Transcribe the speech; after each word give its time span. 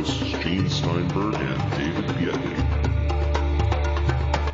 hosts 0.00 0.38
Gene 0.42 0.68
Steinberg 0.68 1.34
and 1.34 1.70
David 1.72 2.06
Biedney. 2.16 2.56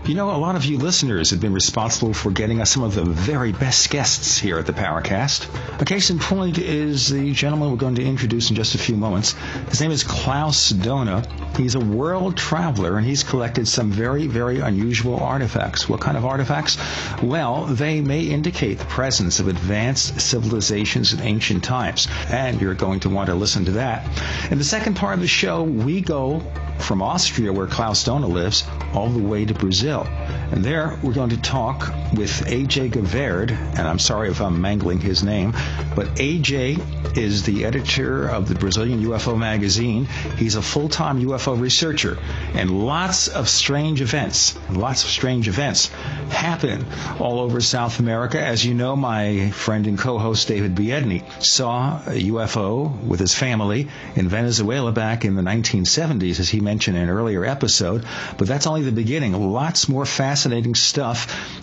You 0.09 0.15
know, 0.15 0.31
a 0.31 0.39
lot 0.39 0.55
of 0.57 0.65
you 0.65 0.79
listeners 0.79 1.31
have 1.31 1.41
been 1.41 1.53
responsible 1.53 2.15
for 2.15 2.31
getting 2.31 2.61
us 2.61 2.71
some 2.71 2.85
of 2.85 2.95
the 2.95 3.05
very 3.05 3.53
best 3.53 3.91
guests 3.91 4.39
here 4.39 4.59
at 4.59 4.67
the 4.67 4.73
Paracast. 4.73 5.49
A 5.81 5.85
case 5.85 6.11
in 6.11 6.19
point 6.19 6.59
is 6.59 7.09
the 7.09 7.33
gentleman 7.33 7.71
we're 7.71 7.77
going 7.77 7.97
to 7.97 8.05
introduce 8.05 8.51
in 8.51 8.57
just 8.57 8.75
a 8.77 8.79
few 8.79 8.97
moments. 8.97 9.35
His 9.69 9.81
name 9.81 9.91
is 9.91 10.05
Klaus 10.05 10.71
Dona. 10.71 11.23
He's 11.57 11.75
a 11.75 11.81
world 11.81 12.37
traveler 12.37 12.99
and 12.99 13.07
he's 13.07 13.23
collected 13.23 13.67
some 13.67 13.91
very, 13.91 14.27
very 14.27 14.61
unusual 14.61 15.19
artifacts. 15.21 15.89
What 15.89 16.01
kind 16.01 16.17
of 16.17 16.27
artifacts? 16.27 16.77
Well, 17.23 17.65
they 17.65 18.01
may 18.03 18.25
indicate 18.25 18.79
the 18.79 18.85
presence 18.85 19.41
of 19.41 19.49
advanced 19.49 20.21
civilizations 20.21 21.15
in 21.15 21.21
ancient 21.21 21.65
times. 21.65 22.09
And 22.29 22.61
you're 22.61 22.75
going 22.75 23.01
to 23.01 23.09
want 23.09 23.29
to 23.29 23.35
listen 23.35 23.65
to 23.67 23.73
that. 23.73 24.07
In 24.51 24.59
the 24.59 24.65
second 24.65 24.97
part 24.97 25.15
of 25.15 25.21
the 25.21 25.29
show, 25.29 25.63
we 25.63 26.03
go 26.03 26.43
from 26.79 27.03
Austria, 27.03 27.53
where 27.53 27.67
Klaus 27.67 28.05
Dona 28.05 28.27
lives, 28.27 28.65
all 28.95 29.09
the 29.09 29.23
way 29.23 29.45
to 29.45 29.55
Brazil. 29.55 30.07
And 30.53 30.65
there 30.65 30.99
we're 31.03 31.13
going 31.13 31.31
to 31.31 31.41
talk 31.41 31.93
with 32.15 32.31
AJ 32.47 32.93
Gevaerd, 32.93 33.51
and 33.51 33.81
I'm 33.81 33.99
sorry 33.99 34.31
if 34.31 34.41
I'm 34.41 34.61
mangling 34.61 35.01
his 35.01 35.23
name, 35.23 35.53
but 35.95 36.07
AJ 36.17 37.17
is 37.17 37.43
the 37.43 37.65
editor 37.65 38.29
of 38.29 38.49
the 38.49 38.55
Brazilian 38.55 39.03
UFO 39.05 39.37
magazine. 39.37 40.07
He's 40.37 40.55
a 40.55 40.63
full-time 40.63 41.21
UFO 41.23 41.59
researcher, 41.59 42.19
and 42.55 42.87
lots 42.87 43.29
of 43.29 43.49
strange 43.49 44.01
events, 44.01 44.57
lots 44.71 45.05
of 45.05 45.11
strange 45.11 45.49
events 45.49 45.89
happen 46.31 46.85
all 47.19 47.41
over 47.41 47.61
South 47.61 47.99
America. 47.99 48.41
As 48.41 48.65
you 48.65 48.75
know, 48.75 48.97
my 48.97 49.51
friend 49.51 49.87
and 49.87 49.99
co-host 49.99 50.49
David 50.49 50.75
Biedney 50.75 51.25
saw 51.43 52.01
a 52.07 52.29
UFO 52.31 53.03
with 53.05 53.21
his 53.21 53.35
family 53.35 53.89
in 54.15 54.29
Venezuela 54.29 54.93
back 54.93 55.25
in 55.25 55.35
the 55.35 55.43
1970s, 55.43 56.39
as 56.41 56.49
he 56.49 56.61
mentioned 56.67 56.97
in 56.97 57.05
an 57.05 57.09
earlier 57.09 57.45
episode. 57.45 58.05
But 58.37 58.49
that's 58.49 58.67
only 58.67 58.83
the 58.83 58.93
beginning. 58.93 59.33
Lots 59.33 59.89
more 59.89 60.05
fascinating 60.05 60.75
stuff 60.75 61.19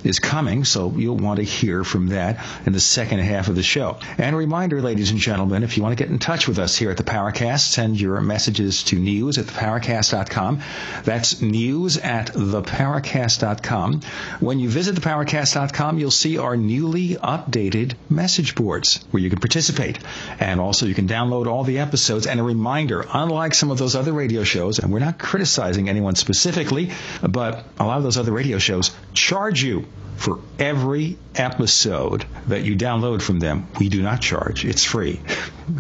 is 0.06 0.20
coming, 0.20 0.64
so 0.64 0.92
you'll 0.96 1.18
want 1.18 1.38
to 1.38 1.44
hear 1.44 1.84
from 1.84 2.08
that 2.08 2.44
in 2.66 2.74
the 2.74 2.80
second 2.80 3.20
half 3.20 3.50
of 3.50 3.56
the 3.56 3.64
show. 3.64 3.98
And 4.18 4.34
a 4.34 4.38
reminder, 4.38 4.82
ladies 4.82 5.12
and 5.12 5.20
gentlemen, 5.20 5.64
if 5.64 5.76
you 5.78 5.84
want 5.84 5.98
to 5.98 6.02
get 6.04 6.10
in 6.12 6.20
touch 6.20 6.48
with 6.48 6.58
us 6.58 6.76
here 6.76 6.90
at 6.90 6.98
the 6.98 7.04
Paracast, 7.04 7.60
send 7.60 8.00
your 8.00 8.22
messages 8.22 8.84
to 8.84 8.98
news 8.98 9.38
at 9.38 9.46
theparacast.com. 9.46 10.62
That's 11.04 11.42
news 11.42 11.98
at 11.98 12.28
theparacast.com. 12.28 14.02
When 14.40 14.60
you 14.60 14.70
visit 14.70 14.96
theparacast.com, 14.96 16.00
you'll 16.00 16.12
see 16.12 16.38
our 16.38 16.56
newly 16.56 17.16
updated 17.16 17.96
message 18.10 18.56
boards 18.56 19.04
where 19.12 19.22
you 19.22 19.30
can 19.30 19.40
participate. 19.40 20.00
And 20.40 20.62
also 20.62 20.86
you 20.86 20.96
can 20.96 21.08
download 21.08 21.48
all 21.48 21.64
the 21.64 21.80
episodes. 21.80 22.28
And 22.28 22.40
a 22.40 22.44
reminder, 22.44 23.06
unlike 23.12 23.54
some 23.54 23.72
of 23.72 23.78
those 23.78 23.96
other 23.96 24.14
radio 24.14 24.44
shows, 24.44 24.80
and 24.80 24.93
we're 24.94 25.00
not 25.00 25.18
criticizing 25.18 25.90
anyone 25.90 26.16
specifically, 26.16 26.92
but 27.22 27.66
a 27.80 27.86
lot 27.86 27.98
of 27.98 28.04
those 28.04 28.18
other 28.18 28.32
radio 28.32 28.58
shows 28.58 28.92
charge 29.14 29.64
you 29.64 29.86
for 30.18 30.40
every 30.60 31.18
episode 31.36 32.26
that 32.48 32.64
you 32.64 32.76
download 32.76 33.22
from 33.22 33.40
them. 33.40 33.68
We 33.80 33.90
do 33.90 34.02
not 34.02 34.22
charge. 34.22 34.64
It's 34.66 34.86
free. 34.86 35.20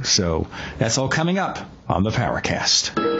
So 0.03 0.47
that's 0.77 0.97
all 0.97 1.07
coming 1.07 1.37
up 1.37 1.59
on 1.87 2.03
the 2.03 2.09
Paracast. 2.09 3.12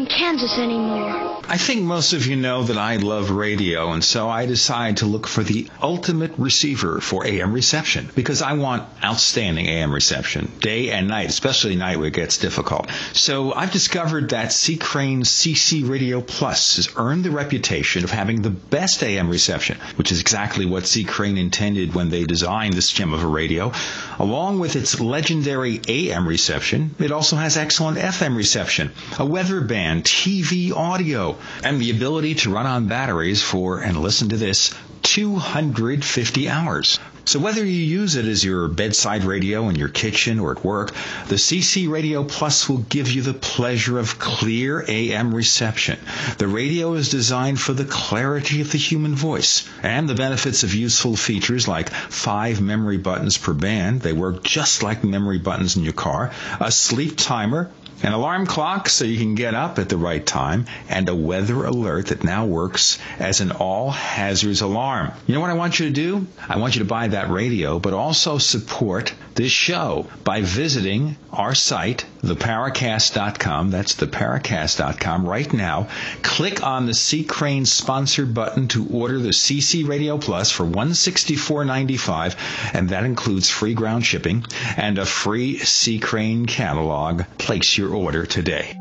In 0.00 0.06
Kansas 0.06 0.56
anymore. 0.56 1.42
I 1.46 1.58
think 1.58 1.82
most 1.82 2.12
of 2.12 2.24
you 2.24 2.36
know 2.36 2.62
that 2.62 2.78
I 2.78 2.96
love 2.96 3.30
radio, 3.30 3.90
and 3.90 4.04
so 4.04 4.30
I 4.30 4.46
decided 4.46 4.98
to 4.98 5.06
look 5.06 5.26
for 5.26 5.42
the 5.42 5.68
ultimate 5.82 6.32
receiver 6.38 7.00
for 7.00 7.26
AM 7.26 7.52
reception 7.52 8.08
because 8.14 8.40
I 8.40 8.52
want 8.52 8.88
outstanding 9.04 9.66
AM 9.66 9.92
reception, 9.92 10.52
day 10.60 10.90
and 10.90 11.08
night, 11.08 11.28
especially 11.28 11.74
night 11.74 11.98
where 11.98 12.06
it 12.06 12.14
gets 12.14 12.38
difficult. 12.38 12.88
So 13.12 13.52
I've 13.52 13.72
discovered 13.72 14.30
that 14.30 14.52
C. 14.52 14.76
Crane 14.76 15.22
CC 15.24 15.86
Radio 15.86 16.20
Plus 16.22 16.76
has 16.76 16.88
earned 16.96 17.24
the 17.24 17.32
reputation 17.32 18.04
of 18.04 18.10
having 18.10 18.40
the 18.40 18.50
best 18.50 19.02
AM 19.02 19.28
reception, 19.28 19.76
which 19.96 20.12
is 20.12 20.20
exactly 20.20 20.64
what 20.64 20.86
C. 20.86 21.04
Crane 21.04 21.36
intended 21.36 21.94
when 21.94 22.10
they 22.10 22.24
designed 22.24 22.74
this 22.74 22.92
gem 22.92 23.12
of 23.12 23.24
a 23.24 23.26
radio. 23.26 23.72
Along 24.20 24.60
with 24.60 24.76
its 24.76 25.00
legendary 25.00 25.80
AM 25.88 26.28
reception, 26.28 26.94
it 27.00 27.10
also 27.10 27.34
has 27.34 27.56
excellent 27.56 27.98
FM 27.98 28.36
reception, 28.36 28.92
a 29.18 29.26
weather 29.26 29.60
band, 29.60 29.89
TV 29.98 30.72
audio, 30.72 31.36
and 31.64 31.80
the 31.80 31.90
ability 31.90 32.34
to 32.36 32.50
run 32.50 32.66
on 32.66 32.88
batteries 32.88 33.42
for, 33.42 33.80
and 33.80 33.96
listen 33.96 34.28
to 34.30 34.36
this, 34.36 34.74
250 35.02 36.48
hours. 36.48 36.98
So 37.30 37.38
whether 37.38 37.64
you 37.64 37.70
use 37.70 38.16
it 38.16 38.24
as 38.24 38.42
your 38.42 38.66
bedside 38.66 39.22
radio 39.24 39.68
in 39.68 39.76
your 39.76 39.88
kitchen 39.88 40.40
or 40.40 40.50
at 40.52 40.64
work, 40.64 40.92
the 41.28 41.36
CC 41.36 41.88
Radio 41.88 42.24
Plus 42.24 42.68
will 42.68 42.78
give 42.78 43.10
you 43.12 43.22
the 43.22 43.34
pleasure 43.34 43.98
of 43.98 44.18
clear 44.18 44.84
AM 44.88 45.32
reception. 45.32 45.98
The 46.38 46.48
radio 46.48 46.94
is 46.94 47.08
designed 47.08 47.60
for 47.60 47.72
the 47.72 47.84
clarity 47.84 48.60
of 48.62 48.72
the 48.72 48.78
human 48.78 49.14
voice 49.14 49.68
and 49.82 50.08
the 50.08 50.14
benefits 50.14 50.64
of 50.64 50.74
useful 50.74 51.14
features 51.14 51.68
like 51.68 51.90
five 51.90 52.60
memory 52.60 52.98
buttons 52.98 53.38
per 53.38 53.52
band. 53.52 54.00
They 54.00 54.12
work 54.12 54.42
just 54.42 54.82
like 54.82 55.04
memory 55.04 55.38
buttons 55.38 55.76
in 55.76 55.84
your 55.84 55.92
car, 55.92 56.32
a 56.58 56.72
sleep 56.72 57.16
timer, 57.16 57.70
an 58.02 58.12
alarm 58.12 58.46
clock 58.46 58.88
so 58.88 59.04
you 59.04 59.18
can 59.18 59.34
get 59.34 59.54
up 59.54 59.78
at 59.78 59.88
the 59.88 59.96
right 59.96 60.24
time, 60.24 60.66
and 60.88 61.08
a 61.08 61.14
weather 61.14 61.64
alert 61.64 62.06
that 62.06 62.24
now 62.24 62.46
works 62.46 62.98
as 63.18 63.40
an 63.40 63.52
all 63.52 63.90
hazards 63.90 64.60
alarm. 64.60 65.12
You 65.26 65.34
know 65.34 65.40
what 65.40 65.50
I 65.50 65.54
want 65.54 65.78
you 65.78 65.86
to 65.86 65.92
do? 65.92 66.26
I 66.48 66.58
want 66.58 66.74
you 66.74 66.80
to 66.80 66.88
buy 66.88 67.08
that 67.08 67.30
radio, 67.30 67.78
but 67.78 67.92
also 67.92 68.38
support 68.38 69.12
this 69.34 69.52
show 69.52 70.06
by 70.24 70.42
visiting 70.42 71.16
our 71.32 71.54
site, 71.54 72.04
theparacast.com. 72.22 73.70
That's 73.70 73.94
theparacast.com 73.94 75.26
right 75.26 75.52
now. 75.52 75.88
Click 76.22 76.62
on 76.62 76.86
the 76.86 76.94
C. 76.94 77.24
Crane 77.24 77.66
sponsor 77.66 78.26
button 78.26 78.68
to 78.68 78.86
order 78.88 79.18
the 79.18 79.30
CC 79.30 79.86
Radio 79.86 80.18
Plus 80.18 80.50
for 80.50 80.64
$164.95, 80.64 82.36
and 82.74 82.90
that 82.90 83.04
includes 83.04 83.48
free 83.48 83.74
ground 83.74 84.04
shipping 84.04 84.44
and 84.76 84.98
a 84.98 85.06
free 85.06 85.58
C. 85.58 85.98
Crane 85.98 86.46
catalog. 86.46 87.22
Place 87.38 87.76
your 87.76 87.94
order 87.94 88.26
today. 88.26 88.76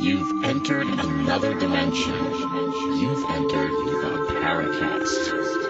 You've 0.00 0.44
entered 0.44 0.86
another 0.86 1.58
dimension. 1.58 2.14
You've 2.14 3.30
entered 3.30 3.70
the 3.70 4.34
Paracast. 4.40 5.67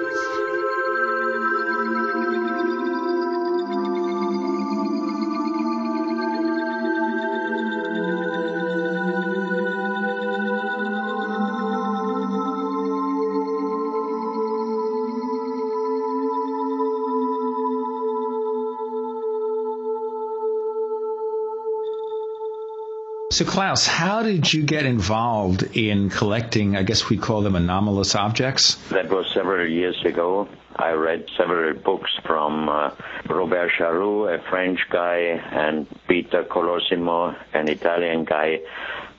So, 23.39 23.45
Klaus, 23.45 23.87
how 23.87 24.25
did 24.25 24.53
you 24.53 24.65
get 24.65 24.85
involved 24.85 25.63
in 25.77 26.11
collecting, 26.11 26.77
I 26.77 26.83
guess 26.83 27.09
we 27.09 27.17
call 27.17 27.43
them 27.43 27.55
anomalous 27.55 28.17
objects? 28.17 28.75
That 28.89 29.11
was 29.11 29.31
several 29.33 29.71
years 29.71 29.97
ago. 30.05 30.49
I 30.75 30.91
read 30.95 31.29
several 31.37 31.75
books 31.75 32.11
from 32.27 32.69
uh, 32.69 32.91
Robert 33.29 33.71
Charroux, 33.79 34.27
a 34.27 34.43
French 34.51 34.81
guy, 34.91 35.19
and 35.53 35.87
Peter 36.09 36.43
Kolosimo, 36.43 37.37
an 37.55 37.69
Italian 37.69 38.25
guy. 38.25 38.59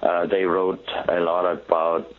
Uh, 0.04 0.25
they 0.25 0.44
wrote 0.44 0.86
a 1.07 1.22
lot 1.22 1.45
about 1.50 2.13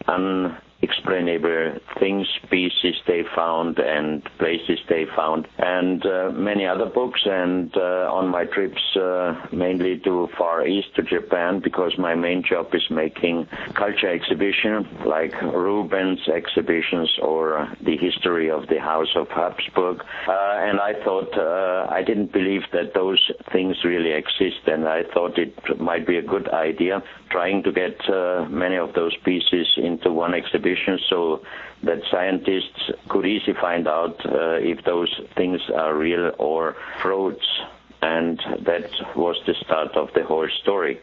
unexplainable 1.00 1.80
things, 1.98 2.26
species 2.42 2.96
they 3.06 3.22
found, 3.34 3.78
and 3.78 4.24
places 4.38 4.78
they 4.88 5.06
found, 5.16 5.46
and 5.58 6.04
uh, 6.06 6.30
many 6.32 6.66
other 6.66 6.86
books. 6.86 7.20
And 7.24 7.74
uh, 7.76 8.10
on 8.12 8.28
my 8.28 8.44
trips, 8.44 8.80
uh, 8.96 9.34
mainly 9.52 9.98
to 10.00 10.28
Far 10.38 10.66
East, 10.66 10.94
to 10.96 11.02
Japan, 11.02 11.60
because 11.60 11.96
my 11.98 12.14
main 12.14 12.42
job 12.42 12.74
is 12.74 12.88
making 12.90 13.46
culture 13.74 14.08
exhibition, 14.08 14.88
like 15.04 15.40
Rubens 15.42 16.20
exhibitions 16.28 17.10
or 17.22 17.68
the 17.80 17.96
history 17.96 18.50
of 18.50 18.68
the 18.68 18.80
House 18.80 19.14
of 19.16 19.28
Habsburg. 19.28 20.02
Uh, 20.26 20.32
and 20.32 20.80
I 20.80 20.94
thought 21.04 21.36
uh, 21.36 21.86
I 21.90 22.02
didn't 22.02 22.32
believe 22.32 22.62
that 22.72 22.94
those 22.94 23.30
things 23.52 23.76
really 23.84 24.12
exist, 24.12 24.66
and 24.66 24.86
I 24.88 25.04
thought 25.04 25.38
it 25.38 25.54
might 25.80 26.06
be 26.06 26.16
a 26.16 26.22
good 26.22 26.48
idea 26.48 27.02
trying 27.30 27.62
to 27.62 27.72
get 27.72 27.96
uh, 28.10 28.44
many 28.50 28.76
of 28.76 28.92
those 28.94 29.16
pieces 29.24 29.66
into 29.76 30.12
one 30.12 30.34
exhibition 30.34 30.89
so 31.08 31.42
that 31.82 31.98
scientists 32.10 32.90
could 33.08 33.26
easily 33.26 33.54
find 33.60 33.88
out 33.88 34.24
uh, 34.26 34.58
if 34.60 34.84
those 34.84 35.20
things 35.36 35.60
are 35.74 35.94
real 35.94 36.32
or 36.38 36.76
frauds. 37.02 37.46
And 38.02 38.40
that 38.64 38.90
was 39.14 39.36
the 39.46 39.54
start 39.64 39.96
of 39.96 40.08
the 40.14 40.24
whole 40.24 40.48
story. 40.62 41.00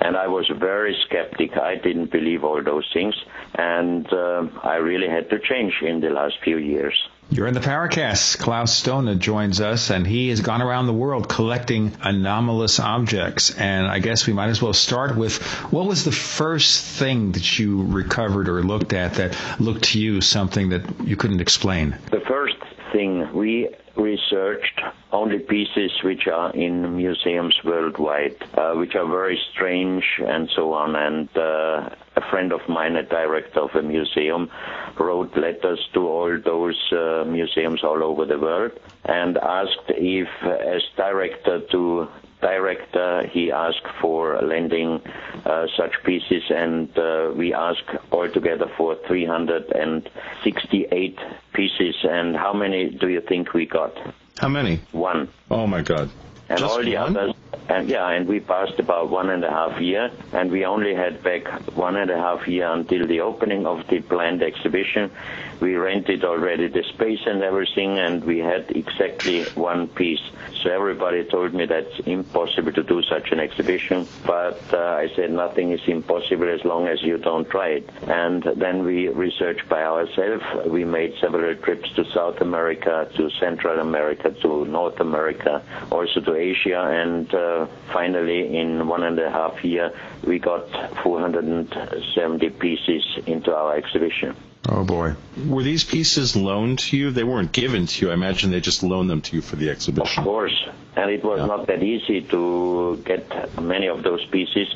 And 0.00 0.16
I 0.16 0.26
was 0.26 0.50
very 0.58 0.96
skeptic. 1.06 1.56
I 1.56 1.76
didn't 1.76 2.10
believe 2.10 2.42
all 2.42 2.62
those 2.62 2.88
things. 2.92 3.14
And 3.54 4.12
uh, 4.12 4.48
I 4.62 4.76
really 4.76 5.08
had 5.08 5.30
to 5.30 5.38
change 5.38 5.74
in 5.82 6.00
the 6.00 6.10
last 6.10 6.34
few 6.42 6.58
years. 6.58 6.94
You're 7.32 7.46
in 7.46 7.54
the 7.54 7.60
Paracast. 7.60 8.38
Klaus 8.40 8.82
Dona 8.82 9.14
joins 9.14 9.60
us, 9.60 9.90
and 9.90 10.04
he 10.04 10.30
has 10.30 10.40
gone 10.40 10.62
around 10.62 10.86
the 10.86 10.92
world 10.92 11.28
collecting 11.28 11.92
anomalous 12.02 12.80
objects. 12.80 13.56
And 13.56 13.86
I 13.86 14.00
guess 14.00 14.26
we 14.26 14.32
might 14.32 14.48
as 14.48 14.60
well 14.60 14.72
start 14.72 15.16
with 15.16 15.40
what 15.70 15.86
was 15.86 16.04
the 16.04 16.10
first 16.10 16.84
thing 16.84 17.30
that 17.32 17.56
you 17.56 17.84
recovered 17.84 18.48
or 18.48 18.64
looked 18.64 18.92
at 18.92 19.14
that 19.14 19.36
looked 19.60 19.84
to 19.92 20.00
you 20.00 20.20
something 20.20 20.70
that 20.70 20.82
you 21.04 21.16
couldn't 21.16 21.40
explain? 21.40 21.96
The 22.10 22.18
first 22.18 22.56
we 22.92 23.68
researched 23.96 24.80
only 25.12 25.38
pieces 25.38 25.92
which 26.02 26.26
are 26.26 26.52
in 26.54 26.96
museums 26.96 27.54
worldwide, 27.64 28.36
uh, 28.54 28.74
which 28.74 28.94
are 28.94 29.06
very 29.06 29.40
strange 29.52 30.04
and 30.26 30.48
so 30.54 30.72
on. 30.72 30.96
And 30.96 31.28
uh, 31.36 31.90
a 32.16 32.30
friend 32.30 32.52
of 32.52 32.60
mine, 32.68 32.96
a 32.96 33.02
director 33.02 33.60
of 33.60 33.74
a 33.74 33.82
museum, 33.82 34.50
wrote 34.98 35.36
letters 35.36 35.80
to 35.94 36.08
all 36.08 36.38
those 36.44 36.80
uh, 36.92 37.24
museums 37.26 37.82
all 37.82 38.02
over 38.02 38.24
the 38.24 38.38
world 38.38 38.72
and 39.04 39.38
asked 39.38 39.88
if, 39.88 40.28
as 40.42 40.82
director 40.96 41.60
to 41.72 42.08
director, 42.40 43.26
he 43.26 43.52
asked 43.52 43.86
for 44.00 44.40
lending 44.42 45.00
uh, 45.44 45.66
such 45.76 46.02
pieces, 46.04 46.42
and 46.50 46.96
uh, 46.98 47.30
we 47.36 47.52
asked 47.54 47.90
altogether 48.12 48.66
for 48.76 48.96
368 49.06 51.18
pieces. 51.52 51.94
And 52.04 52.36
how 52.36 52.52
many 52.52 52.90
do 52.90 53.08
you 53.08 53.20
think 53.20 53.54
we 53.54 53.66
got? 53.66 53.96
How 54.38 54.48
many? 54.48 54.80
One. 54.92 55.28
Oh 55.50 55.66
my 55.66 55.82
God. 55.82 56.08
And 56.50 56.58
Just 56.58 56.72
all 56.74 56.82
the 56.82 56.96
one? 56.96 57.16
others, 57.16 57.34
and 57.68 57.88
yeah, 57.88 58.08
and 58.10 58.26
we 58.26 58.40
passed 58.40 58.78
about 58.80 59.08
one 59.10 59.30
and 59.30 59.44
a 59.44 59.50
half 59.50 59.80
year, 59.80 60.10
and 60.32 60.50
we 60.50 60.64
only 60.64 60.94
had 60.94 61.22
back 61.22 61.46
one 61.76 61.96
and 61.96 62.10
a 62.10 62.16
half 62.16 62.48
year 62.48 62.68
until 62.72 63.06
the 63.06 63.20
opening 63.20 63.66
of 63.66 63.86
the 63.88 64.00
planned 64.00 64.42
exhibition. 64.42 65.12
We 65.60 65.76
rented 65.76 66.24
already 66.24 66.66
the 66.68 66.82
space 66.82 67.20
and 67.26 67.42
everything, 67.42 67.98
and 67.98 68.24
we 68.24 68.38
had 68.38 68.70
exactly 68.70 69.44
one 69.54 69.86
piece. 69.88 70.20
So 70.62 70.70
everybody 70.70 71.24
told 71.24 71.54
me 71.54 71.64
that's 71.66 72.00
impossible 72.00 72.72
to 72.72 72.82
do 72.82 73.02
such 73.02 73.30
an 73.30 73.40
exhibition, 73.40 74.06
but 74.26 74.60
uh, 74.72 74.78
I 74.78 75.08
said 75.14 75.30
nothing 75.30 75.70
is 75.72 75.80
impossible 75.86 76.48
as 76.48 76.64
long 76.64 76.86
as 76.88 77.02
you 77.02 77.16
don't 77.18 77.48
try 77.48 77.68
it. 77.68 77.88
And 78.08 78.42
then 78.42 78.84
we 78.84 79.08
researched 79.08 79.68
by 79.68 79.82
ourselves. 79.84 80.44
We 80.66 80.84
made 80.84 81.14
several 81.20 81.54
trips 81.56 81.90
to 81.96 82.04
South 82.12 82.40
America, 82.40 83.08
to 83.16 83.30
Central 83.38 83.78
America, 83.80 84.32
to 84.42 84.64
North 84.66 84.98
America, 85.00 85.62
also 85.90 86.20
to 86.20 86.34
Asia, 86.40 86.80
and 87.02 87.32
uh, 87.34 87.66
finally, 87.92 88.40
in 88.56 88.88
one 88.88 89.02
and 89.04 89.18
a 89.18 89.30
half 89.30 89.64
year, 89.64 89.92
we 90.24 90.38
got 90.38 90.64
470 91.02 92.50
pieces 92.50 93.04
into 93.26 93.54
our 93.54 93.76
exhibition. 93.76 94.34
Oh 94.68 94.84
boy. 94.84 95.14
Were 95.48 95.62
these 95.62 95.84
pieces 95.84 96.36
loaned 96.36 96.80
to 96.80 96.96
you? 96.96 97.10
They 97.10 97.24
weren't 97.24 97.50
given 97.52 97.86
to 97.86 97.96
you. 98.06 98.10
I 98.10 98.14
imagine 98.14 98.50
they 98.50 98.60
just 98.60 98.82
loaned 98.82 99.08
them 99.08 99.22
to 99.22 99.36
you 99.36 99.42
for 99.42 99.56
the 99.56 99.70
exhibition. 99.70 100.18
Of 100.20 100.24
course, 100.24 100.68
and 100.96 101.10
it 101.10 101.24
was 101.24 101.38
Yeah. 101.40 101.46
not 101.46 101.66
that 101.68 101.82
easy 101.82 102.20
to 102.34 103.00
get 103.04 103.24
many 103.60 103.88
of 103.88 104.02
those 104.02 104.24
pieces 104.26 104.68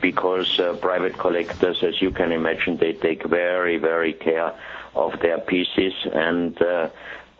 because 0.00 0.48
uh, 0.60 0.74
private 0.80 1.18
collectors, 1.18 1.82
as 1.82 2.00
you 2.00 2.10
can 2.12 2.30
imagine, 2.32 2.76
they 2.76 2.92
take 2.92 3.24
very, 3.24 3.78
very 3.78 4.12
care 4.12 4.52
of 4.94 5.18
their 5.20 5.38
pieces. 5.38 5.92
And 6.12 6.60
uh, 6.62 6.88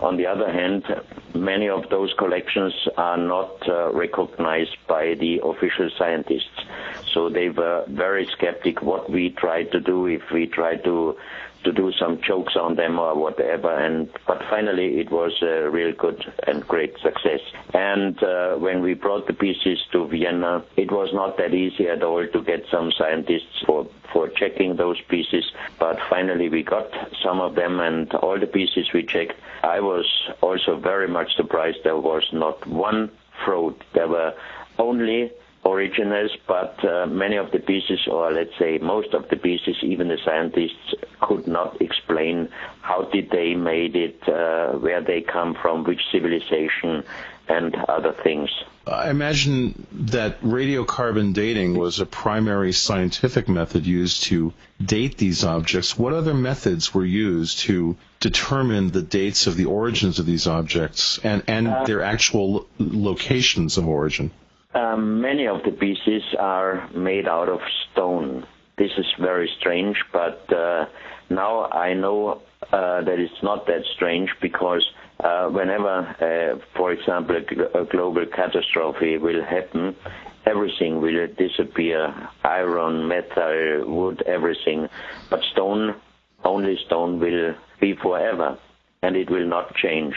on 0.03 0.17
the 0.17 0.27
other 0.27 0.51
hand, 0.51 0.85
many 1.35 1.69
of 1.69 1.89
those 1.91 2.13
collections 2.19 2.75
are 2.97 3.17
not 3.17 3.69
uh, 3.69 3.93
recognized 3.93 4.77
by 4.89 5.15
the 5.15 5.41
official 5.45 5.89
scientists. 5.97 6.59
So 7.13 7.29
they 7.29 7.49
were 7.49 7.85
very 7.89 8.27
skeptic 8.27 8.83
what 8.83 9.11
we 9.11 9.31
tried 9.31 9.73
to 9.73 9.81
do 9.81 10.07
if 10.07 10.23
we 10.33 10.47
tried 10.47 10.85
to 10.85 11.17
to 11.65 11.73
do 11.73 11.93
some 11.93 12.21
jokes 12.21 12.57
on 12.57 12.75
them 12.75 12.99
or 12.99 13.15
whatever. 13.15 13.73
And 13.73 14.09
but 14.27 14.43
finally, 14.51 15.01
it 15.01 15.11
was 15.11 15.33
a 15.43 15.69
real 15.71 15.93
good 15.93 16.33
and 16.47 16.67
great 16.67 16.99
success. 16.99 17.41
And 17.73 18.21
uh, 18.23 18.57
when 18.57 18.83
we 18.83 18.95
brought 18.95 19.27
the 19.27 19.33
pieces 19.33 19.79
to 19.93 20.07
Vienna, 20.07 20.65
it 20.77 20.91
was 20.91 21.11
not 21.13 21.37
that 21.39 21.55
easy 21.55 21.89
at 21.89 22.03
all 22.03 22.27
to 22.27 22.43
get 22.43 22.65
some 22.71 22.93
scientists 22.93 23.63
for 23.67 23.87
for 24.13 24.29
checking 24.29 24.77
those 24.77 25.01
pieces. 25.09 25.45
But 25.79 25.99
finally, 26.11 26.49
we 26.49 26.63
got 26.63 26.91
some 27.23 27.41
of 27.41 27.55
them, 27.55 27.81
and 27.81 28.13
all 28.15 28.39
the 28.39 28.47
pieces 28.47 28.93
we 28.93 29.05
checked. 29.05 29.35
I 29.63 29.81
was 29.81 30.07
also 30.41 30.77
very 30.77 31.09
much 31.09 31.37
surprised. 31.37 31.79
There 31.85 31.97
was 31.97 32.25
not 32.33 32.67
one 32.67 33.11
fraud. 33.45 33.75
There 33.95 34.09
were 34.09 34.35
only 34.79 35.33
originals, 35.65 36.31
but 36.47 36.85
uh, 36.85 37.07
many 37.07 37.37
of 37.37 37.51
the 37.53 37.59
pieces, 37.59 38.01
or 38.11 38.33
let's 38.33 38.57
say 38.59 38.79
most 38.79 39.15
of 39.15 39.29
the 39.29 39.37
pieces, 39.37 39.77
even 39.83 40.09
the 40.09 40.19
scientists 40.25 40.95
could 41.21 41.47
not 41.47 41.81
explain 41.81 42.49
how 42.81 43.05
did 43.05 43.31
they 43.31 43.55
made 43.55 43.95
it, 43.95 44.21
uh, 44.29 44.73
where 44.79 45.01
they 45.01 45.21
come 45.21 45.55
from, 45.55 45.85
which 45.85 46.01
civilization, 46.11 47.05
and 47.49 47.75
other 47.89 48.15
things. 48.25 48.51
I 48.87 49.11
imagine 49.11 49.87
that 49.93 50.41
radiocarbon 50.41 51.35
dating 51.35 51.79
was 51.79 52.01
a 52.01 52.07
primary 52.07 52.73
scientific 52.73 53.49
method 53.49 53.87
used 53.87 54.25
to 54.25 54.53
date 54.85 55.17
these 55.19 55.45
objects. 55.45 55.97
What 55.97 56.13
other 56.13 56.35
methods 56.35 56.93
were 56.93 57.05
used 57.05 57.61
to 57.61 57.97
determine 58.19 58.91
the 58.91 59.03
dates 59.03 59.47
of 59.47 59.57
the 59.57 59.67
origins 59.67 60.19
of 60.19 60.27
these 60.27 60.49
objects 60.49 61.21
and, 61.23 61.45
and 61.47 61.87
their 61.87 62.03
actual 62.03 62.67
locations 62.81 63.79
of 63.79 63.87
origin? 63.87 64.33
Um, 64.75 65.21
many 65.21 65.47
of 65.47 65.63
the 65.65 65.71
pieces 65.71 66.23
are 66.39 66.89
made 66.95 67.29
out 67.29 67.49
of 67.49 67.61
stone. 67.91 68.47
This 68.79 68.91
is 68.97 69.07
very 69.21 69.51
strange, 69.59 69.97
but 70.13 70.51
uh, 70.53 70.87
now 71.29 71.67
I 71.67 71.93
know 71.93 72.41
uh, 72.73 73.03
that 73.03 73.19
it's 73.19 73.43
not 73.43 73.67
that 73.67 73.83
strange 73.95 74.31
because 74.41 74.85
uh, 75.21 75.49
whenever, 75.49 76.57
for 76.75 76.93
example, 76.93 77.37
a 77.37 77.85
global 77.85 78.25
catastrophe 78.27 79.19
will 79.19 79.45
happen, 79.45 79.95
everything 80.47 81.03
will 81.03 81.27
disappear 81.37 82.31
iron, 82.43 83.07
metal, 83.09 83.85
wood, 83.87 84.23
everything. 84.27 84.89
But 85.29 85.41
stone, 85.53 85.95
only 86.45 86.79
stone 86.87 87.21
will 87.21 87.55
be 87.79 87.95
forever 87.95 88.59
and 89.03 89.17
it 89.17 89.29
will 89.29 89.47
not 89.47 89.75
change. 89.75 90.15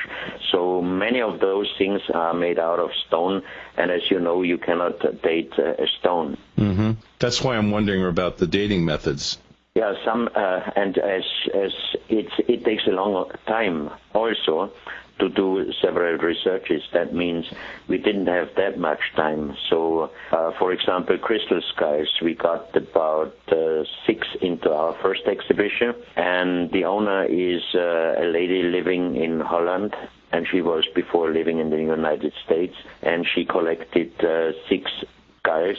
So 0.52 0.82
many 0.82 1.22
of 1.22 1.40
those 1.40 1.72
things 1.78 2.02
are 2.14 2.34
made 2.34 2.60
out 2.60 2.80
of 2.80 2.92
stone, 3.08 3.42
and 3.78 3.92
as 3.92 4.02
you 4.10 4.20
know, 4.20 4.44
you 4.44 4.58
cannot 4.58 5.00
date 5.22 5.54
uh, 5.58 5.74
a 5.84 5.88
stone. 6.00 6.38
hmm 6.56 6.92
That's 7.20 7.44
why 7.44 7.58
I'm 7.58 7.72
wondering 7.72 8.06
about 8.06 8.38
the 8.38 8.48
dating 8.48 8.86
methods. 8.86 9.38
Yeah, 9.74 9.94
some, 10.06 10.30
uh, 10.34 10.62
and 10.76 10.98
as 10.98 11.24
as 11.54 11.74
it's 12.08 12.32
it 12.48 12.64
takes 12.64 12.88
a 12.88 12.92
long 12.92 13.30
time 13.46 13.90
also 14.14 14.72
to 15.20 15.30
do 15.30 15.72
several 15.82 16.18
researches. 16.18 16.82
That 16.94 17.14
means 17.14 17.46
we 17.88 17.98
didn't 17.98 18.28
have 18.28 18.50
that 18.58 18.78
much 18.78 19.00
time. 19.16 19.56
So, 19.70 20.12
uh, 20.32 20.52
for 20.60 20.72
example, 20.74 21.18
crystal 21.18 21.62
skies, 21.74 22.08
we 22.22 22.36
got 22.36 22.76
about 22.76 23.36
uh, 23.52 23.84
six 24.06 24.28
into 24.42 24.72
our 24.72 24.94
first 25.02 25.22
exhibition, 25.28 25.96
and 26.16 26.72
the 26.72 26.86
owner 26.86 27.24
is 27.26 27.62
uh, 27.74 28.24
a 28.24 28.26
lady 28.26 28.64
living 28.64 29.16
in 29.16 29.40
Holland. 29.40 29.96
And 30.32 30.46
she 30.52 30.62
was 30.62 30.86
before 30.94 31.32
living 31.32 31.60
in 31.60 31.70
the 31.70 31.78
United 31.78 32.34
States, 32.46 32.76
and 33.02 33.26
she 33.34 33.46
collected 33.46 34.12
uh, 34.22 34.52
six 34.68 34.92
skulls, 35.40 35.78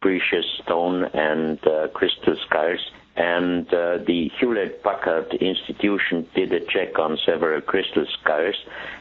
precious 0.00 0.46
stone 0.62 1.04
and 1.12 1.58
uh, 1.66 1.88
crystal 1.88 2.36
skulls, 2.46 2.80
and 3.16 3.66
uh, 3.68 3.98
the 4.06 4.30
Hewlett 4.38 4.82
Packard 4.82 5.34
Institution 5.34 6.26
did 6.34 6.52
a 6.52 6.60
check 6.60 6.98
on 6.98 7.18
several 7.26 7.60
crystal 7.60 8.06
skulls, 8.20 8.56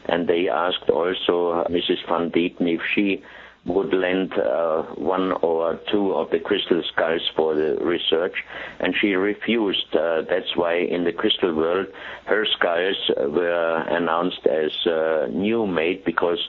and 0.05 0.27
they 0.27 0.49
asked 0.49 0.89
also 0.89 1.65
Mrs. 1.69 2.05
Van 2.07 2.29
Dieten 2.29 2.67
if 2.67 2.81
she 2.93 3.23
would 3.65 3.93
lend 3.93 4.33
uh, 4.33 4.81
one 4.95 5.31
or 5.43 5.79
two 5.91 6.13
of 6.13 6.31
the 6.31 6.39
crystal 6.39 6.81
skulls 6.91 7.21
for 7.35 7.53
the 7.53 7.77
research, 7.79 8.43
and 8.79 8.95
she 8.99 9.13
refused. 9.13 9.95
Uh, 9.95 10.23
that's 10.27 10.55
why 10.55 10.75
in 10.75 11.03
the 11.03 11.13
crystal 11.13 11.53
world, 11.53 11.87
her 12.25 12.45
skulls 12.45 12.97
were 13.17 13.85
announced 13.87 14.45
as 14.47 14.71
uh, 14.87 15.27
new 15.31 15.67
made 15.67 16.03
because 16.03 16.39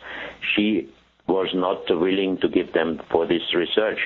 she 0.54 0.88
was 1.26 1.48
not 1.54 1.88
willing 1.88 2.36
to 2.38 2.48
give 2.48 2.72
them 2.72 3.00
for 3.10 3.26
this 3.26 3.54
research. 3.54 3.98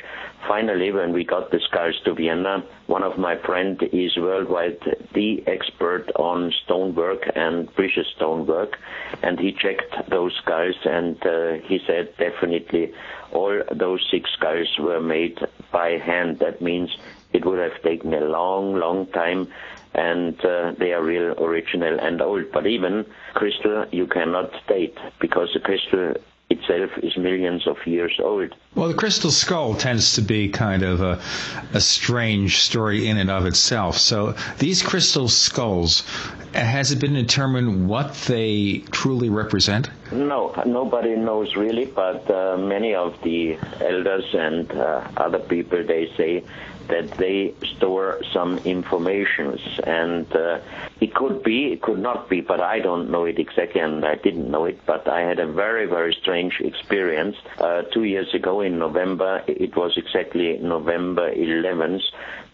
Finally, 0.47 0.93
when 0.93 1.13
we 1.13 1.25
got 1.25 1.51
the 1.51 1.61
skulls 1.61 1.99
to 2.05 2.15
Vienna, 2.15 2.63
one 2.87 3.03
of 3.03 3.19
my 3.19 3.37
friends 3.37 3.81
is 3.93 4.17
worldwide 4.17 4.79
the 5.15 5.43
expert 5.47 6.11
on 6.17 6.53
stonework 6.65 7.23
and 7.35 7.75
precious 7.75 8.07
stonework, 8.17 8.77
and 9.23 9.41
he 9.41 9.51
checked 9.53 9.95
those 10.09 10.33
skulls 10.43 10.77
and 10.85 11.17
uh, 11.27 11.55
he 11.65 11.81
said 11.87 12.15
definitely 12.19 12.93
all 13.33 13.61
those 13.75 14.07
six 14.11 14.31
skulls 14.37 14.69
were 14.79 15.01
made 15.01 15.39
by 15.73 15.99
hand. 15.99 16.39
That 16.39 16.61
means 16.61 16.91
it 17.33 17.45
would 17.45 17.59
have 17.59 17.83
taken 17.83 18.15
a 18.15 18.21
long, 18.21 18.77
long 18.77 19.07
time 19.07 19.49
and 19.95 20.39
uh, 20.45 20.73
they 20.79 20.93
are 20.93 21.03
real 21.03 21.33
original 21.43 21.99
and 21.99 22.21
old. 22.21 22.53
But 22.53 22.67
even 22.67 23.07
crystal 23.35 23.87
you 23.91 24.07
cannot 24.07 24.53
date 24.69 24.97
because 25.19 25.49
the 25.55 25.61
crystal 25.61 26.15
itself 26.49 26.91
is 27.03 27.17
millions 27.17 27.67
of 27.67 27.77
years 27.87 28.19
old. 28.23 28.55
Well, 28.75 28.89
the 28.89 28.95
crystal 28.95 29.31
skull 29.31 29.75
tends 29.75 30.15
to 30.15 30.23
be 30.23 30.49
kind 30.49 30.83
of 30.83 31.01
a, 31.01 31.21
a 31.73 31.81
strange 31.81 32.61
story 32.61 33.09
in 33.09 33.17
and 33.17 33.31
of 33.31 33.47
itself. 33.47 33.97
So 33.99 34.35
these 34.59 34.83
crystal 34.83 35.29
skulls, 35.29 36.05
has 36.55 36.93
it 36.93 37.01
been 37.01 37.15
determined 37.15 37.89
what 37.89 38.15
they 38.29 38.85
truly 38.91 39.29
represent? 39.29 39.91
No, 40.13 40.55
nobody 40.65 41.17
knows 41.17 41.57
really, 41.57 41.87
but 41.87 42.31
uh, 42.31 42.57
many 42.57 42.95
of 42.95 43.21
the 43.23 43.59
elders 43.81 44.27
and 44.33 44.71
uh, 44.71 45.09
other 45.17 45.41
people, 45.41 45.85
they 45.85 46.13
say 46.17 46.45
that 46.89 47.17
they 47.19 47.55
store 47.77 48.21
some 48.33 48.59
informations. 48.59 49.61
And 49.85 50.27
uh, 50.35 50.61
it 51.01 51.15
could 51.15 51.43
be 51.43 51.73
it 51.73 51.83
could 51.83 51.99
not 51.99 52.29
be 52.29 52.41
but 52.41 52.61
i 52.61 52.79
don't 52.81 53.11
know 53.11 53.25
it 53.25 53.39
exactly 53.39 53.81
and 53.81 54.05
i 54.05 54.15
didn't 54.15 54.51
know 54.51 54.65
it 54.65 54.79
but 54.87 55.07
i 55.09 55.21
had 55.21 55.39
a 55.39 55.51
very 55.53 55.87
very 55.87 56.17
strange 56.21 56.55
experience. 56.61 57.37
Uh, 57.59 57.83
two 57.93 58.05
years 58.05 58.33
ago 58.35 58.61
in 58.61 58.79
november 58.79 59.43
it 59.47 59.77
was 59.77 59.93
exactly 59.97 60.59
november 60.59 61.31
11th 61.33 62.03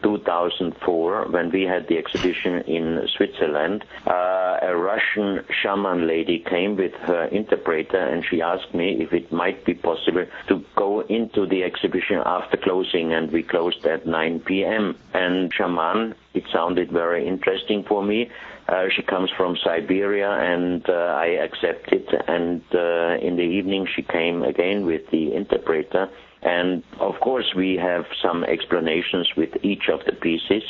2004 0.02 1.26
when 1.30 1.50
we 1.50 1.62
had 1.62 1.88
the 1.88 1.98
exhibition 1.98 2.60
in 2.62 3.06
Switzerland. 3.16 3.84
Uh, 4.06 4.58
a 4.62 4.76
Russian 4.76 5.44
shaman 5.62 6.06
lady 6.06 6.38
came 6.38 6.76
with 6.76 6.92
her 6.94 7.24
interpreter 7.26 7.98
and 7.98 8.24
she 8.24 8.42
asked 8.42 8.74
me 8.74 9.02
if 9.02 9.12
it 9.12 9.32
might 9.32 9.64
be 9.64 9.74
possible 9.74 10.26
to 10.48 10.64
go 10.76 11.00
into 11.00 11.46
the 11.46 11.62
exhibition 11.64 12.20
after 12.24 12.56
closing 12.56 13.12
and 13.12 13.30
we 13.32 13.42
closed 13.42 13.84
at 13.86 14.06
9 14.06 14.40
p.m. 14.40 14.96
And 15.14 15.52
shaman, 15.52 16.14
it 16.34 16.44
sounded 16.52 16.90
very 16.90 17.26
interesting 17.26 17.84
for 17.84 18.02
me. 18.02 18.30
Uh, 18.68 18.84
she 18.94 19.02
comes 19.02 19.30
from 19.36 19.56
Siberia, 19.56 20.30
and 20.30 20.88
uh, 20.88 20.92
I 20.92 21.26
accepted. 21.42 22.06
And 22.28 22.62
uh, 22.72 23.18
in 23.20 23.36
the 23.36 23.42
evening, 23.42 23.86
she 23.94 24.02
came 24.02 24.42
again 24.42 24.86
with 24.86 25.10
the 25.10 25.34
interpreter, 25.34 26.08
and 26.42 26.82
of 26.98 27.20
course, 27.20 27.54
we 27.54 27.76
have 27.76 28.06
some 28.20 28.42
explanations 28.44 29.36
with 29.36 29.56
each 29.62 29.88
of 29.88 30.04
the 30.04 30.12
pieces. 30.12 30.64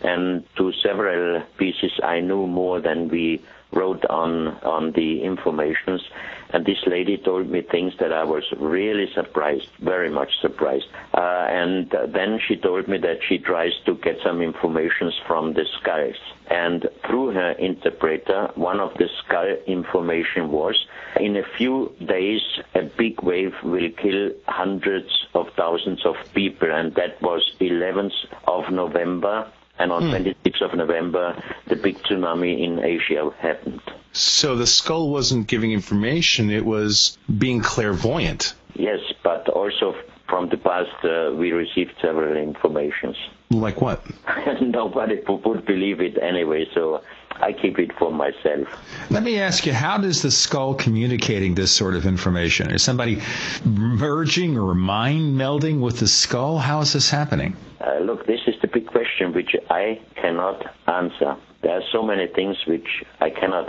And 0.00 0.44
to 0.56 0.72
several 0.72 1.42
pieces, 1.58 1.92
I 2.02 2.20
knew 2.20 2.46
more 2.46 2.80
than 2.80 3.08
we 3.08 3.42
wrote 3.72 4.04
on 4.06 4.48
on 4.64 4.92
the 4.92 5.22
informations. 5.22 6.02
And 6.50 6.64
this 6.64 6.78
lady 6.86 7.18
told 7.18 7.50
me 7.50 7.60
things 7.60 7.92
that 8.00 8.12
I 8.12 8.24
was 8.24 8.44
really 8.56 9.12
surprised, 9.14 9.68
very 9.80 10.08
much 10.08 10.30
surprised. 10.40 10.86
Uh, 11.12 11.46
and 11.50 11.90
then 12.08 12.40
she 12.46 12.56
told 12.56 12.88
me 12.88 12.96
that 12.98 13.18
she 13.28 13.36
tries 13.38 13.72
to 13.84 13.94
get 13.96 14.16
some 14.24 14.40
informations 14.40 15.14
from 15.26 15.52
the 15.52 15.66
skulls. 15.78 16.16
And 16.50 16.88
through 17.06 17.32
her 17.32 17.50
interpreter, 17.52 18.50
one 18.54 18.80
of 18.80 18.94
the 18.94 19.08
skull 19.22 19.56
information 19.66 20.50
was 20.50 20.86
in 21.20 21.36
a 21.36 21.42
few 21.56 21.94
days, 22.04 22.40
a 22.74 22.82
big 22.82 23.22
wave 23.22 23.54
will 23.62 23.90
kill 23.90 24.30
hundreds 24.46 25.26
of 25.34 25.48
thousands 25.56 26.04
of 26.06 26.16
people, 26.32 26.70
and 26.70 26.94
that 26.94 27.20
was 27.20 27.54
11th 27.60 28.12
of 28.46 28.72
November. 28.72 29.50
And 29.78 29.92
on 29.92 30.08
hmm. 30.08 30.14
26th 30.14 30.62
of 30.62 30.74
November, 30.74 31.40
the 31.68 31.76
big 31.76 31.98
tsunami 31.98 32.64
in 32.64 32.80
Asia 32.80 33.30
happened. 33.38 33.80
So 34.12 34.56
the 34.56 34.66
skull 34.66 35.10
wasn't 35.10 35.46
giving 35.46 35.72
information; 35.72 36.50
it 36.50 36.64
was 36.64 37.16
being 37.38 37.60
clairvoyant. 37.60 38.54
Yes, 38.74 39.00
but 39.22 39.48
also 39.48 39.94
from 40.28 40.48
the 40.48 40.56
past, 40.56 41.04
uh, 41.04 41.34
we 41.34 41.52
received 41.52 41.92
several 42.02 42.36
informations. 42.36 43.16
Like 43.50 43.80
what? 43.80 44.04
Nobody 44.60 45.20
would 45.26 45.64
believe 45.64 46.00
it 46.00 46.18
anyway, 46.20 46.66
so 46.74 47.02
I 47.40 47.52
keep 47.52 47.78
it 47.78 47.92
for 47.98 48.10
myself. 48.10 48.68
Let 49.10 49.22
me 49.22 49.38
ask 49.38 49.66
you, 49.66 49.72
how 49.72 49.98
does 49.98 50.22
the 50.22 50.30
skull 50.30 50.74
communicating 50.74 51.54
this 51.54 51.70
sort 51.70 51.94
of 51.94 52.06
information? 52.06 52.70
Is 52.70 52.82
somebody 52.82 53.20
merging 53.64 54.58
or 54.58 54.74
mind 54.74 55.38
melding 55.38 55.80
with 55.80 55.98
the 56.00 56.08
skull? 56.08 56.58
How 56.58 56.80
is 56.80 56.92
this 56.92 57.10
happening? 57.10 57.56
Uh, 57.80 57.98
look, 58.00 58.26
this 58.26 58.40
is 58.46 58.54
the 58.60 58.68
big 58.68 58.86
question 58.86 59.32
which 59.32 59.54
I 59.70 60.00
cannot 60.16 60.64
answer. 60.88 61.36
There 61.62 61.72
are 61.72 61.82
so 61.92 62.02
many 62.02 62.26
things 62.28 62.56
which 62.66 63.04
I 63.20 63.30
cannot 63.30 63.66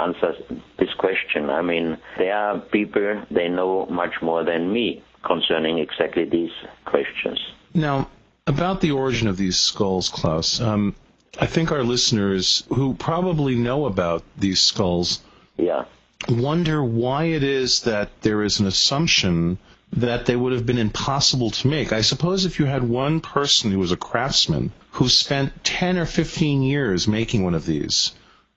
answer 0.00 0.34
this 0.78 0.92
question. 0.98 1.50
I 1.50 1.62
mean, 1.62 1.98
there 2.18 2.36
are 2.36 2.58
people, 2.58 3.24
they 3.30 3.48
know 3.48 3.86
much 3.86 4.14
more 4.20 4.44
than 4.44 4.72
me 4.72 5.02
concerning 5.24 5.78
exactly 5.78 6.24
these 6.24 6.52
questions. 6.84 7.38
Now, 7.74 8.08
about 8.46 8.80
the 8.80 8.92
origin 8.92 9.28
of 9.28 9.36
these 9.36 9.58
skulls, 9.58 10.08
Klaus, 10.08 10.60
um, 10.60 10.94
I 11.38 11.46
think 11.46 11.72
our 11.72 11.82
listeners 11.82 12.62
who 12.68 12.94
probably 12.94 13.54
know 13.54 13.86
about 13.86 14.22
these 14.36 14.60
skulls 14.60 15.20
yeah. 15.56 15.84
wonder 16.28 16.84
why 16.84 17.24
it 17.24 17.42
is 17.42 17.80
that 17.82 18.10
there 18.20 18.42
is 18.42 18.60
an 18.60 18.66
assumption 18.66 19.58
that 19.94 20.26
they 20.26 20.36
would 20.36 20.52
have 20.52 20.66
been 20.66 20.78
impossible 20.78 21.50
to 21.50 21.68
make. 21.68 21.92
I 21.92 22.02
suppose 22.02 22.44
if 22.44 22.58
you 22.58 22.66
had 22.66 22.82
one 22.82 23.20
person 23.20 23.70
who 23.70 23.78
was 23.78 23.92
a 23.92 23.96
craftsman 23.96 24.72
who 24.92 25.08
spent 25.08 25.64
10 25.64 25.98
or 25.98 26.06
15 26.06 26.62
years 26.62 27.08
making 27.08 27.44
one 27.44 27.54
of 27.54 27.66
these, 27.66 28.12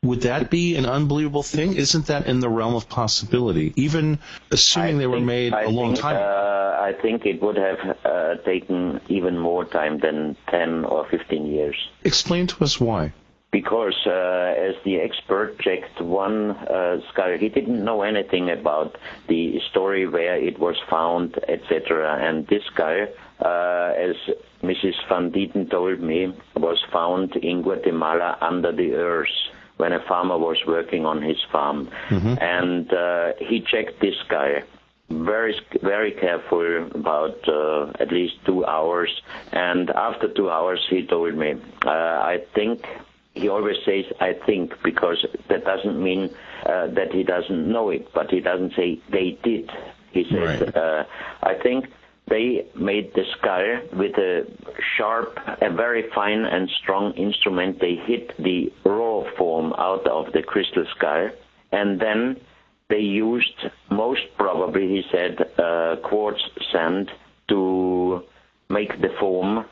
would 0.08 0.22
that 0.22 0.50
be 0.50 0.76
an 0.76 0.86
unbelievable 0.86 1.44
thing? 1.44 1.76
Isn't 1.76 2.08
that 2.08 2.28
in 2.28 2.40
the 2.40 2.50
realm 2.50 2.76
of 2.76 2.88
possibility, 2.90 3.74
even 3.76 4.20
assuming 4.52 4.96
I 4.96 5.00
they 5.00 5.08
were 5.08 5.20
made 5.20 5.54
I 5.54 5.64
a 5.64 5.70
long 5.70 5.94
think, 5.94 6.02
time? 6.02 6.16
Uh, 6.18 6.66
I 6.82 6.94
think 7.02 7.26
it 7.26 7.42
would 7.42 7.58
have 7.58 7.98
uh, 8.06 8.36
taken 8.44 9.02
even 9.08 9.40
more 9.40 9.66
time 9.66 10.00
than 10.00 10.36
10 10.50 10.86
or 10.86 11.08
15 11.10 11.46
years. 11.48 11.76
Explain 12.04 12.48
to 12.48 12.64
us 12.64 12.80
why. 12.80 13.14
Because 13.52 13.96
uh, 14.06 14.12
as 14.12 14.76
the 14.84 15.00
expert 15.00 15.58
checked 15.60 16.02
one 16.02 16.52
uh, 16.52 17.00
skull, 17.10 17.38
he 17.38 17.48
didn't 17.48 17.84
know 17.84 18.02
anything 18.02 18.50
about 18.50 18.98
the 19.28 19.60
story 19.72 20.06
where 20.06 20.36
it 20.36 20.60
was 20.60 20.76
found, 20.90 21.40
etc. 21.48 22.20
And 22.22 22.46
this 22.48 22.64
skull, 22.66 23.08
uh, 23.40 23.94
as 23.96 24.16
Mrs. 24.62 24.96
Van 25.08 25.32
Dieten 25.32 25.70
told 25.70 26.02
me, 26.02 26.34
was 26.56 26.84
found 26.92 27.36
in 27.38 27.62
Guatemala 27.62 28.38
under 28.42 28.74
the 28.74 28.94
earth 28.94 29.30
when 29.78 29.92
a 29.92 30.00
farmer 30.08 30.38
was 30.38 30.58
working 30.66 31.06
on 31.06 31.22
his 31.22 31.38
farm, 31.52 31.90
mm-hmm. 32.10 32.36
and 32.42 32.94
uh, 32.94 33.34
he 33.40 33.62
checked 33.62 34.00
this 34.00 34.16
guy 34.30 34.64
very 35.10 35.56
very 35.84 36.12
careful 36.12 36.88
about 36.96 37.38
uh, 37.48 37.92
at 38.00 38.12
least 38.12 38.34
two 38.46 38.66
hours 38.66 39.22
and 39.52 39.92
after 39.92 40.28
two 40.34 40.50
hours 40.50 40.84
he 40.90 41.06
told 41.06 41.36
me 41.36 41.54
uh, 41.86 41.90
i 41.90 42.40
think 42.56 42.84
he 43.36 43.48
always 43.48 43.78
says 43.86 44.06
i 44.20 44.34
think 44.34 44.74
because 44.84 45.24
that 45.48 45.64
doesn't 45.64 46.02
mean 46.02 46.34
uh, 46.66 46.88
that 46.88 47.14
he 47.14 47.22
doesn't 47.22 47.72
know 47.72 47.90
it 47.90 48.12
but 48.16 48.32
he 48.32 48.40
doesn't 48.40 48.74
say 48.76 49.00
they 49.12 49.38
did 49.44 49.70
he 50.12 50.24
says 50.24 50.62
right. 50.62 50.76
Uh, 50.76 51.04
i 51.44 51.54
think 51.54 51.86
they 52.28 52.66
made 52.76 53.12
the 53.14 53.24
skull 53.38 54.00
with 54.00 54.18
a 54.18 54.46
sharp, 54.98 55.38
a 55.62 55.74
very 55.74 56.06
fine 56.14 56.44
and 56.44 56.70
strong 56.82 57.14
instrument. 57.14 57.80
They 57.80 57.96
hit 58.06 58.36
the 58.38 58.72
raw 58.84 59.24
form 59.38 59.74
out 59.78 60.08
of 60.08 60.34
the 60.34 60.42
crystal 60.42 60.86
skull, 60.96 61.30
and 61.72 62.00
then 62.00 62.38
they 62.90 63.00
used, 63.00 63.66
most 63.92 64.22
probably, 64.38 64.88
he 64.88 65.04
said, 65.12 65.38
uh, 65.60 65.96
quartz 66.04 66.42
sand 66.72 67.12
to 67.50 68.24
make 68.70 69.02
the 69.02 69.10
form 69.20 69.66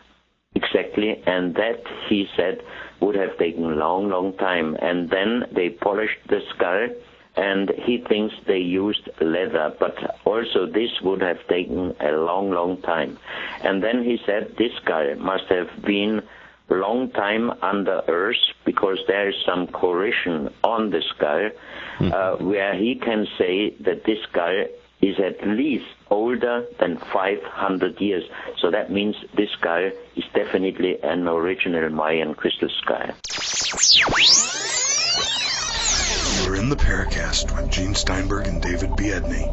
exactly, 0.55 1.21
and 1.25 1.55
that, 1.55 1.81
he 2.09 2.27
said, 2.37 2.59
would 3.01 3.15
have 3.15 3.37
taken 3.37 3.63
a 3.63 3.75
long, 3.75 4.09
long 4.09 4.37
time. 4.37 4.75
And 4.81 5.09
then 5.09 5.43
they 5.55 5.69
polished 5.69 6.19
the 6.29 6.39
skull 6.55 6.87
and 7.35 7.71
he 7.85 7.97
thinks 7.97 8.35
they 8.45 8.59
used 8.59 9.09
leather, 9.19 9.75
but 9.79 10.19
also 10.25 10.65
this 10.65 10.91
would 11.01 11.21
have 11.21 11.45
taken 11.47 11.95
a 11.99 12.11
long, 12.11 12.51
long 12.51 12.81
time. 12.81 13.17
And 13.63 13.83
then 13.83 14.03
he 14.03 14.19
said 14.25 14.55
this 14.57 14.73
guy 14.85 15.15
must 15.15 15.45
have 15.45 15.69
been 15.83 16.21
long 16.69 17.09
time 17.11 17.51
under 17.61 18.01
earth 18.07 18.37
because 18.65 18.99
there 19.07 19.29
is 19.29 19.35
some 19.45 19.67
corrosion 19.67 20.53
on 20.63 20.91
the 20.91 21.01
skull 21.15 21.49
mm-hmm. 21.99 22.11
uh, 22.11 22.45
where 22.45 22.75
he 22.75 22.95
can 22.95 23.27
say 23.37 23.71
that 23.81 24.03
this 24.05 24.19
guy 24.31 24.67
is 25.01 25.19
at 25.19 25.45
least 25.45 25.85
older 26.09 26.65
than 26.79 26.97
500 26.97 27.99
years. 27.99 28.23
So 28.59 28.71
that 28.71 28.91
means 28.91 29.15
this 29.35 29.49
guy 29.61 29.91
is 30.15 30.23
definitely 30.33 31.01
an 31.03 31.27
original 31.27 31.89
Mayan 31.89 32.35
crystal 32.35 32.69
skull. 32.69 33.11
The 36.73 36.83
Paracast 36.83 37.55
with 37.55 37.69
Gene 37.69 37.93
Steinberg 37.93 38.47
and 38.47 38.59
David 38.59 38.95
Biedney. 38.95 39.45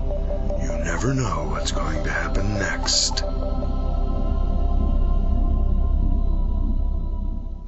You 0.63 0.85
never 0.85 1.13
know 1.13 1.49
what's 1.51 1.71
going 1.71 2.03
to 2.05 2.11
happen 2.11 2.55
next. 2.55 3.21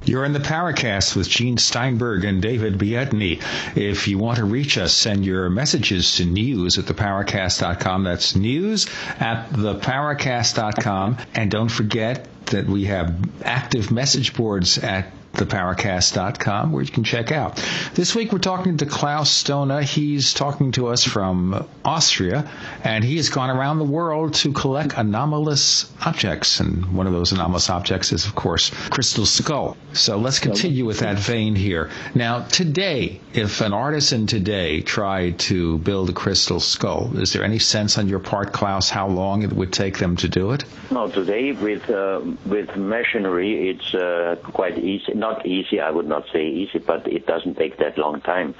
You're 0.05 0.25
in 0.25 0.33
the 0.33 0.39
Paracast 0.39 1.15
with 1.15 1.29
Gene 1.29 1.59
Steinberg 1.59 2.25
and 2.25 2.41
David 2.41 2.79
Biedney. 2.79 3.43
If 3.75 4.07
you 4.07 4.17
want 4.17 4.39
to 4.39 4.43
reach 4.43 4.79
us, 4.79 4.91
send 4.91 5.23
your 5.23 5.51
messages 5.51 6.15
to 6.15 6.25
news 6.25 6.79
at 6.79 6.85
theparacast.com. 6.85 8.05
That's 8.05 8.35
news 8.35 8.87
at 9.19 9.51
theparacast.com. 9.51 11.17
And 11.35 11.51
don't 11.51 11.69
forget 11.69 12.27
that 12.47 12.67
we 12.67 12.85
have 12.85 13.15
active 13.43 13.91
message 13.91 14.33
boards 14.33 14.77
at 14.77 15.11
theparacast.com, 15.33 16.71
where 16.71 16.83
you 16.83 16.91
can 16.91 17.03
check 17.03 17.31
out. 17.31 17.63
This 17.95 18.13
week 18.13 18.31
we're 18.31 18.37
talking 18.37 18.77
to 18.77 18.85
Klaus 18.85 19.43
Dona. 19.43 19.81
He's 19.81 20.33
talking 20.33 20.71
to 20.73 20.87
us 20.87 21.03
from 21.03 21.67
Austria, 21.83 22.49
and 22.83 23.03
he 23.03 23.17
has 23.17 23.29
gone 23.29 23.49
around 23.49 23.79
the 23.79 23.85
world 23.85 24.35
to 24.35 24.53
collect 24.53 24.93
anomalous 24.95 25.91
objects. 26.05 26.59
And 26.59 26.93
one 26.93 27.07
of 27.07 27.13
those 27.13 27.31
anomalous 27.31 27.69
objects 27.69 28.11
is, 28.11 28.27
of 28.27 28.35
course, 28.35 28.69
Crystal 28.69 29.25
Skull. 29.25 29.75
So 29.93 30.17
let's 30.17 30.39
continue 30.39 30.85
with 30.85 30.99
that 30.99 31.17
vein 31.17 31.55
here. 31.55 31.89
Now, 32.13 32.43
today, 32.43 33.19
if 33.33 33.61
an 33.61 33.73
artisan 33.73 34.27
today 34.27 34.81
tried 34.81 35.39
to 35.39 35.79
build 35.79 36.11
a 36.11 36.13
crystal 36.13 36.59
skull, 36.59 37.17
is 37.17 37.33
there 37.33 37.43
any 37.43 37.59
sense 37.59 37.97
on 37.97 38.07
your 38.07 38.19
part, 38.19 38.53
Klaus, 38.53 38.89
how 38.89 39.07
long 39.07 39.41
it 39.41 39.51
would 39.51 39.73
take 39.73 39.97
them 39.97 40.15
to 40.17 40.29
do 40.29 40.51
it? 40.51 40.63
No, 40.91 41.09
today 41.09 41.51
with 41.51 41.89
uh, 41.89 42.21
with 42.45 42.75
machinery, 42.75 43.69
it's 43.69 43.93
uh, 43.93 44.35
quite 44.43 44.77
easy. 44.77 45.13
Not 45.13 45.45
easy, 45.45 45.79
I 45.79 45.89
would 45.89 46.07
not 46.07 46.25
say 46.31 46.47
easy, 46.47 46.79
but 46.79 47.07
it 47.07 47.25
doesn't 47.25 47.55
take 47.55 47.77
that 47.77 47.97
long 47.97 48.21
time. 48.21 48.55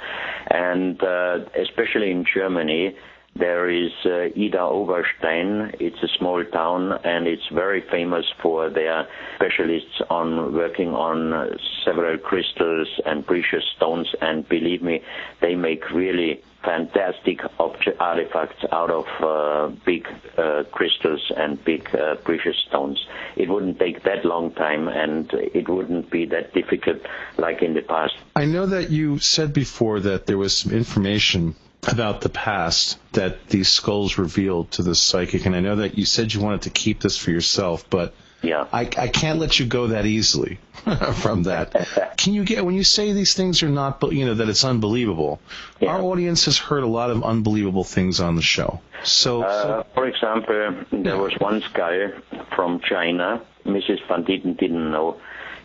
And 0.47 1.01
uh, 1.03 1.39
especially 1.55 2.11
in 2.11 2.25
Germany, 2.25 2.95
there 3.35 3.67
is 3.69 3.91
uh, 4.05 4.29
Idar-Oberstein. 4.37 5.75
It's 5.79 6.01
a 6.03 6.07
small 6.07 6.43
town, 6.45 6.93
and 7.03 7.27
it's 7.27 7.47
very 7.51 7.81
famous 7.81 8.25
for 8.41 8.69
their 8.69 9.07
specialists 9.35 10.01
on 10.09 10.53
working 10.53 10.93
on 10.93 11.57
several 11.83 12.17
crystals 12.19 12.87
and 13.05 13.25
precious 13.25 13.63
stones. 13.75 14.13
And 14.21 14.47
believe 14.47 14.83
me, 14.83 15.01
they 15.41 15.55
make 15.55 15.89
really 15.89 16.43
fantastic 16.63 17.41
artifacts 17.59 18.65
out 18.71 18.89
of 18.89 19.05
uh, 19.21 19.75
big 19.85 20.07
uh, 20.37 20.63
crystals 20.71 21.31
and 21.35 21.63
big 21.63 21.93
uh, 21.95 22.15
precious 22.15 22.55
stones. 22.67 23.05
It 23.35 23.49
wouldn't 23.49 23.79
take 23.79 24.03
that 24.03 24.25
long 24.25 24.53
time, 24.53 24.87
and 24.87 25.31
it 25.33 25.67
wouldn't 25.67 26.09
be 26.09 26.25
that 26.27 26.53
difficult 26.53 27.01
like 27.37 27.61
in 27.61 27.73
the 27.73 27.81
past. 27.81 28.13
I 28.35 28.45
know 28.45 28.67
that 28.67 28.89
you 28.89 29.19
said 29.19 29.53
before 29.53 29.99
that 30.01 30.25
there 30.25 30.37
was 30.37 30.57
some 30.57 30.71
information 30.71 31.55
about 31.87 32.21
the 32.21 32.29
past 32.29 32.97
that 33.11 33.47
these 33.49 33.67
skulls 33.67 34.17
revealed 34.17 34.71
to 34.71 34.83
the 34.83 34.95
psychic, 34.95 35.45
and 35.45 35.55
I 35.55 35.59
know 35.59 35.77
that 35.77 35.97
you 35.97 36.05
said 36.05 36.33
you 36.33 36.41
wanted 36.41 36.63
to 36.63 36.69
keep 36.69 37.01
this 37.01 37.17
for 37.17 37.31
yourself, 37.31 37.89
but 37.89 38.13
yeah. 38.41 38.67
I, 38.71 38.81
I 38.81 39.07
can't 39.07 39.39
let 39.39 39.59
you 39.59 39.65
go 39.65 39.87
that 39.87 40.05
easily 40.05 40.59
from 41.21 41.43
that. 41.43 42.15
Can 42.17 42.33
you 42.33 42.43
get 42.43 42.65
when 42.65 42.75
you 42.75 42.83
say 42.83 43.13
these 43.13 43.33
things 43.33 43.63
are 43.63 43.69
not, 43.69 44.01
you 44.11 44.25
know, 44.25 44.33
that 44.35 44.49
it's 44.49 44.63
unbelievable? 44.63 45.39
Yeah. 45.79 45.89
Our 45.95 46.01
audience 46.01 46.45
has 46.45 46.57
heard 46.57 46.83
a 46.83 46.87
lot 46.87 47.09
of 47.09 47.23
unbelievable 47.23 47.83
things 47.83 48.19
on 48.19 48.35
the 48.35 48.41
show. 48.41 48.81
So, 49.03 49.43
uh, 49.43 49.63
so 49.63 49.85
for 49.93 50.07
example, 50.07 50.85
there 50.91 51.15
Yeah. 51.15 51.21
was 51.21 51.33
one 51.39 51.61
skull 51.61 52.09
from 52.55 52.79
China. 52.81 53.41
Mrs. 53.65 53.99
Van 54.07 54.23
Dieten 54.23 54.53
didn't 54.57 54.91
know 54.91 55.17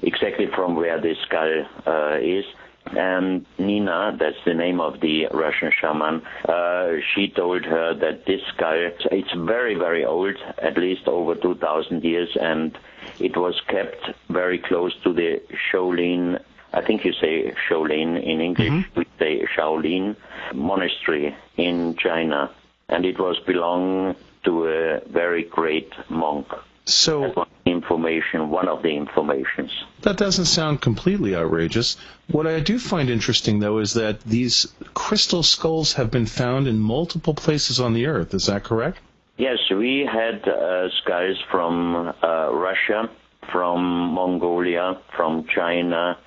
exactly 0.02 0.46
from 0.54 0.76
where 0.76 1.00
this 1.00 1.18
skull 1.26 1.64
uh, 1.86 2.18
is. 2.20 2.44
And 2.90 3.44
Nina, 3.58 4.16
that's 4.18 4.36
the 4.46 4.54
name 4.54 4.80
of 4.80 5.00
the 5.00 5.26
Russian 5.32 5.70
shaman, 5.78 6.22
uh, 6.48 6.92
she 7.14 7.28
told 7.28 7.64
her 7.66 7.92
that 7.94 8.24
this 8.24 8.40
skull, 8.54 8.90
it's 9.12 9.32
very, 9.36 9.74
very 9.74 10.06
old, 10.06 10.36
at 10.56 10.78
least 10.78 11.06
over 11.06 11.34
2,000 11.34 12.02
years, 12.02 12.30
and 12.40 12.78
it 13.20 13.36
was 13.36 13.60
kept 13.68 14.10
very 14.28 14.58
close 14.58 14.94
to 15.04 15.12
the 15.12 15.42
Shaolin, 15.70 16.40
I 16.72 16.82
think 16.82 17.04
you 17.04 17.12
say 17.12 17.52
Shaolin 17.68 18.22
in 18.22 18.40
English, 18.40 18.68
mm-hmm. 18.68 18.98
we 18.98 19.06
say 19.18 19.46
Shaolin 19.56 20.16
monastery 20.54 21.34
in 21.56 21.96
China. 21.96 22.50
And 22.88 23.04
it 23.04 23.18
was 23.18 23.38
belong 23.46 24.16
to 24.44 24.66
a 24.66 25.00
very 25.06 25.44
great 25.44 25.92
monk. 26.08 26.46
so 26.84 27.46
information, 27.66 28.48
one 28.48 28.68
of 28.68 28.82
the 28.82 28.88
informations. 28.88 29.70
That 30.02 30.16
doesn't 30.16 30.46
sound 30.46 30.80
completely 30.80 31.36
outrageous. 31.36 31.96
What 32.30 32.46
I 32.46 32.60
do 32.60 32.78
find 32.78 33.10
interesting, 33.10 33.60
though, 33.60 33.78
is 33.78 33.94
that 33.94 34.22
these 34.22 34.66
crystal 34.94 35.42
skulls 35.42 35.94
have 35.94 36.10
been 36.10 36.26
found 36.26 36.66
in 36.66 36.78
multiple 36.78 37.34
places 37.34 37.78
on 37.78 37.92
the 37.92 38.06
Earth. 38.06 38.32
Is 38.34 38.46
that 38.46 38.64
correct? 38.64 38.98
Yes, 39.38 39.58
we 39.70 40.04
had 40.04 40.46
uh, 40.48 40.88
skulls 41.00 41.36
from 41.48 42.12
uh, 42.22 42.52
Russia, 42.52 43.08
from 43.52 44.12
Mongolia, 44.12 45.00
from 45.16 45.46
China, 45.54 46.18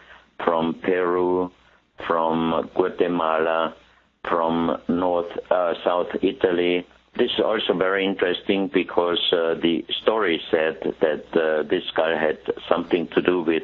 from 0.46 0.76
Peru, 0.82 1.52
from 2.08 2.70
Guatemala, 2.74 3.76
from 4.30 4.78
North, 4.88 5.30
uh, 5.50 5.74
South 5.84 6.08
Italy. 6.22 6.88
This 7.18 7.30
is 7.38 7.44
also 7.44 7.74
very 7.78 8.06
interesting 8.06 8.70
because 8.74 9.20
uh, 9.34 9.56
the 9.62 9.84
story 10.04 10.40
said 10.50 10.78
that 11.02 11.26
uh, 11.36 11.64
this 11.70 11.84
guy 11.98 12.12
had 12.18 12.38
something 12.70 13.10
to 13.14 13.22
do 13.22 13.42
with 13.42 13.64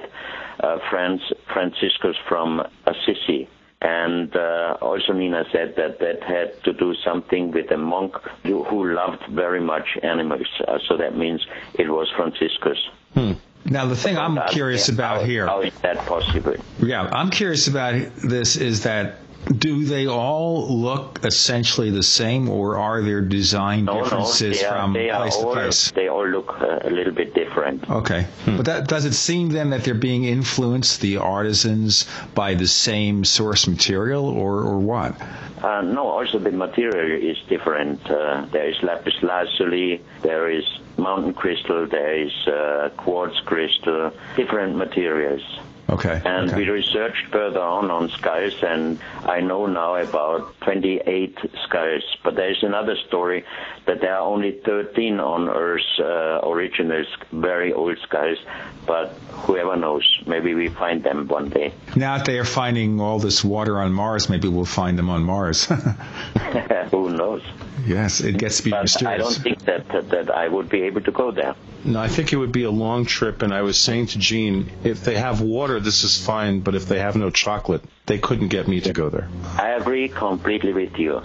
uh, 0.59 0.77
Franz, 0.89 1.21
Franciscus 1.53 2.17
from 2.27 2.61
Assisi. 2.85 3.47
And 3.79 4.35
uh, 4.35 4.77
also 4.81 5.13
Nina 5.13 5.45
said 5.51 5.75
that 5.77 5.99
that 5.99 6.23
had 6.23 6.63
to 6.63 6.73
do 6.73 6.95
something 7.05 7.51
with 7.51 7.69
a 7.71 7.77
monk 7.77 8.15
who, 8.43 8.63
who 8.63 8.91
loved 8.93 9.23
very 9.29 9.61
much 9.61 9.97
animals. 10.01 10.47
Uh, 10.67 10.79
so 10.87 10.97
that 10.97 11.15
means 11.15 11.45
it 11.75 11.89
was 11.89 12.11
Franciscus. 12.15 12.77
Now, 13.65 13.85
the 13.85 13.95
thing 13.95 14.17
I'm 14.17 14.39
curious 14.47 14.89
about 14.89 15.25
here. 15.25 15.45
How 15.45 15.61
is 15.61 15.73
that 15.81 15.97
possible? 16.05 16.55
Yeah, 16.79 17.03
I'm 17.11 17.29
curious 17.29 17.67
about 17.67 18.15
this 18.15 18.55
is 18.55 18.83
that 18.83 19.17
do 19.47 19.85
they 19.85 20.07
all 20.07 20.67
look 20.69 21.19
essentially 21.23 21.89
the 21.89 22.03
same 22.03 22.49
or 22.49 22.77
are 22.77 23.01
there 23.01 23.21
design 23.21 23.85
No, 23.85 23.95
no, 23.95 24.03
differences 24.03 24.59
they 24.59 24.65
are, 24.65 24.73
from 24.73 24.93
they 24.93 25.09
place 25.09 25.35
all, 25.35 25.53
to 25.53 25.53
place? 25.53 25.91
They 25.91 26.07
all 26.07 26.27
look 26.27 26.49
uh, 26.59 26.79
a 26.83 26.89
little 26.89 27.13
bit 27.13 27.33
different. 27.33 27.89
Okay. 27.89 28.27
But 28.45 28.65
that 28.65 28.87
does 28.87 29.05
it 29.05 29.13
seem 29.13 29.49
then 29.49 29.69
that 29.71 29.83
they're 29.83 29.93
being 29.93 30.25
influenced, 30.25 31.01
the 31.01 31.17
artisans, 31.17 32.07
by 32.35 32.53
the 32.55 32.67
same 32.67 33.25
source 33.25 33.67
material 33.67 34.25
or, 34.25 34.61
or 34.61 34.79
what? 34.79 35.15
Uh, 35.63 35.81
no, 35.81 36.07
also 36.07 36.37
the 36.37 36.51
material 36.51 37.29
is 37.31 37.37
different. 37.49 37.99
Uh, 38.09 38.45
there 38.51 38.69
is 38.69 38.75
lapis 38.83 39.15
lazuli, 39.21 40.01
there 40.21 40.49
is 40.49 40.63
mountain 40.97 41.33
crystal, 41.33 41.87
there 41.87 42.21
is 42.21 42.47
uh, 42.47 42.89
quartz 42.97 43.39
crystal, 43.41 44.11
different 44.35 44.75
materials. 44.75 45.41
Okay. 45.89 46.21
And 46.25 46.49
okay. 46.49 46.57
we 46.57 46.69
researched 46.69 47.27
further 47.27 47.61
on 47.61 47.89
on 47.89 48.09
skulls, 48.09 48.61
and 48.61 48.99
I 49.23 49.39
know 49.39 49.65
now 49.67 49.95
about 49.95 50.59
28 50.61 51.37
skulls. 51.63 52.03
But 52.23 52.35
there 52.35 52.51
is 52.51 52.61
another 52.61 52.95
story 53.07 53.45
that 53.85 54.01
there 54.01 54.13
are 54.15 54.27
only 54.27 54.59
13 54.65 55.19
on 55.19 55.47
Earth 55.47 55.81
uh, 55.99 56.41
original, 56.43 57.05
very 57.31 57.71
old 57.71 57.97
skulls. 57.99 58.37
But 58.85 59.09
whoever 59.45 59.77
knows, 59.77 60.05
maybe 60.25 60.53
we 60.53 60.67
find 60.67 61.03
them 61.03 61.27
one 61.27 61.49
day. 61.49 61.73
Now 61.95 62.17
that 62.17 62.25
they 62.25 62.37
are 62.37 62.45
finding 62.45 62.99
all 62.99 63.19
this 63.19 63.43
water 63.43 63.79
on 63.79 63.93
Mars, 63.93 64.29
maybe 64.29 64.47
we'll 64.49 64.65
find 64.65 64.97
them 64.99 65.09
on 65.09 65.23
Mars. 65.23 65.65
Who 66.91 67.09
knows? 67.11 67.43
yes, 67.87 68.21
it 68.21 68.37
gets 68.37 68.57
to 68.57 68.63
be 68.63 68.71
But 68.71 69.05
I 69.05 69.17
don't 69.17 69.33
think 69.33 69.63
that, 69.65 69.87
that 69.89 70.09
that 70.09 70.29
I 70.29 70.47
would 70.47 70.69
be 70.69 70.81
able 70.83 71.01
to 71.01 71.11
go 71.11 71.31
there. 71.31 71.55
No, 71.87 72.01
I 72.01 72.09
think 72.09 72.33
it 72.33 72.35
would 72.35 72.51
be 72.51 72.63
a 72.63 72.69
long 72.69 73.05
trip, 73.05 73.41
and 73.41 73.53
I 73.53 73.61
was 73.61 73.79
saying 73.79 74.07
to 74.07 74.19
Gene, 74.19 74.69
if 74.83 75.05
they 75.05 75.15
have 75.15 75.39
water, 75.39 75.79
this 75.79 76.03
is 76.03 76.23
fine, 76.23 76.59
but 76.59 76.75
if 76.75 76.85
they 76.85 76.99
have 76.99 77.15
no 77.15 77.29
chocolate, 77.29 77.81
they 78.05 78.17
couldn't 78.17 78.49
get 78.49 78.67
me 78.67 78.81
to 78.81 78.91
go 78.91 79.09
there. 79.09 79.29
I 79.57 79.69
agree 79.69 80.09
completely 80.09 80.73
with 80.73 80.99
you. 80.99 81.21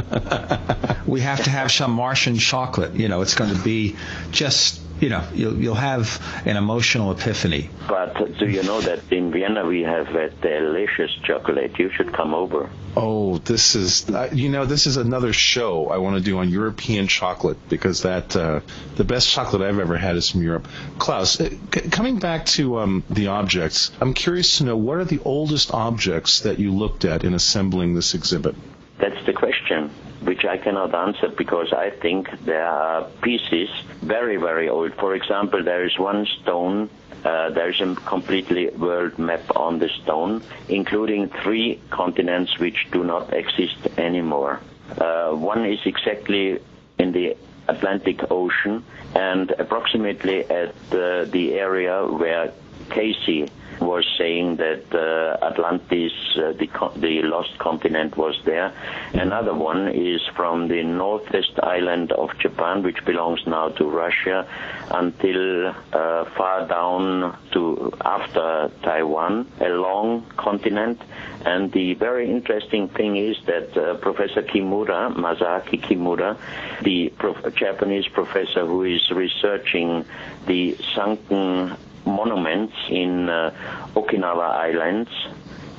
we 1.07 1.20
have 1.20 1.42
to 1.44 1.51
have 1.51 1.72
some 1.72 1.90
Martian 1.90 2.38
chocolate. 2.38 2.94
You 2.94 3.09
know, 3.09 3.22
it's 3.22 3.35
going 3.35 3.53
to 3.53 3.61
be 3.61 3.96
just, 4.31 4.81
you 5.03 5.09
know, 5.09 5.27
you'll, 5.35 5.57
you'll 5.61 5.75
have 5.75 6.23
an 6.47 6.57
emotional 6.57 7.11
epiphany. 7.11 7.69
But 7.88 8.38
do 8.38 8.49
you 8.49 8.62
know 8.62 8.81
that 8.81 9.01
in 9.11 9.33
Vienna 9.33 9.67
we 9.67 9.83
have 9.83 10.07
a 10.15 10.31
delicious 10.31 11.11
chocolate? 11.25 11.77
You 11.77 11.91
should 11.91 12.12
come 12.15 12.35
over. 12.35 12.71
Oh, 12.97 13.38
this 13.38 13.75
is, 13.75 14.09
uh, 14.09 14.29
you 14.33 14.49
know, 14.49 14.65
this 14.65 14.87
is 14.87 14.97
another 14.99 15.33
show 15.33 15.88
I 15.88 15.99
want 15.99 16.19
to 16.19 16.23
do 16.23 16.38
on 16.38 16.51
European 16.51 17.09
chocolate 17.09 17.59
because 17.69 18.03
that, 18.03 18.37
uh, 18.37 18.61
the 18.95 19.03
best 19.03 19.29
chocolate 19.29 19.62
I've 19.62 19.81
ever 19.81 19.97
had 19.97 20.15
is 20.15 20.31
from 20.31 20.43
Europe. 20.43 20.69
Klaus, 20.99 21.41
uh, 21.41 21.51
c- 21.51 21.91
coming 21.91 22.21
back 22.21 22.47
to 22.47 22.79
um, 22.79 23.03
the 23.11 23.27
objects, 23.27 23.91
I'm 24.01 24.15
curious 24.15 24.59
to 24.59 24.65
know 24.65 24.77
what 24.77 24.99
are 24.99 25.05
the 25.05 25.21
oldest 25.25 25.75
objects 25.75 26.41
that 26.41 26.61
you 26.61 26.73
looked 26.73 27.05
at 27.05 27.25
in 27.25 27.35
assembling 27.35 27.95
this 27.95 28.15
exhibit? 28.15 28.55
That's 28.99 29.27
the 29.27 29.33
question, 29.33 29.91
which 30.25 30.45
I 30.45 30.57
cannot 30.57 30.95
answer 30.95 31.29
because 31.29 31.73
I 31.73 31.91
think 31.91 32.31
there 32.45 32.67
are 32.67 33.05
pieces 33.23 33.69
very, 34.01 34.37
very 34.37 34.69
old. 34.69 34.95
For 34.95 35.15
example, 35.15 35.63
there 35.63 35.85
is 35.85 35.99
one 35.99 36.27
stone. 36.41 36.89
Uh, 37.25 37.51
there 37.51 37.71
is 37.71 37.81
a 37.81 37.95
completely 37.95 38.69
world 38.71 39.19
map 39.19 39.45
on 39.57 39.79
the 39.79 39.89
stone, 40.03 40.43
including 40.69 41.29
three 41.29 41.81
continents 41.91 42.59
which 42.59 42.89
do 42.91 43.05
not 43.05 43.33
exist 43.33 43.79
anymore. 43.97 44.61
Uh, 44.99 45.31
one 45.31 45.65
is 45.65 45.79
exactly 45.85 46.59
in 46.99 47.13
the 47.13 47.37
Atlantic 47.69 48.31
Ocean 48.31 48.85
and 49.15 49.51
approximately 49.53 50.45
at 50.45 50.71
uh, 50.93 51.25
the 51.27 51.55
area 51.55 52.05
where 52.05 52.53
Cayce 52.91 53.49
was 53.87 54.07
saying 54.18 54.57
that 54.57 54.85
uh, 54.95 55.45
Atlantis, 55.45 56.12
uh, 56.37 56.53
the, 56.53 56.68
the 56.97 57.23
lost 57.23 57.59
continent, 57.59 58.16
was 58.16 58.40
there. 58.45 58.73
Another 59.12 59.55
one 59.55 59.88
is 59.88 60.21
from 60.35 60.68
the 60.68 60.83
northwest 60.83 61.59
island 61.62 62.12
of 62.12 62.37
Japan, 62.38 62.83
which 62.83 63.05
belongs 63.05 63.47
now 63.47 63.68
to 63.71 63.88
Russia, 63.88 64.47
until 64.90 65.68
uh, 65.68 66.25
far 66.37 66.66
down 66.66 67.37
to 67.53 67.92
after 68.05 68.71
Taiwan, 68.83 69.51
a 69.61 69.68
long 69.68 70.27
continent. 70.37 71.01
And 71.45 71.73
the 71.73 71.95
very 71.95 72.31
interesting 72.31 72.88
thing 72.88 73.16
is 73.16 73.37
that 73.47 73.77
uh, 73.77 73.95
Professor 73.97 74.42
Kimura, 74.42 75.12
Masaaki 75.14 75.81
Kimura, 75.81 76.37
the 76.83 77.09
prof- 77.11 77.55
Japanese 77.55 78.07
professor 78.07 78.64
who 78.64 78.85
is 78.85 79.11
researching 79.11 80.05
the 80.47 80.77
sunken 80.95 81.77
monuments 82.05 82.75
in 82.88 83.29
uh, 83.29 83.55
Okinawa 83.95 84.51
Islands. 84.51 85.11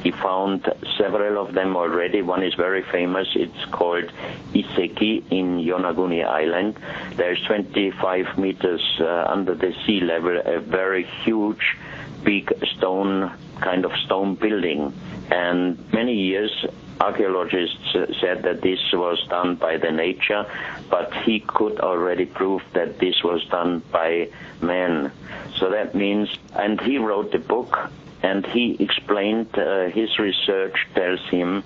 He 0.03 0.11
found 0.11 0.67
several 0.97 1.41
of 1.45 1.53
them 1.53 1.77
already. 1.77 2.21
One 2.21 2.43
is 2.43 2.53
very 2.55 2.83
famous. 2.83 3.29
It's 3.35 3.65
called 3.71 4.11
Iseki 4.53 5.23
in 5.31 5.59
Yonaguni 5.59 6.25
Island. 6.25 6.77
There's 7.15 7.41
25 7.43 8.37
meters 8.37 8.83
uh, 8.99 9.25
under 9.29 9.55
the 9.55 9.73
sea 9.85 10.01
level, 10.01 10.41
a 10.43 10.59
very 10.59 11.05
huge, 11.23 11.77
big 12.23 12.51
stone, 12.75 13.31
kind 13.61 13.85
of 13.85 13.93
stone 14.05 14.35
building. 14.35 14.93
And 15.31 15.79
many 15.93 16.15
years 16.15 16.65
archaeologists 17.07 17.87
said 18.21 18.43
that 18.43 18.61
this 18.61 18.79
was 18.93 19.17
done 19.29 19.55
by 19.55 19.77
the 19.77 19.91
nature, 19.91 20.45
but 20.89 21.13
he 21.25 21.39
could 21.41 21.79
already 21.79 22.25
prove 22.25 22.61
that 22.73 22.99
this 22.99 23.23
was 23.23 23.43
done 23.57 23.81
by 23.91 24.29
man. 24.61 25.11
So 25.57 25.69
that 25.69 25.95
means, 25.95 26.27
and 26.55 26.79
he 26.81 26.97
wrote 26.97 27.31
the 27.31 27.39
book, 27.39 27.71
and 28.21 28.45
he 28.47 28.77
explained 28.79 29.49
uh, 29.57 29.89
his 29.89 30.17
research 30.17 30.77
tells 30.95 31.19
him 31.29 31.63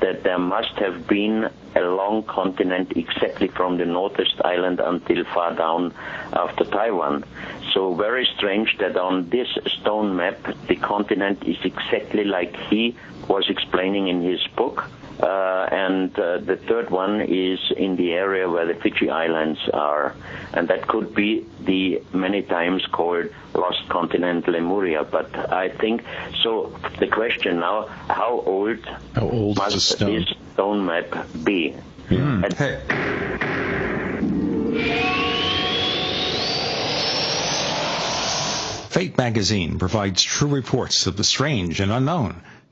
that 0.00 0.22
there 0.22 0.38
must 0.38 0.74
have 0.84 1.06
been 1.06 1.50
a 1.74 1.80
long 1.80 2.22
continent 2.22 2.96
exactly 2.96 3.48
from 3.48 3.78
the 3.78 3.84
northest 3.84 4.36
island 4.44 4.80
until 4.80 5.24
far 5.34 5.54
down 5.54 5.92
after 6.32 6.64
Taiwan. 6.64 7.24
So 7.72 7.94
very 7.94 8.26
strange 8.36 8.76
that 8.78 8.96
on 8.96 9.28
this 9.28 9.48
stone 9.66 10.16
map 10.16 10.38
the 10.68 10.76
continent 10.76 11.44
is 11.44 11.58
exactly 11.64 12.24
like 12.24 12.56
he 12.70 12.96
was 13.28 13.44
explaining 13.48 14.08
in 14.08 14.22
his 14.22 14.40
book. 14.56 14.84
Uh, 15.20 15.68
and 15.72 16.16
uh, 16.16 16.38
the 16.38 16.56
third 16.56 16.90
one 16.90 17.20
is 17.20 17.58
in 17.76 17.96
the 17.96 18.12
area 18.12 18.48
where 18.48 18.66
the 18.66 18.74
Fiji 18.74 19.10
Islands 19.10 19.58
are. 19.72 20.14
And 20.52 20.68
that 20.68 20.86
could 20.86 21.12
be 21.14 21.44
the 21.60 22.02
many 22.12 22.42
times 22.42 22.86
called 22.86 23.26
lost 23.54 23.88
continent 23.88 24.46
Lemuria. 24.46 25.02
But 25.02 25.34
I 25.52 25.70
think, 25.70 26.04
so 26.42 26.72
the 27.00 27.08
question 27.08 27.58
now, 27.58 27.86
how 27.86 28.42
old, 28.46 28.84
how 29.14 29.28
old 29.28 29.56
must 29.56 29.80
stone? 29.80 30.14
this 30.20 30.34
stone 30.54 30.86
map 30.86 31.26
be? 31.44 31.74
Mm. 32.08 32.44
And- 32.44 32.54
Hey. 32.54 32.78
Fate 38.90 39.16
magazine 39.18 39.78
provides 39.78 40.22
true 40.22 40.48
reports 40.48 41.06
of 41.06 41.16
the 41.16 41.22
strange 41.24 41.80
and 41.80 41.92
unknown. 41.92 42.42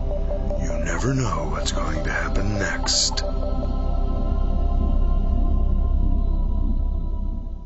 You 0.63 0.85
never 0.85 1.13
know 1.13 1.49
what's 1.51 1.71
going 1.71 2.03
to 2.03 2.11
happen 2.11 2.55
next. 2.55 3.23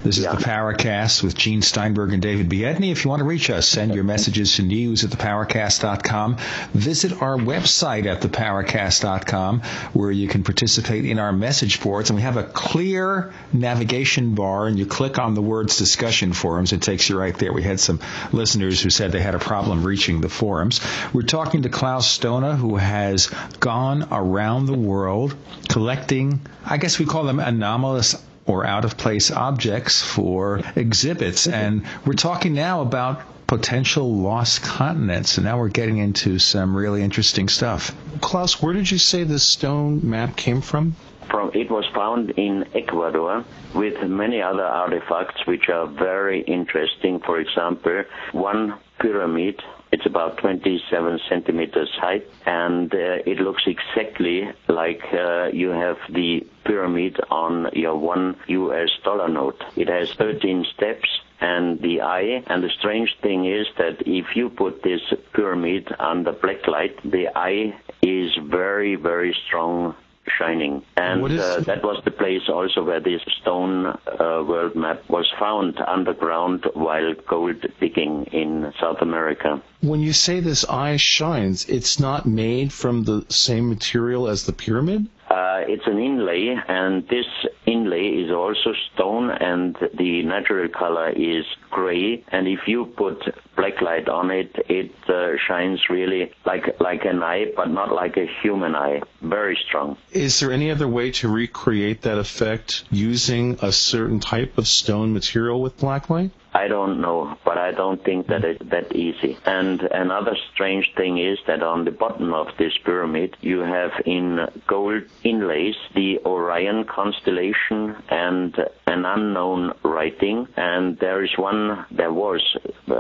This 0.06 0.20
is 0.20 0.26
the 0.26 0.30
Paracast 0.30 1.24
with 1.24 1.36
Gene 1.36 1.64
Steinberg 1.64 2.14
and 2.14 2.22
David 2.22 2.48
Biedney. 2.48 2.92
If 2.92 3.04
you 3.04 3.10
want 3.10 3.22
to 3.22 3.26
reach 3.26 3.50
us, 3.50 3.68
send 3.68 3.96
your 3.96 4.04
messages 4.04 4.56
to 4.58 4.62
news 4.62 5.04
at 5.04 5.10
theparacast.com. 5.10 6.38
Visit 6.76 7.24
our 7.24 7.36
website 7.36 8.06
at 8.06 8.22
theparacast.com 8.22 9.62
where 9.94 10.12
you 10.12 10.28
can 10.28 10.44
participate 10.44 11.06
in 11.06 11.18
our 11.18 11.34
message 11.34 11.82
boards. 11.82 12.12
And 12.12 12.18
we 12.18 12.22
have 12.22 12.38
a 12.38 12.44
clear 12.44 13.34
navigation 13.52 14.36
bar 14.36 14.68
and 14.68 14.78
you 14.78 14.86
click 14.86 15.18
on 15.18 15.34
the 15.34 15.42
words 15.42 15.76
discussion 15.76 16.34
forums. 16.34 16.72
It 16.72 16.84
takes 16.84 17.10
you 17.10 17.18
right 17.18 17.36
there. 17.36 17.52
We 17.52 17.64
had 17.64 17.80
some 17.80 18.00
listeners 18.32 18.80
who 18.80 18.92
said 18.92 19.12
they 19.12 19.24
had 19.24 19.34
a 19.34 19.40
problem 19.40 19.84
reaching 19.84 20.22
the 20.22 20.30
forums. 20.30 20.82
We're 21.14 21.24
talking 21.24 21.64
to 21.64 21.70
Klaus 21.70 22.20
Dona 22.20 22.56
who 22.56 22.76
has 22.76 23.32
gone 23.60 24.08
around 24.12 24.68
the 24.68 24.78
world 24.78 25.36
collecting, 25.68 26.42
I 26.64 26.78
guess 26.78 27.00
we 27.00 27.06
call 27.06 27.24
them 27.24 27.40
anomalous 27.40 28.16
or 28.46 28.66
out 28.66 28.86
of 28.86 28.98
place 28.98 29.32
objects 29.32 30.02
for 30.02 30.62
exhibits. 30.76 31.48
And 31.48 31.86
we're 32.06 32.14
talking 32.14 32.54
now 32.54 32.82
about 32.82 33.22
potential 33.48 34.14
lost 34.16 34.64
continents. 34.64 35.38
And 35.38 35.46
now 35.46 35.60
we're 35.60 35.70
getting 35.70 35.98
into 35.98 36.40
some 36.40 36.76
really 36.76 37.02
interesting 37.04 37.48
stuff. 37.48 37.96
Klaus, 38.22 38.62
where 38.62 38.74
did 38.74 38.90
you 38.90 38.98
say 38.98 39.24
this 39.24 39.44
stone 39.44 40.02
map 40.10 40.36
came 40.36 40.62
from? 40.62 40.96
from 41.30 41.52
it 41.54 41.70
was 41.70 41.86
found 41.94 42.32
in 42.32 42.66
Ecuador 42.74 43.44
with 43.74 44.02
many 44.04 44.42
other 44.42 44.64
artifacts 44.64 45.46
which 45.46 45.70
are 45.70 45.88
very 45.88 46.42
interesting. 46.42 47.20
For 47.20 47.40
example, 47.40 48.04
one 48.32 48.76
pyramid. 49.00 49.62
It's 49.96 50.06
about 50.06 50.40
27 50.40 51.22
centimeters 51.30 51.90
high, 51.96 52.22
and 52.46 52.94
uh, 52.94 53.24
it 53.26 53.40
looks 53.40 53.64
exactly 53.66 54.44
like 54.68 55.02
uh, 55.14 55.46
you 55.54 55.70
have 55.70 55.96
the 56.10 56.46
pyramid 56.66 57.18
on 57.32 57.70
your 57.72 57.96
one 57.96 58.36
U.S. 58.48 58.90
dollar 59.06 59.30
note. 59.30 59.64
It 59.78 59.88
has 59.88 60.12
13 60.18 60.66
steps, 60.76 61.08
and 61.40 61.80
the 61.80 62.02
eye. 62.02 62.44
And 62.48 62.62
the 62.62 62.72
strange 62.78 63.16
thing 63.22 63.46
is 63.46 63.68
that 63.78 64.02
if 64.06 64.36
you 64.36 64.50
put 64.50 64.84
this 64.84 65.00
pyramid 65.32 65.88
under 65.98 66.34
black 66.34 66.68
light, 66.68 67.00
the 67.10 67.30
eye 67.34 67.74
is 68.02 68.32
very, 68.44 68.96
very 68.96 69.34
strong 69.48 69.96
shining. 70.38 70.84
And 70.98 71.24
uh, 71.24 71.60
that 71.62 71.84
was 71.84 72.02
the 72.04 72.12
place 72.12 72.42
also 72.50 72.84
where 72.84 73.00
this 73.00 73.22
stone 73.42 73.86
uh, 73.86 73.96
world 74.20 74.76
map 74.76 75.08
was 75.10 75.32
found 75.40 75.80
underground 75.80 76.66
while 76.74 77.14
gold 77.28 77.66
digging 77.80 78.26
in 78.32 78.74
South 78.80 79.02
America. 79.02 79.62
When 79.82 80.00
you 80.00 80.14
say 80.14 80.40
this 80.40 80.66
eye 80.66 80.98
shines, 80.98 81.66
it's 81.66 82.00
not 82.00 82.26
made 82.26 82.74
from 82.74 83.04
the 83.04 83.26
same 83.30 83.70
material 83.70 84.28
as 84.28 84.46
the 84.46 84.54
pyramid? 84.54 85.08
Uh, 85.30 85.62
it's 85.68 85.88
an 85.88 86.00
inlay, 86.00 86.56
and 86.68 87.08
this 87.08 87.26
inlay 87.66 88.08
is 88.08 88.32
also 88.32 88.74
stone, 88.94 89.32
and 89.32 89.76
the 89.98 90.24
natural 90.24 90.70
color 90.70 91.10
is 91.10 91.46
gray. 91.72 92.24
And 92.32 92.48
if 92.48 92.68
you 92.68 92.86
put 92.86 93.24
black 93.56 93.82
light 93.82 94.10
on 94.10 94.32
it, 94.32 94.56
it 94.70 94.92
uh, 95.08 95.38
shines 95.48 95.82
really 95.90 96.32
like 96.46 96.80
like 96.80 97.06
an 97.06 97.24
eye, 97.24 97.46
but 97.56 97.70
not 97.70 97.92
like 97.92 98.18
a 98.18 98.28
human 98.42 98.76
eye. 98.76 99.02
Very 99.22 99.58
strong. 99.68 99.98
Is 100.12 100.40
there 100.40 100.52
any 100.52 100.72
other 100.72 100.88
way 100.88 101.12
to 101.12 101.28
recreate 101.28 102.02
that 102.04 102.18
effect 102.18 102.84
using 102.92 103.58
a 103.62 103.72
certain 103.72 104.20
type 104.20 104.58
of 104.58 104.68
stone 104.68 105.14
material 105.14 105.62
with 105.62 105.78
black 105.78 106.10
light? 106.10 106.32
I 106.56 106.70
don't 106.70 107.02
know, 107.02 107.38
but 107.44 107.58
I 107.58 107.72
don't 107.72 108.02
think 108.02 108.28
that 108.28 108.46
it's 108.46 108.64
that 108.70 108.96
easy. 108.96 109.38
And 109.46 109.82
another 109.82 110.38
strange 110.54 110.90
thing 110.96 111.18
is 111.18 111.38
that 111.48 111.62
on 111.62 111.84
the 111.84 111.92
bottom 111.92 112.34
of 112.34 112.48
this 112.58 112.72
pyramid, 112.86 113.36
you 113.42 113.60
have 113.60 113.92
in 114.06 114.40
gold 114.66 115.04
inlays 115.22 115.76
the 115.94 116.20
Orion 116.26 116.86
constellation 116.86 117.98
and 118.08 118.56
an 118.88 119.04
unknown 119.04 119.74
writing. 119.84 120.48
And 120.56 120.98
there 120.98 121.26
is 121.26 121.38
one, 121.38 121.86
there 121.92 122.14
was, 122.14 122.42
uh, 122.88 122.94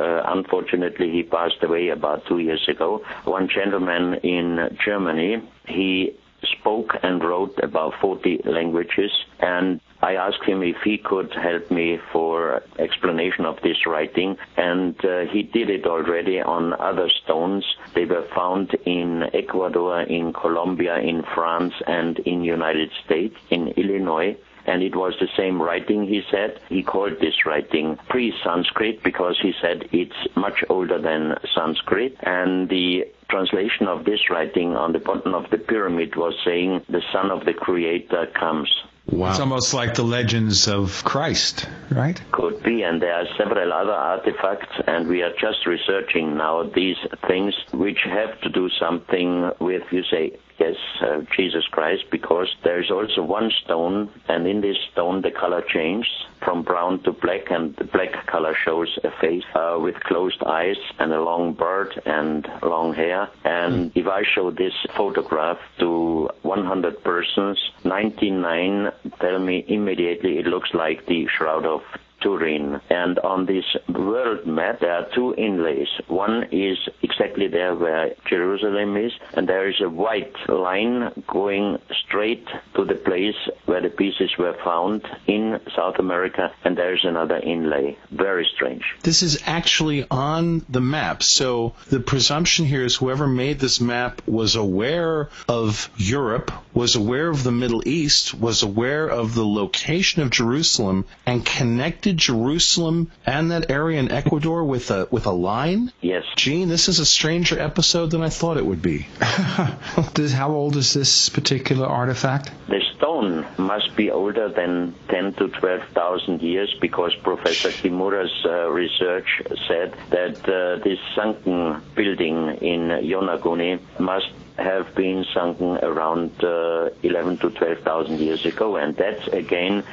unfortunately, 0.45 1.11
he 1.11 1.23
passed 1.23 1.63
away 1.63 1.89
about 1.89 2.25
two 2.27 2.39
years 2.39 2.67
ago. 2.67 3.03
One 3.25 3.49
gentleman 3.49 4.15
in 4.15 4.77
Germany, 4.83 5.41
he 5.67 6.15
spoke 6.43 6.95
and 7.01 7.23
wrote 7.23 7.57
about 7.63 7.93
40 7.99 8.41
languages 8.45 9.11
and 9.39 9.81
I 10.01 10.13
asked 10.13 10.43
him 10.43 10.61
if 10.61 10.75
he 10.83 10.99
could 10.99 11.33
help 11.33 11.71
me 11.71 11.97
for 12.11 12.61
explanation 12.77 13.45
of 13.45 13.59
this 13.63 13.87
writing, 13.87 14.37
and 14.55 14.93
uh, 15.03 15.21
he 15.31 15.41
did 15.41 15.71
it 15.71 15.87
already 15.87 16.39
on 16.39 16.73
other 16.73 17.09
stones. 17.23 17.65
They 17.95 18.05
were 18.05 18.27
found 18.35 18.75
in 18.85 19.23
Ecuador, 19.33 20.01
in 20.01 20.31
Colombia, 20.33 20.99
in 20.99 21.23
France, 21.33 21.73
and 21.87 22.19
in 22.19 22.43
United 22.43 22.91
States, 23.03 23.35
in 23.49 23.69
Illinois 23.69 24.37
and 24.65 24.83
it 24.83 24.95
was 24.95 25.13
the 25.19 25.29
same 25.37 25.61
writing, 25.61 26.07
he 26.07 26.21
said. 26.31 26.59
He 26.69 26.83
called 26.83 27.19
this 27.19 27.45
writing 27.45 27.97
pre-Sanskrit 28.09 29.03
because 29.03 29.37
he 29.41 29.53
said 29.61 29.87
it's 29.91 30.35
much 30.35 30.63
older 30.69 30.99
than 30.99 31.37
Sanskrit, 31.53 32.17
and 32.21 32.69
the 32.69 33.05
translation 33.29 33.87
of 33.87 34.05
this 34.05 34.29
writing 34.29 34.75
on 34.75 34.91
the 34.91 34.99
bottom 34.99 35.33
of 35.33 35.49
the 35.49 35.57
pyramid 35.57 36.15
was 36.15 36.35
saying, 36.45 36.83
the 36.89 37.01
son 37.11 37.31
of 37.31 37.45
the 37.45 37.53
creator 37.53 38.27
comes. 38.27 38.69
Wow. 39.07 39.29
It's 39.29 39.39
almost 39.39 39.73
like 39.73 39.93
the 39.93 40.03
legends 40.03 40.67
of 40.67 41.03
Christ, 41.03 41.67
right? 41.91 42.19
Could 42.31 42.63
be, 42.63 42.81
and 42.81 42.99
there 42.99 43.13
are 43.13 43.27
several 43.37 43.71
other 43.71 43.91
artifacts, 43.91 44.81
and 44.87 45.07
we 45.07 45.21
are 45.21 45.31
just 45.39 45.67
researching 45.67 46.37
now 46.37 46.63
these 46.63 46.97
things 47.27 47.53
which 47.71 47.99
have 48.03 48.41
to 48.41 48.49
do 48.49 48.67
something 48.79 49.51
with, 49.59 49.83
you 49.91 50.03
say, 50.09 50.37
yes, 50.65 50.75
uh, 51.01 51.21
Jesus 51.35 51.65
Christ, 51.71 52.05
because 52.11 52.47
there 52.63 52.81
is 52.81 52.91
also 52.91 53.21
one 53.23 53.51
stone, 53.63 54.09
and 54.27 54.47
in 54.47 54.61
this 54.61 54.77
stone 54.91 55.21
the 55.21 55.31
color 55.31 55.61
changes 55.61 56.11
from 56.43 56.63
brown 56.63 57.01
to 57.03 57.11
black, 57.11 57.49
and 57.49 57.75
the 57.75 57.83
black 57.85 58.25
color 58.27 58.55
shows 58.65 58.97
a 59.03 59.11
face 59.21 59.43
uh, 59.55 59.77
with 59.79 59.95
closed 60.01 60.41
eyes 60.43 60.77
and 60.99 61.11
a 61.11 61.21
long 61.21 61.53
beard 61.53 61.99
and 62.05 62.47
long 62.61 62.93
hair. 62.93 63.27
And 63.43 63.91
if 63.95 64.07
I 64.07 64.23
show 64.23 64.51
this 64.51 64.73
photograph 64.95 65.57
to 65.79 66.29
100 66.41 67.03
persons, 67.03 67.59
99 67.83 68.91
tell 69.19 69.39
me 69.39 69.65
immediately 69.67 70.37
it 70.37 70.45
looks 70.45 70.73
like 70.73 71.05
the 71.05 71.27
Shroud 71.27 71.65
of 71.65 71.81
Turin. 72.25 72.81
And 72.89 73.19
on 73.19 73.45
this 73.45 73.65
world 73.87 74.47
map, 74.47 74.79
there 74.79 74.93
are 74.93 75.07
two 75.13 75.35
inlays. 75.35 75.87
One 76.07 76.47
is 76.51 76.77
exactly 77.03 77.47
there 77.47 77.75
where 77.75 78.15
Jerusalem 78.27 78.97
is, 78.97 79.11
and 79.35 79.47
there 79.47 79.69
is 79.69 79.79
a 79.79 79.89
white 79.89 80.35
line 80.49 81.23
going 81.27 81.77
straight 82.03 82.47
to 82.73 82.83
the 82.83 82.95
place 82.95 83.35
where 83.65 83.81
the 83.81 83.89
pieces 83.89 84.31
were 84.39 84.57
found 84.63 85.07
in 85.27 85.59
South 85.75 85.99
America, 85.99 86.51
and 86.63 86.75
there 86.75 86.95
is 86.95 87.03
another 87.03 87.37
inlay. 87.37 87.95
Very 88.09 88.47
strange. 88.55 88.83
This 89.03 89.21
is 89.21 89.43
actually 89.45 90.07
on 90.09 90.65
the 90.67 90.81
map. 90.81 91.21
So 91.21 91.75
the 91.89 91.99
presumption 91.99 92.65
here 92.65 92.83
is 92.83 92.95
whoever 92.95 93.27
made 93.27 93.59
this 93.59 93.79
map 93.79 94.23
was 94.27 94.55
aware 94.55 95.29
of 95.47 95.91
Europe, 95.95 96.51
was 96.73 96.95
aware 96.95 97.29
of 97.29 97.43
the 97.43 97.51
Middle 97.51 97.87
East, 97.87 98.33
was 98.33 98.63
aware 98.63 99.07
of 99.07 99.35
the 99.35 99.45
location 99.45 100.23
of 100.23 100.31
Jerusalem, 100.31 101.05
and 101.27 101.45
connected 101.45 102.14
Jerusalem 102.15 103.11
and 103.25 103.51
that 103.51 103.69
area 103.69 103.99
in 103.99 104.11
Ecuador 104.11 104.63
with 104.63 104.91
a 104.91 105.07
with 105.11 105.25
a 105.25 105.31
line? 105.31 105.91
Yes. 106.01 106.23
Gene, 106.35 106.69
this 106.69 106.87
is 106.87 106.99
a 106.99 107.05
stranger 107.05 107.59
episode 107.59 108.11
than 108.11 108.21
I 108.21 108.29
thought 108.29 108.57
it 108.57 108.65
would 108.65 108.81
be. 108.81 108.99
How 109.19 110.51
old 110.51 110.75
is 110.75 110.93
this 110.93 111.29
particular 111.29 111.87
artifact? 111.87 112.51
The 112.67 112.81
stone 112.95 113.45
must 113.57 113.95
be 113.95 114.11
older 114.11 114.49
than 114.49 114.95
10 115.09 115.33
to 115.33 115.47
12,000 115.47 116.41
years 116.41 116.75
because 116.81 117.13
Professor 117.23 117.69
Kimura's 117.69 118.33
uh, 118.45 118.69
research 118.69 119.41
said 119.67 119.95
that 120.09 120.37
uh, 120.47 120.83
this 120.83 120.99
sunken 121.15 121.81
building 121.95 122.57
in 122.61 122.89
Yonaguni 122.89 123.79
must 123.99 124.27
have 124.57 124.95
been 124.95 125.25
sunken 125.33 125.77
around 125.77 126.31
uh, 126.43 126.89
11 127.03 127.37
to 127.39 127.49
12,000 127.49 128.19
years 128.19 128.45
ago, 128.45 128.77
and 128.77 128.95
that's 128.95 129.27
again 129.27 129.83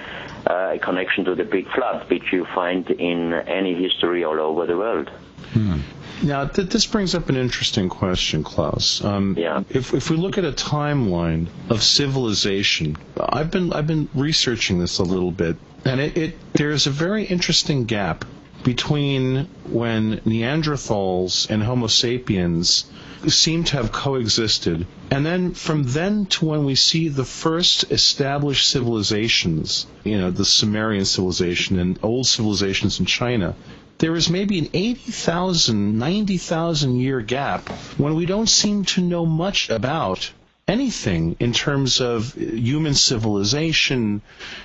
uh, 0.47 0.73
a 0.75 0.79
connection 0.79 1.25
to 1.25 1.35
the 1.35 1.45
big 1.45 1.69
flood, 1.73 2.09
which 2.09 2.33
you 2.33 2.45
find 2.55 2.89
in 2.91 3.33
any 3.33 3.75
history 3.75 4.25
all 4.25 4.41
over 4.41 4.67
the 4.67 4.77
world. 4.77 5.11
Hmm. 5.53 5.81
Now, 6.23 6.47
th- 6.47 6.69
this 6.69 6.87
brings 6.87 7.15
up 7.17 7.29
an 7.29 7.37
interesting 7.37 7.89
question, 7.89 8.45
Klaus. 8.45 9.05
Um, 9.05 9.35
yeah. 9.37 9.65
If, 9.69 9.93
if 9.93 10.09
we 10.09 10.17
look 10.17 10.39
at 10.39 10.45
a 10.45 10.53
timeline 10.53 11.49
of 11.69 11.83
civilization, 11.83 12.97
I've 13.19 13.51
been 13.51 13.73
I've 13.73 13.89
been 13.89 14.09
researching 14.15 14.79
this 14.79 14.99
a 14.99 15.03
little 15.03 15.33
bit, 15.33 15.57
and 15.85 16.01
it, 16.01 16.17
it 16.17 16.53
there's 16.53 16.87
a 16.87 16.91
very 16.91 17.25
interesting 17.25 17.85
gap 17.85 18.25
between 18.65 19.49
when 19.65 20.19
Neanderthals 20.21 21.49
and 21.51 21.63
Homo 21.63 21.87
sapiens 21.87 22.85
seem 23.29 23.65
to 23.65 23.77
have 23.77 23.93
coexisted. 23.93 24.87
And 25.11 25.25
then 25.25 25.55
from 25.55 25.85
then 25.85 26.27
to 26.27 26.47
when 26.47 26.65
we 26.65 26.75
see 26.75 27.09
the 27.09 27.25
first 27.25 27.91
established 27.91 28.69
civilizations, 28.69 29.87
you 30.05 30.19
know, 30.19 30.31
the 30.31 30.45
Sumerian 30.45 31.05
civilization 31.05 31.79
and 31.79 31.99
old 32.03 32.27
civilizations 32.27 33.01
in 33.01 33.07
China, 33.07 33.55
there 33.99 34.17
is 34.17 34.29
maybe 34.29 34.59
an 34.59 34.69
80,000, 34.75 35.99
90,000 35.99 36.97
year 36.97 37.21
gap 37.21 37.69
when 37.99 38.15
we 38.15 38.27
don't 38.27 38.49
seem 38.49 38.85
to 38.87 39.01
know 39.01 39.25
much 39.25 39.71
about 39.71 40.33
anything 40.69 41.37
in 41.41 41.53
terms 41.53 42.01
of 42.01 42.35
human 42.35 42.95
civilization, 42.95 44.23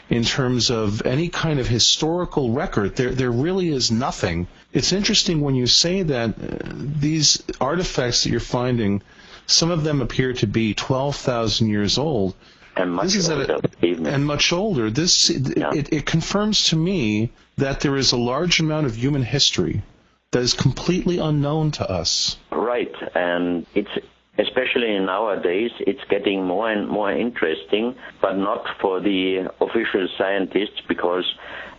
in 0.09 0.23
terms 0.23 0.69
of 0.69 1.05
any 1.05 1.29
kind 1.29 1.59
of 1.59 1.67
historical 1.67 2.51
record. 2.51 2.95
There, 2.95 3.11
there 3.11 3.31
really 3.31 3.69
is 3.69 3.91
nothing. 3.91 4.47
It's 4.73 4.93
interesting 4.93 5.41
when 5.41 5.55
you 5.55 5.67
say 5.67 6.03
that 6.03 6.29
uh, 6.29 6.57
these 6.71 7.43
artifacts 7.59 8.23
that 8.23 8.29
you're 8.29 8.39
finding, 8.39 9.01
some 9.47 9.71
of 9.71 9.83
them 9.83 10.01
appear 10.01 10.33
to 10.33 10.47
be 10.47 10.73
12,000 10.73 11.67
years 11.67 11.97
old. 11.97 12.35
And 12.75 12.93
much 12.93 13.13
this 13.13 13.27
older. 13.27 13.57
A, 13.81 13.93
and 13.93 14.25
much 14.25 14.53
older. 14.53 14.91
This 14.91 15.31
yeah. 15.31 15.71
it, 15.73 15.91
it 15.91 16.05
confirms 16.05 16.65
to 16.65 16.75
me 16.75 17.31
that 17.57 17.79
there 17.79 17.95
is 17.95 18.11
a 18.11 18.17
large 18.17 18.59
amount 18.59 18.85
of 18.85 18.95
human 18.95 19.23
history 19.23 19.81
that 20.31 20.43
is 20.43 20.53
completely 20.53 21.17
unknown 21.17 21.71
to 21.71 21.89
us. 21.89 22.37
Right, 22.51 22.93
and 23.15 23.65
it's 23.73 23.89
especially 24.39 24.97
nowadays, 24.99 25.71
it's 25.79 26.03
getting 26.09 26.45
more 26.45 26.71
and 26.71 26.87
more 26.87 27.11
interesting, 27.11 27.95
but 28.21 28.33
not 28.33 28.63
for 28.81 28.99
the 28.99 29.49
official 29.61 30.07
scientists 30.17 30.81
because 30.87 31.25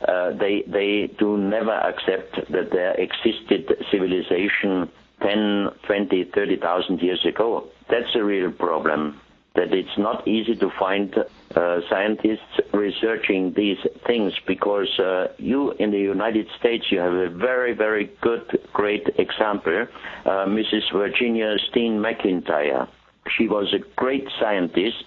uh, 0.06 0.30
they 0.38 0.64
they 0.66 1.10
do 1.18 1.36
never 1.36 1.72
accept 1.72 2.36
that 2.50 2.70
there 2.72 2.94
existed 2.94 3.70
civilization 3.90 4.88
10, 5.22 5.68
20, 5.86 6.30
30,000 6.32 7.00
years 7.00 7.24
ago. 7.26 7.66
That's 7.90 8.14
a 8.14 8.22
real 8.22 8.52
problem 8.52 9.20
that 9.58 9.74
it's 9.74 9.98
not 9.98 10.26
easy 10.26 10.54
to 10.54 10.70
find 10.78 11.12
uh, 11.16 11.80
scientists 11.90 12.54
researching 12.72 13.52
these 13.54 13.78
things 14.06 14.32
because 14.46 14.88
uh, 15.00 15.26
you 15.38 15.72
in 15.72 15.90
the 15.90 15.98
United 15.98 16.46
States 16.58 16.84
you 16.92 16.98
have 17.00 17.12
a 17.12 17.28
very 17.28 17.72
very 17.74 18.06
good 18.20 18.46
great 18.72 19.06
example, 19.16 19.86
uh, 20.24 20.46
Mrs. 20.58 20.84
Virginia 20.92 21.56
Steen 21.70 21.98
McIntyre. 21.98 22.88
She 23.36 23.48
was 23.48 23.74
a 23.74 23.80
great 23.96 24.28
scientist 24.40 25.04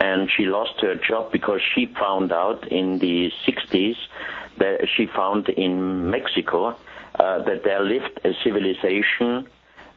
and 0.00 0.28
she 0.36 0.46
lost 0.46 0.80
her 0.80 0.96
job 0.96 1.30
because 1.30 1.60
she 1.72 1.86
found 2.04 2.32
out 2.32 2.60
in 2.72 2.98
the 2.98 3.30
60s 3.46 3.96
that 4.58 4.88
she 4.96 5.06
found 5.06 5.48
in 5.50 6.10
Mexico 6.10 6.76
uh, 7.20 7.38
that 7.44 7.62
there 7.62 7.84
lived 7.84 8.20
a 8.24 8.32
civilization 8.42 9.46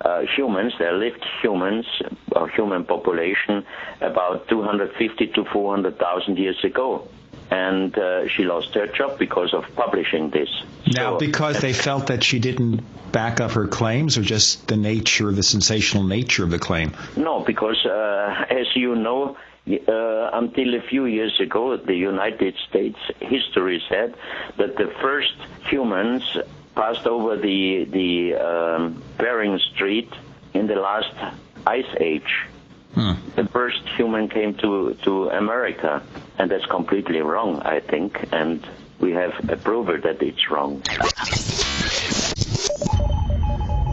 uh, 0.01 0.21
humans, 0.35 0.73
there 0.79 0.93
lived 0.93 1.23
humans, 1.41 1.85
or 2.31 2.49
human 2.49 2.85
population, 2.85 3.65
about 4.01 4.47
250 4.47 5.27
to 5.27 5.45
400,000 5.45 6.37
years 6.37 6.63
ago. 6.63 7.07
And 7.51 7.95
uh, 7.97 8.27
she 8.27 8.43
lost 8.43 8.73
her 8.73 8.87
job 8.87 9.19
because 9.19 9.53
of 9.53 9.63
publishing 9.75 10.31
this. 10.31 10.49
Now, 10.87 11.13
so, 11.13 11.19
because 11.19 11.59
they 11.59 11.73
felt 11.73 12.07
that 12.07 12.23
she 12.23 12.39
didn't 12.39 12.83
back 13.11 13.39
up 13.39 13.51
her 13.51 13.67
claims, 13.67 14.17
or 14.17 14.23
just 14.23 14.67
the 14.67 14.75
nature, 14.75 15.31
the 15.31 15.43
sensational 15.43 16.03
nature 16.03 16.43
of 16.43 16.49
the 16.49 16.59
claim? 16.59 16.93
No, 17.15 17.41
because 17.41 17.85
uh, 17.85 18.45
as 18.49 18.65
you 18.75 18.95
know, 18.95 19.37
uh, 19.67 20.29
until 20.33 20.75
a 20.75 20.81
few 20.81 21.05
years 21.05 21.39
ago, 21.39 21.77
the 21.77 21.95
United 21.95 22.55
States 22.67 22.99
history 23.19 23.81
said 23.89 24.15
that 24.57 24.75
the 24.75 24.93
first 25.01 25.33
humans 25.69 26.23
passed 26.75 27.07
over 27.07 27.37
the 27.37 27.85
the 27.85 28.35
um, 28.35 29.03
Bering 29.17 29.59
Strait 29.73 30.11
in 30.53 30.67
the 30.67 30.75
last 30.75 31.15
ice 31.65 31.93
age. 31.99 32.45
Hmm. 32.93 33.13
The 33.35 33.45
first 33.47 33.81
human 33.97 34.29
came 34.29 34.53
to 34.55 34.93
to 35.03 35.29
America, 35.29 36.03
and 36.37 36.49
that's 36.51 36.65
completely 36.65 37.21
wrong, 37.21 37.61
I 37.61 37.79
think, 37.79 38.27
and 38.31 38.65
we 38.99 39.11
have 39.11 39.33
a 39.49 39.57
proof 39.57 39.87
that 40.03 40.21
it's 40.21 40.49
wrong. 40.49 40.81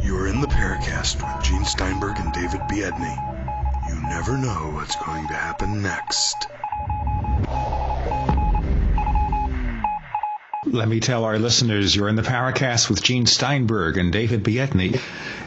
You're 0.04 0.28
in 0.28 0.40
the 0.40 0.46
Paracast 0.46 1.16
with 1.22 1.44
Gene 1.44 1.64
Steinberg 1.64 2.18
and 2.18 2.32
David 2.32 2.60
Biedney. 2.68 3.16
You 3.88 4.00
never 4.08 4.36
know 4.36 4.72
what's 4.74 4.96
going 4.96 5.26
to 5.28 5.34
happen 5.34 5.82
next. 5.82 6.46
Let 10.72 10.88
me 10.88 11.00
tell 11.00 11.24
our 11.24 11.38
listeners 11.38 11.94
you're 11.94 12.08
in 12.08 12.16
the 12.16 12.22
Paracast 12.22 12.88
with 12.88 13.02
Gene 13.02 13.26
Steinberg 13.26 13.98
and 13.98 14.10
David 14.10 14.42
Biedney. 14.42 14.98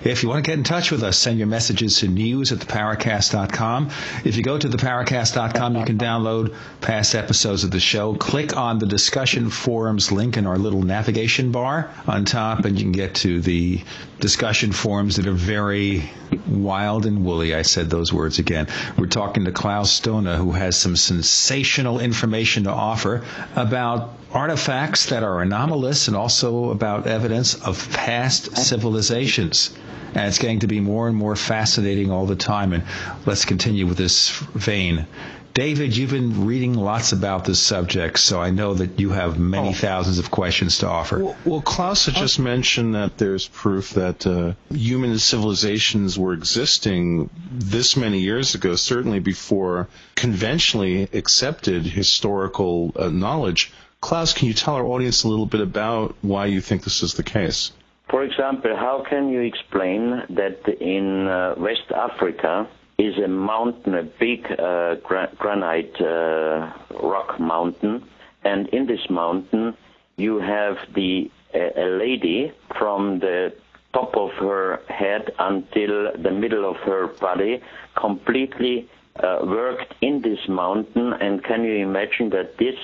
If 0.03 0.21
you 0.21 0.29
want 0.29 0.45
to 0.45 0.51
get 0.51 0.59
in 0.59 0.63
touch 0.63 0.91
with 0.91 1.01
us, 1.01 1.17
send 1.17 1.39
your 1.39 1.47
messages 1.47 1.97
to 2.01 2.07
news 2.07 2.51
at 2.51 2.59
theparacast.com. 2.59 3.89
If 4.23 4.37
you 4.37 4.43
go 4.43 4.59
to 4.59 4.69
theparacast.com, 4.69 5.77
you 5.77 5.83
can 5.83 5.97
download 5.97 6.53
past 6.79 7.15
episodes 7.15 7.63
of 7.63 7.71
the 7.71 7.79
show. 7.79 8.13
Click 8.13 8.55
on 8.55 8.77
the 8.77 8.85
discussion 8.85 9.49
forums 9.49 10.11
link 10.11 10.37
in 10.37 10.45
our 10.45 10.59
little 10.59 10.83
navigation 10.83 11.51
bar 11.51 11.89
on 12.05 12.25
top, 12.25 12.65
and 12.65 12.77
you 12.77 12.83
can 12.83 12.91
get 12.91 13.15
to 13.15 13.41
the 13.41 13.81
discussion 14.19 14.73
forums 14.73 15.15
that 15.15 15.25
are 15.25 15.31
very 15.31 16.07
wild 16.47 17.07
and 17.07 17.25
woolly. 17.25 17.55
I 17.55 17.63
said 17.63 17.89
those 17.89 18.13
words 18.13 18.37
again. 18.37 18.67
We're 18.95 19.07
talking 19.07 19.45
to 19.45 19.51
Klaus 19.51 19.99
Dona, 20.01 20.37
who 20.37 20.51
has 20.51 20.77
some 20.77 20.95
sensational 20.95 21.99
information 21.99 22.65
to 22.65 22.71
offer 22.71 23.23
about 23.55 24.13
artifacts 24.35 25.07
that 25.07 25.23
are 25.23 25.41
anomalous 25.41 26.09
and 26.09 26.17
also 26.17 26.69
about 26.69 27.07
evidence 27.07 27.55
of 27.55 27.89
past 27.93 28.57
civilizations. 28.57 29.73
And 30.13 30.27
it's 30.27 30.39
getting 30.39 30.59
to 30.59 30.67
be 30.67 30.81
more 30.81 31.07
and 31.07 31.15
more 31.15 31.37
fascinating 31.37 32.11
all 32.11 32.25
the 32.25 32.35
time. 32.35 32.73
And 32.73 32.83
let's 33.25 33.45
continue 33.45 33.87
with 33.87 33.97
this 33.97 34.29
vein. 34.29 35.07
David, 35.53 35.95
you've 35.95 36.11
been 36.11 36.45
reading 36.45 36.73
lots 36.73 37.13
about 37.13 37.45
this 37.45 37.61
subject, 37.61 38.19
so 38.19 38.41
I 38.41 38.49
know 38.49 38.73
that 38.73 38.99
you 38.99 39.11
have 39.11 39.39
many 39.39 39.69
oh. 39.69 39.73
thousands 39.73 40.19
of 40.19 40.29
questions 40.29 40.79
to 40.79 40.89
offer. 40.89 41.23
Well, 41.23 41.37
well 41.45 41.61
Klaus 41.61 42.07
had 42.07 42.15
just 42.15 42.39
mentioned 42.39 42.95
that 42.95 43.17
there's 43.17 43.47
proof 43.47 43.91
that 43.91 44.27
uh, 44.27 44.51
human 44.69 45.17
civilizations 45.17 46.19
were 46.19 46.33
existing 46.33 47.29
this 47.53 47.95
many 47.95 48.19
years 48.19 48.53
ago, 48.53 48.75
certainly 48.75 49.19
before 49.19 49.87
conventionally 50.15 51.03
accepted 51.13 51.85
historical 51.85 52.91
uh, 52.97 53.07
knowledge. 53.07 53.71
Klaus, 54.01 54.33
can 54.33 54.47
you 54.47 54.53
tell 54.53 54.75
our 54.75 54.85
audience 54.85 55.23
a 55.23 55.27
little 55.27 55.45
bit 55.45 55.61
about 55.61 56.15
why 56.21 56.45
you 56.45 56.61
think 56.61 56.83
this 56.83 57.01
is 57.01 57.13
the 57.15 57.23
case? 57.23 57.71
For 58.09 58.23
example, 58.23 58.75
how 58.75 59.03
can 59.07 59.29
you 59.29 59.41
explain 59.41 60.23
that 60.29 60.67
in 60.79 61.27
uh, 61.27 61.55
West 61.57 61.91
Africa 61.91 62.67
is 62.97 63.17
a 63.17 63.27
mountain, 63.27 63.95
a 63.95 64.03
big 64.03 64.45
uh, 64.51 64.95
gra- 64.95 65.31
granite 65.37 65.99
uh, 65.99 66.71
rock 67.01 67.39
mountain, 67.39 68.03
and 68.43 68.67
in 68.69 68.85
this 68.85 69.09
mountain 69.09 69.75
you 70.17 70.39
have 70.39 70.77
the 70.93 71.29
a, 71.53 71.85
lady 71.85 72.51
from 72.77 73.19
the 73.19 73.53
top 73.93 74.15
of 74.17 74.31
her 74.33 74.81
head 74.89 75.31
until 75.39 76.11
the 76.13 76.31
middle 76.31 76.69
of 76.69 76.77
her 76.77 77.07
body 77.07 77.61
completely 77.95 78.87
uh, 79.23 79.39
worked 79.43 79.93
in 80.01 80.21
this 80.21 80.47
mountain, 80.47 81.13
and 81.13 81.43
can 81.43 81.63
you 81.63 81.75
imagine 81.75 82.29
that 82.29 82.57
this 82.57 82.75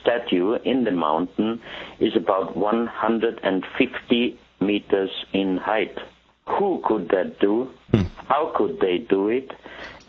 statue 0.00 0.54
in 0.64 0.84
the 0.84 0.90
mountain 0.90 1.60
is 2.00 2.16
about 2.16 2.56
150 2.56 4.38
meters 4.60 5.10
in 5.32 5.56
height? 5.56 5.98
Who 6.48 6.82
could 6.84 7.08
that 7.10 7.40
do? 7.40 7.70
Hmm. 7.90 8.02
How 8.28 8.52
could 8.56 8.80
they 8.80 8.98
do 8.98 9.28
it? 9.28 9.50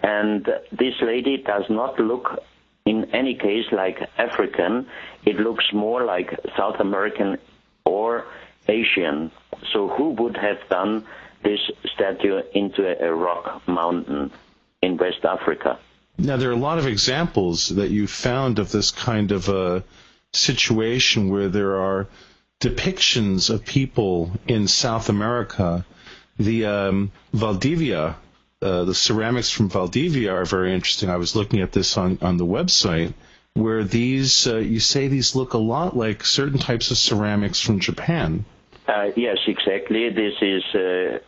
And 0.04 0.46
this 0.72 0.94
lady 1.02 1.38
does 1.38 1.64
not 1.70 2.00
look 2.00 2.44
in 2.86 3.06
any 3.14 3.36
case 3.36 3.66
like 3.72 3.98
African. 4.18 4.88
It 5.26 5.38
looks 5.38 5.66
more 5.74 6.06
like 6.06 6.40
South 6.56 6.80
American 6.80 7.38
or 7.86 8.26
Asian. 8.68 9.32
So 9.74 9.88
who 9.90 10.12
would 10.12 10.38
have 10.38 10.58
done 10.70 11.06
this 11.44 11.60
statue 11.94 12.42
into 12.54 13.04
a 13.04 13.14
rock 13.14 13.68
mountain? 13.68 14.32
in 14.82 14.98
West 14.98 15.24
Africa. 15.24 15.80
Now, 16.18 16.38
there 16.38 16.50
are 16.50 16.54
a 16.54 16.56
lot 16.56 16.80
of 16.80 16.88
examples 16.88 17.70
that 17.70 17.92
you 17.92 18.08
found 18.08 18.60
of 18.60 18.72
this 18.72 18.92
kind 18.92 19.32
of 19.32 19.50
a 19.50 19.84
situation 20.34 21.30
where 21.30 21.48
there 21.48 21.78
are 21.78 22.08
depictions 22.60 23.50
of 23.50 23.66
people 23.66 24.32
in 24.48 24.68
South 24.68 25.10
America. 25.10 25.86
The 26.38 26.66
um, 26.66 27.12
Valdivia, 27.34 28.16
uh, 28.62 28.84
the 28.84 28.96
ceramics 28.96 29.52
from 29.52 29.70
Valdivia 29.70 30.34
are 30.34 30.46
very 30.46 30.74
interesting. 30.74 31.10
I 31.10 31.18
was 31.18 31.36
looking 31.36 31.62
at 31.62 31.72
this 31.72 31.98
on, 31.98 32.18
on 32.22 32.38
the 32.38 32.46
website 32.46 33.14
where 33.54 33.84
these, 33.84 34.48
uh, 34.48 34.58
you 34.58 34.80
say 34.80 35.08
these 35.08 35.36
look 35.36 35.54
a 35.54 35.60
lot 35.60 35.96
like 35.96 36.26
certain 36.26 36.60
types 36.60 36.92
of 36.92 36.98
ceramics 36.98 37.60
from 37.60 37.80
Japan. 37.80 38.46
Uh, 38.88 39.12
yes, 39.16 39.38
exactly. 39.48 40.10
This 40.10 40.34
is 40.42 40.64
uh, 40.74 41.20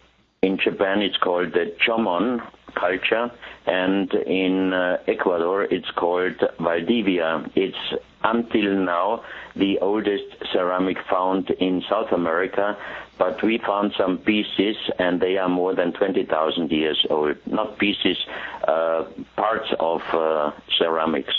in 0.41 0.57
Japan, 0.57 1.01
it's 1.01 1.17
called 1.17 1.51
the 1.51 1.75
Jomon 1.85 2.41
culture, 2.73 3.31
and 3.65 4.13
in 4.13 4.71
uh, 4.71 4.97
Ecuador, 5.07 5.63
it's 5.63 5.89
called 5.91 6.41
Valdivia. 6.59 7.49
It's 7.55 7.77
until 8.23 8.75
now 8.75 9.23
the 9.55 9.79
oldest 9.79 10.25
ceramic 10.51 10.97
found 11.09 11.49
in 11.49 11.83
South 11.89 12.11
America, 12.13 12.77
but 13.17 13.43
we 13.43 13.57
found 13.57 13.93
some 13.97 14.17
pieces, 14.17 14.77
and 14.97 15.19
they 15.19 15.37
are 15.37 15.49
more 15.49 15.75
than 15.75 15.91
20,000 15.91 16.71
years 16.71 17.05
old. 17.09 17.35
Not 17.45 17.77
pieces, 17.77 18.17
uh, 18.65 19.05
parts 19.35 19.67
of 19.77 20.01
uh, 20.13 20.51
ceramics. 20.77 21.33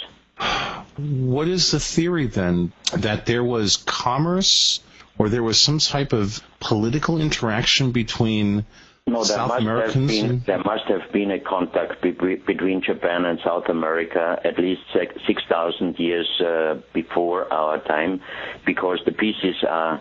What 0.99 1.49
is 1.49 1.71
the 1.71 1.81
theory 1.81 2.27
then? 2.27 2.73
That 2.99 3.25
there 3.25 3.45
was 3.45 3.79
commerce 3.79 4.81
or 5.17 5.29
there 5.29 5.43
was 5.43 5.61
some 5.61 5.79
type 5.79 6.13
of 6.13 6.43
political 6.61 7.21
interaction 7.21 7.93
between 7.93 8.65
no, 9.07 9.25
there 9.25 9.37
South 9.37 9.49
must 9.49 9.63
Americans? 9.63 9.95
have 9.95 10.07
been 10.29 10.43
there 10.47 10.63
must 10.65 10.85
have 10.85 11.13
been 11.13 11.31
a 11.31 11.41
contact 11.41 12.01
between 12.03 12.83
Japan 12.83 13.25
and 13.25 13.39
South 13.45 13.69
America 13.69 14.41
at 14.45 14.59
least 14.59 14.83
six 15.27 15.43
thousand 15.49 15.99
years 15.99 16.29
uh, 16.41 16.77
before 16.93 17.53
our 17.53 17.79
time, 17.81 18.21
because 18.65 19.01
the 19.05 19.13
pieces 19.13 19.57
are 19.69 20.01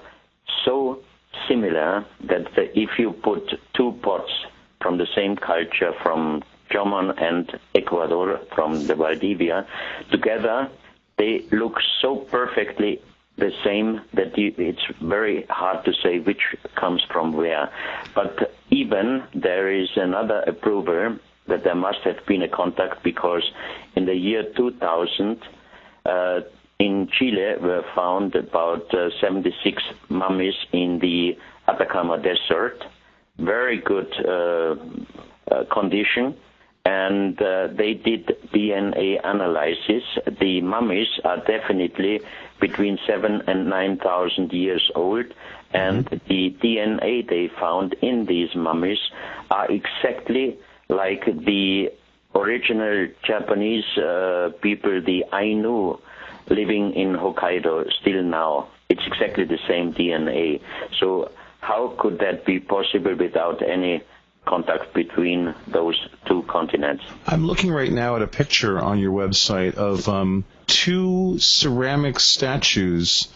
so 0.66 1.00
similar 1.48 2.06
that 2.26 2.54
the, 2.56 2.78
if 2.78 2.90
you 2.98 3.12
put 3.12 3.54
two 3.74 3.98
pots 4.04 4.32
from 4.82 4.98
the 4.98 5.08
same 5.16 5.36
culture 5.36 5.94
from 6.04 6.44
Jomon 6.72 7.20
and 7.22 7.60
Ecuador 7.76 8.40
from 8.54 8.86
the 8.88 8.96
Valdivia 8.96 9.66
together, 10.12 10.70
they 11.18 11.44
look 11.52 11.80
so 12.02 12.18
perfectly 12.18 13.02
the 13.40 13.52
same 13.64 14.02
that 14.14 14.38
it's 14.38 14.86
very 15.02 15.46
hard 15.50 15.84
to 15.86 15.94
say 16.04 16.20
which 16.20 16.42
comes 16.76 17.02
from 17.12 17.34
where. 17.34 17.72
But 18.14 18.54
even 18.70 19.24
there 19.34 19.72
is 19.72 19.90
another 19.96 20.44
approver 20.46 21.20
that 21.48 21.64
there 21.64 21.76
must 21.76 22.00
have 22.04 22.26
been 22.28 22.44
a 22.44 22.50
contact 22.50 23.04
because 23.04 23.44
in 23.96 24.06
the 24.06 24.16
year 24.16 24.44
2000, 24.56 25.42
uh, 26.06 26.42
in 26.80 27.10
Chile 27.12 27.56
were 27.62 27.84
found 27.96 28.36
about 28.36 28.94
uh, 28.94 29.10
76 29.20 29.84
mummies 30.10 30.54
in 30.72 31.00
the 31.00 31.38
Atacama 31.68 32.18
Desert. 32.22 32.84
Very 33.38 33.80
good 33.82 34.14
uh, 34.26 34.76
uh 35.52 35.64
condition 35.74 36.36
and 36.90 37.40
uh, 37.42 37.68
they 37.68 37.94
did 37.94 38.26
DNA 38.54 39.20
analysis. 39.24 40.04
The 40.40 40.62
mummies 40.62 41.12
are 41.24 41.38
definitely 41.38 42.22
between 42.60 42.98
seven 43.06 43.44
and 43.48 43.70
nine 43.70 43.98
thousand 43.98 44.52
years 44.54 44.90
old, 44.96 45.28
and 45.72 46.06
mm-hmm. 46.06 46.28
the 46.28 46.44
DNA 46.62 47.28
they 47.28 47.48
found 47.60 47.94
in 48.02 48.26
these 48.26 48.56
mummies 48.56 49.02
are 49.52 49.70
exactly 49.70 50.58
like 50.88 51.26
the 51.26 51.92
original 52.34 53.08
Japanese 53.24 53.90
uh, 53.98 54.50
people, 54.62 55.02
the 55.02 55.26
Ainu, 55.32 55.98
living 56.50 56.94
in 56.94 57.14
Hokkaido 57.14 57.74
still 58.02 58.24
now. 58.24 58.68
It's 58.90 59.06
exactly 59.06 59.46
the 59.46 59.60
same 59.68 59.94
DNA. 59.94 60.60
So 61.00 61.32
how 61.62 61.96
could 62.00 62.18
that 62.20 62.46
be 62.46 62.60
possible 62.60 63.16
without 63.16 63.62
any 63.62 64.02
contact 64.46 64.94
between 64.94 65.54
those 65.68 65.96
two 66.26 66.44
continents. 66.44 67.04
I'm 67.28 67.46
looking 67.46 67.72
right 67.72 67.92
now 67.92 68.16
at 68.16 68.22
a 68.22 68.28
picture 68.28 68.80
on 68.80 69.00
your 69.00 69.12
website 69.12 69.76
of 69.76 70.08
um, 70.10 70.46
two 70.68 71.38
ceramic 71.40 72.20
statues 72.20 73.28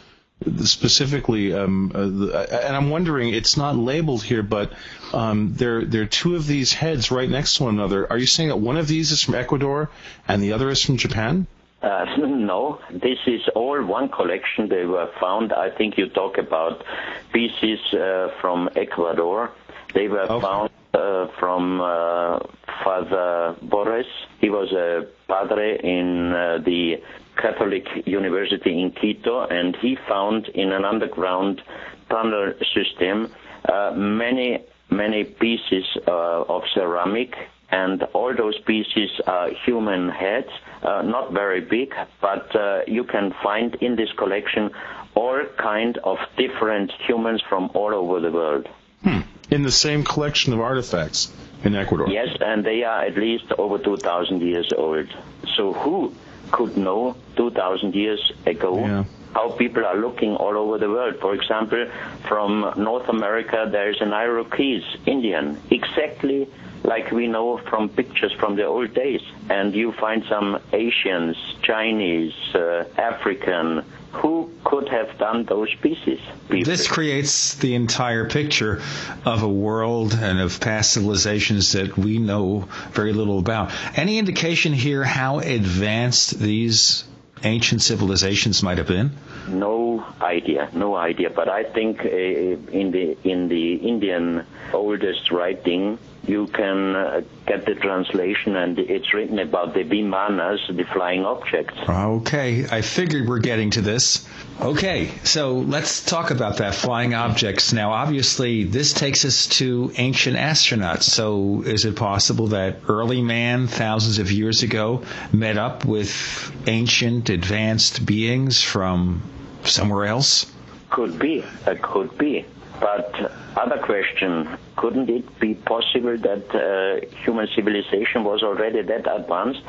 specifically, 0.66 1.54
um, 1.54 1.92
uh, 1.94 2.40
and 2.42 2.76
I'm 2.76 2.90
wondering, 2.90 3.34
it's 3.34 3.56
not 3.56 3.76
labeled 3.76 4.24
here, 4.24 4.44
but 4.44 4.74
um, 5.14 5.54
there 5.56 5.86
there 5.86 6.02
are 6.02 6.08
two 6.08 6.36
of 6.36 6.48
these 6.48 6.74
heads 6.74 7.12
right 7.12 7.30
next 7.30 7.58
to 7.58 7.64
one 7.64 7.76
another. 7.76 8.10
Are 8.12 8.18
you 8.18 8.26
saying 8.26 8.50
that 8.50 8.58
one 8.58 8.78
of 8.78 8.88
these 8.88 9.12
is 9.12 9.24
from 9.24 9.36
Ecuador 9.36 9.90
and 10.28 10.42
the 10.42 10.54
other 10.54 10.70
is 10.70 10.84
from 10.84 10.98
Japan? 10.98 11.48
Uh, 11.82 12.06
no, 12.18 12.80
this 12.92 13.20
is 13.28 13.42
all 13.56 13.82
one 13.84 14.10
collection. 14.10 14.70
They 14.70 14.86
were 14.86 15.10
found. 15.20 15.54
I 15.54 15.70
think 15.70 15.98
you 15.98 16.10
talk 16.10 16.38
about 16.38 16.84
pieces 17.32 17.80
uh, 17.94 18.32
from 18.42 18.70
Ecuador. 18.76 19.52
They 19.94 20.08
were 20.08 20.22
okay. 20.22 20.42
found 20.42 20.70
uh, 20.94 21.28
from 21.40 21.82
uh, 21.82 22.40
Father 22.84 23.56
Borges. 23.64 24.06
He 24.40 24.50
was 24.50 24.72
a 24.72 25.08
padre 25.28 25.80
in 25.84 26.32
uh, 26.32 26.60
the 26.64 27.02
Catholic 27.36 27.88
University 28.06 28.80
in 28.80 28.92
Quito, 28.92 29.48
and 29.48 29.76
he 29.78 29.98
found 30.08 30.50
in 30.50 30.72
an 30.72 30.86
underground 30.86 31.64
tunnel 32.10 32.54
system 32.76 33.34
uh, 33.72 33.92
many, 33.96 34.60
many 34.92 35.24
pieces 35.24 35.86
uh, 36.08 36.44
of 36.44 36.62
ceramic 36.76 37.34
and 37.72 38.04
all 38.14 38.36
those 38.36 38.60
pieces 38.60 39.10
are 39.26 39.50
human 39.66 40.10
heads, 40.10 40.50
not 40.84 41.34
very 41.34 41.60
big, 41.60 41.92
but 42.22 42.52
you 42.88 43.04
can 43.04 43.34
find 43.42 43.74
in 43.82 43.96
this 43.96 44.12
collection 44.16 44.70
all 45.16 45.42
kind 45.58 45.98
of 46.04 46.20
different 46.38 46.92
humans 47.08 47.42
from 47.50 47.72
all 47.74 47.96
over 47.96 48.20
the 48.20 48.32
world. 48.32 48.68
Hmm. 49.04 49.22
In 49.52 49.64
the 49.64 49.72
same 49.72 50.04
collection 50.04 50.54
of 50.54 50.60
artifacts 50.60 51.32
in 51.64 51.76
Ecuador. 51.76 52.08
Yes, 52.10 52.30
and 52.42 52.64
they 52.66 52.84
are 52.84 53.04
at 53.06 53.16
least 53.18 53.52
over 53.58 53.78
2,000 53.78 54.42
years 54.42 54.72
old. 54.76 55.08
So 55.56 55.74
who 55.74 56.14
could 56.52 56.78
know 56.78 57.16
2,000 57.36 57.94
years 57.96 58.32
ago 58.46 58.80
Yeah. 58.80 59.04
how 59.34 59.50
people 59.52 59.86
are 59.86 59.98
looking 59.98 60.36
all 60.36 60.58
over 60.58 60.78
the 60.78 60.90
world? 60.90 61.16
For 61.20 61.34
example, 61.34 61.86
from 62.28 62.74
North 62.78 63.10
America, 63.10 63.68
there 63.72 63.90
is 63.90 64.02
an 64.02 64.12
Irokese 64.12 64.86
Indian, 65.06 65.58
exactly 65.70 66.48
like 66.84 67.12
we 67.12 67.28
know 67.28 67.58
from 67.70 67.90
pictures 67.90 68.32
from 68.34 68.56
the 68.56 68.66
old 68.66 68.94
days. 68.94 69.22
And 69.50 69.74
you 69.74 69.94
find 69.94 70.24
some 70.28 70.60
Asians, 70.74 71.38
Chinese, 71.62 72.34
uh, 72.54 72.84
African. 72.98 73.84
Who 74.14 74.52
could 74.64 74.90
have 74.90 75.18
done 75.18 75.46
those 75.46 75.74
pieces? 75.76 76.20
This 76.50 76.88
creates 76.88 77.56
the 77.56 77.76
entire 77.76 78.30
picture 78.30 78.82
of 79.26 79.44
a 79.44 79.50
world 79.50 80.14
and 80.14 80.40
of 80.40 80.60
past 80.60 80.94
civilizations 80.94 81.74
that 81.74 81.98
we 81.98 82.20
know 82.20 82.68
very 82.92 83.14
little 83.14 83.40
about. 83.40 83.72
Any 83.96 84.20
indication 84.20 84.74
here 84.74 85.04
how 85.04 85.40
advanced 85.40 86.40
these 86.40 87.06
ancient 87.44 87.82
civilizations 87.82 88.64
might 88.64 88.78
have 88.78 88.88
been? 88.88 89.12
No 89.48 90.06
idea, 90.22 90.70
no 90.74 90.96
idea. 90.96 91.30
But 91.30 91.50
I 91.50 91.64
think 91.64 92.06
uh, 92.06 92.10
in 92.10 92.92
the 92.92 93.18
in 93.24 93.50
the 93.50 93.76
Indian 93.76 94.46
oldest 94.72 95.32
writing, 95.32 95.98
you 96.26 96.48
can 96.48 96.96
uh, 96.96 97.22
get 97.46 97.66
the 97.66 97.76
translation, 97.76 98.56
and 98.56 98.80
it's 98.80 99.14
written 99.14 99.40
about 99.40 99.74
the 99.74 99.84
Vimanas, 99.84 100.60
the 100.74 100.86
flying 100.94 101.26
objects. 101.26 101.78
Okay, 101.88 102.66
I 102.66 102.82
figured 102.82 103.28
we're 103.28 103.40
getting 103.40 103.72
to 103.72 103.82
this. 103.82 104.26
Okay, 104.62 105.12
so 105.24 105.56
let's 105.56 106.06
talk 106.06 106.32
about 106.32 106.58
that 106.58 106.76
flying 106.76 107.14
objects. 107.14 107.74
Now, 107.74 107.92
obviously, 107.92 108.64
this 108.64 108.94
takes 108.94 109.26
us 109.26 109.48
to 109.60 109.92
ancient 109.98 110.38
astronauts. 110.38 111.04
So, 111.04 111.62
is 111.64 111.84
it 111.84 111.98
possible 111.98 112.48
that 112.48 112.78
early 112.88 113.22
man, 113.22 113.68
thousands 113.68 114.20
of 114.20 114.32
years 114.32 114.64
ago, 114.64 115.04
met 115.34 115.58
up 115.58 115.84
with 115.84 116.52
ancient, 116.68 117.30
advanced 117.30 118.06
beings 118.06 118.62
from 118.62 119.22
somewhere 119.66 120.06
else? 120.06 120.50
Could 120.90 121.20
be, 121.20 121.44
it 121.68 121.82
could 121.82 122.18
be. 122.18 122.46
But 122.84 123.32
other 123.56 123.78
question, 123.82 124.58
couldn't 124.76 125.10
it 125.10 125.40
be 125.40 125.54
possible 125.54 126.18
that 126.18 126.46
uh, 126.54 127.16
human 127.24 127.48
civilization 127.56 128.26
was 128.26 128.44
already 128.44 128.82
that 128.82 129.06
advanced 129.20 129.64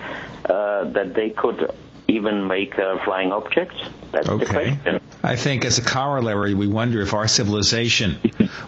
uh, 0.46 0.84
that 0.96 1.14
they 1.14 1.30
could 1.30 1.70
even 2.08 2.48
make 2.48 2.76
uh, 2.76 2.98
flying 3.04 3.30
objects? 3.30 3.76
That's 4.10 4.26
the 4.26 4.32
Okay. 4.34 4.46
question. 4.46 5.00
I 5.22 5.36
think 5.36 5.64
as 5.64 5.78
a 5.78 5.82
corollary, 5.82 6.54
we 6.54 6.66
wonder 6.66 7.00
if 7.02 7.14
our 7.14 7.28
civilization 7.28 8.18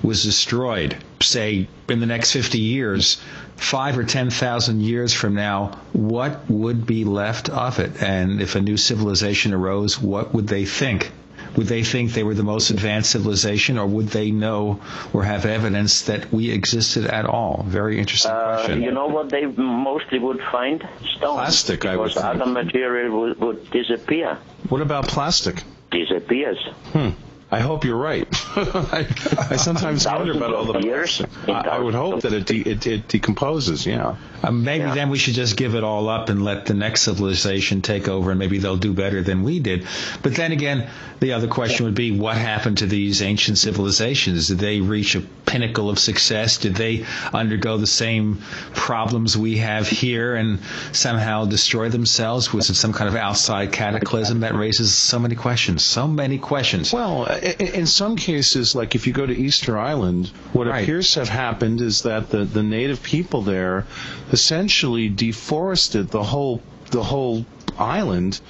was 0.03 0.22
destroyed, 0.22 0.97
say, 1.20 1.68
in 1.88 1.99
the 2.01 2.07
next 2.07 2.32
50 2.32 2.59
years, 2.59 3.20
five 3.57 3.99
or 3.99 4.05
10,000 4.05 4.80
years 4.80 5.12
from 5.12 5.34
now, 5.34 5.72
what 5.92 6.49
would 6.49 6.86
be 6.86 7.05
left 7.05 7.49
of 7.51 7.78
it? 7.80 8.01
And 8.03 8.40
if 8.40 8.55
a 8.55 8.61
new 8.61 8.76
civilization 8.76 9.53
arose, 9.55 10.01
what 10.01 10.32
would 10.34 10.47
they 10.49 10.64
think? 10.64 11.11
Would 11.57 11.66
they 11.68 11.82
think 11.84 12.12
they 12.12 12.22
were 12.22 12.34
the 12.34 12.42
most 12.42 12.70
advanced 12.70 13.11
civilization, 13.11 13.78
or 13.78 13.86
would 13.86 14.09
they 14.09 14.30
know 14.30 14.80
or 15.14 15.24
have 15.24 15.46
evidence 15.46 16.02
that 16.02 16.30
we 16.32 16.50
existed 16.50 17.07
at 17.07 17.24
all? 17.24 17.64
Very 17.66 17.98
interesting 17.98 18.30
Uh, 18.30 18.57
question. 18.57 18.82
you 18.82 18.90
know 18.92 19.07
what 19.07 19.30
they 19.30 19.46
mostly 19.46 20.18
would 20.18 20.40
find? 20.52 20.86
Stone. 21.16 21.34
Plastic, 21.36 21.86
I 21.86 21.96
would 21.96 22.09
Because 22.09 22.22
think. 22.22 22.42
other 22.42 22.50
material 22.52 23.20
would, 23.20 23.40
would 23.40 23.70
disappear. 23.70 24.36
What 24.68 24.82
about 24.82 25.09
plastic? 25.09 25.62
Disappears. 25.90 26.59
Hmm. 26.92 27.11
I 27.49 27.61
hope 27.61 27.84
you're 27.84 27.97
right. 27.97 28.26
I, 28.57 29.07
I 29.51 29.57
sometimes 29.57 30.05
wonder 30.05 30.32
about 30.32 30.53
all 30.53 30.64
the 30.72 30.80
years. 30.80 31.22
I, 31.47 31.53
I 31.53 31.78
would 31.78 31.94
hope 31.94 32.22
that 32.22 32.32
it, 32.32 32.44
de- 32.47 32.68
it, 32.68 32.86
it 32.88 33.07
decomposes. 33.09 33.86
Yeah. 33.86 34.16
Uh, 34.42 34.51
maybe 34.51 34.82
Yeah. 34.84 34.94
then 34.94 35.11
we 35.11 35.18
should 35.18 35.34
just 35.34 35.57
give 35.57 35.76
it 35.76 35.84
all 35.84 36.09
up 36.09 36.28
and 36.28 36.44
let 36.44 36.66
the 36.66 36.74
next 36.74 37.03
civilization 37.03 37.82
take 37.82 38.09
over, 38.09 38.30
and 38.32 38.38
maybe 38.40 38.59
they'll 38.59 38.76
do 38.76 38.92
better 38.92 39.22
than 39.22 39.44
we 39.44 39.61
did. 39.61 39.86
But 40.22 40.34
then 40.34 40.51
again, 40.51 40.88
the 41.20 41.34
other 41.34 41.47
question 41.47 41.86
would 41.86 41.94
be 41.94 42.11
what 42.18 42.36
happened 42.36 42.78
to 42.78 42.86
these 42.86 43.22
ancient 43.22 43.59
civilizations? 43.59 44.49
Did 44.49 44.59
they 44.59 44.80
reach 44.80 45.14
a 45.14 45.20
pinnacle 45.47 45.88
of 45.88 45.99
success? 45.99 46.59
Did 46.59 46.74
they 46.74 47.07
undergo 47.32 47.78
the 47.78 47.86
same 47.86 48.38
problems 48.74 49.36
we 49.36 49.59
have 49.59 49.88
here 49.88 50.34
and 50.34 50.59
somehow 50.92 51.44
destroy 51.47 51.88
themselves? 51.88 52.53
Was 52.53 52.68
it 52.68 52.74
some 52.74 52.92
kind 52.92 53.09
of 53.09 53.16
outside 53.16 53.72
cataclysm 53.72 54.40
that 54.40 54.55
raises 54.55 54.94
so 54.94 55.18
many 55.18 55.34
questions? 55.34 55.84
So 55.84 56.07
many 56.07 56.38
questions. 56.38 56.92
Well, 56.92 57.24
in 57.59 57.86
some 57.86 58.16
cases, 58.16 58.74
like 58.74 58.94
if 58.94 59.07
you 59.07 59.12
go 59.12 59.24
to 59.26 59.34
Easter 59.36 59.78
Island, 59.78 60.28
what 60.53 60.66
Right. 60.66 60.82
appears 60.82 61.12
to 61.12 61.20
have 61.20 61.28
happened 61.28 61.80
is 61.80 62.03
that 62.03 62.30
the, 62.30 62.44
the 62.44 62.62
native 62.62 63.03
people 63.03 63.42
there 63.42 63.86
essentially 64.32 65.09
deforested 65.09 66.09
the 66.11 66.22
whole 66.22 66.61
the 66.90 67.03
whole 67.03 67.44
island 67.78 68.40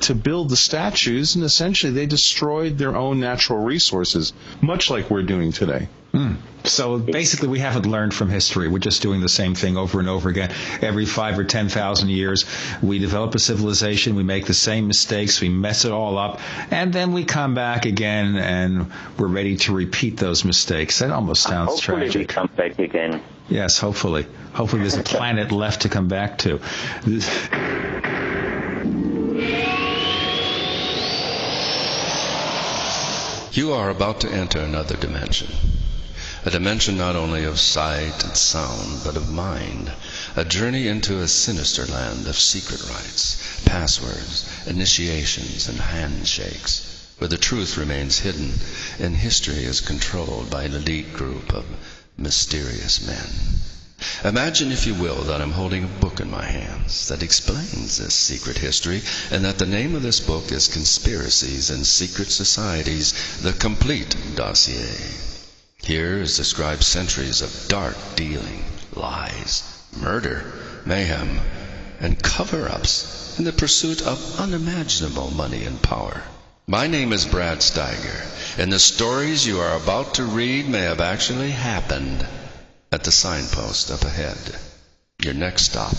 to 0.00 0.14
build 0.14 0.48
the 0.48 0.56
statues, 0.56 1.34
and 1.34 1.44
essentially 1.44 1.92
they 1.92 2.06
destroyed 2.06 2.78
their 2.78 2.96
own 2.96 3.20
natural 3.20 3.60
resources, 3.60 4.32
much 4.60 4.90
like 4.90 5.10
we're 5.10 5.22
doing 5.22 5.52
today. 5.52 5.88
Hmm. 6.12 6.34
So 6.62 6.98
basically, 6.98 7.48
we 7.48 7.58
haven't 7.58 7.86
learned 7.86 8.14
from 8.14 8.30
history. 8.30 8.68
We're 8.68 8.78
just 8.78 9.02
doing 9.02 9.20
the 9.20 9.28
same 9.28 9.54
thing 9.54 9.76
over 9.76 9.98
and 9.98 10.08
over 10.08 10.28
again. 10.30 10.50
Every 10.80 11.06
five 11.06 11.38
or 11.38 11.44
ten 11.44 11.68
thousand 11.68 12.08
years, 12.08 12.46
we 12.82 12.98
develop 13.00 13.34
a 13.34 13.38
civilization, 13.38 14.14
we 14.14 14.22
make 14.22 14.46
the 14.46 14.54
same 14.54 14.86
mistakes, 14.86 15.40
we 15.40 15.48
mess 15.48 15.84
it 15.84 15.92
all 15.92 16.16
up, 16.16 16.40
and 16.70 16.92
then 16.92 17.12
we 17.12 17.24
come 17.24 17.54
back 17.54 17.84
again 17.84 18.36
and 18.36 18.92
we're 19.18 19.26
ready 19.26 19.56
to 19.56 19.74
repeat 19.74 20.16
those 20.16 20.44
mistakes. 20.44 21.00
That 21.00 21.10
almost 21.10 21.42
sounds 21.42 21.70
Hopefully 21.70 22.02
we 22.02 22.10
tragic. 22.10 22.28
come 22.28 22.50
back 22.56 22.78
again. 22.78 23.20
Yes, 23.50 23.78
hopefully. 23.78 24.24
Hopefully 24.54 24.82
there's 24.82 24.96
a 24.96 25.02
planet 25.16 25.52
left 25.52 25.82
to 25.82 25.88
come 25.88 26.08
back 26.08 26.38
to. 26.38 26.60
You 33.56 33.72
are 33.72 33.88
about 33.88 34.20
to 34.22 34.28
enter 34.32 34.58
another 34.58 34.96
dimension. 34.96 35.46
A 36.44 36.50
dimension 36.50 36.96
not 36.96 37.14
only 37.14 37.44
of 37.44 37.60
sight 37.60 38.24
and 38.24 38.36
sound, 38.36 39.04
but 39.04 39.16
of 39.16 39.30
mind. 39.30 39.92
A 40.34 40.44
journey 40.44 40.88
into 40.88 41.20
a 41.20 41.28
sinister 41.28 41.86
land 41.86 42.26
of 42.26 42.36
secret 42.36 42.82
rites, 42.90 43.36
passwords, 43.64 44.44
initiations, 44.66 45.68
and 45.68 45.78
handshakes, 45.78 46.82
where 47.18 47.28
the 47.28 47.38
truth 47.38 47.76
remains 47.76 48.18
hidden 48.18 48.58
and 48.98 49.16
history 49.16 49.62
is 49.62 49.80
controlled 49.80 50.50
by 50.50 50.64
an 50.64 50.74
elite 50.74 51.12
group 51.12 51.54
of 51.54 51.64
mysterious 52.18 53.06
men. 53.06 53.28
Imagine, 54.22 54.70
if 54.70 54.86
you 54.86 54.94
will, 54.94 55.22
that 55.22 55.40
I'm 55.40 55.52
holding 55.52 55.84
a 55.84 55.86
book 55.86 56.20
in 56.20 56.30
my 56.30 56.44
hands 56.44 57.08
that 57.08 57.22
explains 57.22 57.96
this 57.96 58.14
secret 58.14 58.58
history, 58.58 59.02
and 59.30 59.42
that 59.46 59.56
the 59.56 59.64
name 59.64 59.94
of 59.94 60.02
this 60.02 60.20
book 60.20 60.52
is 60.52 60.68
Conspiracies 60.68 61.70
and 61.70 61.86
Secret 61.86 62.30
Societies, 62.30 63.14
the 63.40 63.54
Complete 63.54 64.14
Dossier. 64.34 64.94
Here 65.82 66.18
is 66.18 66.36
described 66.36 66.82
centuries 66.82 67.40
of 67.40 67.68
dark 67.68 67.96
dealing, 68.14 68.64
lies, 68.94 69.62
murder, 69.96 70.52
mayhem, 70.84 71.40
and 71.98 72.22
cover 72.22 72.68
ups 72.68 73.38
in 73.38 73.44
the 73.44 73.52
pursuit 73.52 74.02
of 74.02 74.38
unimaginable 74.38 75.30
money 75.30 75.64
and 75.64 75.80
power. 75.80 76.22
My 76.66 76.86
name 76.86 77.14
is 77.14 77.24
Brad 77.24 77.58
Steiger, 77.58 78.58
and 78.58 78.70
the 78.70 78.78
stories 78.78 79.46
you 79.46 79.60
are 79.60 79.76
about 79.76 80.14
to 80.14 80.24
read 80.24 80.68
may 80.68 80.82
have 80.82 81.00
actually 81.00 81.52
happened 81.52 82.26
at 82.94 83.02
the 83.02 83.10
signpost 83.10 83.90
up 83.90 84.02
ahead. 84.02 84.38
Your 85.18 85.34
next 85.34 85.62
stop 85.62 85.96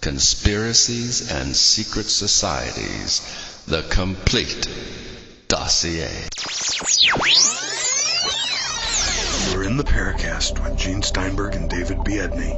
Conspiracies 0.00 1.28
and 1.28 1.56
Secret 1.56 2.06
Societies, 2.06 3.64
the 3.66 3.82
complete 3.90 4.68
dossier. 5.48 6.28
You're 9.50 9.64
in 9.64 9.76
the 9.76 9.82
Paracast 9.82 10.62
with 10.62 10.78
Gene 10.78 11.02
Steinberg 11.02 11.56
and 11.56 11.68
David 11.68 11.98
Biedney. 12.04 12.54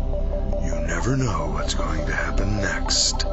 You 0.66 0.86
never 0.86 1.16
know 1.16 1.52
what's 1.52 1.72
going 1.72 2.04
to 2.04 2.12
happen 2.12 2.58
next. 2.58 3.24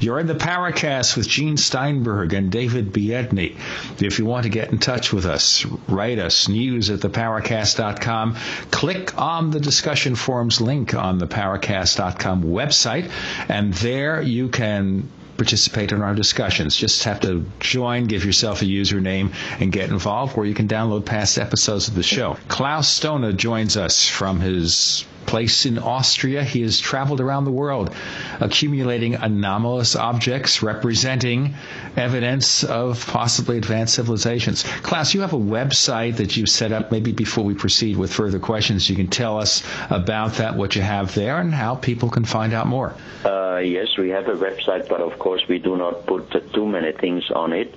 You're 0.00 0.18
in 0.18 0.26
the 0.26 0.34
Paracast 0.34 1.14
with 1.14 1.28
Gene 1.28 1.58
Steinberg 1.58 2.32
and 2.32 2.50
David 2.50 2.90
Biedney. 2.90 3.56
If 4.00 4.18
you 4.18 4.24
want 4.24 4.44
to 4.44 4.48
get 4.48 4.70
in 4.72 4.78
touch 4.78 5.12
with 5.12 5.26
us, 5.26 5.66
write 5.86 6.18
us 6.18 6.48
news 6.48 6.88
at 6.88 7.00
theparacast.com. 7.00 8.36
Click 8.70 9.18
on 9.18 9.50
the 9.50 9.60
discussion 9.60 10.14
forums 10.14 10.58
link 10.58 10.94
on 10.94 11.18
the 11.18 11.26
paracast.com 11.26 12.44
website, 12.44 13.10
and 13.50 13.74
there 13.74 14.22
you 14.22 14.48
can 14.48 15.06
participate 15.36 15.92
in 15.92 16.00
our 16.00 16.14
discussions. 16.14 16.76
Just 16.76 17.04
have 17.04 17.20
to 17.20 17.44
join, 17.60 18.04
give 18.06 18.24
yourself 18.24 18.62
a 18.62 18.66
username, 18.66 19.34
and 19.60 19.70
get 19.70 19.90
involved, 19.90 20.36
or 20.38 20.46
you 20.46 20.54
can 20.54 20.68
download 20.68 21.04
past 21.04 21.38
episodes 21.38 21.88
of 21.88 21.94
the 21.94 22.02
show. 22.02 22.38
Klaus 22.48 23.00
Dona 23.00 23.34
joins 23.34 23.76
us 23.76 24.06
from 24.06 24.40
his 24.40 25.04
place 25.26 25.66
in 25.66 25.78
Austria. 25.78 26.42
He 26.42 26.62
has 26.62 26.78
traveled 26.80 27.20
around 27.20 27.44
the 27.44 27.50
world, 27.50 27.94
accumulating 28.40 29.14
anomalous 29.14 29.96
objects 29.96 30.62
representing 30.62 31.54
evidence 31.96 32.64
of 32.64 33.06
possibly 33.06 33.58
advanced 33.58 33.94
civilizations. 33.94 34.62
Klaus, 34.82 35.14
you 35.14 35.20
have 35.20 35.32
a 35.32 35.38
website 35.38 36.16
that 36.16 36.36
you've 36.36 36.48
set 36.48 36.72
up. 36.72 36.90
Maybe 36.90 37.12
before 37.12 37.44
we 37.44 37.54
proceed 37.54 37.96
with 37.96 38.12
further 38.12 38.38
questions, 38.38 38.88
you 38.88 38.96
can 38.96 39.08
tell 39.08 39.38
us 39.38 39.62
about 39.88 40.34
that, 40.34 40.56
what 40.56 40.76
you 40.76 40.82
have 40.82 41.14
there, 41.14 41.38
and 41.38 41.52
how 41.52 41.74
people 41.74 42.10
can 42.10 42.24
find 42.24 42.52
out 42.52 42.66
more. 42.66 42.94
Uh, 43.24 43.58
yes, 43.58 43.96
we 43.98 44.10
have 44.10 44.28
a 44.28 44.34
website, 44.34 44.88
but 44.88 45.00
of 45.00 45.18
course 45.18 45.46
we 45.48 45.58
do 45.58 45.76
not 45.76 46.06
put 46.06 46.30
too 46.52 46.66
many 46.66 46.92
things 46.92 47.30
on 47.30 47.52
it 47.52 47.74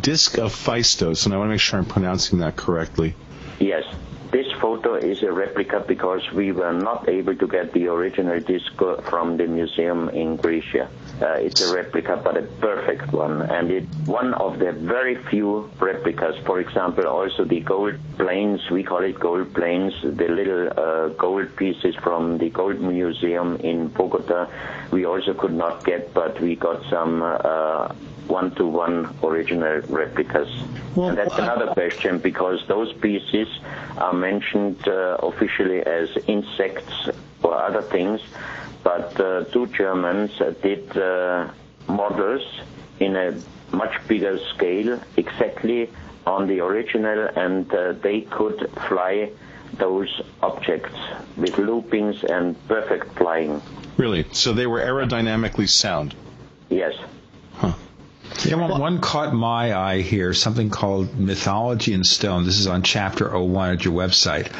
Disc 0.00 0.38
of 0.38 0.52
Phaistos, 0.52 1.24
and 1.24 1.34
I 1.34 1.38
want 1.38 1.48
to 1.48 1.52
make 1.52 1.60
sure 1.60 1.80
I'm 1.80 1.86
pronouncing 1.86 2.38
that 2.38 2.56
correctly. 2.56 3.14
Yes. 3.58 3.84
This 4.30 4.46
photo 4.60 4.94
is 4.94 5.22
a 5.22 5.32
replica 5.32 5.82
because 5.86 6.20
we 6.32 6.52
were 6.52 6.74
not 6.74 7.08
able 7.08 7.34
to 7.34 7.46
get 7.46 7.72
the 7.72 7.88
original 7.88 8.38
disc 8.40 8.70
from 8.76 9.38
the 9.38 9.46
museum 9.46 10.10
in 10.10 10.36
Grecia. 10.36 10.90
Uh, 11.20 11.32
it's 11.32 11.60
a 11.60 11.66
replica, 11.66 12.16
but 12.22 12.36
a 12.36 12.42
perfect 12.60 13.12
one, 13.12 13.42
and 13.42 13.72
it's 13.72 13.92
one 14.06 14.34
of 14.34 14.60
the 14.60 14.70
very 14.70 15.16
few 15.24 15.68
replicas. 15.80 16.36
For 16.46 16.60
example, 16.60 17.08
also 17.08 17.44
the 17.44 17.60
gold 17.60 17.94
planes, 18.16 18.60
we 18.70 18.84
call 18.84 19.02
it 19.02 19.18
gold 19.18 19.52
planes, 19.52 19.94
the 20.02 20.28
little 20.28 20.68
uh, 20.76 21.08
gold 21.08 21.56
pieces 21.56 21.96
from 21.96 22.38
the 22.38 22.50
Gold 22.50 22.80
Museum 22.80 23.56
in 23.56 23.88
Bogota, 23.88 24.48
we 24.92 25.04
also 25.06 25.34
could 25.34 25.52
not 25.52 25.84
get, 25.84 26.14
but 26.14 26.40
we 26.40 26.54
got 26.54 26.84
some 26.88 27.22
uh, 27.22 27.88
one-to-one 28.28 29.14
original 29.22 29.80
replicas. 29.88 30.48
Well, 30.94 31.08
and 31.08 31.18
that's 31.18 31.36
another 31.36 31.72
question 31.72 32.18
because 32.18 32.64
those 32.68 32.92
pieces 32.92 33.48
are 33.96 34.12
mentioned 34.12 34.86
uh, 34.86 35.18
officially 35.22 35.80
as 35.80 36.10
insects 36.26 37.08
or 37.42 37.54
other 37.54 37.82
things, 37.82 38.20
but 38.88 39.20
uh, 39.20 39.44
two 39.52 39.66
Germans 39.66 40.40
uh, 40.40 40.54
did 40.62 40.96
uh, 40.96 41.46
models 41.88 42.46
in 43.00 43.16
a 43.16 43.38
much 43.70 43.94
bigger 44.08 44.38
scale 44.54 44.98
exactly 45.18 45.90
on 46.24 46.46
the 46.46 46.60
original 46.60 47.28
and 47.36 47.70
uh, 47.74 47.92
they 47.92 48.22
could 48.22 48.58
fly 48.88 49.30
those 49.74 50.22
objects 50.42 50.98
with 51.36 51.54
loopings 51.56 52.24
and 52.24 52.56
perfect 52.66 53.14
flying. 53.18 53.60
Really? 53.98 54.24
So 54.32 54.54
they 54.54 54.66
were 54.66 54.80
aerodynamically 54.80 55.68
sound? 55.68 56.14
Yes. 56.70 56.94
Huh. 57.56 57.74
Yeah, 58.46 58.54
one, 58.54 58.80
one 58.80 59.00
caught 59.02 59.34
my 59.34 59.76
eye 59.76 60.00
here, 60.00 60.32
something 60.32 60.70
called 60.70 61.18
Mythology 61.18 61.92
in 61.92 62.04
Stone. 62.04 62.46
This 62.46 62.58
is 62.58 62.66
on 62.66 62.82
chapter 62.82 63.38
01 63.38 63.70
at 63.70 63.84
your 63.84 63.92
website. 63.92 64.50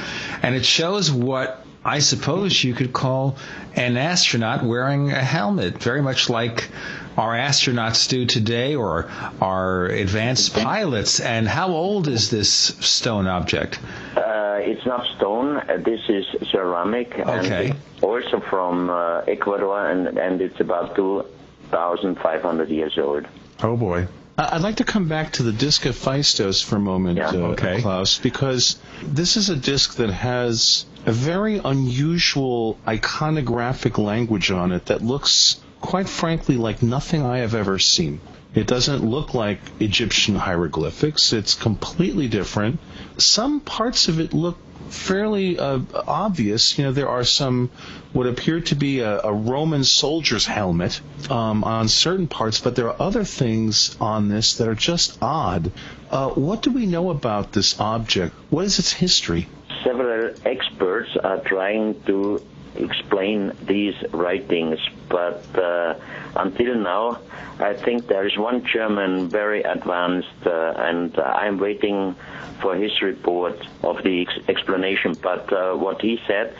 And 0.43 0.55
it 0.55 0.67
shows 0.67 1.11
what 1.11 1.65
I 1.85 2.01
suppose 2.01 2.63
you 2.63 2.75
could 2.75 2.93
call 2.93 3.37
an 3.75 3.97
astronaut 3.97 4.65
wearing 4.65 5.11
a 5.13 5.23
helmet, 5.23 5.83
very 5.83 6.03
much 6.03 6.29
like 6.29 6.69
our 7.17 7.35
astronauts 7.35 8.09
do 8.09 8.27
today 8.27 8.75
or 8.75 9.11
our 9.41 9.87
advanced 9.87 10.55
pilots. 10.55 11.21
And 11.21 11.49
how 11.49 11.69
old 11.69 12.09
is 12.09 12.31
this 12.31 12.51
stone 12.51 13.27
object? 13.27 13.79
Uh, 14.17 14.59
it's 14.61 14.87
not 14.87 15.07
stone. 15.17 15.57
Uh, 15.57 15.79
this 15.85 16.01
is 16.09 16.27
ceramic. 16.51 17.19
Okay. 17.19 17.71
And 17.71 17.77
also 18.03 18.41
from 18.41 18.91
uh, 18.91 19.21
Ecuador, 19.23 19.91
and, 19.91 20.19
and 20.19 20.41
it's 20.41 20.61
about 20.61 20.95
2,500 20.97 22.69
years 22.69 22.99
old. 22.99 23.27
Oh 23.63 23.77
boy. 23.77 24.07
I'd 24.41 24.61
like 24.61 24.77
to 24.77 24.85
come 24.85 25.09
back 25.09 25.33
to 25.35 25.43
the 25.43 25.51
disc 25.51 25.85
of 25.85 25.97
Phaistos 25.97 26.63
for 26.63 26.77
a 26.77 26.81
moment, 26.81 27.19
yeah, 27.19 27.31
uh. 27.31 27.57
Klaus, 27.57 28.19
because 28.19 28.79
this 29.03 29.37
is 29.37 29.51
a 29.51 29.57
disc 29.57 29.97
that 29.97 30.11
has 30.11 30.87
a 31.09 31.13
very 31.13 31.57
unusual 31.57 32.79
iconographic 32.87 33.97
language 33.97 34.51
on 34.51 34.73
it 34.73 34.85
that 34.87 35.01
looks, 35.01 35.59
quite 35.81 36.07
frankly, 36.07 36.59
like 36.59 36.83
nothing 36.83 37.25
I 37.25 37.39
have 37.39 37.55
ever 37.55 37.79
seen. 37.79 38.21
It 38.55 38.67
doesn't 38.67 39.03
look 39.03 39.33
like 39.33 39.59
Egyptian 39.81 40.35
hieroglyphics. 40.35 41.33
It's 41.33 41.55
completely 41.55 42.29
different. 42.29 42.79
Some 43.17 43.61
parts 43.61 44.09
of 44.09 44.21
it 44.21 44.35
look 44.35 44.59
fairly 44.91 45.59
uh, 45.59 45.81
obvious. 46.07 46.77
You 46.77 46.85
know, 46.85 46.93
there 46.93 47.09
are 47.09 47.25
some 47.25 47.71
what 48.13 48.27
appear 48.27 48.61
to 48.61 48.75
be 48.75 49.01
a, 49.01 49.23
a 49.23 49.33
Roman 49.33 49.85
soldier's 49.85 50.45
helmet 50.45 51.01
um, 51.31 51.65
on 51.65 51.89
certain 51.89 52.27
parts, 52.27 52.61
but 52.61 52.77
there 52.77 52.89
are 52.89 53.01
other 53.01 53.25
things 53.25 53.97
on 53.99 54.29
this 54.29 54.59
that 54.59 54.69
are 54.69 54.75
just 54.75 55.17
odd. 55.23 55.73
Uh, 56.11 56.29
what 56.31 56.61
do 56.61 56.71
we 56.71 56.85
know 56.85 57.09
about 57.09 57.53
this 57.53 57.81
object? 57.81 58.35
What 58.51 58.67
is 58.67 58.79
its 58.79 58.93
history? 58.93 59.49
Several 59.85 60.35
experts 60.45 61.11
are 61.23 61.41
trying 61.41 62.01
to 62.03 62.43
explain 62.77 63.53
these 63.63 63.95
writings, 64.13 64.79
but 65.09 65.45
uh, 65.57 65.95
until 66.37 66.75
now, 66.77 67.21
I 67.59 67.75
think 67.75 68.07
there 68.07 68.27
is 68.27 68.37
one 68.37 68.65
German 68.65 69.29
very 69.29 69.63
advanced, 69.63 70.47
uh, 70.47 70.75
and 70.77 71.19
I'm 71.19 71.59
waiting 71.59 72.15
for 72.61 72.77
his 72.77 73.03
report 73.03 73.59
of 73.83 74.03
the 74.03 74.23
ex- 74.23 74.49
explanation. 74.49 75.15
But 75.21 75.53
uh, 75.53 75.75
what 75.75 76.01
he 76.01 76.21
said, 76.27 76.55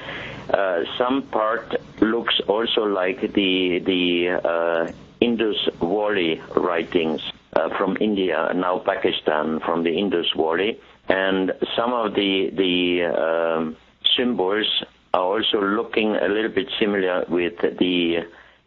uh, 0.51 0.85
some 0.97 1.23
part 1.23 1.77
looks 2.01 2.41
also 2.49 2.83
like 2.85 3.21
the 3.33 3.79
the 3.79 4.41
uh, 4.43 4.93
Indus 5.21 5.69
Valley 5.81 6.41
writings 6.57 7.21
uh, 7.55 7.69
from 7.77 7.97
India, 8.01 8.53
now 8.55 8.79
Pakistan, 8.79 9.61
from 9.61 9.83
the 9.83 9.91
Indus 9.91 10.31
Valley, 10.37 10.81
and 11.09 11.53
some 11.77 11.93
of 11.93 12.15
the 12.15 12.51
the 12.55 13.05
um, 13.05 13.77
symbols 14.17 14.67
are 15.15 15.23
also 15.23 15.61
looking 15.61 16.17
a 16.17 16.29
little 16.29 16.51
bit 16.51 16.69
similar 16.79 17.25
with 17.29 17.59
the 17.61 18.27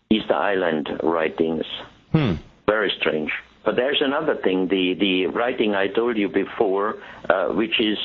Easter 0.10 0.34
Island 0.34 0.90
writings. 1.04 1.66
Hmm. 2.12 2.34
Very 2.68 2.92
strange. 3.00 3.32
But 3.64 3.76
there's 3.76 4.02
another 4.02 4.36
thing, 4.36 4.68
the, 4.68 4.96
the 4.96 5.28
writing 5.28 5.76
I 5.76 5.88
told 5.88 6.18
you 6.18 6.30
before, 6.30 6.98
uh, 7.30 7.50
which 7.50 7.80
is 7.80 7.98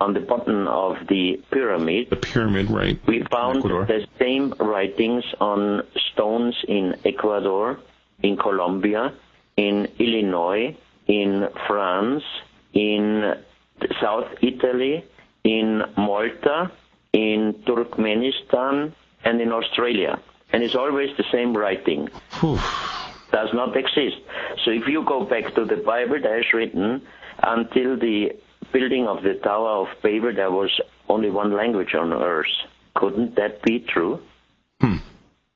on 0.00 0.14
the 0.14 0.20
bottom 0.20 0.68
of 0.68 0.96
the 1.08 1.42
pyramid. 1.50 2.10
The 2.10 2.16
pyramid, 2.16 2.70
right. 2.70 2.98
We 3.06 3.24
found 3.24 3.58
Ecuador. 3.58 3.86
the 3.86 4.06
same 4.18 4.54
writings 4.60 5.24
on 5.40 5.82
stones 6.12 6.54
in 6.68 6.94
Ecuador, 7.04 7.80
in 8.22 8.36
Colombia, 8.36 9.12
in 9.56 9.88
Illinois, 9.98 10.76
in 11.06 11.48
France, 11.66 12.22
in 12.72 13.34
South 14.00 14.28
Italy, 14.42 15.04
in 15.44 15.82
Malta, 15.96 16.70
in 17.12 17.54
Turkmenistan, 17.66 18.92
and 19.24 19.40
in 19.40 19.52
Australia. 19.52 20.18
And 20.52 20.62
it's 20.62 20.74
always 20.74 21.16
the 21.16 21.24
same 21.32 21.56
writing. 21.56 22.08
Does 23.32 23.50
not 23.54 23.76
exist. 23.76 24.16
So 24.64 24.70
if 24.72 24.86
you 24.88 25.04
go 25.04 25.24
back 25.24 25.54
to 25.54 25.64
the 25.64 25.76
Bible, 25.76 26.18
there 26.20 26.40
is 26.40 26.46
written 26.52 27.02
until 27.42 27.96
the 27.96 28.32
building 28.72 29.06
of 29.06 29.22
the 29.22 29.34
Tower 29.34 29.86
of 29.86 29.88
Babel, 30.02 30.32
there 30.34 30.50
was 30.50 30.70
only 31.08 31.30
one 31.30 31.52
language 31.56 31.94
on 31.94 32.12
earth. 32.12 32.46
Couldn't 32.94 33.36
that 33.36 33.62
be 33.62 33.80
true? 33.80 34.20
Hmm. 34.80 34.96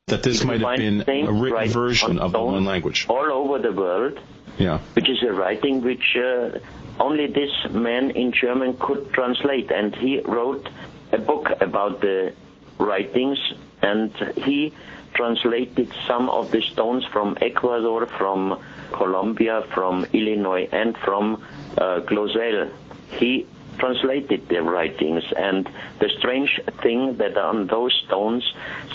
That 0.07 0.23
this 0.23 0.41
You 0.43 0.47
might 0.47 0.61
have 0.61 1.07
been 1.07 1.27
a 1.27 1.33
written 1.33 1.69
version 1.71 2.11
on 2.13 2.19
of 2.21 2.33
the 2.33 2.41
one 2.41 2.65
language. 2.65 3.07
all 3.09 3.33
over 3.33 3.59
the 3.59 3.73
world, 3.73 4.21
Yeah. 4.59 4.79
which 4.95 5.09
is 5.09 5.23
a 5.23 5.33
writing 5.33 5.83
which 5.83 6.17
uh, 6.17 6.59
only 7.01 7.27
this 7.27 7.53
man 7.71 8.11
in 8.11 8.33
German 8.33 8.77
could 8.79 9.13
translate, 9.13 9.71
and 9.71 9.95
he 9.95 10.21
wrote 10.21 10.69
a 11.13 11.19
book 11.19 11.51
about 11.61 12.01
the 12.01 12.33
writings, 12.79 13.39
and 13.83 14.13
he 14.37 14.73
translated 15.15 15.93
some 16.07 16.29
of 16.29 16.51
the 16.51 16.61
stones 16.61 17.05
from 17.07 17.37
Ecuador, 17.41 18.07
from 18.07 18.61
Colombia, 18.93 19.65
from 19.73 20.07
Illinois, 20.13 20.69
and 20.73 20.97
from 20.99 21.43
uh, 21.79 22.01
Glozel. 22.01 22.71
He 23.13 23.47
translated 23.79 24.49
their 24.49 24.63
writings. 24.63 25.25
And 25.37 25.69
the 26.01 26.11
strange 26.19 26.61
thing 26.83 27.17
that 27.19 27.37
on 27.37 27.67
those 27.67 27.93
stones, 28.07 28.45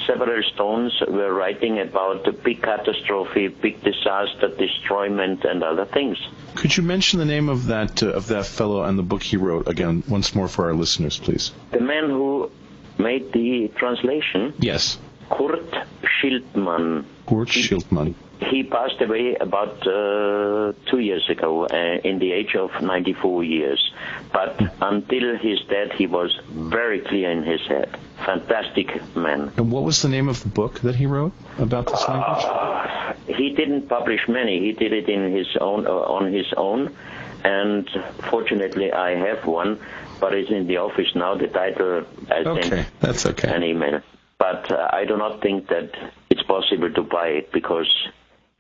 several 0.07 0.41
stones 0.53 0.93
were 1.07 1.34
writing 1.34 1.80
about 1.80 2.25
the 2.25 2.32
big 2.32 2.61
catastrophe, 2.61 3.47
big 3.47 3.84
disaster, 3.84 4.49
destroyment, 4.57 5.43
and 5.45 5.63
other 5.63 5.86
things. 5.86 6.17
Could 6.55 6.75
you 6.75 6.84
mention 6.84 7.19
the 7.19 7.25
name 7.25 7.49
of 7.49 7.67
that 7.67 8.01
uh, 8.03 8.07
of 8.09 8.27
that 8.27 8.45
fellow 8.45 8.84
and 8.84 8.97
the 8.97 9.03
book 9.03 9.23
he 9.23 9.38
wrote 9.38 9.67
again 9.67 10.03
once 10.07 10.34
more 10.36 10.47
for 10.47 10.65
our 10.65 10.73
listeners, 10.73 11.17
please? 11.17 11.51
The 11.71 11.80
man 11.80 12.09
who 12.09 12.51
made 12.97 13.32
the 13.32 13.71
translation, 13.75 14.53
Yes, 14.59 14.97
Kurt 15.30 15.71
Schildmann. 16.03 17.05
Kurt 17.27 17.49
Schildmann. 17.49 18.15
He 18.40 18.64
passed 18.64 19.02
away 19.02 19.36
about 19.36 19.86
uh, 19.86 20.72
two 20.90 21.00
years 21.00 21.30
ago, 21.30 21.66
uh, 21.66 21.76
in 22.04 22.20
the 22.20 22.32
age 22.32 22.56
of 22.56 22.72
94 22.82 23.44
years. 23.44 23.92
But 24.32 24.60
until 24.82 25.38
his 25.38 25.60
death, 25.70 25.92
he 25.98 26.08
was 26.08 26.40
very 26.50 27.00
clear 27.02 27.30
in 27.32 27.44
his 27.44 27.62
head. 27.68 27.98
Fantastic 28.26 28.88
man. 29.16 29.52
And 29.58 29.72
what 29.72 29.84
was 29.84 30.02
the 30.02 30.10
name 30.10 30.30
of 30.30 30.42
the 30.42 30.50
book 30.50 30.80
that 30.82 30.96
he 30.96 31.06
wrote 31.06 31.34
about 31.58 31.88
this 31.88 32.08
language? 32.08 32.44
Uh, 32.46 33.14
he 33.28 33.50
didn't 33.56 33.90
publish 33.90 34.22
many. 34.28 34.60
He 34.60 34.72
did 34.72 34.94
it 34.94 35.10
in 35.10 35.34
his 35.36 35.48
own 35.60 35.86
uh, 35.86 35.92
on 35.92 36.32
his 36.32 36.48
own, 36.56 36.96
and 37.44 37.90
fortunately, 38.30 38.92
I 38.92 39.12
have 39.16 39.46
one, 39.46 39.80
but 40.20 40.34
it's 40.34 40.50
in 40.52 40.68
the 40.68 40.78
office 40.78 41.14
now. 41.16 41.36
The 41.36 41.48
title 41.48 42.04
I 42.32 42.40
Okay, 42.46 42.70
sent 42.70 43.00
that's 43.00 43.26
okay. 43.26 43.54
an 43.54 43.64
email, 43.64 44.02
but 44.38 44.72
uh, 44.72 44.90
I 44.92 45.06
do 45.06 45.18
not 45.18 45.42
think 45.42 45.68
that 45.70 45.92
it's 46.30 46.44
possible 46.44 46.92
to 46.94 47.02
buy 47.04 47.28
it 47.28 47.52
because 47.52 47.90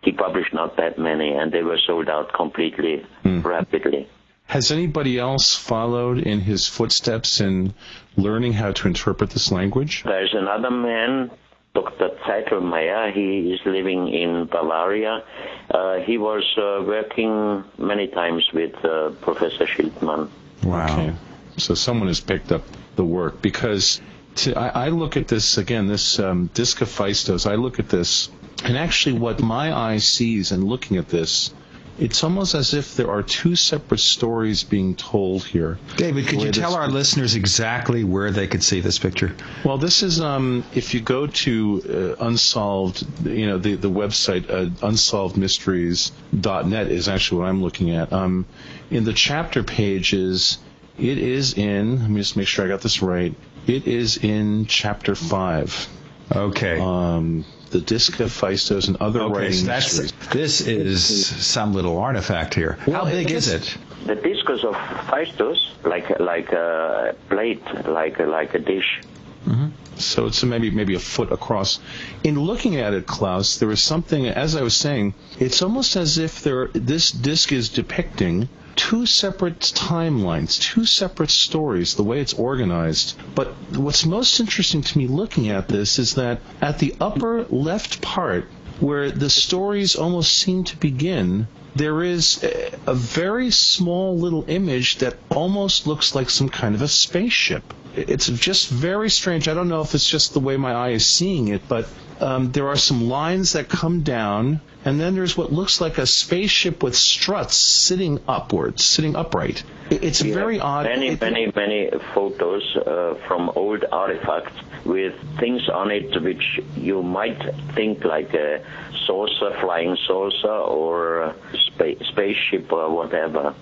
he 0.01 0.11
published 0.11 0.53
not 0.53 0.77
that 0.77 0.97
many, 0.97 1.33
and 1.33 1.51
they 1.51 1.63
were 1.63 1.79
sold 1.85 2.09
out 2.09 2.33
completely 2.33 3.05
rapidly. 3.23 4.07
Has 4.45 4.71
anybody 4.71 5.19
else 5.19 5.53
followed 5.55 6.17
in 6.17 6.39
his 6.39 6.67
footsteps 6.67 7.39
in 7.39 7.73
learning 8.17 8.53
how 8.53 8.71
to 8.71 8.87
interpret 8.87 9.29
this 9.29 9.51
language? 9.51 10.01
There's 10.03 10.33
another 10.33 10.71
man, 10.71 11.29
Dr. 11.75 12.09
Zeitelmeier. 12.25 13.13
He 13.13 13.53
is 13.53 13.59
living 13.65 14.07
in 14.07 14.45
Bavaria. 14.45 15.23
Uh, 15.69 15.99
he 15.99 16.17
was 16.17 16.43
uh, 16.57 16.83
working 16.83 17.63
many 17.77 18.07
times 18.07 18.49
with 18.51 18.73
uh, 18.83 19.11
Professor 19.21 19.67
Schildmann. 19.67 20.29
Wow. 20.63 20.85
Okay. 20.85 21.15
So 21.57 21.75
someone 21.75 22.07
has 22.07 22.19
picked 22.19 22.51
up 22.51 22.63
the 22.95 23.05
work 23.05 23.43
because 23.43 24.01
to, 24.35 24.57
I, 24.57 24.85
I 24.85 24.89
look 24.89 25.15
at 25.15 25.27
this 25.27 25.57
again, 25.57 25.87
this 25.87 26.19
um, 26.19 26.49
Disca 26.53 26.85
Phaistos, 26.85 27.45
I 27.45 27.55
look 27.55 27.79
at 27.79 27.89
this, 27.89 28.29
and 28.63 28.77
actually 28.77 29.17
what 29.17 29.41
my 29.41 29.75
eye 29.75 29.97
sees 29.97 30.51
in 30.51 30.65
looking 30.65 30.97
at 30.97 31.09
this, 31.09 31.53
it's 31.99 32.23
almost 32.23 32.55
as 32.55 32.73
if 32.73 32.95
there 32.95 33.11
are 33.11 33.21
two 33.21 33.57
separate 33.57 33.99
stories 33.99 34.63
being 34.63 34.95
told 34.95 35.43
here. 35.43 35.77
David, 35.97 36.27
could 36.27 36.41
you 36.41 36.51
tell 36.51 36.75
our 36.75 36.87
listeners 36.87 37.35
exactly 37.35 38.05
where 38.05 38.31
they 38.31 38.47
could 38.47 38.63
see 38.63 38.79
this 38.79 38.97
picture? 38.97 39.35
Well, 39.65 39.77
this 39.77 40.01
is 40.01 40.21
um, 40.21 40.63
if 40.73 40.93
you 40.93 41.01
go 41.01 41.27
to 41.27 42.15
uh, 42.19 42.25
unsolved, 42.25 43.05
you 43.25 43.47
know, 43.47 43.57
the 43.57 43.75
the 43.75 43.89
website 43.89 44.49
uh, 44.49 44.67
unsolvedmysteries.net 44.85 46.87
is 46.87 47.09
actually 47.09 47.41
what 47.41 47.49
I'm 47.49 47.61
looking 47.61 47.91
at. 47.91 48.13
Um, 48.13 48.45
in 48.89 49.03
the 49.03 49.13
chapter 49.13 49.63
pages, 49.63 50.57
it 50.97 51.17
is 51.17 51.53
in. 51.53 51.99
Let 52.01 52.09
me 52.09 52.21
just 52.21 52.37
make 52.37 52.47
sure 52.47 52.63
I 52.63 52.69
got 52.69 52.79
this 52.81 53.01
right. 53.01 53.35
It 53.67 53.87
is 53.87 54.15
in 54.17 54.67
chapter 54.67 55.15
five. 55.15 55.89
Okay. 56.33 56.79
Um, 56.79 57.43
the 57.71 57.79
Disca 57.79 58.25
Phaistos 58.25 58.87
and 58.87 58.97
other 58.97 59.21
okay, 59.21 59.33
writing 59.33 59.53
so 59.53 59.65
that's 59.65 59.97
mysteries. 59.99 60.29
this 60.31 60.61
is 60.61 61.25
some 61.45 61.73
little 61.73 61.97
artifact 61.97 62.53
here. 62.53 62.73
How 62.85 63.05
big 63.05 63.29
it 63.29 63.35
is 63.35 63.47
is- 63.47 63.53
it? 63.53 63.77
The 64.05 64.15
discus 64.15 64.63
of 64.63 64.75
Phaistos, 64.75 65.59
like 65.83 66.19
like 66.19 66.51
a 66.53 67.15
plate, 67.29 67.61
like 67.85 68.17
like 68.19 68.53
a 68.55 68.59
dish. 68.59 69.01
Mm-hmm. 69.45 69.67
So 69.97 70.27
it's 70.27 70.41
maybe 70.43 70.71
maybe 70.71 70.95
a 70.95 70.99
foot 70.99 71.31
across. 71.31 71.79
In 72.23 72.39
looking 72.39 72.77
at 72.77 72.93
it, 72.93 73.05
Klaus, 73.05 73.57
there 73.57 73.69
is 73.71 73.81
something. 73.81 74.25
As 74.27 74.55
I 74.55 74.61
was 74.61 74.75
saying, 74.75 75.13
it's 75.37 75.61
almost 75.61 75.95
as 75.97 76.17
if 76.17 76.41
there 76.41 76.69
this 76.73 77.11
disc 77.11 77.51
is 77.51 77.67
depicting 77.69 78.47
two 78.79 79.05
separate 79.05 79.59
timelines, 79.59 80.57
two 80.57 80.85
separate 80.85 81.29
stories, 81.29 81.95
the 81.95 82.03
way 82.03 82.21
it's 82.21 82.33
organized. 82.33 83.13
But 83.35 83.49
what's 83.75 84.05
most 84.05 84.39
interesting 84.39 84.81
to 84.81 84.97
me 84.97 85.05
looking 85.05 85.49
at 85.49 85.67
this 85.67 85.99
is 85.99 86.15
that 86.15 86.39
at 86.61 86.79
the 86.79 86.95
upper 87.01 87.43
left 87.49 88.01
part, 88.01 88.45
where 88.79 89.11
the 89.11 89.29
stories 89.29 89.97
almost 89.97 90.31
seem 90.31 90.63
to 90.63 90.77
begin, 90.77 91.49
there 91.75 92.01
is 92.01 92.41
a, 92.87 92.93
very 92.95 93.51
small 93.51 94.17
little 94.17 94.45
image 94.47 94.99
that 94.99 95.17
almost 95.29 95.85
looks 95.85 96.15
like 96.15 96.29
some 96.29 96.47
kind 96.47 96.73
of 96.73 96.81
a 96.81 96.87
spaceship. 96.87 97.73
It's 97.95 98.27
just 98.27 98.69
very 98.69 99.09
strange. 99.09 99.47
I 99.47 99.53
don't 99.53 99.67
know 99.69 99.81
if 99.81 99.93
it's 99.95 100.09
just 100.09 100.33
the 100.33 100.39
way 100.39 100.57
my 100.57 100.73
eye 100.73 100.89
is 100.89 101.05
seeing 101.05 101.47
it, 101.49 101.61
but 101.67 101.87
um, 102.19 102.51
there 102.51 102.67
are 102.67 102.75
some 102.77 103.07
lines 103.09 103.53
that 103.53 103.67
come 103.69 104.01
down, 104.01 104.61
and 104.85 104.99
then 104.99 105.15
there's 105.15 105.35
what 105.35 105.51
looks 105.51 105.81
like 105.81 105.97
a 105.97 106.05
spaceship 106.05 106.83
with 106.83 106.95
struts 106.95 107.55
sitting 107.55 108.19
upwards, 108.27 108.83
sitting 108.85 109.15
upright. 109.15 109.63
It's 109.89 110.21
We 110.21 110.31
very 110.31 110.59
odd. 110.59 110.85
Many, 110.85 111.07
It- 111.09 111.21
many, 111.21 111.51
many 111.55 111.89
photos 112.13 112.63
uh, 112.77 113.15
from 113.27 113.49
old 113.55 113.83
artifacts 113.91 114.53
with 114.85 115.13
things 115.39 115.67
on 115.69 115.91
it 115.91 116.21
which 116.21 116.59
you 116.77 117.01
might 117.03 117.41
think 117.73 118.03
like 118.05 118.33
a 118.33 118.63
saucer, 119.07 119.57
flying 119.61 119.97
saucer, 120.07 120.47
or 120.47 121.21
a 121.21 121.35
spa- 121.67 122.03
spaceship 122.11 122.71
or 122.71 122.89
whatever. 122.95 123.53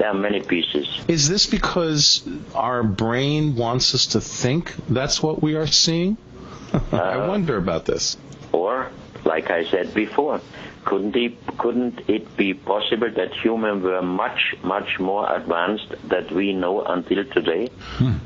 There 0.00 0.08
are 0.08 0.14
many 0.14 0.40
pieces. 0.40 0.88
Is 1.08 1.28
this 1.28 1.44
because 1.44 2.26
our 2.54 2.82
brain 2.82 3.54
wants 3.54 3.94
us 3.94 4.06
to 4.14 4.20
think 4.22 4.74
that's 4.88 5.22
what 5.22 5.42
we 5.42 5.56
are 5.56 5.66
seeing? 5.66 6.16
I 6.90 7.16
uh, 7.16 7.28
wonder 7.28 7.58
about 7.58 7.84
this. 7.84 8.16
Or, 8.50 8.90
like 9.26 9.50
I 9.50 9.66
said 9.66 9.92
before, 9.92 10.40
couldn't 10.86 11.14
it, 11.16 11.34
couldn't 11.58 12.08
it 12.08 12.34
be 12.34 12.54
possible 12.54 13.10
that 13.10 13.34
humans 13.34 13.82
were 13.82 14.00
much, 14.00 14.56
much 14.64 14.98
more 14.98 15.30
advanced 15.30 15.94
than 16.08 16.34
we 16.34 16.54
know 16.54 16.82
until 16.82 17.22
today? 17.26 17.68
Hmm. 17.98 18.16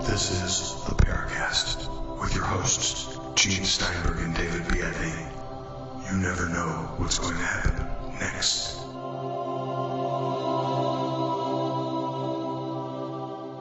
This 0.00 0.30
is 0.30 0.82
the 0.86 0.94
Paracast 0.94 2.22
with 2.22 2.34
your 2.34 2.44
hosts, 2.44 3.18
Gene 3.34 3.66
Steinberg 3.66 4.16
and 4.20 4.34
David 4.34 4.62
Biedney. 4.68 5.35
You 6.10 6.18
never 6.18 6.48
know 6.48 6.94
what's 6.98 7.18
going 7.18 7.34
to 7.34 7.42
happen 7.42 8.16
next. 8.20 8.76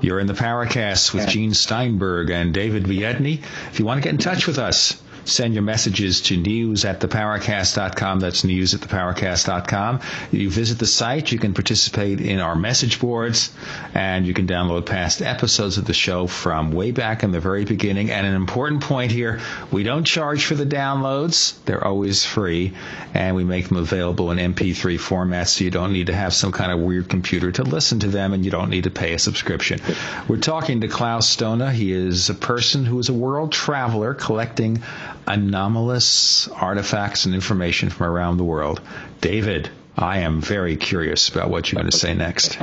You're 0.01 0.19
in 0.19 0.27
the 0.27 0.33
Paracast 0.33 1.13
with 1.13 1.27
Gene 1.27 1.55
Steinberg 1.55 2.29
and 2.29 2.53
David 2.53 2.83
Biedny. 2.83 3.41
If 3.71 3.79
you 3.79 3.85
want 3.85 4.01
to 4.01 4.03
get 4.03 4.13
in 4.13 4.19
touch 4.19 4.45
with 4.45 4.59
us, 4.59 5.01
send 5.25 5.53
your 5.53 5.63
messages 5.63 6.21
to 6.21 6.37
news 6.37 6.85
at 6.85 6.99
theparacast.com. 6.99 8.19
That's 8.19 8.43
news 8.43 8.73
at 8.73 8.81
theparacast.com. 8.81 10.01
You 10.31 10.49
visit 10.49 10.79
the 10.79 10.85
site, 10.85 11.31
you 11.31 11.39
can 11.39 11.53
participate 11.53 12.21
in 12.21 12.39
our 12.39 12.55
message 12.55 12.99
boards, 12.99 13.51
and 13.93 14.25
you 14.25 14.33
can 14.33 14.47
download 14.47 14.85
past 14.85 15.21
episodes 15.21 15.77
of 15.77 15.85
the 15.85 15.93
show 15.93 16.27
from 16.27 16.71
way 16.71 16.91
back 16.91 17.23
in 17.23 17.31
the 17.31 17.39
very 17.39 17.65
beginning. 17.65 18.11
And 18.11 18.25
an 18.25 18.35
important 18.35 18.81
point 18.81 19.11
here, 19.11 19.41
we 19.71 19.83
don't 19.83 20.05
charge 20.05 20.45
for 20.45 20.55
the 20.55 20.65
downloads. 20.65 21.55
They're 21.65 21.83
always 21.83 22.23
free, 22.23 22.73
and 23.13 23.35
we 23.35 23.43
make 23.43 23.67
them 23.67 23.77
available 23.77 24.31
in 24.31 24.37
MP3 24.37 24.99
format, 24.99 25.49
so 25.49 25.63
you 25.63 25.71
don't 25.71 25.93
need 25.93 26.07
to 26.07 26.15
have 26.15 26.33
some 26.33 26.51
kind 26.51 26.71
of 26.71 26.79
weird 26.79 27.09
computer 27.09 27.51
to 27.51 27.63
listen 27.63 27.99
to 27.99 28.07
them, 28.07 28.33
and 28.33 28.45
you 28.45 28.51
don't 28.51 28.69
need 28.69 28.83
to 28.83 28.91
pay 28.91 29.13
a 29.13 29.19
subscription. 29.19 29.79
We're 30.27 30.37
talking 30.37 30.81
to 30.81 30.87
Klaus 30.87 31.35
Dona. 31.35 31.71
He 31.71 31.91
is 31.91 32.29
a 32.29 32.33
person 32.33 32.85
who 32.85 32.99
is 32.99 33.09
a 33.09 33.13
world 33.13 33.51
traveler 33.51 34.13
collecting 34.13 34.83
anomalous 35.27 36.47
artifacts 36.47 37.25
and 37.25 37.35
information 37.35 37.89
from 37.89 38.07
around 38.07 38.37
the 38.37 38.43
world. 38.43 38.81
David, 39.21 39.69
I 39.97 40.19
am 40.19 40.41
very 40.41 40.75
curious 40.75 41.29
about 41.29 41.49
what 41.49 41.71
you're 41.71 41.81
going 41.81 41.91
to 41.91 41.97
say 41.97 42.13
next. 42.13 42.57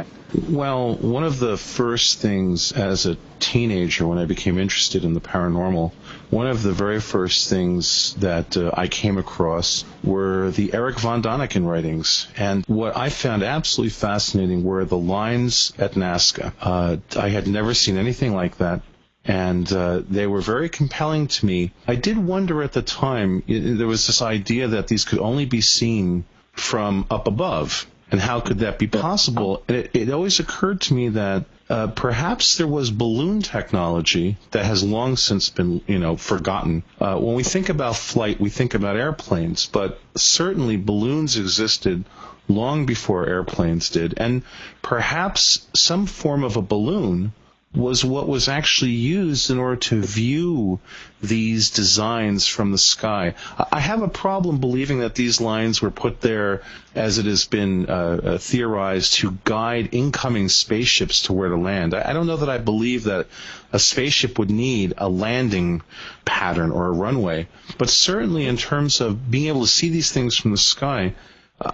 Well, 0.49 0.95
one 0.95 1.25
of 1.25 1.39
the 1.39 1.57
first 1.57 2.19
things 2.19 2.73
as 2.73 3.07
a 3.07 3.17
teenager 3.39 4.07
when 4.07 4.19
I 4.19 4.25
became 4.25 4.59
interested 4.59 5.05
in 5.05 5.13
the 5.13 5.21
paranormal, 5.21 5.93
one 6.31 6.47
of 6.47 6.63
the 6.63 6.73
very 6.73 7.01
first 7.01 7.51
things 7.51 8.15
that 8.15 8.57
uh, 8.57 8.71
I 8.73 8.89
came 8.89 9.19
across 9.19 9.85
were 10.03 10.51
the 10.51 10.73
Eric 10.73 10.99
von 11.01 11.23
Daniken 11.23 11.67
writings. 11.67 12.29
And 12.37 12.65
what 12.67 12.97
I 12.97 13.11
found 13.11 13.43
absolutely 13.43 13.91
fascinating 13.91 14.65
were 14.65 14.85
the 14.85 14.97
lines 14.97 15.73
at 15.79 15.93
Nazca. 15.93 16.53
Uh, 16.61 16.97
I 17.19 17.29
had 17.29 17.47
never 17.47 17.75
seen 17.75 17.99
anything 17.99 18.35
like 18.35 18.57
that. 18.59 18.81
And 19.25 19.73
uh, 19.73 20.03
they 20.09 20.27
were 20.27 20.41
very 20.41 20.69
compelling 20.69 21.29
to 21.29 21.47
me. 21.47 21.73
I 21.87 21.95
did 21.95 22.19
wonder 22.19 22.63
at 22.63 22.73
the 22.73 22.83
time, 22.83 23.43
there 23.47 23.87
was 23.87 24.07
this 24.07 24.21
idea 24.21 24.69
that 24.69 24.89
these 24.89 25.05
could 25.05 25.21
only 25.21 25.45
be 25.45 25.61
seen 25.61 26.25
from 26.53 27.07
up 27.11 27.29
above. 27.29 27.87
And 28.11 28.21
how 28.21 28.41
could 28.41 28.59
that 28.59 28.79
be 28.79 28.89
possible? 28.89 29.63
And 29.69 29.77
it, 29.79 29.91
it 29.95 30.11
always 30.11 30.39
occurred 30.39 30.83
to 30.83 30.95
me 30.95 31.09
that 31.11 31.45
uh, 31.71 31.87
perhaps 31.87 32.59
there 32.59 32.67
was 32.67 32.91
balloon 32.91 33.41
technology 33.41 34.37
that 34.51 34.67
has 34.67 34.85
long 34.85 35.17
since 35.17 35.49
been, 35.49 35.81
you 35.87 35.99
know, 35.99 36.17
forgotten. 36.17 36.83
Uh, 37.01 37.17
when 37.17 37.35
we 37.35 37.43
think 37.43 37.71
about 37.71 37.97
flight, 37.97 38.39
we 38.39 38.51
think 38.51 38.75
about 38.75 38.97
airplanes, 38.97 39.67
but 39.67 39.99
certainly 40.15 40.77
balloons 40.77 41.39
existed 41.39 42.05
long 42.49 42.85
before 42.85 43.27
airplanes 43.27 43.89
did, 43.89 44.15
and 44.19 44.43
perhaps 44.83 45.67
some 45.75 46.05
form 46.05 46.45
of 46.45 46.57
a 46.57 46.63
balloon 46.63 47.33
was 47.75 48.05
what 48.05 48.29
was 48.29 48.49
actually 48.49 48.91
used 48.91 49.51
in 49.51 49.59
order 49.59 49.77
to 49.77 50.01
view 50.01 50.79
these 51.23 51.71
designs 51.71 52.47
from 52.47 52.71
the 52.71 52.79
sky. 52.79 53.35
I 53.71 53.81
have 53.81 54.03
a 54.03 54.09
problem 54.09 54.59
believing 54.59 55.01
that 55.01 55.15
these 55.15 55.41
lines 55.41 55.81
were 55.81 55.91
put 55.91 56.21
there, 56.21 56.63
as 56.95 57.17
it 57.17 57.25
has 57.25 57.47
been 57.47 57.89
uh, 57.89 57.93
uh, 57.93 58.39
theorized, 58.39 59.15
to 59.15 59.39
guide 59.45 59.91
incoming 59.93 60.51
spaceships 60.51 61.23
to 61.23 61.33
where 61.33 61.49
to 61.49 61.57
land. 61.57 61.95
I, 61.95 62.11
I 62.11 62.13
don't 62.13 62.27
know 62.27 62.39
that 62.39 62.51
I 62.51 62.59
believe 62.59 63.05
that 63.05 63.29
a 63.73 63.79
spaceship 63.79 64.39
would 64.39 64.51
need 64.51 64.93
a 64.99 65.09
landing 65.09 65.81
pattern 66.27 66.73
or 66.73 66.89
a 66.89 66.93
runway, 66.93 67.49
but 67.79 67.89
certainly 67.89 68.47
in 68.47 68.59
terms 68.59 69.01
of 69.01 69.31
being 69.31 69.47
able 69.47 69.63
to 69.63 69.69
see 69.69 69.89
these 69.89 70.13
things 70.13 70.37
from 70.37 70.51
the 70.51 70.59
sky, 70.59 71.15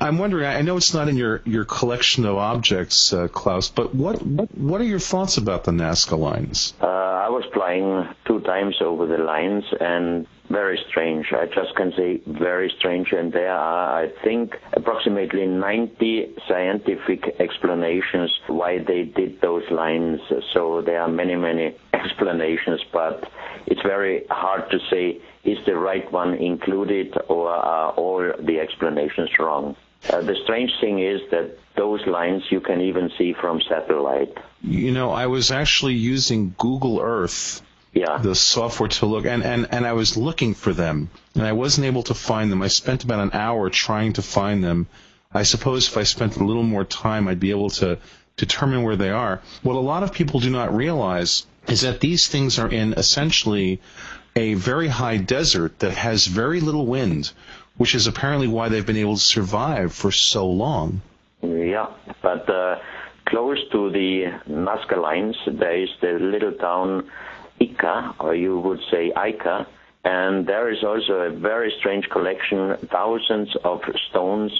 I'm 0.00 0.18
wondering. 0.18 0.46
I 0.46 0.62
know 0.62 0.76
it's 0.76 0.94
not 0.94 1.08
in 1.08 1.16
your, 1.16 1.42
your 1.44 1.64
collection 1.64 2.24
of 2.26 2.36
objects, 2.36 3.12
uh, 3.12 3.28
Klaus, 3.28 3.68
but 3.68 3.94
what, 3.94 4.20
what 4.22 4.56
what 4.56 4.80
are 4.80 4.84
your 4.84 4.98
thoughts 4.98 5.36
about 5.36 5.64
the 5.64 5.72
Nazca 5.72 6.18
lines? 6.18 6.74
Uh, 6.80 6.86
I 6.86 7.28
was 7.30 7.44
flying 7.52 8.08
two 8.26 8.40
times 8.40 8.76
over 8.80 9.06
the 9.06 9.18
lines, 9.18 9.64
and 9.80 10.26
very 10.50 10.78
strange. 10.88 11.26
I 11.32 11.46
just 11.46 11.74
can 11.76 11.92
say 11.96 12.20
very 12.26 12.72
strange. 12.78 13.12
And 13.12 13.32
there 13.32 13.52
are, 13.52 14.04
I 14.04 14.08
think, 14.24 14.56
approximately 14.72 15.46
90 15.46 16.36
scientific 16.48 17.36
explanations 17.38 18.32
why 18.46 18.78
they 18.78 19.04
did 19.04 19.40
those 19.40 19.64
lines. 19.70 20.20
So 20.52 20.82
there 20.84 21.00
are 21.00 21.08
many, 21.08 21.36
many 21.36 21.76
explanations, 21.92 22.80
but 22.92 23.30
it's 23.66 23.82
very 23.82 24.26
hard 24.30 24.70
to 24.70 24.78
say 24.90 25.20
is 25.44 25.58
the 25.66 25.76
right 25.76 26.10
one 26.12 26.34
included 26.34 27.16
or 27.28 27.48
are 27.50 27.92
all 27.92 28.32
the 28.38 28.60
explanations 28.60 29.30
wrong? 29.38 29.76
Uh, 30.08 30.20
the 30.20 30.36
strange 30.44 30.70
thing 30.80 31.00
is 31.00 31.20
that 31.30 31.58
those 31.76 32.00
lines 32.06 32.42
you 32.50 32.60
can 32.60 32.80
even 32.80 33.10
see 33.18 33.32
from 33.32 33.60
satellite. 33.68 34.36
You 34.62 34.92
know, 34.92 35.10
I 35.10 35.26
was 35.26 35.50
actually 35.50 35.94
using 35.94 36.54
Google 36.58 37.00
Earth, 37.00 37.62
yeah. 37.92 38.18
the 38.18 38.34
software 38.34 38.88
to 38.88 39.06
look, 39.06 39.24
and, 39.26 39.42
and, 39.42 39.68
and 39.70 39.86
I 39.86 39.92
was 39.92 40.16
looking 40.16 40.54
for 40.54 40.72
them, 40.72 41.10
and 41.34 41.44
I 41.44 41.52
wasn't 41.52 41.86
able 41.86 42.02
to 42.04 42.14
find 42.14 42.50
them. 42.50 42.62
I 42.62 42.68
spent 42.68 43.04
about 43.04 43.20
an 43.20 43.30
hour 43.32 43.70
trying 43.70 44.14
to 44.14 44.22
find 44.22 44.62
them. 44.62 44.86
I 45.32 45.42
suppose 45.42 45.88
if 45.88 45.96
I 45.96 46.04
spent 46.04 46.36
a 46.36 46.44
little 46.44 46.62
more 46.62 46.84
time, 46.84 47.28
I'd 47.28 47.40
be 47.40 47.50
able 47.50 47.70
to 47.70 47.98
determine 48.36 48.82
where 48.82 48.96
they 48.96 49.10
are. 49.10 49.40
What 49.62 49.76
a 49.76 49.80
lot 49.80 50.02
of 50.02 50.12
people 50.12 50.40
do 50.40 50.50
not 50.50 50.74
realize 50.74 51.46
is 51.66 51.82
that 51.82 52.00
these 52.00 52.28
things 52.28 52.58
are 52.58 52.68
in 52.68 52.94
essentially 52.94 53.80
a 54.36 54.54
very 54.54 54.88
high 54.88 55.16
desert 55.16 55.80
that 55.80 55.92
has 55.92 56.26
very 56.26 56.60
little 56.60 56.86
wind, 56.86 57.32
which 57.76 57.94
is 57.94 58.06
apparently 58.06 58.48
why 58.48 58.68
they've 58.68 58.86
been 58.86 58.96
able 58.96 59.16
to 59.16 59.22
survive 59.22 59.92
for 59.92 60.12
so 60.12 60.48
long. 60.48 61.00
Yeah, 61.42 61.88
but 62.22 62.48
uh, 62.48 62.78
close 63.26 63.58
to 63.72 63.90
the 63.90 64.40
Nazca 64.48 65.00
lines, 65.00 65.36
there 65.46 65.82
is 65.82 65.90
the 66.00 66.18
little 66.18 66.52
town 66.52 67.10
Ica, 67.60 68.14
or 68.20 68.34
you 68.34 68.58
would 68.60 68.80
say 68.90 69.12
Ica, 69.14 69.66
and 70.04 70.46
there 70.46 70.70
is 70.70 70.82
also 70.84 71.14
a 71.14 71.30
very 71.30 71.72
strange 71.78 72.08
collection, 72.08 72.76
thousands 72.90 73.54
of 73.64 73.80
stones 74.08 74.52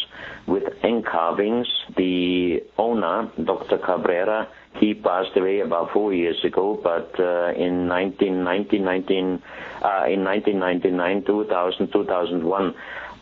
with 0.47 0.65
engravings. 0.85 1.67
The 1.97 2.63
owner, 2.77 3.31
Dr. 3.43 3.79
Cabrera, 3.79 4.49
he 4.77 4.95
passed 4.95 5.37
away 5.37 5.61
about 5.61 5.93
four 5.93 6.13
years 6.13 6.45
ago, 6.45 6.79
but 6.83 7.19
uh, 7.19 7.53
in 7.57 7.89
1990, 7.89 8.79
19, 8.79 9.43
uh, 9.83 10.05
in 10.09 10.25
1999, 10.25 11.25
2000, 11.25 11.93
2001, 11.93 12.75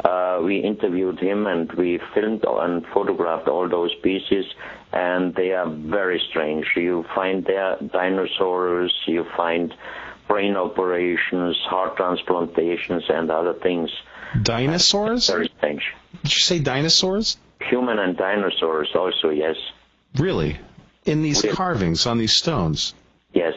uh, 0.05 0.41
we 0.43 0.59
interviewed 0.59 1.19
him 1.19 1.47
and 1.47 1.71
we 1.73 2.01
filmed 2.15 2.45
and 2.47 2.87
photographed 2.93 3.49
all 3.49 3.69
those 3.69 3.95
pieces, 4.03 4.45
and 4.93 5.35
they 5.35 5.53
are 5.53 5.69
very 5.69 6.23
strange. 6.31 6.67
You 6.77 7.05
find 7.15 7.45
there 7.45 7.77
dinosaurs, 7.81 8.95
you 9.07 9.27
find 9.37 9.73
brain 10.29 10.57
operations, 10.57 11.57
heart 11.69 11.97
transplantations, 11.97 13.05
and 13.09 13.31
other 13.31 13.55
things. 13.55 13.91
Dinosaurs? 14.43 15.29
Very 15.29 15.51
strange. 15.59 15.83
Did 16.23 16.35
you 16.35 16.41
say 16.41 16.59
dinosaurs? 16.59 17.39
Human 17.61 17.99
and 17.99 18.17
dinosaurs 18.17 18.91
also, 18.95 19.31
yes. 19.31 19.57
Really? 20.17 20.59
In 21.05 21.23
these 21.23 21.43
carvings 21.53 22.07
on 22.07 22.19
these 22.19 22.35
stones? 22.35 22.95
Yes. 23.33 23.55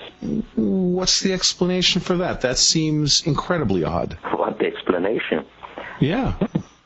What's 0.56 1.22
the 1.22 1.34
explanation 1.34 2.02
for 2.02 2.18
that? 2.18 2.42
That 2.42 2.58
seems 2.58 3.26
incredibly 3.26 3.84
odd. 3.84 4.18
What 4.32 4.60
the 4.60 4.66
explanation? 4.66 5.46
Yeah. 6.00 6.36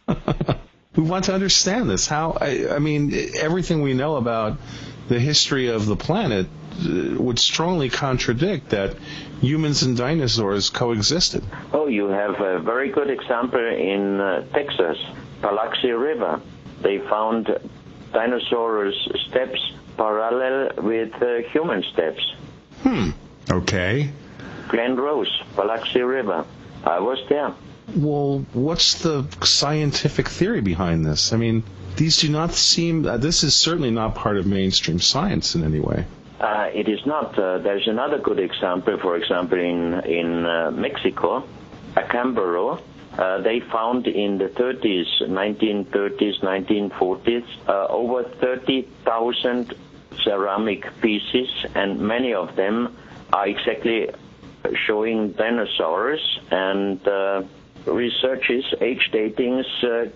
we 0.96 1.04
want 1.04 1.26
to 1.26 1.34
understand 1.34 1.90
this. 1.90 2.08
How, 2.08 2.38
I, 2.40 2.76
I 2.76 2.80
mean, 2.80 3.14
everything 3.38 3.82
we 3.82 3.94
know 3.94 4.16
about 4.16 4.58
the 5.08 5.20
history 5.20 5.68
of 5.68 5.86
the 5.86 5.96
planet 5.96 6.48
uh, 6.80 7.22
would 7.22 7.40
strongly 7.40 7.90
contradict 7.90 8.70
that 8.70 8.96
humans 9.42 9.84
and 9.84 9.98
dinosaurs 9.98 10.70
coexisted. 10.70 11.44
Oh, 11.74 11.88
you 11.88 12.08
have 12.08 12.40
a 12.40 12.60
very 12.60 12.90
good 12.90 13.10
example 13.10 13.60
in 13.60 14.20
uh, 14.20 14.46
Texas, 14.54 14.98
Paluxy 15.42 15.92
River. 15.92 16.42
They 16.82 17.00
found 17.00 17.50
dinosaurs' 18.12 18.96
steps 19.28 19.60
parallel 19.98 20.72
with 20.84 21.14
uh, 21.22 21.48
human 21.52 21.84
steps. 21.94 22.22
Hmm. 22.82 23.12
Okay. 23.50 24.12
Glen 24.70 24.96
Rose, 24.96 25.32
Paluxy 25.56 26.08
River. 26.08 26.46
I 26.84 27.00
was 27.00 27.20
there. 27.30 27.54
Well, 27.96 28.46
what's 28.54 29.02
the 29.02 29.26
scientific 29.44 30.30
theory 30.30 30.62
behind 30.62 31.06
this? 31.06 31.34
I 31.34 31.38
mean, 31.38 31.64
these 31.96 32.18
do 32.18 32.30
not 32.30 32.54
seem. 32.54 33.06
Uh, 33.06 33.18
this 33.18 33.44
is 33.44 33.56
certainly 33.56 33.92
not 33.92 34.16
part 34.16 34.38
of 34.38 34.46
mainstream 34.46 35.00
science 35.00 35.56
in 35.56 35.64
any 35.64 35.80
way. 35.80 36.06
Uh, 36.40 36.70
it 36.74 36.88
is 36.90 37.06
not. 37.06 37.38
Uh, 37.38 37.60
there's 37.60 37.88
another 37.88 38.18
good 38.20 38.40
example. 38.40 38.98
For 39.00 39.16
example, 39.18 39.60
in 39.60 40.00
in 40.06 40.46
uh, 40.46 40.72
Mexico, 40.72 41.44
Acambaro, 41.96 42.82
uh, 43.18 43.42
they 43.42 43.60
found 43.60 44.08
in 44.08 44.38
the 44.40 44.48
30s, 44.50 45.22
1930s, 45.22 46.42
1940s, 46.42 47.46
uh, 47.68 47.88
over 47.90 48.24
30,000 48.24 49.74
ceramic 50.24 50.86
pieces, 51.02 51.50
and 51.76 52.00
many 52.00 52.34
of 52.34 52.56
them 52.56 52.96
are 53.32 53.48
exactly 53.48 54.10
showing 54.88 55.34
dinosaurs. 55.34 56.40
And 56.50 57.00
researchers, 57.86 58.66
age 58.82 59.10
datings, 59.12 59.66
uh, 59.84 60.10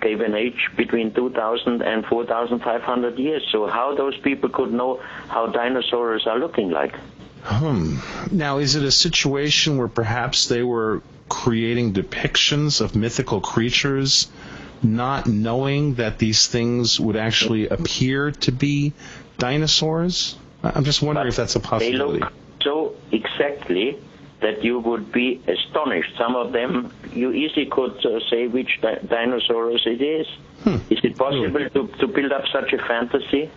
gave 0.00 0.20
an 0.20 0.34
age 0.34 0.70
between 0.76 1.12
2,000 1.14 1.82
and 1.82 2.04
4,500 2.04 3.18
years. 3.18 3.46
So 3.50 3.66
how 3.66 3.94
those 3.94 4.16
people 4.18 4.50
could 4.50 4.72
know 4.72 5.00
how 5.28 5.46
dinosaurs 5.46 6.26
are 6.26 6.38
looking 6.38 6.70
like? 6.70 6.94
Hmm. 7.42 7.96
Now, 8.30 8.58
is 8.58 8.74
it 8.74 8.84
a 8.84 8.92
situation 8.92 9.78
where 9.78 9.88
perhaps 9.88 10.48
they 10.48 10.62
were 10.62 11.02
creating 11.28 11.92
depictions 11.92 12.80
of 12.80 12.94
mythical 12.94 13.40
creatures, 13.40 14.28
not 14.82 15.26
knowing 15.26 15.94
that 15.94 16.18
these 16.18 16.46
things 16.46 16.98
would 17.00 17.16
actually 17.16 17.68
appear 17.68 18.30
to 18.30 18.52
be 18.52 18.92
dinosaurs? 19.38 20.36
I'm 20.62 20.84
just 20.84 21.02
wondering 21.02 21.26
but 21.26 21.28
if 21.28 21.36
that's 21.36 21.56
a 21.56 21.60
possibility. 21.60 22.20
They 22.20 22.24
look 22.24 22.32
so 22.62 22.96
exactly 23.12 23.98
that 24.44 24.62
you 24.62 24.78
would 24.88 25.10
be 25.12 25.40
astonished. 25.56 26.12
Some 26.22 26.34
of 26.36 26.52
them, 26.52 26.92
you 27.12 27.32
easily 27.32 27.66
could 27.66 27.96
uh, 28.04 28.20
say 28.30 28.46
which 28.46 28.72
di- 28.82 29.00
dinosaurs 29.16 29.82
it 29.86 30.00
is. 30.02 30.26
Hmm. 30.64 30.76
Is 30.94 31.00
it 31.08 31.16
possible 31.18 31.64
to, 31.76 31.80
to 32.00 32.06
build 32.16 32.32
up 32.32 32.44
such 32.52 32.72
a 32.72 32.78
fantasy? 32.90 33.50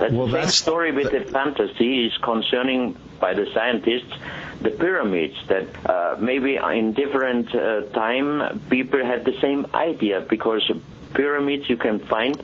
That 0.00 0.12
Well, 0.12 0.26
the 0.28 0.42
same 0.42 0.50
story 0.64 0.92
with 0.92 1.10
the 1.12 1.20
fantasy 1.38 2.06
is 2.06 2.12
concerning, 2.30 2.96
by 3.20 3.34
the 3.34 3.46
scientists, 3.54 4.12
the 4.62 4.70
pyramids. 4.70 5.36
That 5.48 5.66
uh, 5.86 6.16
maybe 6.18 6.56
in 6.56 6.92
different 6.94 7.54
uh, 7.54 7.82
time 8.04 8.60
people 8.70 9.04
had 9.04 9.24
the 9.24 9.36
same 9.40 9.66
idea 9.74 10.20
because 10.34 10.62
pyramids 11.14 11.68
you 11.68 11.76
can 11.76 11.98
find 12.14 12.42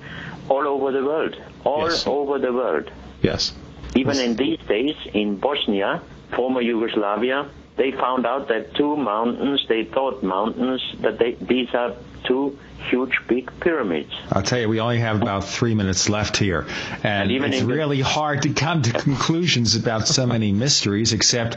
all 0.49 0.67
over 0.75 0.93
the 0.93 1.05
world, 1.05 1.35
all 1.65 1.89
Yes. 1.91 2.07
over 2.07 2.39
the 2.39 2.53
world. 2.53 2.91
Yes. 3.23 3.53
Even 3.95 4.17
in 4.19 4.37
these 4.37 4.59
days, 4.75 4.97
in 5.15 5.37
Bosnia, 5.37 6.03
former 6.35 6.61
Yugoslavia, 6.61 7.51
they 7.77 7.93
found 7.93 8.27
out 8.27 8.49
that 8.49 8.75
two 8.75 8.97
mountains, 8.97 9.65
they 9.69 9.85
thought 9.85 10.23
mountains, 10.23 10.83
that 11.01 11.19
they, 11.19 11.33
these 11.35 11.69
are 11.75 11.95
two 12.25 12.59
huge 12.91 13.21
big 13.29 13.51
pyramids. 13.61 14.13
I'll 14.33 14.43
tell 14.43 14.59
you, 14.59 14.69
we 14.69 14.81
only 14.81 14.99
have 14.99 15.21
about 15.21 15.45
three 15.45 15.75
minutes 15.75 16.09
left 16.09 16.37
here, 16.37 16.67
and, 17.03 17.31
And 17.31 17.45
it's 17.45 17.61
in 17.61 17.69
the- 17.69 17.75
really 17.75 18.01
hard 18.01 18.43
to 18.43 18.51
come 18.51 18.83
to 18.83 18.93
conclusions 18.93 19.77
about 19.77 20.07
so 20.09 20.27
many 20.27 20.53
mysteries. 20.53 21.13
Except, 21.13 21.57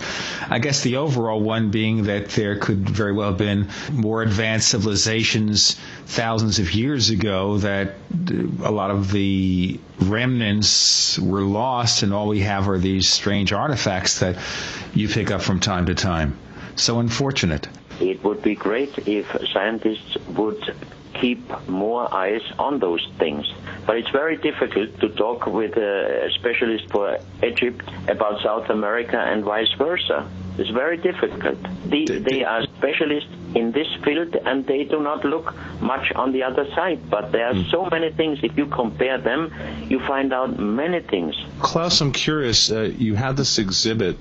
I 0.50 0.60
guess 0.60 0.82
the 0.82 0.98
overall 0.98 1.42
one 1.42 1.70
being 1.72 2.04
that 2.04 2.30
there 2.30 2.56
could 2.58 2.90
very 2.90 3.14
well 3.14 3.30
have 3.30 3.38
been 3.38 3.68
more 3.92 4.22
advanced 4.22 4.70
civilizations 4.70 5.76
thousands 6.08 6.60
of 6.60 6.74
years 6.74 7.10
ago. 7.10 7.58
That 7.60 7.96
a 8.64 8.72
lot 8.72 8.92
of 8.92 9.12
the 9.12 9.80
remnants 10.00 11.18
were 11.20 11.42
lost, 11.42 12.04
and 12.04 12.14
all 12.14 12.28
we 12.28 12.42
have 12.42 12.68
are 12.70 12.78
these 12.78 13.08
strange 13.08 13.54
artifacts 13.54 14.20
that 14.20 14.38
you 14.94 15.08
pick 15.08 15.32
up 15.32 15.42
from 15.42 15.60
time 15.60 15.86
to 15.88 15.96
time. 15.96 16.38
So 16.76 17.00
unfortunate. 17.00 17.68
It 18.00 18.24
would 18.24 18.42
be 18.42 18.56
great 18.56 18.98
if 19.08 19.26
scientists 19.54 20.18
would 20.30 20.62
keep 21.16 21.42
more 21.68 22.14
eyes 22.14 22.42
on 22.58 22.80
those 22.80 23.06
things. 23.18 23.46
But 23.86 23.98
it's 23.98 24.10
very 24.12 24.38
difficult 24.38 25.00
to 25.02 25.10
talk 25.10 25.48
with 25.48 25.76
a 25.76 26.30
specialist 26.36 26.90
for 26.92 27.18
Egypt 27.44 27.84
about 28.08 28.42
South 28.42 28.70
America 28.70 29.18
and 29.18 29.44
vice 29.44 29.72
versa. 29.78 30.30
It's 30.58 30.70
very 30.70 30.98
difficult. 30.98 31.58
They, 31.86 32.06
they 32.06 32.44
are 32.44 32.64
specialists 32.78 33.30
in 33.56 33.72
this 33.72 33.88
field 34.04 34.36
and 34.36 34.66
they 34.68 34.84
do 34.84 35.02
not 35.02 35.26
look 35.26 35.54
much 35.82 36.12
on 36.16 36.32
the 36.32 36.44
other 36.44 36.66
side. 36.76 37.10
But 37.10 37.32
there 37.32 37.48
are 37.48 37.54
Hmm. 37.56 37.70
so 37.72 37.88
many 37.90 38.12
things. 38.12 38.40
If 38.44 38.56
you 38.58 38.68
compare 38.68 39.18
them, 39.18 39.52
you 39.90 40.00
find 40.02 40.32
out 40.34 40.60
many 40.60 41.00
things. 41.00 41.36
Klaus, 41.60 42.00
I'm 42.02 42.12
curious. 42.12 42.72
Uh, 42.72 42.92
you 42.98 43.16
had 43.16 43.36
this 43.38 43.58
exhibit. 43.58 44.18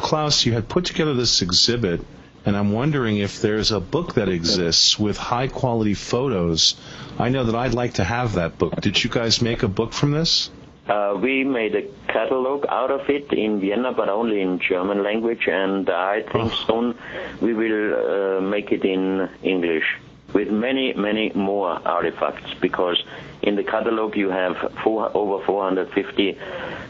Klaus, 0.00 0.46
you 0.46 0.52
had 0.52 0.68
put 0.68 0.84
together 0.86 1.14
this 1.14 1.42
exhibit, 1.42 2.00
and 2.44 2.56
I'm 2.56 2.72
wondering 2.72 3.18
if 3.18 3.40
there's 3.40 3.70
a 3.72 3.80
book 3.80 4.14
that 4.14 4.28
exists 4.28 4.98
with 4.98 5.16
high 5.16 5.48
quality 5.48 5.94
photos. 5.94 6.74
I 7.18 7.28
know 7.28 7.44
that 7.44 7.54
I'd 7.54 7.74
like 7.74 7.94
to 7.94 8.04
have 8.04 8.34
that 8.34 8.58
book. 8.58 8.80
Did 8.80 9.02
you 9.02 9.10
guys 9.10 9.40
make 9.40 9.62
a 9.62 9.68
book 9.68 9.92
from 9.92 10.12
this? 10.12 10.50
Uh, 10.88 11.16
we 11.20 11.44
made 11.44 11.76
a 11.76 11.82
catalog 12.08 12.66
out 12.68 12.90
of 12.90 13.08
it 13.08 13.32
in 13.32 13.60
Vienna, 13.60 13.92
but 13.92 14.08
only 14.08 14.40
in 14.40 14.58
German 14.58 15.04
language, 15.04 15.46
and 15.46 15.88
I 15.88 16.22
think 16.22 16.52
soon 16.66 16.98
we 17.40 17.54
will 17.54 18.38
uh, 18.38 18.40
make 18.40 18.72
it 18.72 18.84
in 18.84 19.28
English 19.44 19.84
with 20.32 20.50
many, 20.50 20.92
many 20.94 21.30
more 21.34 21.70
artifacts. 21.86 22.52
Because 22.60 23.00
in 23.42 23.54
the 23.54 23.62
catalog 23.62 24.16
you 24.16 24.30
have 24.30 24.56
four, 24.82 25.16
over 25.16 25.44
450 25.44 26.38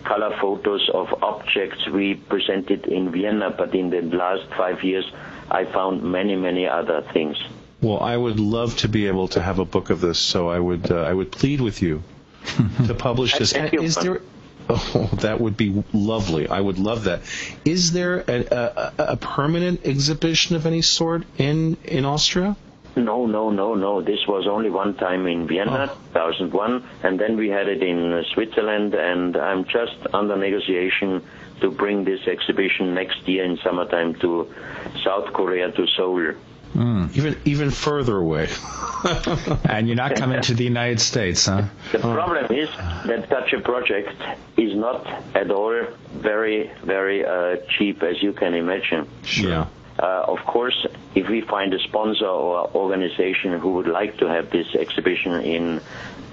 color 0.04 0.36
photos 0.40 0.88
of 0.94 1.22
objects 1.22 1.86
we 1.88 2.14
presented 2.14 2.86
in 2.86 3.10
Vienna, 3.12 3.50
but 3.50 3.74
in 3.74 3.90
the 3.90 4.00
last 4.00 4.48
five 4.54 4.82
years 4.82 5.04
I 5.52 5.66
found 5.66 6.02
many, 6.02 6.34
many 6.34 6.66
other 6.66 7.02
things. 7.12 7.36
Well, 7.82 8.00
I 8.00 8.16
would 8.16 8.40
love 8.40 8.76
to 8.78 8.88
be 8.88 9.06
able 9.08 9.28
to 9.28 9.42
have 9.42 9.58
a 9.58 9.64
book 9.64 9.90
of 9.90 10.00
this, 10.00 10.18
so 10.18 10.48
I 10.48 10.58
would 10.58 10.90
uh, 10.90 11.02
I 11.02 11.12
would 11.12 11.30
plead 11.30 11.60
with 11.60 11.82
you 11.82 12.02
to 12.86 12.94
publish 12.94 13.36
this. 13.36 13.52
Thank 13.52 13.72
you. 13.72 13.82
Is 13.82 13.96
there? 13.96 14.22
Oh, 14.68 15.10
that 15.20 15.40
would 15.40 15.56
be 15.56 15.82
lovely. 15.92 16.48
I 16.48 16.60
would 16.60 16.78
love 16.78 17.04
that. 17.04 17.22
Is 17.64 17.92
there 17.92 18.24
a, 18.28 18.38
a, 18.50 18.92
a 18.98 19.16
permanent 19.16 19.84
exhibition 19.84 20.56
of 20.56 20.64
any 20.66 20.82
sort 20.82 21.24
in 21.36 21.76
in 21.84 22.04
Austria? 22.04 22.56
No, 22.94 23.26
no, 23.26 23.50
no, 23.50 23.74
no. 23.74 24.02
This 24.02 24.20
was 24.28 24.46
only 24.46 24.70
one 24.70 24.94
time 24.94 25.26
in 25.26 25.46
Vienna, 25.46 25.90
2001, 26.12 26.84
and 27.02 27.18
then 27.18 27.36
we 27.36 27.48
had 27.48 27.66
it 27.66 27.82
in 27.82 28.12
uh, 28.12 28.22
Switzerland, 28.34 28.94
and 28.94 29.36
I'm 29.36 29.64
just 29.64 29.96
under 30.12 30.36
negotiation 30.36 31.22
to 31.62 31.70
bring 31.70 32.04
this 32.04 32.26
exhibition 32.26 32.94
next 32.94 33.26
year 33.26 33.44
in 33.44 33.56
summertime 33.64 34.14
to 34.20 34.52
South 35.04 35.32
Korea, 35.32 35.72
to 35.72 35.86
Seoul. 35.96 36.34
Even 37.14 37.36
even 37.44 37.70
further 37.70 38.16
away. 38.16 38.48
And 39.68 39.88
you're 39.88 39.96
not 39.96 40.14
coming 40.14 40.40
to 40.42 40.54
the 40.54 40.64
United 40.64 41.00
States, 41.00 41.46
huh? 41.46 41.64
The 41.90 41.98
problem 41.98 42.46
is 42.52 42.68
that 43.06 43.28
such 43.28 43.52
a 43.52 43.60
project 43.60 44.14
is 44.56 44.76
not 44.76 45.06
at 45.34 45.50
all 45.50 45.86
very, 46.14 46.70
very 46.84 47.24
uh, 47.24 47.56
cheap, 47.68 48.02
as 48.02 48.22
you 48.22 48.32
can 48.32 48.54
imagine. 48.54 49.08
Yeah. 49.24 49.66
Uh, 49.98 50.24
of 50.28 50.38
course, 50.46 50.86
if 51.14 51.28
we 51.28 51.40
find 51.40 51.74
a 51.74 51.80
sponsor 51.80 52.26
or 52.26 52.70
organization 52.74 53.58
who 53.58 53.72
would 53.74 53.88
like 53.88 54.18
to 54.18 54.26
have 54.26 54.50
this 54.50 54.74
exhibition 54.74 55.32
in 55.42 55.80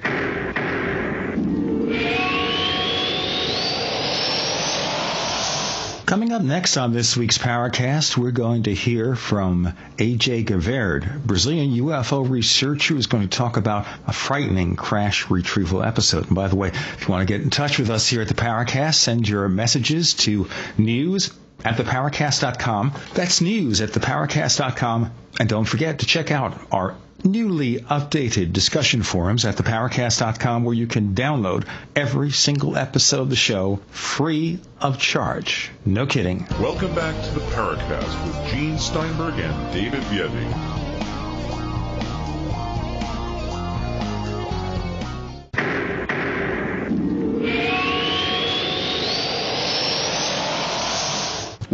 Coming 6.06 6.32
up 6.32 6.42
next 6.42 6.76
on 6.76 6.92
this 6.92 7.16
week's 7.16 7.38
Paracast, 7.38 8.18
we're 8.18 8.30
going 8.30 8.64
to 8.64 8.74
hear 8.74 9.16
from 9.16 9.72
AJ 9.96 10.44
Gevaerd, 10.44 11.24
Brazilian 11.24 11.70
UFO 11.70 12.28
researcher 12.28 12.92
who's 12.92 13.06
going 13.06 13.26
to 13.26 13.36
talk 13.36 13.56
about 13.56 13.86
a 14.06 14.12
frightening 14.12 14.76
crash 14.76 15.30
retrieval 15.30 15.82
episode. 15.82 16.26
And 16.26 16.34
by 16.34 16.48
the 16.48 16.56
way, 16.56 16.68
if 16.68 17.00
you 17.00 17.08
want 17.08 17.26
to 17.26 17.32
get 17.32 17.40
in 17.40 17.48
touch 17.48 17.78
with 17.78 17.88
us 17.88 18.06
here 18.06 18.20
at 18.20 18.28
the 18.28 18.34
Paracast, 18.34 18.96
send 18.96 19.26
your 19.26 19.48
messages 19.48 20.12
to 20.14 20.46
news 20.76 21.32
at 21.64 21.76
theparacast.com. 21.78 22.92
That's 23.14 23.40
news 23.40 23.80
at 23.80 23.88
theparacast.com. 23.90 25.10
And 25.40 25.48
don't 25.48 25.64
forget 25.64 26.00
to 26.00 26.06
check 26.06 26.30
out 26.30 26.60
our 26.70 26.94
newly 27.24 27.80
updated 27.80 28.52
discussion 28.52 29.02
forums 29.02 29.44
at 29.44 29.56
theparacast.com 29.56 30.64
where 30.64 30.74
you 30.74 30.86
can 30.86 31.14
download 31.14 31.66
every 31.96 32.30
single 32.30 32.76
episode 32.76 33.22
of 33.22 33.30
the 33.30 33.36
show 33.36 33.80
free 33.90 34.58
of 34.80 34.98
charge. 34.98 35.70
No 35.84 36.06
kidding. 36.06 36.46
Welcome 36.60 36.94
back 36.94 37.14
to 37.24 37.30
the 37.32 37.40
Paracast 37.40 38.26
with 38.26 38.52
Gene 38.52 38.78
Steinberg 38.78 39.38
and 39.38 39.72
David 39.72 40.02
Biedny. 40.04 40.83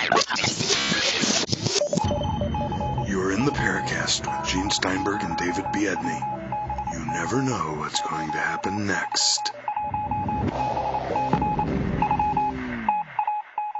You're 3.07 3.33
in 3.33 3.45
the 3.45 3.51
Paracast 3.51 4.25
with 4.25 4.49
Gene 4.49 4.71
Steinberg 4.71 5.21
and 5.21 5.37
David 5.37 5.65
Biedny. 5.65 6.19
You 6.93 7.05
never 7.13 7.43
know 7.43 7.75
what's 7.77 8.01
going 8.01 8.31
to 8.31 8.37
happen 8.37 8.87
next. 8.87 9.51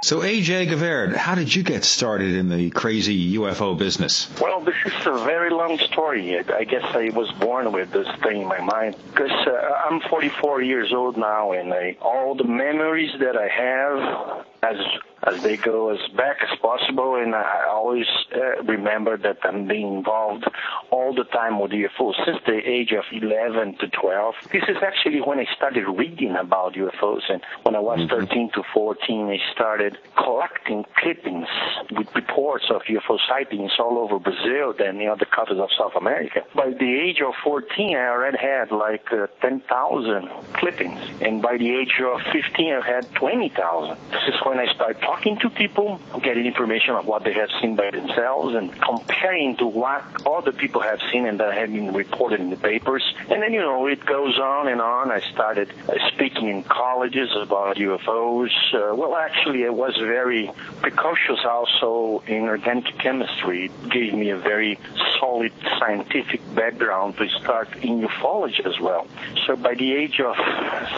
So, 0.02 0.22
AJ 0.22 0.70
Gevaerd, 0.70 1.14
how 1.14 1.36
did 1.36 1.54
you 1.54 1.62
get 1.62 1.84
started 1.84 2.34
in 2.34 2.48
the 2.48 2.70
crazy 2.70 3.36
UFO 3.36 3.78
business? 3.78 4.30
Well, 4.40 4.62
this 4.62 4.76
is 4.86 4.94
a 5.06 5.26
very 5.26 5.50
long 5.50 5.78
story. 5.78 6.40
I 6.40 6.64
guess 6.64 6.86
I 6.96 7.10
was 7.10 7.30
born 7.34 7.74
with 7.74 7.92
this 7.92 8.08
thing 8.24 8.44
in 8.44 8.48
my 8.48 8.62
mind 8.62 8.96
because 9.10 9.32
uh, 9.46 9.52
I'm 9.90 10.00
44 10.10 10.62
years 10.62 10.94
old 10.94 11.18
now, 11.18 11.52
and 11.52 11.74
I, 11.74 11.98
all 12.02 12.34
the 12.34 12.46
memories 12.46 13.12
that 13.20 13.36
I 13.36 13.50
have 13.50 14.46
as 14.64 14.78
as 15.24 15.42
they 15.44 15.58
go 15.58 15.90
as 15.90 16.00
back 16.16 16.38
as 16.42 16.58
possible. 16.60 17.16
And 17.16 17.36
I 17.36 17.66
always 17.70 18.06
uh, 18.36 18.64
remember 18.64 19.18
that 19.18 19.38
I'm 19.44 19.68
being 19.68 19.98
involved 19.98 20.46
all 20.92 21.14
the 21.14 21.26
time 21.26 21.60
with 21.60 21.72
UFOs 21.72 22.16
since 22.26 22.40
the 22.46 22.58
age 22.58 22.92
of 22.92 23.04
11 23.12 23.78
to 23.80 23.88
12. 23.88 24.36
This 24.52 24.64
is 24.68 24.78
actually 24.82 25.22
when 25.22 25.40
I 25.40 25.46
started 25.56 25.86
reading 25.88 26.36
about 26.36 26.74
UFOs. 26.74 27.22
And 27.30 27.42
when 27.64 27.76
I 27.76 27.80
was 27.80 28.00
mm-hmm. 28.00 28.26
13 28.26 28.52
to 28.56 28.64
14, 28.74 29.28
I 29.28 29.38
started 29.54 29.98
collecting 30.18 30.86
clippings 30.98 31.48
with 31.92 32.14
reports 32.16 32.66
of 32.70 32.82
UFO 32.84 33.18
sightings 33.28 33.72
all 33.80 33.98
over 33.98 34.20
Brazil 34.20 34.74
and 34.80 35.00
the 35.00 35.08
other 35.08 35.26
countries 35.26 35.60
of 35.60 35.70
South 35.78 35.94
America. 35.96 36.44
By 36.56 36.72
the 36.72 37.00
age 37.00 37.22
of 37.22 37.34
14, 37.44 37.96
I 37.96 38.08
already 38.08 38.38
had 38.38 38.72
like 38.72 39.12
uh, 39.12 39.28
10,000 39.42 40.30
clippings. 40.54 41.00
And 41.22 41.42
by 41.42 41.58
the 41.58 41.70
age 41.76 41.94
of 42.02 42.22
15, 42.32 42.74
I 42.74 42.86
had 42.86 43.14
20,000. 43.16 43.98
This 44.12 44.22
is 44.28 44.36
when 44.46 44.60
I 44.60 44.74
started 44.74 45.02
talking 45.10 45.38
to 45.40 45.50
people, 45.50 46.00
getting 46.22 46.46
information 46.46 46.94
of 46.94 47.06
what 47.08 47.24
they 47.24 47.34
have 47.34 47.50
seen 47.60 47.76
by 47.76 47.90
themselves, 47.90 48.54
and 48.54 48.72
comparing 48.80 49.58
to 49.58 49.66
what 49.66 50.04
other 50.28 50.52
people 50.52 50.82
have 50.82 51.00
seen 51.12 51.26
and 51.26 51.40
that 51.40 51.52
have 51.54 51.72
been 51.72 51.92
reported 51.94 52.40
in 52.40 52.52
the 52.52 52.56
papers. 52.56 53.04
And 53.30 53.42
then, 53.42 53.52
you 53.52 53.60
know, 53.60 53.88
it 53.88 54.06
goes 54.06 54.38
on 54.38 54.68
and 54.68 54.80
on. 54.80 55.10
I 55.10 55.22
started 55.32 55.74
uh, 55.88 55.94
speaking 56.14 56.48
in 56.48 56.64
colleges 56.64 57.30
about 57.36 57.78
UFOs. 57.78 58.52
Uh, 58.72 58.96
well, 58.96 59.16
actually, 59.16 59.66
I 59.66 59.70
was 59.70 59.96
very 59.98 60.52
precocious 60.82 61.40
also 61.44 62.24
in 62.28 62.44
organic 62.44 62.96
chemistry. 63.00 63.66
It 63.66 63.90
gave 63.90 64.14
me 64.14 64.30
a 64.30 64.38
very 64.38 64.78
solid 65.20 65.52
scientific 65.80 66.42
background 66.54 67.18
to 67.18 67.28
start 67.42 67.70
in 67.78 68.02
ufology 68.02 68.66
as 68.66 68.80
well. 68.80 69.08
So 69.48 69.56
by 69.56 69.74
the 69.74 69.94
age 69.94 70.20
of 70.20 70.36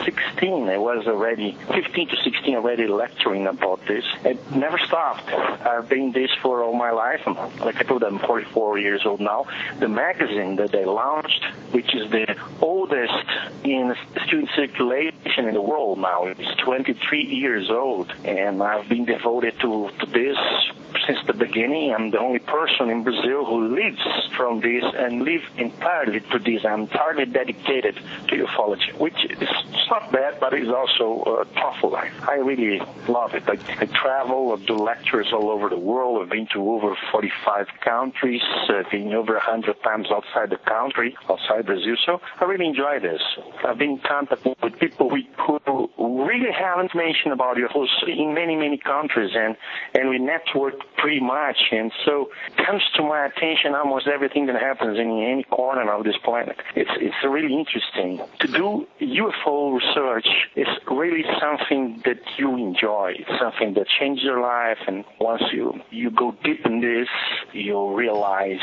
16, 0.03 0.69
I 0.69 0.77
was 0.77 1.07
already, 1.07 1.57
15 1.73 2.09
to 2.09 2.15
16, 2.23 2.55
already 2.55 2.87
lecturing 2.87 3.47
about 3.47 3.85
this. 3.87 4.00
It 4.23 4.39
never 4.55 4.77
stopped. 4.79 5.29
I've 5.29 5.89
been 5.89 6.11
this 6.11 6.31
for 6.41 6.63
all 6.63 6.73
my 6.73 6.91
life. 6.91 7.21
I'm, 7.25 7.35
like 7.59 7.77
I 7.77 7.83
told, 7.83 8.03
I'm 8.03 8.19
44 8.19 8.79
years 8.79 9.01
old 9.05 9.19
now. 9.19 9.45
The 9.79 9.87
magazine 9.87 10.55
that 10.57 10.71
they 10.71 10.85
launched, 10.85 11.43
which 11.71 11.93
is 11.95 12.09
the 12.11 12.35
oldest 12.61 13.13
in 13.63 13.95
student 14.25 14.49
circulation 14.55 15.47
in 15.47 15.53
the 15.53 15.61
world 15.61 15.99
now, 15.99 16.27
is 16.27 16.47
23 16.63 17.23
years 17.23 17.69
old, 17.69 18.11
and 18.25 18.61
I've 18.61 18.87
been 18.89 19.05
devoted 19.05 19.59
to, 19.61 19.89
to 19.99 20.05
this 20.07 20.37
since 21.07 21.19
the 21.25 21.33
beginning. 21.33 21.93
I'm 21.93 22.11
the 22.11 22.19
only 22.19 22.39
person 22.39 22.89
in 22.89 23.03
Brazil 23.03 23.45
who 23.45 23.75
lives 23.75 24.01
from 24.35 24.61
this 24.61 24.83
and 24.95 25.23
live 25.23 25.41
entirely 25.57 26.19
to 26.19 26.39
this. 26.39 26.65
I'm 26.65 26.81
entirely 26.81 27.25
dedicated 27.25 27.95
to 28.27 28.45
ufology, 28.45 28.93
which 28.97 29.25
is 29.25 29.49
not 29.89 30.11
bad, 30.11 30.39
but 30.39 30.53
it's 30.53 30.69
also 30.69 31.41
a 31.41 31.45
tough 31.55 31.83
life. 31.83 32.13
I 32.27 32.35
really 32.35 32.81
love 33.07 33.33
it. 33.33 33.43
I, 33.47 33.57
I 33.79 33.85
travel, 33.93 34.57
I 34.57 34.65
do 34.65 34.75
lectures 34.75 35.27
all 35.33 35.49
over 35.49 35.69
the 35.69 35.77
world. 35.77 36.21
I've 36.21 36.29
been 36.29 36.47
to 36.53 36.71
over 36.71 36.95
45 37.11 37.67
countries, 37.83 38.41
I've 38.69 38.89
been 38.91 39.13
over 39.13 39.33
100 39.33 39.81
times 39.83 40.07
outside 40.11 40.49
the 40.49 40.57
country, 40.57 41.15
outside 41.29 41.65
Brazil. 41.65 41.95
So 42.05 42.21
I 42.39 42.45
really 42.45 42.67
enjoy 42.67 42.99
this. 42.99 43.21
I've 43.65 43.77
been 43.77 43.91
in 43.91 44.01
contact 44.07 44.45
with 44.61 44.79
people 44.79 45.09
really 45.97 46.51
have 46.51 46.79
information 46.79 47.31
about 47.31 47.57
UFOs 47.57 47.87
in 48.07 48.33
many, 48.33 48.55
many 48.55 48.77
countries, 48.77 49.31
and, 49.35 49.55
and 49.93 50.09
we 50.09 50.19
network 50.19 50.75
pretty 50.97 51.19
much. 51.19 51.57
And 51.71 51.91
so 52.05 52.29
it 52.47 52.65
comes 52.65 52.83
to 52.95 53.03
my 53.03 53.25
attention 53.25 53.75
almost 53.75 54.07
everything 54.07 54.45
that 54.47 54.61
happens 54.61 54.97
in 54.97 55.07
any 55.23 55.43
corner 55.43 55.91
of 55.91 56.03
this 56.03 56.17
planet. 56.23 56.57
It's, 56.75 56.91
it's 56.95 57.15
really 57.23 57.53
interesting. 57.53 58.19
To 58.39 58.47
do 58.47 58.87
UFO 59.01 59.79
research 59.79 60.27
is 60.55 60.67
really 60.89 61.23
something 61.39 62.01
that 62.05 62.19
you 62.37 62.57
enjoy. 62.57 63.15
It's 63.19 63.39
something 63.39 63.73
that 63.75 63.87
changes 63.99 64.23
your 64.23 64.41
life. 64.41 64.77
And 64.87 65.03
once 65.19 65.43
you, 65.51 65.79
you 65.89 66.11
go 66.11 66.35
deep 66.43 66.65
in 66.65 66.81
this, 66.81 67.07
you'll 67.53 67.93
realize 67.93 68.61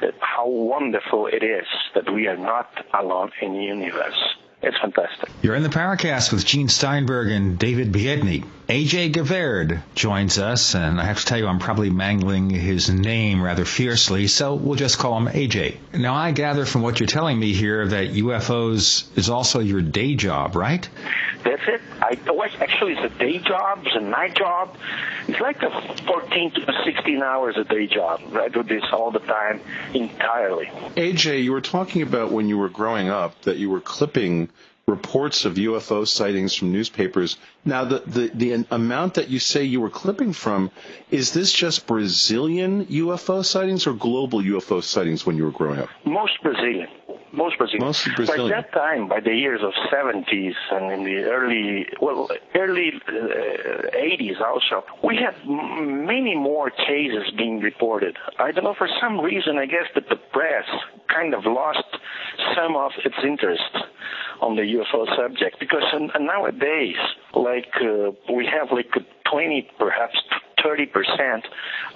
that 0.00 0.14
how 0.20 0.48
wonderful 0.48 1.26
it 1.26 1.42
is 1.42 1.66
that 1.94 2.12
we 2.12 2.26
are 2.26 2.36
not 2.36 2.68
alone 2.94 3.30
in 3.40 3.52
the 3.52 3.62
universe. 3.62 4.36
It's 4.62 4.76
fantastic. 4.78 5.30
You're 5.42 5.54
in 5.54 5.62
the 5.62 5.68
Paracast 5.68 6.32
with 6.32 6.44
Gene 6.44 6.68
Steinberg 6.68 7.30
and 7.30 7.58
David 7.58 7.92
Biedney. 7.92 8.44
AJ 8.68 9.14
Gevaerd 9.14 9.80
joins 9.94 10.38
us, 10.38 10.74
and 10.74 11.00
I 11.00 11.04
have 11.04 11.20
to 11.20 11.24
tell 11.24 11.38
you, 11.38 11.46
I'm 11.46 11.58
probably 11.58 11.88
mangling 11.88 12.50
his 12.50 12.90
name 12.90 13.40
rather 13.40 13.64
fiercely, 13.64 14.26
so 14.26 14.56
we'll 14.56 14.76
just 14.76 14.98
call 14.98 15.16
him 15.16 15.26
AJ. 15.26 15.78
Now, 15.94 16.14
I 16.14 16.32
gather 16.32 16.66
from 16.66 16.82
what 16.82 17.00
you're 17.00 17.06
telling 17.06 17.40
me 17.40 17.54
here 17.54 17.88
that 17.88 18.08
UFOs 18.08 19.16
is 19.16 19.30
also 19.30 19.60
your 19.60 19.80
day 19.80 20.16
job, 20.16 20.54
right? 20.54 20.86
That's 21.44 21.62
it. 21.66 21.80
I 22.02 22.18
actually 22.60 22.92
it's 22.92 23.14
a 23.14 23.18
day 23.18 23.38
job, 23.38 23.80
it's 23.84 23.96
a 23.96 24.00
night 24.00 24.34
job. 24.34 24.76
It's 25.26 25.40
like 25.40 25.62
a 25.62 25.70
14 26.06 26.50
to 26.52 26.82
16 26.84 27.22
hours 27.22 27.56
a 27.56 27.64
day 27.64 27.86
job. 27.86 28.20
I 28.34 28.48
do 28.48 28.62
this 28.62 28.84
all 28.92 29.10
the 29.10 29.20
time 29.20 29.60
entirely. 29.94 30.66
AJ, 30.96 31.42
you 31.42 31.52
were 31.52 31.60
talking 31.60 32.02
about 32.02 32.32
when 32.32 32.48
you 32.48 32.58
were 32.58 32.68
growing 32.68 33.08
up 33.08 33.40
that 33.42 33.56
you 33.56 33.70
were 33.70 33.80
clipping 33.80 34.48
reports 34.88 35.44
of 35.44 35.54
UFO 35.54 36.06
sightings 36.08 36.54
from 36.54 36.72
newspapers. 36.72 37.36
Now, 37.64 37.84
the, 37.84 37.98
the, 38.06 38.28
the 38.34 38.66
amount 38.70 39.14
that 39.14 39.28
you 39.28 39.38
say 39.38 39.64
you 39.64 39.80
were 39.80 39.90
clipping 39.90 40.32
from, 40.32 40.70
is 41.10 41.32
this 41.32 41.52
just 41.52 41.86
Brazilian 41.86 42.86
UFO 42.86 43.44
sightings 43.44 43.86
or 43.86 43.92
global 43.92 44.40
UFO 44.40 44.82
sightings 44.82 45.26
when 45.26 45.36
you 45.36 45.44
were 45.44 45.52
growing 45.52 45.80
up? 45.80 45.90
Most 46.04 46.42
Brazilian 46.42 46.88
most 47.32 47.58
Brazilian. 47.58 47.86
Mostly 47.86 48.12
Brazilian. 48.16 48.50
By 48.50 48.56
that 48.62 48.72
time, 48.72 49.08
by 49.08 49.20
the 49.20 49.34
years 49.34 49.60
of 49.62 49.72
70s 49.92 50.54
and 50.72 50.92
in 50.92 51.04
the 51.04 51.24
early, 51.28 51.86
well, 52.00 52.28
early 52.54 52.92
uh, 53.06 53.12
80s 53.12 54.40
also, 54.40 54.84
we 55.04 55.16
had 55.16 55.34
m- 55.44 56.06
many 56.06 56.34
more 56.34 56.70
cases 56.70 57.30
being 57.36 57.60
reported. 57.60 58.16
I 58.38 58.52
don't 58.52 58.64
know, 58.64 58.74
for 58.76 58.88
some 59.00 59.20
reason, 59.20 59.58
I 59.58 59.66
guess 59.66 59.88
that 59.94 60.08
the 60.08 60.16
press 60.32 60.64
kind 61.08 61.34
of 61.34 61.44
lost 61.44 61.84
some 62.56 62.76
of 62.76 62.92
its 63.04 63.16
interest 63.22 63.62
on 64.40 64.56
the 64.56 64.62
UFO 64.62 65.06
subject 65.16 65.58
because 65.60 65.82
uh, 65.92 66.18
nowadays, 66.18 66.96
like, 67.34 67.72
uh, 67.80 68.10
we 68.32 68.46
have 68.46 68.68
like 68.72 68.92
20, 69.30 69.70
perhaps 69.78 70.16
30% 70.64 71.44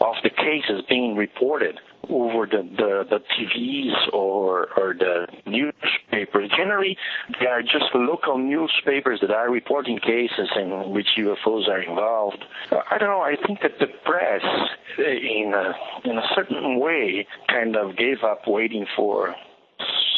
of 0.01 0.15
the 0.23 0.31
cases 0.31 0.83
being 0.89 1.17
reported 1.17 1.79
over 2.09 2.47
the, 2.47 2.63
the, 2.77 3.05
the 3.09 3.19
TVs 3.19 4.13
or, 4.13 4.69
or 4.77 4.95
the 4.95 5.27
newspapers. 5.47 6.51
Generally, 6.57 6.97
they 7.41 7.47
are 7.47 7.63
just 7.63 7.85
local 7.95 8.39
newspapers 8.39 9.21
that 9.21 9.31
are 9.31 9.51
reporting 9.51 9.99
cases 9.99 10.49
in 10.57 10.91
which 10.93 11.07
UFOs 11.19 11.69
are 11.69 11.81
involved. 11.81 12.45
I 12.71 12.99
don't 12.99 13.09
know. 13.09 13.21
I 13.21 13.37
think 13.47 13.61
that 13.63 13.79
the 13.79 13.87
press, 14.05 14.43
in 14.99 15.53
a, 15.55 16.09
in 16.09 16.19
a 16.19 16.27
certain 16.35 16.81
way, 16.81 17.27
kind 17.49 17.77
of 17.77 17.97
gave 17.97 18.25
up 18.25 18.43
waiting 18.47 18.87
for 18.97 19.35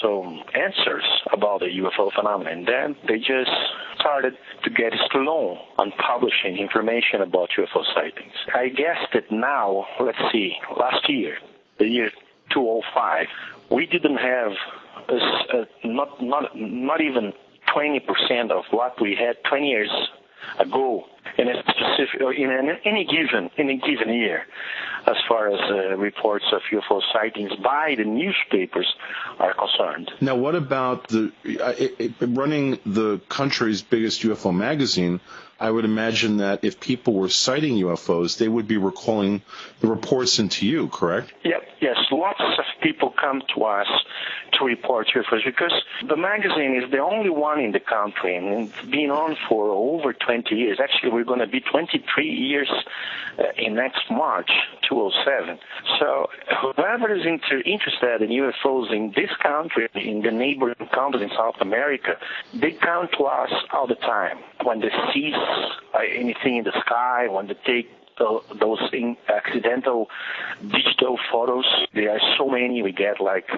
some 0.03 0.43
answers 0.55 1.05
about 1.33 1.61
the 1.61 1.67
UFO 1.67 2.13
phenomenon. 2.13 2.65
Then 2.67 2.97
they 3.09 3.19
just 3.19 3.51
started 3.99 4.35
to 4.65 4.71
get 4.71 4.93
slow 5.11 5.59
on 5.79 5.93
publishing 5.93 6.59
information 6.59 7.23
about 7.23 7.51
UFO 7.59 7.83
sightings. 7.95 8.35
I 8.55 8.69
guess 8.69 8.99
that 9.13 9.31
now, 9.31 9.87
let's 10.01 10.19
see, 10.33 10.55
last 10.79 11.09
year, 11.09 11.37
the 11.79 11.87
year 11.87 12.11
2005, 12.53 13.27
we 13.71 13.87
didn't 13.87 14.17
have 14.17 14.53
a, 15.09 15.15
a, 15.15 15.67
not 15.85 16.23
not 16.23 16.51
not 16.55 17.01
even 17.01 17.33
20% 17.75 18.51
of 18.51 18.65
what 18.71 19.01
we 19.01 19.17
had 19.19 19.37
20 19.49 19.67
years 19.67 19.91
ago 20.59 21.05
in 21.39 21.49
a 21.49 21.63
specific 21.63 22.21
in 22.37 22.51
an, 22.51 22.79
any 22.85 23.05
given 23.05 23.51
in 23.57 23.71
a 23.71 23.77
given 23.77 24.13
year 24.15 24.47
as 25.07 25.17
far 25.29 25.49
as 25.49 25.61
uh, 25.71 25.97
reports 25.97 26.45
of 26.53 26.63
UFO 26.73 27.01
sightings 27.13 27.53
by 27.63 27.95
the 27.97 28.05
newspapers 28.05 28.87
are 29.39 29.55
concerned. 29.55 30.11
Now, 30.21 30.37
what 30.37 30.55
about 30.55 31.09
the 31.09 31.33
uh, 31.61 31.75
it, 31.79 31.95
it, 31.99 32.13
running 32.21 32.79
the 32.87 33.21
country's 33.29 33.83
biggest 33.83 34.23
UFO 34.23 34.55
magazine? 34.55 35.21
I 35.61 35.71
would 35.71 35.85
imagine 35.85 36.39
that 36.39 36.65
if 36.65 36.81
people 36.81 37.15
were 37.15 37.29
sighting 37.29 37.77
UFOs, 37.77 38.39
they 38.39 38.49
would 38.49 38.67
be 38.67 38.77
recalling 38.77 39.43
the 39.81 39.87
reports 39.87 40.39
into 40.39 40.67
you, 40.67 40.89
correct? 40.89 41.33
Yep, 41.45 41.63
yes. 41.81 41.97
Lots 42.11 42.41
of 42.41 42.65
people 42.83 43.15
come 43.19 43.43
to 43.55 43.65
us 43.65 43.87
to 44.59 44.65
report 44.65 45.09
UFOs 45.15 45.45
because 45.45 45.73
the 46.07 46.17
magazine 46.17 46.81
is 46.83 46.91
the 46.91 46.99
only 46.99 47.31
one 47.31 47.61
in 47.61 47.73
the 47.73 47.81
country 47.81 48.37
and 48.37 48.69
it's 48.69 48.91
been 48.91 49.11
on 49.11 49.37
for 49.49 49.71
over 49.71 50.13
20 50.13 50.55
years. 50.55 50.79
Actually, 50.83 51.13
we're 51.13 51.25
going 51.25 51.41
to 51.41 51.47
be 51.47 51.61
23 51.61 52.29
years 52.29 52.71
uh, 53.39 53.43
in 53.57 53.75
next 53.75 54.03
March, 54.11 54.51
2007. 54.89 55.59
So 55.99 56.29
whoever 56.77 57.15
is 57.15 57.27
inter- 57.27 57.63
interested 57.65 58.23
in 58.23 58.31
UFOs 58.31 58.93
in 58.93 59.13
this 59.17 59.31
country, 59.43 59.89
in 59.95 60.23
the 60.23 60.31
neighboring 60.31 60.77
countries 60.93 61.23
in 61.23 61.31
South 61.31 61.57
America, 61.61 62.17
they 62.53 62.73
come 62.73 63.09
to 63.19 63.25
us 63.25 63.51
all 63.73 63.87
the 63.87 63.97
time 63.97 64.39
when 64.63 64.81
they 64.81 64.91
see 65.13 65.33
anything 65.99 66.57
in 66.57 66.65
the 66.65 66.73
sky, 66.85 67.29
when 67.29 67.47
they 67.47 67.57
take 67.67 67.91
those 68.19 68.81
accidental 69.29 70.09
digital 70.67 71.19
photos. 71.31 71.65
There 71.93 72.11
are 72.11 72.21
so 72.39 72.49
many. 72.49 72.83
We 72.83 72.93
get 72.93 73.21
like, 73.21 73.49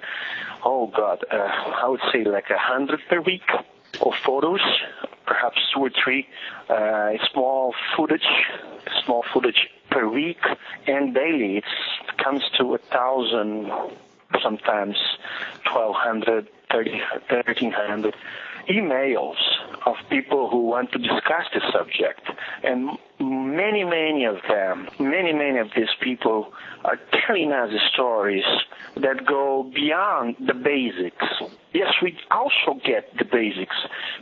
oh 0.65 0.87
God, 0.87 1.25
uh, 1.31 1.37
I 1.37 1.89
would 1.89 2.01
say 2.13 2.25
like 2.25 2.51
a 2.51 2.59
hundred 2.59 3.01
per 3.09 3.21
week 3.21 3.49
of 4.01 4.15
photos, 4.25 4.61
perhaps 5.27 5.59
two 5.73 5.81
or 5.81 5.91
three 5.91 6.27
uh, 6.69 7.13
small 7.33 7.75
footage, 7.97 8.27
small 9.05 9.25
footage 9.33 9.69
per 9.91 10.09
week, 10.09 10.41
and 10.87 11.15
daily 11.15 11.59
it 11.59 11.65
comes 12.23 12.43
to 12.59 12.75
a 12.75 12.79
thousand, 12.79 13.71
sometimes 14.43 14.97
twelve 15.71 15.95
hundred, 15.97 16.49
thirteen 16.71 17.73
hundred 17.73 18.15
emails 18.69 19.37
of 19.87 19.97
people 20.11 20.51
who 20.51 20.67
want 20.67 20.93
to 20.93 20.99
discuss 20.99 21.47
the 21.55 21.61
subject. 21.73 22.21
And 22.63 22.99
many, 23.21 23.85
many 23.85 24.25
of 24.25 24.37
them, 24.49 24.89
many, 24.99 25.33
many 25.33 25.59
of 25.59 25.69
these 25.75 25.89
people 26.01 26.53
are 26.85 26.99
telling 27.27 27.53
us 27.53 27.71
stories 27.93 28.45
that 28.97 29.27
go 29.27 29.71
beyond 29.75 30.37
the 30.47 30.55
basics. 30.55 31.25
Yes, 31.73 31.93
we 32.03 32.19
also 32.31 32.81
get 32.85 33.17
the 33.19 33.25
basics. 33.25 33.77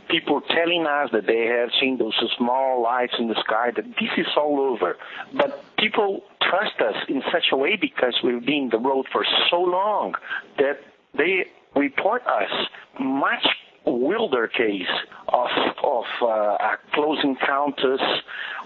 People 0.09 0.41
telling 0.41 0.85
us 0.85 1.09
that 1.13 1.25
they 1.25 1.45
have 1.45 1.69
seen 1.79 1.97
those 1.97 2.13
small 2.37 2.81
lights 2.81 3.13
in 3.17 3.27
the 3.27 3.39
sky, 3.41 3.71
that 3.75 3.85
this 3.85 4.11
is 4.17 4.27
all 4.35 4.59
over. 4.59 4.97
But 5.33 5.63
people 5.77 6.23
trust 6.41 6.79
us 6.79 6.95
in 7.07 7.21
such 7.31 7.45
a 7.51 7.57
way 7.57 7.77
because 7.79 8.19
we've 8.23 8.45
been 8.45 8.69
the 8.71 8.79
road 8.79 9.05
for 9.11 9.25
so 9.49 9.61
long 9.61 10.15
that 10.57 10.81
they 11.17 11.45
report 11.75 12.25
us 12.27 12.51
much 12.99 13.45
wilder 13.91 14.47
case 14.47 14.87
of 15.29 15.49
of 15.83 16.05
uh, 16.21 16.57
close 16.93 17.19
encounters 17.23 18.01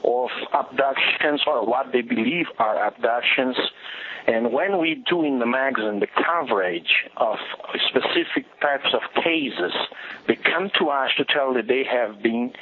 of 0.03 0.29
abductions 0.53 1.41
or 1.47 1.65
what 1.65 1.91
they 1.91 2.01
believe 2.01 2.45
are 2.57 2.85
abductions. 2.87 3.57
And 4.27 4.53
when 4.53 4.79
we 4.79 5.03
do 5.09 5.23
in 5.23 5.39
the 5.39 5.45
magazine 5.45 5.99
the 5.99 6.07
coverage 6.07 7.05
of 7.17 7.37
specific 7.87 8.45
types 8.61 8.93
of 8.93 9.01
cases, 9.23 9.73
they 10.27 10.35
come 10.35 10.69
to 10.77 10.89
us 10.89 11.09
to 11.17 11.25
tell 11.25 11.53
that 11.55 11.67
they 11.67 11.83
have 11.83 12.21
been 12.21 12.53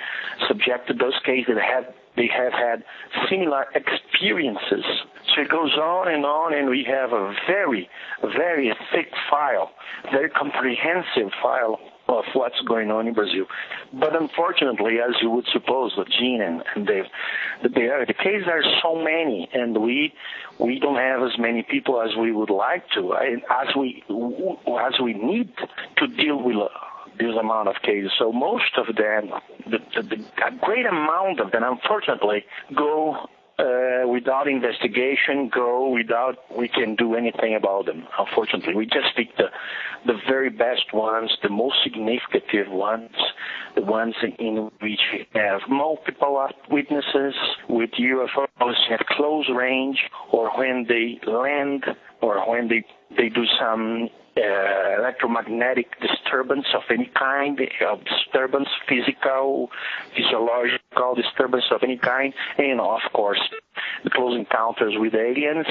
subjected 0.47 0.99
to 0.99 1.05
those 1.05 1.19
cases 1.25 1.55
that 1.55 1.63
have 1.63 1.93
they 2.15 2.27
have 2.27 2.53
had 2.53 2.83
similar 3.29 3.65
experiences. 3.75 4.83
So 5.35 5.41
it 5.41 5.49
goes 5.49 5.73
on 5.73 6.07
and 6.11 6.25
on, 6.25 6.53
and 6.53 6.67
we 6.67 6.83
have 6.85 7.13
a 7.13 7.35
very, 7.45 7.87
very 8.23 8.73
thick 8.91 9.11
file, 9.29 9.71
very 10.11 10.29
comprehensive 10.29 11.31
file 11.43 11.79
of 12.07 12.23
what's 12.33 12.59
going 12.61 12.91
on 12.91 13.07
in 13.07 13.13
Brazil. 13.13 13.45
But 13.93 14.19
unfortunately, 14.19 14.97
as 14.99 15.15
you 15.21 15.29
would 15.29 15.45
suppose, 15.51 15.93
with 15.97 16.07
Gene 16.09 16.41
and, 16.41 16.63
and 16.75 16.87
Dave, 16.87 17.05
the, 17.63 17.69
the 17.69 18.13
cases 18.13 18.47
are 18.47 18.63
so 18.81 18.95
many, 18.95 19.49
and 19.53 19.81
we 19.81 20.13
we 20.59 20.79
don't 20.79 20.97
have 20.97 21.21
as 21.21 21.37
many 21.37 21.63
people 21.63 22.01
as 22.01 22.15
we 22.15 22.31
would 22.31 22.49
like 22.49 22.83
to, 22.95 23.13
as 23.15 23.75
we 23.75 24.03
as 24.07 24.93
we 25.01 25.13
need 25.13 25.51
to 25.97 26.07
deal 26.07 26.41
with 26.41 26.55
this 27.19 27.35
amount 27.39 27.67
of 27.67 27.75
cases. 27.81 28.11
So 28.17 28.31
most 28.31 28.77
of 28.77 28.95
them, 28.95 29.31
the, 29.65 29.79
the, 29.95 30.03
the, 30.03 30.25
a 30.45 30.51
great 30.61 30.85
amount 30.85 31.39
of 31.39 31.51
them, 31.51 31.63
unfortunately, 31.63 32.45
go 32.75 33.15
uh, 33.15 33.25
Uh, 33.59 34.07
without 34.07 34.47
investigation, 34.47 35.49
go 35.51 35.89
without 35.89 36.35
we 36.55 36.67
can 36.67 36.95
do 36.95 37.15
anything 37.15 37.55
about 37.55 37.87
them. 37.87 38.05
Unfortunately, 38.19 38.75
we 38.75 38.85
just 38.85 39.15
pick 39.15 39.35
the 39.37 39.45
the 40.05 40.13
very 40.27 40.51
best 40.51 40.93
ones, 40.93 41.35
the 41.41 41.49
most 41.49 41.75
significant 41.83 42.69
ones, 42.71 43.15
the 43.73 43.81
ones 43.81 44.13
in 44.37 44.69
which 44.79 45.01
we 45.11 45.27
have 45.33 45.61
multiple 45.67 46.47
witnesses 46.69 47.33
with 47.67 47.89
UFOs 47.99 48.91
at 48.91 49.03
close 49.07 49.49
range, 49.49 49.97
or 50.31 50.51
when 50.55 50.85
they 50.87 51.19
land, 51.27 51.83
or 52.21 52.47
when 52.47 52.67
they 52.67 52.85
they 53.17 53.29
do 53.29 53.43
some 53.59 54.09
uh, 54.37 54.99
electromagnetic 54.99 55.99
disturbance 55.99 56.65
of 56.75 56.83
any 56.89 57.09
kind, 57.17 57.57
disturbance, 57.57 58.67
physical, 58.87 59.69
physiological 60.15 61.15
disturbance 61.15 61.65
of 61.71 61.81
any 61.83 61.97
kind, 61.97 62.33
and 62.57 62.79
of 62.79 63.01
course, 63.13 63.41
the 64.03 64.09
close 64.09 64.37
encounters 64.37 64.93
with 64.97 65.15
aliens, 65.15 65.67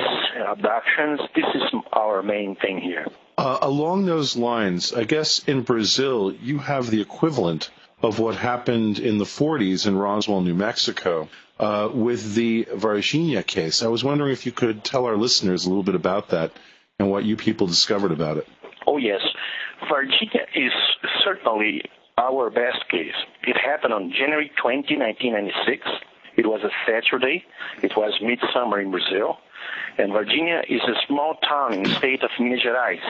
abductions. 0.47 1.21
This 1.35 1.45
is 1.55 1.63
our 1.93 2.23
main 2.23 2.57
thing 2.57 2.81
here. 2.81 3.07
Uh, 3.39 3.59
along 3.63 4.07
those 4.07 4.37
lines, 4.37 4.93
I 4.93 5.05
guess 5.05 5.41
in 5.47 5.63
Brazil, 5.63 6.33
you 6.33 6.59
have 6.59 6.91
the 6.91 7.01
equivalent 7.01 7.71
of 8.03 8.19
what 8.19 8.37
happened 8.37 8.99
in 8.99 9.19
the 9.19 9.25
40s 9.25 9.87
in 9.87 9.97
Roswell, 9.97 10.41
New 10.41 10.55
Mexico, 10.55 11.29
uh, 11.59 11.89
with 11.93 12.35
the 12.35 12.65
Varginha 12.65 13.47
case. 13.47 13.83
I 13.83 13.89
was 13.89 14.05
wondering 14.05 14.33
if 14.33 14.47
you 14.47 14.53
could 14.53 14.85
tell 14.85 15.07
our 15.07 15.17
listeners 15.17 15.65
a 15.65 15.69
little 15.69 15.83
bit 15.83 15.95
about 15.95 16.31
that 16.31 16.53
and 16.99 17.11
what 17.11 17.25
you 17.25 17.37
people 17.37 17.67
discovered 17.67 18.13
about 18.13 18.39
it. 18.39 18.49
Oh, 18.87 18.97
yes. 18.99 19.21
Varginha 19.91 20.47
is 20.55 20.73
certainly 21.25 21.83
our 22.19 22.51
best 22.51 22.89
case. 22.91 23.15
It 23.43 23.57
happened 23.57 23.93
on 23.93 24.11
January 24.11 24.51
20, 24.61 24.97
1996. 24.97 25.87
It 26.37 26.47
was 26.47 26.63
a 26.63 26.71
Saturday. 26.87 27.45
It 27.83 27.97
was 27.97 28.13
midsummer 28.23 28.81
in 28.81 28.91
Brazil. 28.91 29.39
And 29.99 30.13
Varginha 30.13 30.63
is 30.69 30.83
a 30.83 30.95
small 31.07 31.35
town 31.49 31.73
in 31.75 31.83
the 31.83 31.91
state 31.95 32.23
of 32.23 32.31
Minas 32.39 32.61
Gerais, 32.63 33.01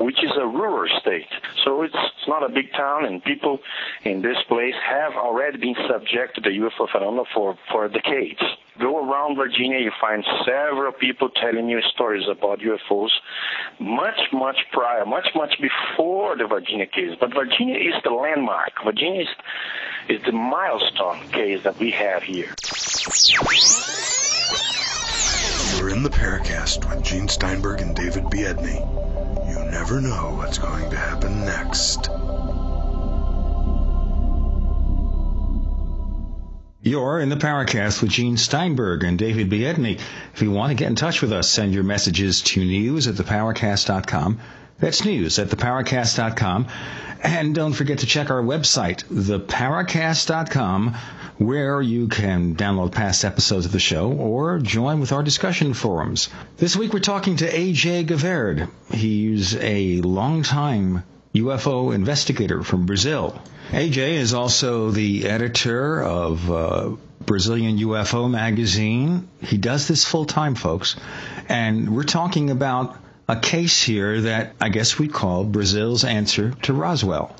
which 0.00 0.22
is 0.22 0.30
a 0.36 0.46
rural 0.46 0.88
state. 1.00 1.28
So 1.64 1.82
it's, 1.82 1.94
not 2.28 2.48
a 2.48 2.48
big 2.48 2.72
town, 2.72 3.04
and 3.04 3.22
people 3.22 3.58
in 4.04 4.22
this 4.22 4.36
place 4.48 4.74
have 4.88 5.14
already 5.14 5.58
been 5.58 5.74
subject 5.88 6.36
to 6.36 6.40
the 6.40 6.50
UFO 6.50 6.88
phenomenon 6.90 7.26
for, 7.34 7.58
for 7.70 7.88
decades. 7.88 8.40
Go 8.78 8.96
around 9.04 9.36
Varginha, 9.36 9.82
you 9.82 9.90
find 10.00 10.24
several 10.46 10.92
people 10.92 11.28
telling 11.28 11.68
you 11.68 11.80
stories 11.94 12.24
about 12.30 12.60
UFOs 12.60 13.10
much, 13.80 14.20
much 14.32 14.56
prior, 14.72 15.04
much, 15.04 15.28
much 15.34 15.60
before 15.60 16.36
the 16.36 16.44
Varginha 16.44 16.90
case. 16.90 17.16
But 17.20 17.30
Varginha 17.30 17.76
is 17.76 17.94
the 18.02 18.10
landmark. 18.10 18.72
Varginha 18.84 19.22
is, 19.22 19.28
is 20.08 20.22
the 20.24 20.32
milestone 20.32 21.28
case 21.32 21.64
that 21.64 21.78
we 21.78 21.90
have 21.90 22.22
here. 22.22 22.54
The 26.02 26.10
Paracast 26.10 26.90
with 26.90 27.04
Gene 27.04 27.28
Steinberg 27.28 27.80
and 27.80 27.94
David 27.94 28.24
Biedney. 28.24 28.74
You 28.74 29.70
never 29.70 30.00
know 30.00 30.34
what's 30.36 30.58
going 30.58 30.90
to 30.90 30.96
happen 30.96 31.44
next. 31.44 32.08
You're 36.80 37.20
in 37.20 37.28
the 37.28 37.36
Paracast 37.36 38.02
with 38.02 38.10
Gene 38.10 38.36
Steinberg 38.36 39.04
and 39.04 39.16
David 39.16 39.48
Biedney. 39.48 40.00
If 40.34 40.42
you 40.42 40.50
want 40.50 40.70
to 40.70 40.74
get 40.74 40.88
in 40.88 40.96
touch 40.96 41.22
with 41.22 41.32
us, 41.32 41.48
send 41.48 41.72
your 41.72 41.84
messages 41.84 42.42
to 42.42 42.64
news 42.64 43.06
at 43.06 43.14
theparacast.com. 43.14 44.40
That's 44.80 45.04
news 45.04 45.38
at 45.38 45.50
theparacast.com. 45.50 46.66
And 47.22 47.54
don't 47.54 47.74
forget 47.74 48.00
to 48.00 48.06
check 48.06 48.28
our 48.30 48.42
website, 48.42 49.04
theparacast.com, 49.04 50.96
where 51.46 51.80
you 51.80 52.08
can 52.08 52.54
download 52.56 52.92
past 52.92 53.24
episodes 53.24 53.66
of 53.66 53.72
the 53.72 53.80
show 53.80 54.12
or 54.12 54.58
join 54.58 55.00
with 55.00 55.12
our 55.12 55.22
discussion 55.22 55.74
forums. 55.74 56.28
This 56.56 56.76
week 56.76 56.92
we're 56.92 57.00
talking 57.00 57.36
to 57.36 57.46
A.J. 57.46 58.04
Gevaerd. 58.04 58.70
He's 58.90 59.56
a 59.56 60.00
longtime 60.00 61.04
UFO 61.34 61.94
investigator 61.94 62.62
from 62.62 62.86
Brazil. 62.86 63.40
AJ 63.70 64.16
is 64.18 64.34
also 64.34 64.90
the 64.90 65.28
editor 65.28 66.02
of 66.02 66.50
uh, 66.50 66.90
Brazilian 67.24 67.78
UFO 67.78 68.30
magazine. 68.30 69.28
He 69.40 69.56
does 69.56 69.88
this 69.88 70.04
full 70.04 70.26
time, 70.26 70.54
folks. 70.54 70.96
And 71.48 71.94
we're 71.96 72.02
talking 72.04 72.50
about 72.50 72.96
a 73.28 73.36
case 73.36 73.82
here 73.82 74.20
that 74.22 74.54
I 74.60 74.68
guess 74.68 74.98
we'd 74.98 75.12
call 75.12 75.44
Brazil's 75.44 76.04
answer 76.04 76.50
to 76.62 76.74
Roswell. 76.74 77.34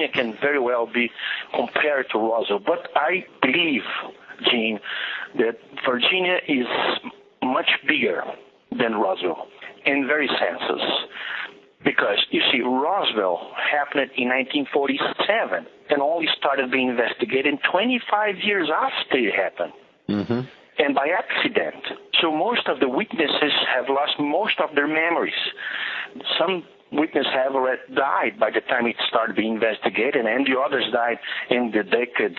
That's 0.00 0.12
correct. 0.12 0.30
Yes, 0.30 0.32
Varginha 0.32 0.34
can 0.34 0.40
very 0.40 0.60
well 0.60 0.86
be 0.86 1.10
compared 1.54 2.06
to 2.10 2.18
Roswell. 2.18 2.58
But 2.58 2.90
I 2.94 3.24
believe, 3.42 3.82
Gene, 4.50 4.80
that 5.36 5.58
Varginha 5.86 6.38
is 6.48 6.66
much 7.42 7.70
bigger 7.86 8.22
than 8.70 8.94
Roswell 8.94 9.46
in 9.86 10.06
very 10.06 10.28
senses. 10.28 10.82
Because, 11.84 12.26
you 12.30 12.42
see, 12.52 12.60
Roswell 12.60 13.52
happened 13.54 14.10
in 14.16 14.28
1947 14.28 15.66
and 15.90 16.02
only 16.02 16.26
started 16.36 16.70
being 16.70 16.88
investigated 16.88 17.58
25 17.70 18.34
years 18.42 18.68
after 18.74 19.16
it 19.16 19.34
happened. 19.34 19.72
Mm-hmm. 20.08 20.40
And 20.80 20.94
by 20.94 21.08
accident. 21.08 21.84
So 22.20 22.30
most 22.30 22.68
of 22.68 22.80
the 22.80 22.88
witnesses 22.88 23.52
have 23.74 23.88
lost 23.88 24.18
most 24.18 24.60
of 24.60 24.74
their 24.74 24.88
memories. 24.88 25.34
Some 26.38 26.64
witnesses 26.92 27.32
have 27.32 27.54
already 27.54 27.80
died 27.94 28.38
by 28.38 28.50
the 28.50 28.60
time 28.60 28.86
it 28.86 28.96
started 29.08 29.36
being 29.36 29.54
investigated, 29.54 30.26
and 30.26 30.46
the 30.46 30.58
others 30.58 30.84
died 30.92 31.18
in 31.50 31.70
the 31.70 31.82
decades 31.82 32.38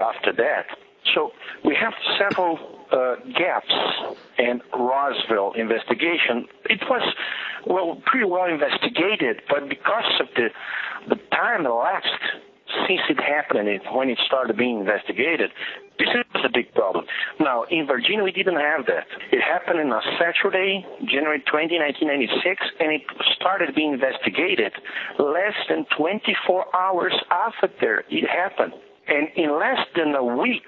after 0.00 0.32
that. 0.32 0.66
So 1.14 1.32
we 1.64 1.76
have 1.76 1.92
several 2.18 2.58
uh, 2.90 3.16
gaps 3.36 3.72
in 4.38 4.60
Roswell 4.72 5.52
investigation. 5.54 6.46
It 6.64 6.80
was 6.88 7.02
well 7.66 8.00
pretty 8.06 8.26
well 8.26 8.46
investigated, 8.46 9.42
but 9.48 9.68
because 9.68 10.20
of 10.20 10.26
the 10.34 10.48
the 11.08 11.16
time 11.30 11.66
elapsed 11.66 12.10
since 12.86 13.00
it 13.08 13.20
happened 13.20 13.68
and 13.68 13.80
when 13.94 14.10
it 14.10 14.18
started 14.26 14.56
being 14.56 14.80
investigated, 14.80 15.50
this 15.98 16.08
is 16.08 16.44
a 16.44 16.50
big 16.52 16.72
problem. 16.74 17.06
Now, 17.40 17.64
in 17.70 17.86
Varginha, 17.86 18.22
we 18.22 18.32
didn't 18.32 18.56
have 18.60 18.86
that. 18.86 19.06
It 19.32 19.40
happened 19.40 19.80
on 19.80 19.92
a 19.92 20.02
Saturday, 20.18 20.84
January 21.06 21.40
20, 21.40 21.78
1996, 21.78 22.66
and 22.80 22.92
it 22.92 23.02
started 23.36 23.74
being 23.74 23.94
investigated 23.94 24.72
less 25.18 25.56
than 25.68 25.86
24 25.96 26.76
hours 26.76 27.14
after 27.30 28.04
it 28.10 28.28
happened. 28.28 28.74
And 29.08 29.28
in 29.36 29.58
less 29.58 29.86
than 29.94 30.14
a 30.14 30.24
week, 30.24 30.66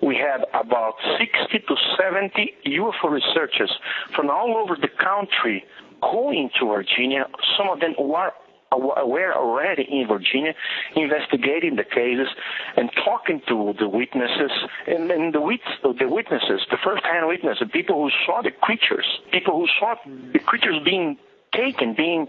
we 0.00 0.14
had 0.14 0.46
about 0.54 0.94
60 1.18 1.58
to 1.66 1.76
70 1.98 2.54
UFO 2.66 3.10
researchers 3.10 3.72
from 4.14 4.30
all 4.30 4.56
over 4.56 4.76
the 4.80 4.88
country 4.88 5.64
going 6.00 6.50
to 6.58 6.66
Varginha. 6.66 7.24
Some 7.58 7.68
of 7.68 7.80
them 7.80 7.94
were 7.98 8.30
were 8.76 9.34
already 9.34 9.82
in 9.82 10.06
Varginha 10.06 10.54
investigating 10.94 11.76
the 11.76 11.84
cases 11.84 12.28
and 12.76 12.90
talking 13.04 13.42
to 13.48 13.74
the 13.78 13.88
witnesses 13.88 14.50
and, 14.86 15.10
and 15.10 15.34
the, 15.34 15.40
wit- 15.40 15.60
the 15.82 16.08
witnesses, 16.08 16.60
the 16.70 16.78
first-hand 16.84 17.26
witnesses, 17.26 17.66
people 17.72 18.02
who 18.02 18.10
saw 18.26 18.42
the 18.42 18.50
creatures, 18.50 19.06
people 19.32 19.58
who 19.58 19.66
saw 19.78 19.94
the 20.32 20.38
creatures 20.38 20.76
being 20.84 21.18
taken, 21.52 21.94
being 21.94 22.28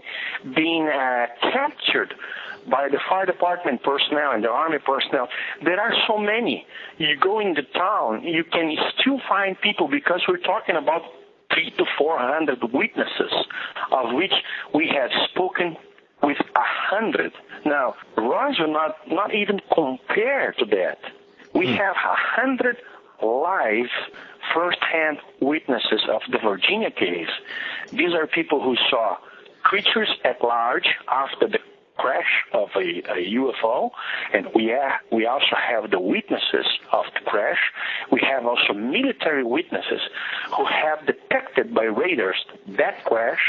being 0.56 0.88
uh, 0.88 1.26
captured 1.52 2.12
by 2.68 2.88
the 2.88 2.98
fire 3.08 3.24
department 3.24 3.80
personnel 3.84 4.32
and 4.32 4.42
the 4.42 4.48
army 4.48 4.78
personnel. 4.84 5.28
There 5.64 5.80
are 5.80 5.94
so 6.08 6.18
many. 6.18 6.66
You 6.98 7.16
go 7.20 7.38
into 7.38 7.62
town, 7.62 8.24
you 8.24 8.42
can 8.42 8.76
still 8.98 9.20
find 9.28 9.60
people 9.60 9.86
because 9.86 10.22
we're 10.26 10.38
talking 10.38 10.74
about 10.74 11.02
three 11.54 11.70
to 11.78 11.84
four 11.96 12.18
hundred 12.18 12.58
witnesses, 12.72 13.32
of 13.92 14.14
which 14.14 14.32
we 14.74 14.88
have 14.88 15.10
spoken 15.30 15.76
with 16.22 16.38
a 16.40 16.60
hundred. 16.62 17.32
Now, 17.64 17.94
Roswell 18.16 18.68
not 18.72 18.96
not 19.10 19.34
even 19.34 19.60
compared 19.72 20.58
to 20.58 20.64
that. 20.66 20.98
We 21.54 21.66
Hmm. 21.66 21.74
have 21.74 21.96
a 21.96 22.14
hundred 22.14 22.76
live 23.22 23.90
first-hand 24.54 25.18
witnesses 25.40 26.02
of 26.08 26.22
the 26.30 26.38
Varginha 26.38 26.94
case. 26.94 27.30
These 27.90 28.14
are 28.14 28.26
people 28.26 28.60
who 28.60 28.74
saw 28.90 29.16
creatures 29.62 30.10
at 30.24 30.42
large 30.42 30.88
after 31.08 31.46
the 31.46 31.60
crash 31.98 32.44
of 32.52 32.68
a, 32.76 33.02
a 33.10 33.34
UFO, 33.34 33.90
and 34.32 34.46
we 34.54 34.74
we 35.10 35.26
also 35.26 35.56
have 35.56 35.90
the 35.90 36.00
witnesses 36.00 36.66
of 36.92 37.04
the 37.14 37.20
crash. 37.30 37.58
We 38.10 38.20
have 38.28 38.46
also 38.46 38.72
military 38.72 39.44
witnesses 39.44 40.00
who 40.56 40.64
have 40.64 41.06
detected 41.06 41.74
by 41.74 41.84
radars 41.84 42.44
that 42.78 43.04
crash. 43.04 43.40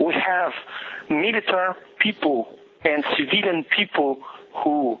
We 0.00 0.14
have 0.14 0.52
military 1.08 1.74
people 1.98 2.58
and 2.84 3.04
civilian 3.16 3.64
people 3.76 4.18
who 4.64 4.98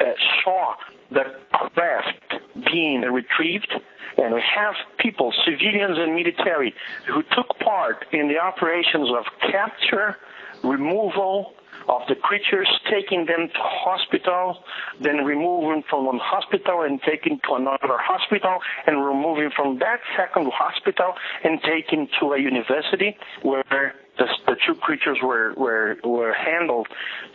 uh, 0.00 0.04
saw 0.44 0.74
the 1.10 1.24
craft 1.52 2.34
being 2.72 3.00
retrieved, 3.02 3.72
and 4.16 4.34
we 4.34 4.42
have 4.54 4.74
people, 4.98 5.32
civilians 5.44 5.98
and 5.98 6.14
military, 6.14 6.74
who 7.06 7.22
took 7.34 7.58
part 7.60 8.04
in 8.12 8.28
the 8.28 8.38
operations 8.38 9.08
of 9.10 9.24
capture, 9.50 10.16
removal 10.62 11.54
of 11.88 12.02
the 12.08 12.14
creatures, 12.14 12.68
taking 12.90 13.26
them 13.26 13.48
to 13.48 13.60
hospital, 13.60 14.62
then 15.00 15.24
removing 15.24 15.82
from 15.88 16.06
one 16.06 16.18
hospital 16.22 16.82
and 16.82 17.00
taking 17.02 17.40
to 17.48 17.54
another 17.54 17.96
hospital, 17.98 18.58
and 18.86 19.04
removing 19.04 19.50
from 19.56 19.78
that 19.78 20.00
second 20.16 20.50
hospital 20.52 21.14
and 21.44 21.60
taking 21.62 22.08
to 22.20 22.32
a 22.32 22.38
university 22.38 23.16
where 23.42 23.94
the, 24.18 24.26
the 24.46 24.56
two 24.66 24.74
creatures 24.74 25.18
were, 25.22 25.54
were, 25.56 25.96
were 26.04 26.32
handled 26.34 26.88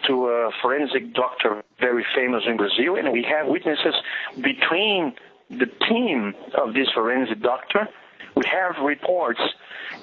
to 0.08 0.28
a 0.28 0.52
forensic 0.62 1.14
doctor, 1.14 1.64
very 1.80 2.06
famous 2.16 2.44
in 2.46 2.58
Brazil, 2.58 2.96
and 2.96 3.12
we 3.12 3.24
have 3.24 3.48
witnesses 3.48 3.96
between 4.36 5.14
the 5.50 5.68
team 5.88 6.34
of 6.56 6.74
this 6.74 6.90
forensic 6.94 7.42
doctor. 7.42 7.88
We 8.36 8.44
have 8.52 8.84
reports 8.84 9.40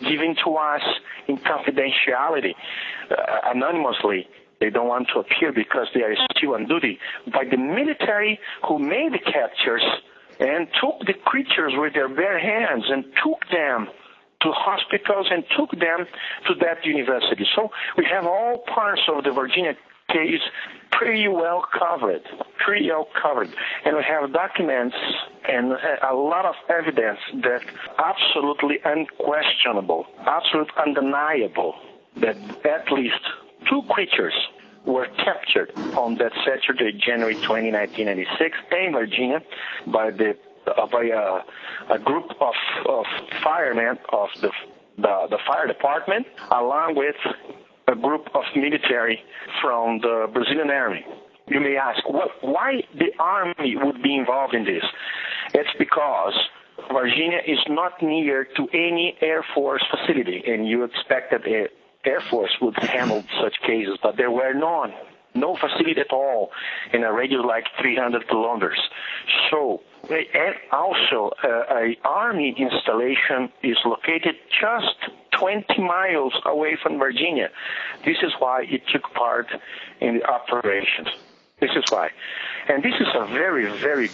given 0.01 0.37
to 0.45 0.55
us 0.57 0.83
in 1.29 1.39
confidentiality, 1.39 2.55
uh, 3.11 3.15
anonymously. 3.47 4.29
They 4.61 4.71
don't 4.71 4.89
want 4.89 5.09
to 5.15 5.21
appear 5.21 5.53
because 5.53 5.89
they 5.95 6.03
are 6.03 6.15
still 6.37 6.55
on 6.55 6.67
duty 6.67 6.99
by 7.33 7.45
the 7.51 7.57
military 7.57 8.39
who 8.69 8.79
made 8.79 9.13
the 9.13 9.19
captures 9.19 9.83
and 10.39 10.69
took 10.81 11.01
the 11.07 11.15
creatures 11.25 11.73
with 11.77 11.95
their 11.95 12.09
bare 12.09 12.39
hands 12.39 12.85
and 12.89 13.05
took 13.25 13.41
them 13.51 13.89
to 14.43 14.53
hospitals 14.53 15.27
and 15.31 15.45
took 15.57 15.71
them 15.73 16.07
to 16.47 16.55
that 16.61 16.85
university. 16.85 17.47
So 17.55 17.71
we 17.97 18.07
have 18.11 18.27
all 18.27 18.65
parts 18.75 19.03
of 19.09 19.25
the 19.25 19.31
Varginha 19.31 19.77
case 20.09 20.41
pretty 20.93 21.29
well 21.29 21.65
covered, 21.79 22.23
pretty 22.65 22.89
well 22.89 23.09
covered. 23.21 23.49
And 23.85 23.97
we 23.97 24.03
have 24.03 24.33
documents 24.33 24.97
and 25.49 25.73
a 25.73 26.15
lot 26.15 26.45
of 26.45 26.55
evidence 26.69 27.19
that 27.43 27.63
absolutely 27.99 28.79
unquestionable, 28.85 30.07
absolutely 30.27 30.75
undeniable 30.87 31.75
that 32.17 32.37
at 32.67 32.91
least 32.93 33.21
two 33.69 33.83
creatures 33.91 34.35
were 34.87 35.07
captured 35.17 35.73
on 35.97 36.17
that 36.17 36.33
Saturday, 36.45 36.93
January 36.99 37.35
20, 37.35 37.73
1996, 37.73 38.59
in 38.73 38.93
Varginha 38.93 39.43
by 39.93 40.11
the 40.11 40.37
uh, 40.67 40.87
by 40.87 41.05
a, 41.05 41.95
a 41.95 41.99
group 41.99 42.31
of, 42.41 42.55
of 42.89 43.05
firemen 43.43 43.99
of 44.13 44.29
the, 44.41 44.51
the 44.99 45.27
the 45.31 45.39
fire 45.47 45.67
department, 45.67 46.27
along 46.51 46.95
with 46.95 47.17
a 47.89 47.97
group 47.97 48.29
of 48.35 48.45
military 48.55 49.23
from 49.61 49.99
the 50.01 50.29
Brazilian 50.33 50.71
army. 50.71 51.05
You 51.49 51.61
may 51.61 51.77
ask, 51.77 52.09
what, 52.09 52.29
why 52.43 52.83
the 52.95 53.11
army 53.19 53.75
would 53.77 54.03
be 54.03 54.15
involved 54.15 54.55
in 54.55 54.65
this? 54.65 54.85
It's 55.53 55.71
because 55.79 56.35
Varginha 56.91 57.41
is 57.47 57.59
not 57.69 58.01
near 58.01 58.45
to 58.57 58.69
any 58.73 59.17
Air 59.21 59.45
Force 59.55 59.85
facility, 59.91 60.45
and 60.47 60.69
you 60.69 60.85
expect 60.85 61.33
that 61.33 61.43
the 61.43 61.69
Air 62.05 62.21
Force 62.31 62.57
would 62.61 62.77
handle 62.79 63.25
such 63.43 63.61
cases, 63.67 63.99
but 64.03 64.17
there 64.17 64.31
were 64.31 64.55
none. 64.55 64.93
No 65.35 65.55
facility 65.57 66.01
at 66.01 66.13
all 66.13 66.51
in 66.93 67.05
a 67.05 67.13
radius 67.13 67.43
like 67.47 67.65
300 67.81 68.27
kilometers. 68.27 68.81
So, 69.51 69.81
and 70.09 70.55
also, 70.73 71.31
uh, 71.45 71.63
a 71.71 71.97
army 72.05 72.55
installation 72.59 73.53
is 73.63 73.77
located 73.85 74.37
just 74.61 74.97
20 75.39 75.81
miles 75.83 76.35
away 76.45 76.77
from 76.83 76.95
Varginha. 76.95 77.49
This 78.05 78.17
is 78.23 78.33
why 78.41 78.65
it 78.65 78.83
took 78.93 79.03
part 79.15 79.47
in 80.01 80.19
the 80.19 80.25
operations. 80.25 81.09
This 81.61 81.71
is 81.77 81.85
why. 81.91 82.11
And 82.69 82.83
this 82.83 82.95
is 82.99 83.09
a 83.15 83.27
very, 83.27 83.71
very 83.79 84.11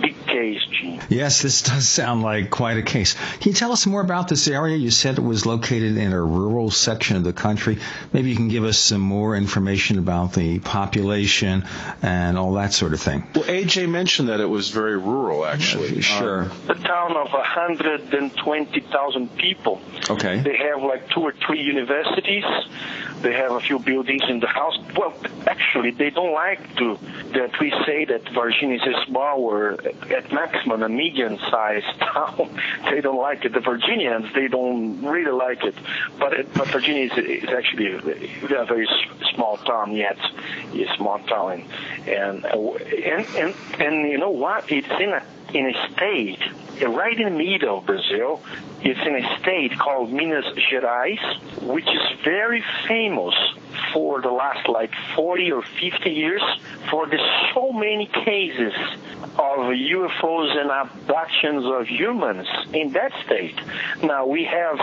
big 0.00 0.26
case, 0.26 0.60
Gene. 0.70 1.00
Yes, 1.08 1.42
this 1.42 1.62
does 1.62 1.88
sound 1.88 2.22
like 2.22 2.50
quite 2.50 2.76
a 2.78 2.82
case. 2.82 3.14
Can 3.40 3.50
you 3.50 3.52
tell 3.52 3.72
us 3.72 3.86
more 3.86 4.00
about 4.00 4.28
this 4.28 4.48
area? 4.48 4.76
You 4.76 4.90
said 4.90 5.18
it 5.18 5.22
was 5.22 5.46
located 5.46 5.96
in 5.96 6.12
a 6.12 6.22
rural 6.22 6.70
section 6.70 7.16
of 7.16 7.24
the 7.24 7.32
country. 7.32 7.78
Maybe 8.12 8.30
you 8.30 8.36
can 8.36 8.48
give 8.48 8.64
us 8.64 8.78
some 8.78 9.00
more 9.00 9.36
information 9.36 9.98
about 9.98 10.32
the 10.34 10.58
population 10.60 11.64
and 12.02 12.38
all 12.38 12.54
that 12.54 12.72
sort 12.72 12.92
of 12.92 13.00
thing. 13.00 13.24
Well, 13.34 13.44
AJ 13.44 13.88
mentioned 13.88 14.28
that 14.28 14.40
it 14.40 14.46
was 14.46 14.70
very 14.70 14.96
rural, 14.98 15.44
actually. 15.44 16.00
Sure. 16.02 16.42
Um, 16.44 16.50
A 16.68 16.74
town 16.74 17.16
of 17.16 17.30
120,000 17.32 19.36
people. 19.36 19.80
Okay. 20.08 20.40
They 20.40 20.56
have 20.56 20.82
like 20.82 21.08
two 21.10 21.20
or 21.22 21.32
three 21.46 21.62
universities. 21.62 22.44
They 23.22 23.32
have 23.34 23.52
a 23.52 23.60
few 23.60 23.78
buildings 23.78 24.22
in 24.28 24.40
the 24.40 24.46
house. 24.46 24.78
Well, 24.96 25.12
actually, 25.46 25.90
they 25.90 26.10
don't 26.10 26.32
like 26.32 26.74
to 26.76 26.98
that 27.34 27.58
we 27.60 27.70
say 27.86 28.06
that 28.06 28.24
Varginha 28.24 28.76
is 28.76 28.82
a 28.82 29.04
small 29.06 29.40
or 29.40 29.76
at 30.10 30.32
maximum 30.32 30.82
a 30.82 30.88
medium-sized 30.88 31.98
town. 32.00 32.60
They 32.90 33.00
don't 33.00 33.18
like 33.18 33.44
it. 33.44 33.52
The 33.52 33.60
Virginians 33.60 34.26
they 34.34 34.48
don't 34.48 35.02
really 35.02 35.32
like 35.32 35.64
it. 35.64 35.74
But 36.18 36.32
it, 36.32 36.54
but 36.54 36.68
Varginha 36.68 37.10
is, 37.10 37.44
is 37.44 37.48
actually 37.48 37.92
a, 37.92 38.62
a 38.62 38.66
very 38.66 38.88
small 39.34 39.56
town 39.58 39.94
yet. 39.94 40.18
A 40.18 40.96
small 40.96 41.18
town, 41.20 41.64
and 42.06 42.44
and 42.44 43.26
and 43.36 43.54
and 43.78 44.10
you 44.10 44.18
know 44.18 44.30
what? 44.30 44.70
It's 44.70 44.88
in 44.88 45.10
a 45.10 45.22
in 45.52 45.74
a 45.74 45.92
state 45.92 46.40
right 46.86 47.18
in 47.18 47.24
the 47.24 47.38
middle 47.38 47.78
of 47.78 47.86
Brazil. 47.86 48.42
It's 48.82 49.00
in 49.06 49.16
a 49.16 49.38
state 49.40 49.78
called 49.78 50.12
Minas 50.12 50.46
Gerais, 50.70 51.62
which 51.62 51.86
is 51.86 52.24
very 52.24 52.64
famous 52.88 53.34
for 53.92 54.20
the 54.20 54.30
last 54.30 54.68
like 54.68 54.92
40 55.16 55.52
or 55.52 55.62
50 55.62 56.10
years 56.10 56.42
for 56.90 57.06
the 57.06 57.18
so 57.54 57.72
many 57.72 58.06
cases 58.06 58.72
of 59.38 59.58
UFOs 59.72 60.56
and 60.56 60.70
abductions 60.70 61.64
of 61.64 61.86
humans 61.88 62.46
in 62.72 62.92
that 62.92 63.12
state. 63.24 63.58
Now 64.02 64.26
we 64.26 64.44
have 64.44 64.78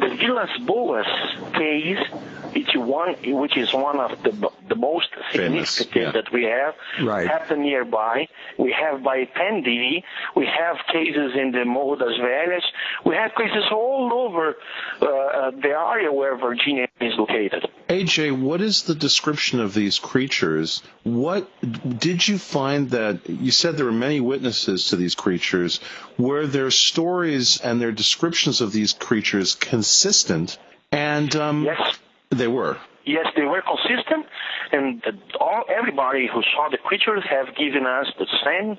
the 0.00 0.08
Vilas 0.16 0.50
Boas 0.66 1.06
case 1.54 2.04
which 2.52 2.70
one 2.74 3.14
which 3.24 3.56
is 3.56 3.72
one 3.72 3.98
of 3.98 4.22
the 4.22 4.50
the 4.68 4.76
most 4.76 5.08
significant 5.32 5.96
yeah. 5.96 6.12
that 6.12 6.32
we 6.32 6.44
have 6.44 6.74
Right. 7.02 7.26
happen 7.26 7.62
nearby. 7.62 8.28
We 8.58 8.72
have 8.72 9.02
by 9.02 9.24
Pendi, 9.24 10.02
we 10.36 10.46
have 10.46 10.76
cases 10.92 11.32
in 11.34 11.52
the 11.52 11.64
Morro 11.64 11.96
das 11.96 12.18
Velhas, 12.18 12.62
we 13.04 13.14
have 13.14 13.32
cases 13.34 13.64
all 13.72 14.10
over 14.12 14.56
uh, 15.00 15.06
uh, 15.06 15.50
the 15.50 15.68
area 15.68 16.12
where 16.12 16.36
Varginha 16.36 16.86
is 17.00 17.14
located. 17.18 17.68
AJ, 17.88 18.38
what 18.38 18.60
is 18.60 18.82
the 18.84 18.94
description 18.94 19.60
of 19.60 19.74
these 19.74 19.98
creatures? 19.98 20.82
What 21.02 21.48
did 21.98 22.26
you 22.26 22.38
find 22.38 22.90
that 22.90 23.28
you 23.28 23.50
said 23.50 23.76
there 23.76 23.86
were 23.86 23.92
many 23.92 24.20
witnesses 24.20 24.88
to 24.88 24.96
these 24.96 25.14
creatures? 25.14 25.80
Were 26.18 26.46
their 26.46 26.70
stories 26.70 27.60
and 27.60 27.80
their 27.80 27.92
descriptions 27.92 28.60
of 28.60 28.72
these 28.72 28.92
creatures 28.92 29.54
consistent? 29.54 30.58
And 30.90 31.34
um, 31.36 31.64
Yes. 31.64 31.98
They 32.32 32.48
were. 32.48 32.78
Yes, 33.04 33.26
they 33.34 33.42
were 33.42 33.62
consistent, 33.62 34.26
and 34.70 35.02
the, 35.02 35.18
all 35.38 35.64
everybody 35.68 36.28
who 36.32 36.42
saw 36.54 36.68
the 36.68 36.78
creatures 36.78 37.24
have 37.28 37.54
given 37.56 37.84
us 37.84 38.06
the 38.18 38.26
same 38.44 38.78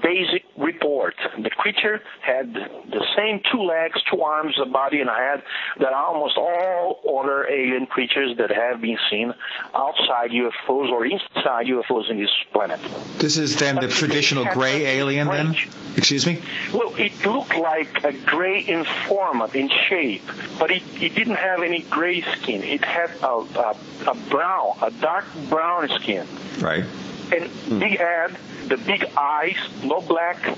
basic 0.00 0.44
report. 0.56 1.14
The 1.38 1.50
creature 1.50 2.00
had 2.22 2.54
the 2.54 3.04
same 3.16 3.40
two 3.52 3.62
legs, 3.62 4.00
two 4.10 4.22
arms, 4.22 4.58
a 4.60 4.66
body, 4.66 5.00
and 5.00 5.10
a 5.10 5.14
head 5.14 5.42
that 5.78 5.92
almost 5.92 6.36
all 6.38 7.00
other 7.20 7.46
alien 7.48 7.86
creatures 7.86 8.36
that 8.38 8.50
have 8.50 8.80
been 8.80 8.98
seen 9.10 9.34
outside 9.74 10.30
UFOs 10.30 10.90
or 10.90 11.04
inside 11.04 11.66
UFOs 11.66 12.10
in 12.10 12.18
this 12.18 12.30
planet. 12.52 12.80
This 13.18 13.36
is 13.36 13.56
then 13.58 13.76
the 13.76 13.88
traditional 13.88 14.44
gray 14.46 14.86
alien, 14.86 15.28
then? 15.28 15.54
Excuse 15.96 16.26
me? 16.26 16.40
Well, 16.72 16.94
it 16.96 17.12
looked 17.26 17.56
like 17.56 18.04
a 18.04 18.12
gray 18.12 18.60
in 18.60 18.84
format, 19.06 19.54
in 19.54 19.68
shape, 19.68 20.22
but 20.58 20.70
it, 20.70 20.82
it 21.00 21.14
didn't 21.14 21.36
have 21.36 21.62
any 21.62 21.82
gray 21.82 22.22
skin. 22.22 22.62
It 22.62 22.84
had 22.84 23.10
a, 23.22 23.44
a, 23.56 23.76
a 24.06 24.14
brown, 24.28 24.76
a 24.82 24.90
dark 25.00 25.24
brown 25.48 25.88
skin. 26.00 26.26
Right. 26.58 26.84
And 27.32 27.80
big 27.80 27.98
head, 27.98 28.36
the 28.66 28.76
big 28.76 29.04
eyes, 29.16 29.56
no 29.84 30.00
black. 30.00 30.56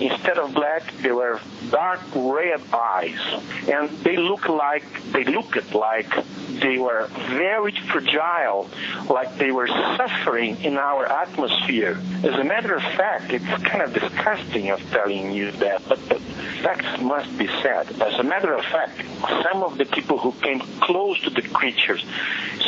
Instead 0.00 0.38
of 0.38 0.54
black, 0.54 0.92
they 1.02 1.12
were 1.12 1.40
dark 1.70 2.00
red 2.14 2.60
eyes. 2.72 3.18
And 3.68 3.90
they 4.04 4.16
look 4.16 4.48
like, 4.48 4.84
they 5.12 5.24
looked 5.24 5.74
like 5.74 6.10
they 6.60 6.78
were 6.78 7.06
very 7.30 7.72
fragile, 7.90 8.68
like 9.08 9.36
they 9.38 9.50
were 9.50 9.68
suffering 9.68 10.62
in 10.62 10.76
our 10.76 11.06
atmosphere. 11.06 11.98
As 12.22 12.38
a 12.38 12.44
matter 12.44 12.74
of 12.74 12.82
fact, 12.82 13.32
it's 13.32 13.44
kind 13.64 13.82
of 13.82 13.92
disgusting 13.92 14.70
of 14.70 14.80
telling 14.90 15.32
you 15.32 15.50
that, 15.52 15.82
but 15.88 15.98
the 16.08 16.16
facts 16.62 17.00
must 17.00 17.36
be 17.36 17.48
said. 17.62 18.00
As 18.00 18.18
a 18.18 18.22
matter 18.22 18.54
of 18.54 18.64
fact, 18.64 19.02
some 19.42 19.62
of 19.62 19.78
the 19.78 19.84
people 19.84 20.18
who 20.18 20.32
came 20.32 20.60
close 20.80 21.20
to 21.22 21.30
the 21.30 21.42
creatures, 21.42 22.04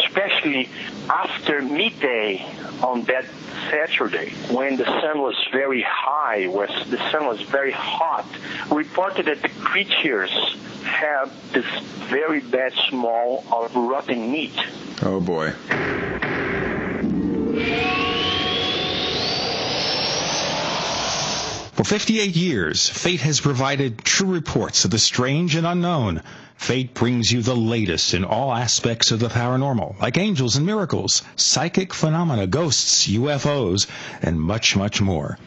especially 0.06 0.68
after 1.08 1.62
midday 1.62 2.44
on 2.82 3.02
that 3.04 3.24
Saturday, 3.70 4.30
when 4.50 4.76
the 4.76 4.84
sun 4.84 5.20
was 5.20 5.36
very 5.52 5.82
high, 5.86 6.48
was 6.48 6.70
the 6.90 6.98
sun 7.14 7.26
was 7.28 7.40
very 7.42 7.70
hot, 7.70 8.26
reported 8.72 9.26
that 9.26 9.40
the 9.40 9.48
creatures 9.48 10.32
had 10.82 11.30
this 11.52 11.64
very 12.10 12.40
bad 12.40 12.72
smell 12.88 13.44
of 13.52 13.74
rotten 13.76 14.32
meat. 14.32 14.58
Oh, 15.00 15.20
boy. 15.20 15.50
For 21.74 21.84
58 21.84 22.34
years, 22.34 22.88
Fate 22.88 23.20
has 23.20 23.40
provided 23.40 23.98
true 23.98 24.32
reports 24.32 24.84
of 24.84 24.90
the 24.90 24.98
strange 24.98 25.54
and 25.54 25.66
unknown. 25.66 26.20
Fate 26.56 26.94
brings 26.94 27.30
you 27.30 27.42
the 27.42 27.54
latest 27.54 28.14
in 28.14 28.24
all 28.24 28.52
aspects 28.52 29.12
of 29.12 29.20
the 29.20 29.28
paranormal, 29.28 30.00
like 30.00 30.18
angels 30.18 30.56
and 30.56 30.66
miracles, 30.66 31.22
psychic 31.36 31.94
phenomena, 31.94 32.48
ghosts, 32.48 33.06
UFOs, 33.06 33.86
and 34.20 34.40
much, 34.40 34.74
much 34.74 35.00
more. 35.00 35.38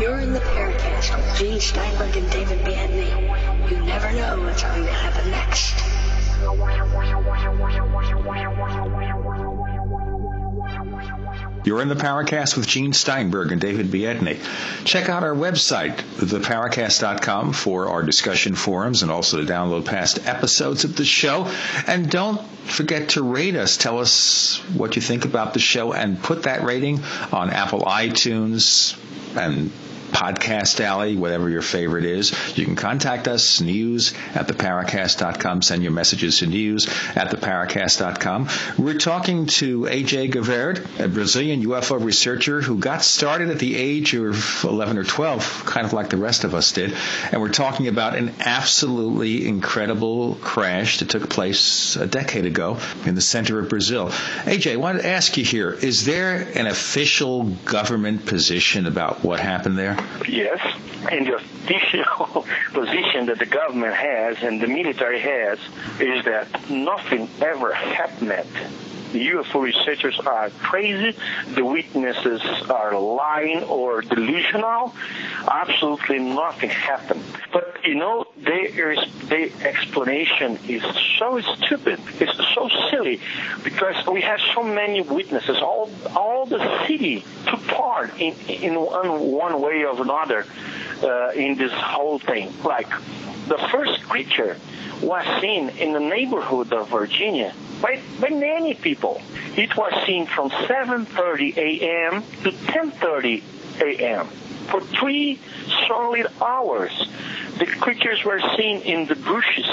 You're 0.00 0.20
in 0.20 0.32
the 0.32 0.40
Paracast 0.40 1.14
with 1.14 1.36
Gene 1.36 1.60
Steinberg 1.60 2.16
and 2.16 2.30
David 2.30 2.64
Biedney. 2.64 3.10
You 3.70 3.84
never 3.84 4.10
know 4.12 4.40
what's 4.40 4.62
going 4.62 4.86
to 4.86 4.92
happen 4.92 5.30
next. 5.30 5.76
You're 11.70 11.82
in 11.82 11.88
the 11.88 11.94
Paracast 11.94 12.56
with 12.56 12.66
Gene 12.66 12.92
Steinberg 12.92 13.52
and 13.52 13.60
David 13.60 13.92
Biedney. 13.92 14.40
Check 14.84 15.08
out 15.08 15.22
our 15.22 15.36
website, 15.36 15.98
theparacast.com, 15.98 17.52
for 17.52 17.86
our 17.86 18.02
discussion 18.02 18.56
forums 18.56 19.04
and 19.04 19.12
also 19.12 19.36
to 19.36 19.46
download 19.46 19.84
past 19.84 20.26
episodes 20.26 20.82
of 20.82 20.96
the 20.96 21.04
show. 21.04 21.48
And 21.86 22.10
don't 22.10 22.44
forget 22.64 23.10
to 23.10 23.22
rate 23.22 23.54
us. 23.54 23.76
Tell 23.76 24.00
us 24.00 24.56
what 24.74 24.96
you 24.96 25.02
think 25.02 25.24
about 25.24 25.54
the 25.54 25.60
show 25.60 25.92
and 25.92 26.20
put 26.20 26.42
that 26.42 26.64
rating 26.64 27.04
on 27.30 27.50
Apple 27.50 27.82
iTunes 27.82 28.98
and 29.36 29.70
Podcast 30.10 30.80
Alley, 30.80 31.16
whatever 31.16 31.48
your 31.48 31.62
favorite 31.62 32.04
is. 32.04 32.32
You 32.56 32.64
can 32.64 32.76
contact 32.76 33.28
us, 33.28 33.60
news 33.60 34.12
at 34.34 34.48
theparacast.com. 34.48 35.62
Send 35.62 35.82
your 35.82 35.92
messages 35.92 36.38
to 36.38 36.46
news 36.46 36.86
at 37.14 37.30
theparacast.com. 37.30 38.48
We're 38.78 38.98
talking 38.98 39.46
to 39.46 39.82
AJ 39.82 40.32
Gevaerd, 40.32 41.00
a 41.00 41.08
Brazilian 41.08 41.62
UFO 41.64 42.02
researcher 42.02 42.60
who 42.60 42.78
got 42.78 43.02
started 43.02 43.50
at 43.50 43.58
the 43.58 43.76
age 43.76 44.14
of 44.14 44.64
11 44.64 44.98
or 44.98 45.04
12, 45.04 45.64
kind 45.66 45.86
of 45.86 45.92
like 45.92 46.10
the 46.10 46.16
rest 46.16 46.44
of 46.44 46.54
us 46.54 46.72
did. 46.72 46.94
And 47.32 47.40
we're 47.40 47.48
talking 47.50 47.88
about 47.88 48.16
an 48.16 48.34
absolutely 48.40 49.46
incredible 49.46 50.34
crash 50.36 50.98
that 50.98 51.10
took 51.10 51.28
place 51.28 51.96
a 51.96 52.06
decade 52.06 52.46
ago 52.46 52.78
in 53.04 53.14
the 53.14 53.20
center 53.20 53.58
of 53.58 53.68
Brazil. 53.68 54.08
AJ, 54.44 54.72
I 54.72 54.76
wanted 54.76 55.02
to 55.02 55.08
ask 55.08 55.36
you 55.36 55.44
here, 55.44 55.72
is 55.72 56.04
there 56.04 56.36
an 56.54 56.66
official 56.66 57.44
government 57.44 58.26
position 58.26 58.86
about 58.86 59.22
what 59.24 59.40
happened 59.40 59.78
there? 59.78 59.96
Yes, 60.28 60.60
and 61.10 61.26
the 61.26 61.36
official 61.36 62.46
position 62.72 63.26
that 63.26 63.38
the 63.38 63.46
government 63.46 63.94
has 63.94 64.42
and 64.42 64.60
the 64.60 64.66
military 64.66 65.20
has 65.20 65.58
is 65.98 66.24
that 66.24 66.70
nothing 66.70 67.28
ever 67.40 67.72
happened. 67.72 68.46
The 69.12 69.28
UFO 69.30 69.62
researchers 69.62 70.18
are 70.20 70.50
crazy. 70.62 71.18
The 71.54 71.64
witnesses 71.64 72.42
are 72.70 72.98
lying 72.98 73.64
or 73.64 74.02
delusional. 74.02 74.94
Absolutely 75.50 76.20
nothing 76.20 76.70
happened. 76.70 77.22
But 77.52 77.78
you 77.84 77.96
know, 77.96 78.26
their 78.36 78.96
their 79.24 79.48
explanation 79.62 80.58
is 80.68 80.82
so 81.18 81.40
stupid. 81.40 82.00
It's 82.20 82.36
so 82.54 82.68
silly 82.90 83.20
because 83.64 84.06
we 84.06 84.20
have 84.20 84.40
so 84.54 84.62
many 84.62 85.00
witnesses. 85.00 85.58
All 85.58 85.90
all 86.14 86.46
the 86.46 86.86
city 86.86 87.24
took 87.46 87.66
part 87.66 88.10
in 88.20 88.34
in 88.48 88.74
one 88.80 89.20
one 89.32 89.60
way 89.60 89.84
or 89.84 90.00
another 90.00 90.46
uh, 91.02 91.32
in 91.34 91.56
this 91.56 91.72
whole 91.72 92.18
thing. 92.18 92.52
Like 92.62 92.88
the 93.48 93.58
first 93.72 94.02
creature 94.04 94.56
was 95.02 95.24
seen 95.40 95.70
in 95.70 95.92
the 95.92 96.00
neighborhood 96.00 96.72
of 96.72 96.90
Varginha 96.90 97.52
by, 97.80 98.00
by 98.20 98.28
many 98.28 98.74
people. 98.74 98.99
It 99.56 99.76
was 99.76 99.92
seen 100.06 100.26
from 100.26 100.50
7:30 100.50 101.56
a.m. 101.56 102.22
to 102.42 102.50
10:30 102.52 103.42
a.m. 103.80 104.28
for 104.68 104.80
three 104.80 105.38
solid 105.86 106.26
hours. 106.40 106.92
The 107.58 107.66
creatures 107.66 108.24
were 108.24 108.40
seen 108.56 108.82
in 108.82 109.06
the 109.06 109.16
bushes 109.16 109.68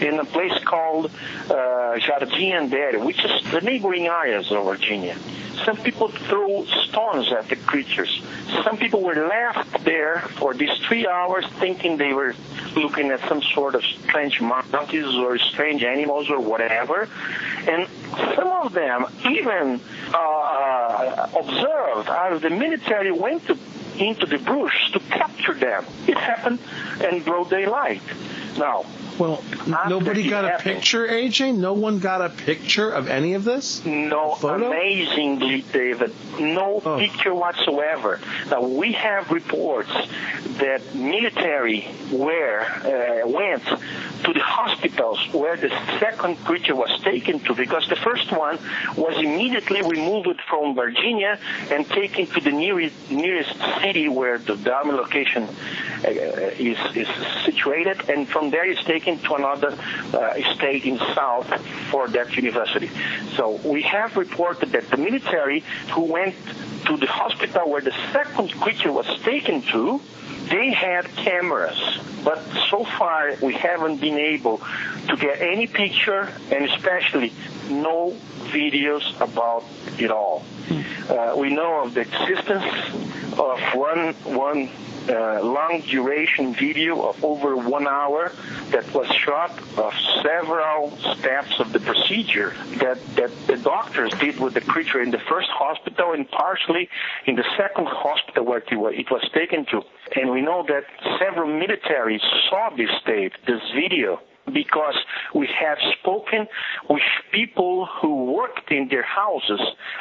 in 0.00 0.18
a 0.18 0.24
place 0.24 0.58
called 0.64 1.06
uh, 1.48 1.96
Jardim 1.98 2.52
Andere, 2.52 2.98
which 2.98 3.24
is 3.24 3.50
the 3.50 3.60
neighboring 3.60 4.06
areas 4.06 4.50
of 4.50 4.64
Varginha. 4.64 5.16
Some 5.64 5.76
people 5.76 6.08
threw 6.08 6.66
stones 6.88 7.32
at 7.32 7.48
the 7.48 7.56
creatures. 7.56 8.22
Some 8.64 8.76
people 8.76 9.02
were 9.02 9.28
left 9.28 9.84
there 9.84 10.20
for 10.38 10.54
these 10.54 10.76
three 10.88 11.06
hours 11.06 11.46
thinking 11.60 11.96
they 11.96 12.12
were 12.12 12.34
looking 12.74 13.10
at 13.10 13.20
some 13.28 13.42
sort 13.42 13.74
of 13.74 13.84
strange 13.84 14.40
monkeys 14.40 15.14
or 15.14 15.38
strange 15.38 15.84
animals 15.84 16.30
or 16.30 16.40
whatever. 16.40 17.08
And 17.68 17.86
some 18.34 18.48
of 18.48 18.72
them 18.72 19.06
even 19.24 19.80
uh, 20.12 21.28
observed 21.38 22.08
as 22.08 22.42
the 22.42 22.50
military 22.50 23.12
went 23.12 23.46
to, 23.46 23.56
into 23.98 24.26
the 24.26 24.38
bush 24.38 24.92
to 24.92 25.00
capture 25.00 25.54
them. 25.54 25.84
It 26.06 26.16
happened 26.16 26.58
in 27.00 27.22
broad 27.22 27.50
daylight. 27.50 28.02
Now, 28.58 28.84
well, 29.18 29.42
nobody 29.88 30.28
got 30.28 30.44
a 30.44 30.62
picture, 30.62 31.06
AJ? 31.06 31.56
No 31.56 31.72
one 31.72 31.98
got 31.98 32.22
a 32.22 32.28
picture 32.28 32.90
of 32.90 33.08
any 33.08 33.34
of 33.34 33.44
this? 33.44 33.84
No, 33.84 34.34
amazingly, 34.34 35.62
David, 35.72 36.12
no 36.38 36.82
oh. 36.84 36.98
picture 36.98 37.34
whatsoever. 37.34 38.20
Now, 38.50 38.62
we 38.62 38.92
have 38.92 39.30
reports 39.30 39.92
that 40.58 40.94
military 40.94 41.88
were, 42.10 42.60
uh, 42.60 43.28
went 43.28 43.64
to 43.64 44.32
the 44.32 44.40
hospitals 44.40 45.18
where 45.32 45.56
the 45.56 45.68
second 45.98 46.36
creature 46.44 46.74
was 46.74 46.90
taken 47.02 47.40
to 47.40 47.54
because 47.54 47.88
the 47.88 47.96
first 47.96 48.30
one 48.32 48.58
was 48.96 49.16
immediately 49.18 49.82
removed 49.82 50.40
from 50.48 50.74
Varginha 50.74 51.38
and 51.70 51.88
taken 51.88 52.26
to 52.26 52.40
the 52.40 52.52
nearest, 52.52 53.10
nearest 53.10 53.54
city 53.80 54.08
where 54.08 54.38
the 54.38 54.56
dummy 54.56 54.92
location 54.92 55.44
uh, 56.04 56.08
is, 56.08 56.78
is 56.94 57.08
situated, 57.44 58.08
and 58.08 58.28
from 58.28 58.41
there 58.50 58.68
is 58.68 58.78
taken 58.84 59.18
to 59.18 59.34
another 59.34 59.76
uh, 60.12 60.54
state 60.54 60.84
in 60.84 60.98
south 60.98 61.48
for 61.90 62.08
that 62.08 62.36
university. 62.36 62.90
So 63.36 63.60
we 63.64 63.82
have 63.82 64.16
reported 64.16 64.72
that 64.72 64.88
the 64.90 64.96
military 64.96 65.64
who 65.92 66.02
went 66.02 66.34
to 66.86 66.96
the 66.96 67.06
hospital 67.06 67.70
where 67.70 67.80
the 67.80 67.94
second 68.12 68.52
creature 68.60 68.92
was 68.92 69.06
taken 69.22 69.62
to, 69.62 70.00
they 70.48 70.72
had 70.72 71.06
cameras, 71.16 71.78
but 72.24 72.42
so 72.68 72.84
far 72.84 73.34
we 73.40 73.54
haven't 73.54 74.00
been 74.00 74.18
able 74.18 74.58
to 75.08 75.16
get 75.16 75.40
any 75.40 75.66
picture 75.66 76.32
and 76.50 76.64
especially 76.70 77.32
no 77.70 78.16
videos 78.50 79.18
about 79.20 79.64
it 79.98 80.10
all. 80.10 80.44
Uh, 81.08 81.34
we 81.36 81.54
know 81.54 81.84
of 81.84 81.94
the 81.94 82.00
existence 82.00 82.64
of 83.38 83.60
one 83.74 84.14
one 84.24 84.68
uh, 85.08 85.42
long 85.42 85.82
duration 85.88 86.54
video 86.54 87.02
of 87.02 87.24
over 87.24 87.56
one 87.56 87.86
hour 87.86 88.32
that 88.70 88.92
was 88.94 89.06
shot 89.08 89.50
of 89.76 89.92
several 90.22 90.96
steps 91.16 91.58
of 91.58 91.72
the 91.72 91.80
procedure 91.80 92.54
that, 92.78 92.98
that 93.16 93.30
the 93.46 93.56
doctors 93.56 94.12
did 94.20 94.38
with 94.40 94.54
the 94.54 94.60
creature 94.60 95.02
in 95.02 95.10
the 95.10 95.18
first 95.28 95.48
hospital 95.50 96.12
and 96.12 96.30
partially 96.30 96.88
in 97.26 97.34
the 97.36 97.44
second 97.56 97.86
hospital 97.86 98.44
where 98.44 98.62
it 98.68 99.10
was 99.10 99.28
taken 99.34 99.64
to. 99.66 99.82
And 100.16 100.30
we 100.30 100.42
know 100.42 100.64
that 100.68 100.84
several 101.18 101.48
militaries 101.48 102.20
saw 102.48 102.70
this 102.76 102.90
tape, 103.06 103.32
this 103.46 103.62
video, 103.74 104.20
because 104.52 104.96
we 105.34 105.48
have 105.58 105.78
spoken 105.98 106.46
with 106.88 107.02
people 107.32 107.86
who 108.00 108.32
worked 108.32 108.70
in 108.70 108.88
their 108.88 109.02
houses 109.02 109.60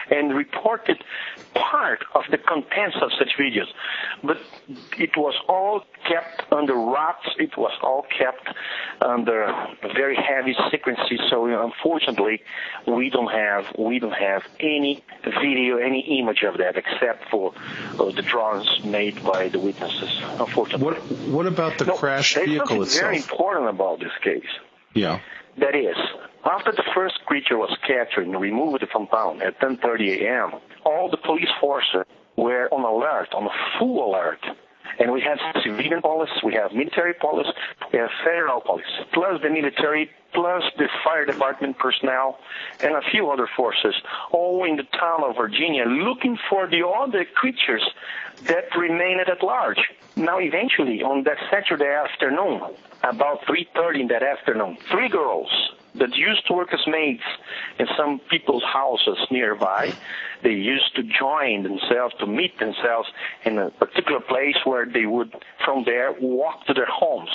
and 0.10 0.36
reported 0.36 1.04
part 1.54 2.04
of 2.16 2.24
the 2.32 2.38
contents 2.38 2.98
of 3.02 3.12
such 3.18 3.32
videos. 3.40 3.68
But 4.24 4.38
it 4.98 5.16
was 5.18 5.36
all 5.48 5.84
kept 6.08 6.52
under 6.52 6.76
wraps. 6.76 7.30
It 7.38 7.58
was 7.58 7.74
all 7.82 8.06
kept 8.18 8.48
under 9.02 9.54
very 9.94 10.16
heavy 10.16 10.56
secrecy. 10.70 11.20
So 11.30 11.46
unfortunately, 11.46 12.42
we 12.88 13.10
don't 13.10 13.32
have 13.32 13.66
we 13.78 14.00
don't 14.00 14.14
have 14.14 14.44
any 14.60 15.04
video, 15.24 15.78
any 15.78 16.20
image 16.20 16.44
of 16.44 16.58
that, 16.58 16.78
except 16.78 17.30
for 17.30 17.54
uh, 18.00 18.12
the 18.12 18.22
drawings 18.22 18.84
made 18.84 19.24
by 19.24 19.50
the 19.50 19.60
witnesses. 19.60 20.12
Unfortunately. 20.40 20.86
What 20.86 20.98
What 21.38 21.48
about 21.48 21.78
the 21.78 21.86
no, 21.86 21.96
crash 21.96 22.36
vehicle 22.36 22.84
itself? 22.84 23.02
Very 23.02 23.18
important 23.18 23.70
about 23.70 24.00
this 24.00 24.12
case. 24.24 24.41
Yeah. 24.94 25.20
That 25.58 25.76
is, 25.76 25.98
after 26.46 26.72
the 26.72 26.84
first 26.96 27.20
creature 27.26 27.58
was 27.58 27.76
captured 27.86 28.26
and 28.26 28.40
removed 28.40 28.84
from 28.92 29.08
town 29.08 29.42
at 29.42 29.60
10:30 29.60 30.22
a.m., 30.22 30.60
all 30.86 31.10
the 31.10 31.18
police 31.18 31.50
forces 31.60 32.04
were 32.38 32.68
on 32.72 32.84
alert, 32.84 33.34
on 33.34 33.50
full 33.78 34.10
alert. 34.10 34.40
And 35.00 35.12
we 35.12 35.22
have 35.22 35.40
civilian 35.64 36.02
police, 36.02 36.30
we 36.44 36.54
have 36.54 36.74
military 36.74 37.14
police, 37.14 37.48
we 37.92 38.00
have 38.00 38.10
federal 38.24 38.62
police, 38.62 38.86
plus 39.14 39.42
the 39.42 39.50
military, 39.50 40.10
plus 40.34 40.64
the 40.78 40.88
fire 41.04 41.26
department 41.26 41.78
personnel, 41.78 42.40
and 42.82 42.96
a 42.96 43.02
few 43.12 43.30
other 43.30 43.48
forces, 43.56 43.96
all 44.32 44.64
in 44.66 44.78
the 44.78 44.84
town 44.84 45.24
of 45.24 45.36
Varginha, 45.36 45.86
looking 46.04 46.38
for 46.50 46.68
the 46.68 46.86
other 46.86 47.26
creatures 47.26 47.84
that 48.44 48.76
remained 48.78 49.22
at 49.22 49.44
large. 49.44 49.80
Now, 50.16 50.40
eventually, 50.40 51.02
on 51.04 51.24
that 51.24 51.38
Saturday 51.50 51.88
afternoon, 51.88 52.62
about 53.04 53.42
3.30 53.44 54.02
in 54.02 54.08
that 54.08 54.24
afternoon, 54.24 54.78
three 54.90 55.10
girls 55.10 55.50
that 55.96 56.16
used 56.16 56.48
to 56.48 56.54
work 56.54 56.74
as 56.74 56.80
maids 56.88 57.24
in 57.80 57.88
some 57.98 58.20
people's 58.30 58.64
houses 58.64 59.18
nearby, 59.30 59.94
they 60.44 60.52
used 60.52 60.96
to 60.96 61.04
join 61.04 61.64
themselves, 61.64 62.16
to 62.20 62.26
meet 62.26 62.58
themselves 62.60 63.10
in 63.46 63.58
a 63.58 63.70
particular 63.72 64.20
place 64.20 64.56
where 64.64 64.86
they 64.86 65.06
would, 65.06 65.34
from 65.66 65.84
there, 65.86 66.14
walk 66.20 66.66
to 66.68 66.74
their 66.74 66.88
homes 66.90 67.30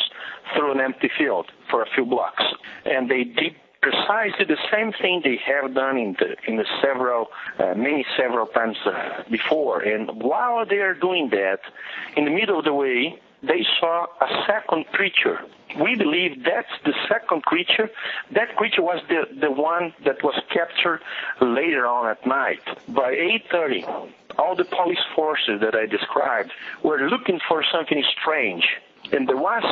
through 0.55 0.73
an 0.73 0.81
empty 0.81 1.11
field 1.19 1.51
for 1.70 1.83
a 1.83 1.87
few 1.95 2.05
blocks. 2.05 2.43
And 2.85 3.11
they 3.11 3.24
did 3.24 3.55
precisely 3.83 4.45
the 4.45 4.59
same 4.73 4.93
thing 5.01 5.20
they 5.23 5.39
have 5.47 5.74
done 5.74 5.97
in 5.97 6.16
the 6.19 6.35
in 6.49 6.57
the 6.57 6.65
several 6.83 7.27
uh, 7.59 7.74
many 7.74 8.05
several 8.16 8.47
times 8.47 8.77
uh, 8.85 9.23
before 9.31 9.81
and 9.81 10.11
while 10.23 10.66
they 10.66 10.78
are 10.78 10.95
doing 10.95 11.28
that 11.31 11.61
in 12.16 12.24
the 12.24 12.31
middle 12.31 12.59
of 12.59 12.65
the 12.65 12.73
way 12.73 13.16
they 13.43 13.65
saw 13.78 14.07
a 14.20 14.45
second 14.47 14.87
creature 14.93 15.39
we 15.81 15.94
believe 15.97 16.44
that's 16.44 16.73
the 16.85 16.94
second 17.09 17.43
creature. 17.44 17.90
That 18.32 18.57
creature 18.57 18.82
was 18.82 19.03
the, 19.09 19.24
the 19.40 19.51
one 19.51 19.94
that 20.05 20.23
was 20.23 20.40
captured 20.53 21.01
later 21.40 21.86
on 21.86 22.11
at 22.11 22.27
night. 22.27 22.61
By 22.89 23.15
8.30, 23.53 24.12
all 24.39 24.57
the 24.57 24.65
police 24.65 25.05
forces 25.15 25.61
that 25.61 25.74
I 25.74 25.86
described 25.86 26.53
were 26.82 27.09
looking 27.09 27.40
for 27.48 27.65
something 27.73 28.03
strange. 28.20 28.65
And 29.12 29.28
there 29.28 29.36
was 29.36 29.65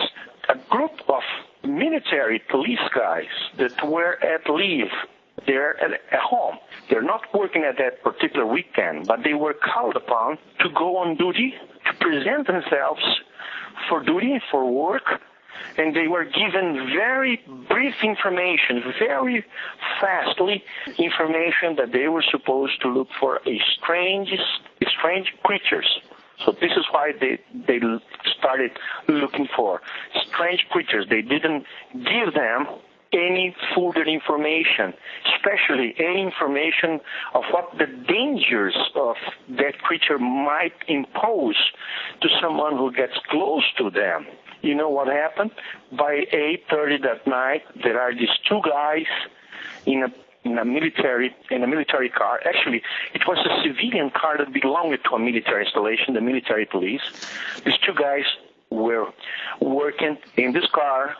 a 0.48 0.56
group 0.70 0.92
of 1.08 1.22
military 1.64 2.42
police 2.50 2.86
guys 2.94 3.32
that 3.56 3.86
were 3.86 4.22
at 4.22 4.48
leave 4.48 4.90
they're 5.46 5.76
at, 5.82 5.92
at, 5.92 6.20
home. 6.20 6.56
They're 6.88 7.02
not 7.02 7.22
working 7.34 7.64
at 7.64 7.76
that 7.78 8.02
particular 8.02 8.46
weekend, 8.46 9.06
but 9.06 9.24
they 9.24 9.34
were 9.34 9.54
called 9.54 9.96
upon 9.96 10.38
to 10.60 10.68
go 10.70 10.96
on 10.98 11.16
duty, 11.16 11.54
to 11.86 11.98
present 11.98 12.46
themselves 12.46 13.02
for 13.88 14.02
duty, 14.02 14.40
for 14.50 14.70
work, 14.70 15.20
and 15.76 15.94
they 15.94 16.08
were 16.08 16.24
given 16.24 16.90
very 16.94 17.40
brief 17.68 17.94
information, 18.02 18.82
very 18.98 19.44
fastly 20.00 20.62
information 20.98 21.76
that 21.76 21.92
they 21.92 22.08
were 22.08 22.24
supposed 22.30 22.80
to 22.82 22.88
look 22.88 23.08
for 23.20 23.40
a 23.46 23.60
strange, 23.76 24.30
strange 24.98 25.32
creatures. 25.42 26.00
So 26.44 26.52
this 26.52 26.72
is 26.72 26.84
why 26.90 27.12
they 27.20 27.38
they 27.54 27.80
started 28.38 28.72
looking 29.08 29.48
for 29.56 29.80
strange 30.28 30.66
creatures. 30.70 31.06
They 31.08 31.22
didn't 31.22 31.64
give 31.92 32.34
them 32.34 32.66
any 33.14 33.54
further 33.74 34.02
information, 34.02 34.92
especially 35.36 35.94
any 35.98 36.22
information 36.22 37.00
of 37.34 37.44
what 37.50 37.70
the 37.78 37.86
dangers 37.86 38.76
of 38.96 39.16
that 39.50 39.78
creature 39.78 40.18
might 40.18 40.74
impose 40.88 41.56
to 42.20 42.28
someone 42.42 42.76
who 42.76 42.92
gets 42.92 43.14
close 43.30 43.64
to 43.78 43.90
them. 43.90 44.26
You 44.64 44.74
know 44.74 44.88
what 44.88 45.08
happened? 45.08 45.50
By 45.92 46.26
8:30 46.32 47.02
that 47.02 47.26
night, 47.26 47.62
there 47.82 48.00
are 48.00 48.14
these 48.14 48.34
two 48.48 48.60
guys 48.64 49.10
in 49.84 50.02
a 50.02 50.10
in 50.44 50.56
a 50.56 50.64
military 50.64 51.36
in 51.50 51.62
a 51.62 51.66
military 51.66 52.08
car. 52.08 52.40
Actually, 52.46 52.82
it 53.12 53.22
was 53.28 53.38
a 53.50 53.52
civilian 53.62 54.10
car 54.10 54.38
that 54.38 54.50
belonged 54.54 54.98
to 55.04 55.10
a 55.16 55.18
military 55.18 55.64
installation, 55.66 56.14
the 56.14 56.22
military 56.22 56.64
police. 56.64 57.02
These 57.64 57.76
two 57.86 57.92
guys 57.92 58.24
were 58.70 59.06
working 59.60 60.16
in 60.38 60.52
this 60.52 60.66
car, 60.72 61.14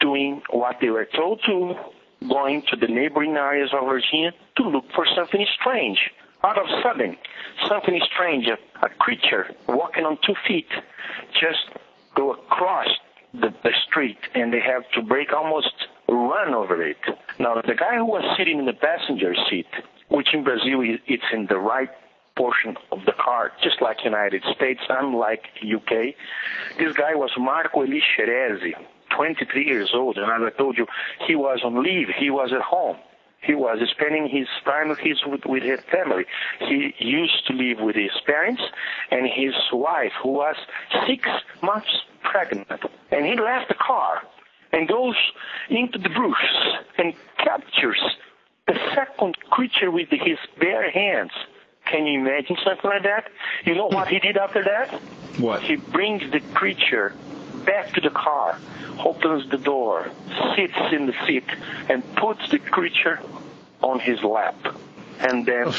doing 0.00 0.42
what 0.50 0.76
they 0.82 0.90
were 0.90 1.06
told 1.06 1.40
to, 1.46 1.74
going 2.28 2.62
to 2.70 2.76
the 2.76 2.86
neighboring 2.86 3.34
areas 3.36 3.70
of 3.72 3.80
Varginha 3.84 4.32
to 4.56 4.62
look 4.62 4.84
for 4.94 5.06
something 5.16 5.46
strange. 5.58 6.10
Out 6.44 6.58
of 6.58 6.66
sudden, 6.82 7.16
something 7.66 7.98
strange, 8.12 8.46
a, 8.46 8.58
a 8.84 8.88
creature 9.04 9.44
walking 9.68 10.04
on 10.04 10.18
two 10.26 10.34
feet, 10.46 10.68
just 11.32 11.64
go 12.14 12.32
across 12.32 12.88
the, 13.32 13.52
the 13.62 13.72
street 13.88 14.18
and 14.34 14.52
they 14.52 14.60
have 14.60 14.82
to 14.94 15.02
brake 15.02 15.32
almost 15.32 15.72
run 16.08 16.54
over 16.54 16.82
it. 16.82 16.96
Now, 17.38 17.60
the 17.60 17.74
guy 17.74 17.96
who 17.96 18.06
was 18.06 18.24
sitting 18.36 18.58
in 18.58 18.66
the 18.66 18.72
passenger 18.72 19.34
seat, 19.48 19.66
which 20.08 20.34
in 20.34 20.42
Brazil 20.44 20.80
it's 21.06 21.22
in 21.32 21.46
the 21.46 21.58
right 21.58 21.90
portion 22.36 22.76
of 22.90 23.04
the 23.06 23.12
car, 23.12 23.52
just 23.62 23.82
like 23.82 23.98
United 24.04 24.42
States, 24.56 24.80
unlike 24.88 25.44
UK. 25.62 26.14
This 26.78 26.96
guy 26.96 27.14
was 27.14 27.30
Marco 27.38 27.84
Eli 27.84 28.00
23 29.14 29.66
years 29.66 29.90
old, 29.92 30.16
and 30.16 30.24
as 30.24 30.52
I 30.52 30.56
told 30.56 30.78
you, 30.78 30.86
he 31.26 31.34
was 31.34 31.60
on 31.64 31.82
leave. 31.82 32.08
He 32.18 32.30
was 32.30 32.52
at 32.52 32.62
home. 32.62 32.96
He 33.42 33.54
was 33.54 33.78
spending 33.90 34.28
his 34.28 34.46
time 34.64 34.88
with 34.90 34.98
his 34.98 35.18
with, 35.24 35.46
with 35.46 35.62
his 35.62 35.80
family. 35.90 36.24
He 36.58 36.94
used 36.98 37.46
to 37.46 37.54
live 37.54 37.80
with 37.80 37.96
his 37.96 38.12
parents 38.26 38.62
and 39.10 39.26
his 39.26 39.54
wife, 39.72 40.12
who 40.22 40.30
was 40.30 40.56
six 41.06 41.28
months 41.62 41.90
pregnant. 42.22 42.68
And 43.10 43.24
he 43.24 43.34
left 43.36 43.68
the 43.68 43.74
car 43.74 44.22
and 44.72 44.86
goes 44.86 45.16
into 45.68 45.98
the 45.98 46.10
bushes 46.10 46.84
and 46.98 47.14
captures 47.38 48.00
the 48.66 48.78
second 48.94 49.36
creature 49.50 49.90
with 49.90 50.08
his 50.10 50.38
bare 50.58 50.90
hands. 50.90 51.32
Can 51.86 52.06
you 52.06 52.20
imagine 52.20 52.56
something 52.64 52.90
like 52.90 53.02
that? 53.02 53.30
You 53.64 53.74
know 53.74 53.86
what 53.86 54.08
he 54.08 54.20
did 54.20 54.36
after 54.36 54.62
that? 54.62 54.92
What? 55.40 55.62
He 55.62 55.76
brings 55.76 56.30
the 56.30 56.40
creature 56.54 57.14
back 57.64 57.92
to 57.94 58.00
the 58.00 58.10
car, 58.10 58.58
opens 59.04 59.48
the 59.50 59.58
door, 59.58 60.10
sits 60.56 60.74
in 60.92 61.06
the 61.06 61.14
seat, 61.26 61.44
and 61.88 62.02
puts 62.16 62.48
the 62.50 62.58
creature 62.58 63.20
on 63.82 64.00
his 64.00 64.22
lap. 64.22 64.56
And 65.20 65.44
then 65.44 65.72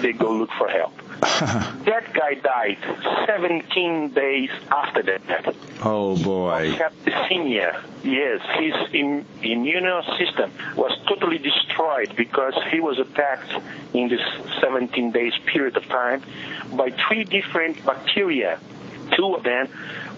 they 0.00 0.12
go 0.12 0.30
look 0.30 0.50
for 0.56 0.68
help. 0.68 0.92
that 1.20 2.12
guy 2.12 2.34
died 2.34 2.78
17 3.26 4.10
days 4.10 4.50
after 4.70 5.02
that. 5.02 5.54
Oh 5.82 6.16
boy. 6.16 6.76
Septicemia. 6.76 7.82
Yes, 8.04 8.40
his 8.60 8.74
Im- 8.94 9.26
immune 9.42 10.02
system 10.16 10.52
was 10.76 10.96
totally 11.08 11.38
destroyed 11.38 12.14
because 12.16 12.54
he 12.70 12.78
was 12.78 13.00
attacked 13.00 13.52
in 13.94 14.08
this 14.08 14.20
17 14.60 15.10
days 15.10 15.32
period 15.46 15.76
of 15.76 15.84
time 15.88 16.22
by 16.74 16.90
three 16.90 17.24
different 17.24 17.84
bacteria. 17.84 18.60
Two 19.16 19.34
of 19.34 19.42
them 19.42 19.68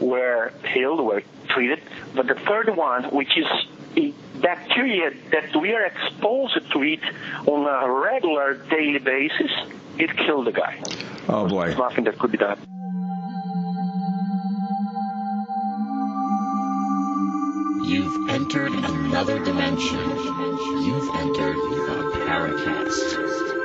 were 0.00 0.52
healed, 0.74 1.00
were 1.00 1.22
treated, 1.55 1.81
but 2.14 2.27
the 2.27 2.35
third 2.35 2.74
one, 2.77 3.05
which 3.14 3.36
is 3.36 3.47
a 3.97 4.12
bacteria 4.40 5.10
that 5.31 5.55
we 5.60 5.72
are 5.72 5.85
exposed 5.85 6.59
to 6.72 6.82
it 6.82 7.01
on 7.47 7.66
a 7.66 7.90
regular 7.90 8.55
daily 8.68 8.98
basis, 8.98 9.51
it 9.98 10.16
killed 10.16 10.47
the 10.47 10.52
guy. 10.52 10.81
Oh 11.28 11.47
boy. 11.48 11.66
There's 11.66 11.78
nothing 11.78 12.05
that 12.05 12.18
could 12.18 12.32
be 12.32 12.39
done. 12.39 12.59
You've 17.85 18.31
entered 18.31 18.72
another 18.72 19.44
dimension. 19.44 19.98
You've 19.98 21.14
entered 21.16 21.56
the 21.56 22.20
Paracast. 22.24 23.60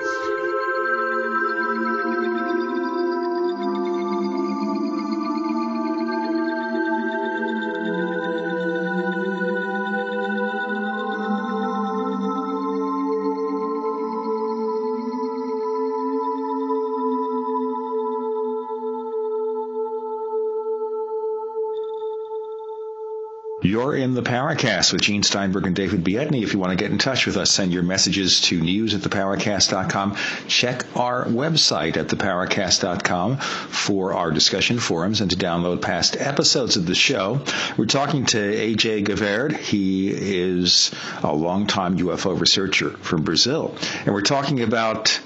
You're 23.86 23.98
in 23.98 24.16
the 24.16 24.24
Paracast 24.24 24.94
with 24.94 25.04
Gene 25.04 25.22
Steinberg 25.22 25.68
and 25.68 25.76
David 25.76 26.04
Biedney. 26.04 26.42
If 26.42 26.54
you 26.54 26.60
want 26.60 26.72
to 26.72 26.76
get 26.76 26.90
in 26.90 26.98
touch 26.98 27.28
with 27.28 27.38
us, 27.38 27.52
send 27.52 27.72
your 27.72 27.84
messages 27.84 28.42
to 28.42 28.60
news 28.60 28.96
at 28.96 29.02
theparacast.com. 29.02 30.18
Check 30.48 30.98
our 30.98 31.26
website 31.26 31.96
at 31.96 32.08
theparacast.com 32.08 33.38
for 33.38 34.14
our 34.14 34.32
discussion 34.32 34.80
forums 34.80 35.22
and 35.22 35.30
to 35.30 35.38
download 35.38 35.84
past 35.84 36.18
episodes 36.20 36.78
of 36.78 36.88
the 36.88 36.96
show. 36.96 37.42
We're 37.78 37.86
talking 37.86 38.26
to 38.26 38.38
AJ 38.38 39.06
Gevaerd. 39.06 39.56
He 39.56 40.10
is 40.10 40.90
a 41.22 41.32
longtime 41.36 42.00
UFO 42.00 42.40
researcher 42.40 42.90
from 42.90 43.22
Brazil. 43.22 43.78
And 44.04 44.16
we're 44.16 44.22
talking 44.22 44.64
about 44.64 45.22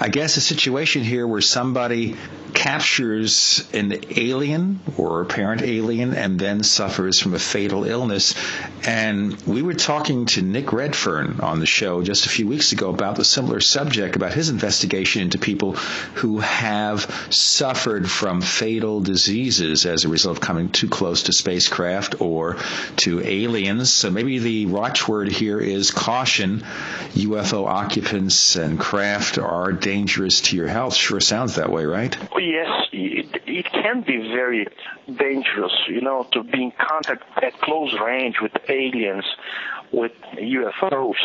I 0.00 0.08
guess 0.08 0.36
a 0.36 0.40
situation 0.40 1.02
here 1.02 1.26
where 1.26 1.40
somebody 1.40 2.16
captures 2.52 3.68
an 3.72 3.92
alien 4.16 4.80
or 4.96 5.20
apparent 5.22 5.62
alien 5.62 6.14
and 6.14 6.38
then 6.38 6.62
suffers 6.62 7.20
from 7.20 7.34
a 7.34 7.38
fatal 7.38 7.84
illness. 7.84 8.34
And 8.86 9.40
we 9.42 9.62
were 9.62 9.74
talking 9.74 10.26
to 10.26 10.42
Nick 10.42 10.72
Redfern 10.72 11.40
on 11.40 11.60
the 11.60 11.66
show 11.66 12.02
just 12.02 12.26
a 12.26 12.28
few 12.28 12.46
weeks 12.46 12.72
ago 12.72 12.90
about 12.90 13.16
the 13.16 13.24
similar 13.24 13.60
subject, 13.60 14.16
about 14.16 14.32
his 14.32 14.48
investigation 14.48 15.22
into 15.22 15.38
people 15.38 15.72
who 15.72 16.38
have 16.38 17.28
suffered 17.30 18.10
from 18.10 18.40
fatal 18.40 19.00
diseases 19.00 19.84
as 19.84 20.04
a 20.04 20.08
result 20.08 20.36
of 20.36 20.40
coming 20.40 20.70
too 20.70 20.88
close 20.88 21.24
to 21.24 21.32
spacecraft 21.32 22.20
or 22.20 22.56
to 22.96 23.20
aliens. 23.20 23.92
So 23.92 24.10
maybe 24.10 24.38
the 24.38 24.66
watchword 24.66 25.28
here 25.30 25.60
is 25.60 25.90
caution. 25.90 26.60
UFO 27.14 27.66
occupants 27.66 28.56
and 28.56 28.78
craft 28.78 29.38
are 29.38 29.72
dangerous 29.84 30.40
to 30.40 30.56
your 30.56 30.66
health. 30.66 30.94
Sure 30.94 31.20
sounds 31.20 31.56
that 31.56 31.70
way, 31.70 31.84
right? 31.84 32.16
Oh, 32.32 32.38
yes, 32.38 32.88
it, 32.90 33.42
it 33.46 33.66
can 33.66 34.00
be 34.00 34.16
very 34.16 34.66
dangerous, 35.06 35.72
you 35.88 36.00
know, 36.00 36.26
to 36.32 36.42
be 36.42 36.64
in 36.64 36.72
contact 36.72 37.22
at 37.42 37.52
close 37.60 37.94
range 38.00 38.36
with 38.40 38.52
aliens, 38.70 39.26
with 39.92 40.12
UFOs. 40.36 41.16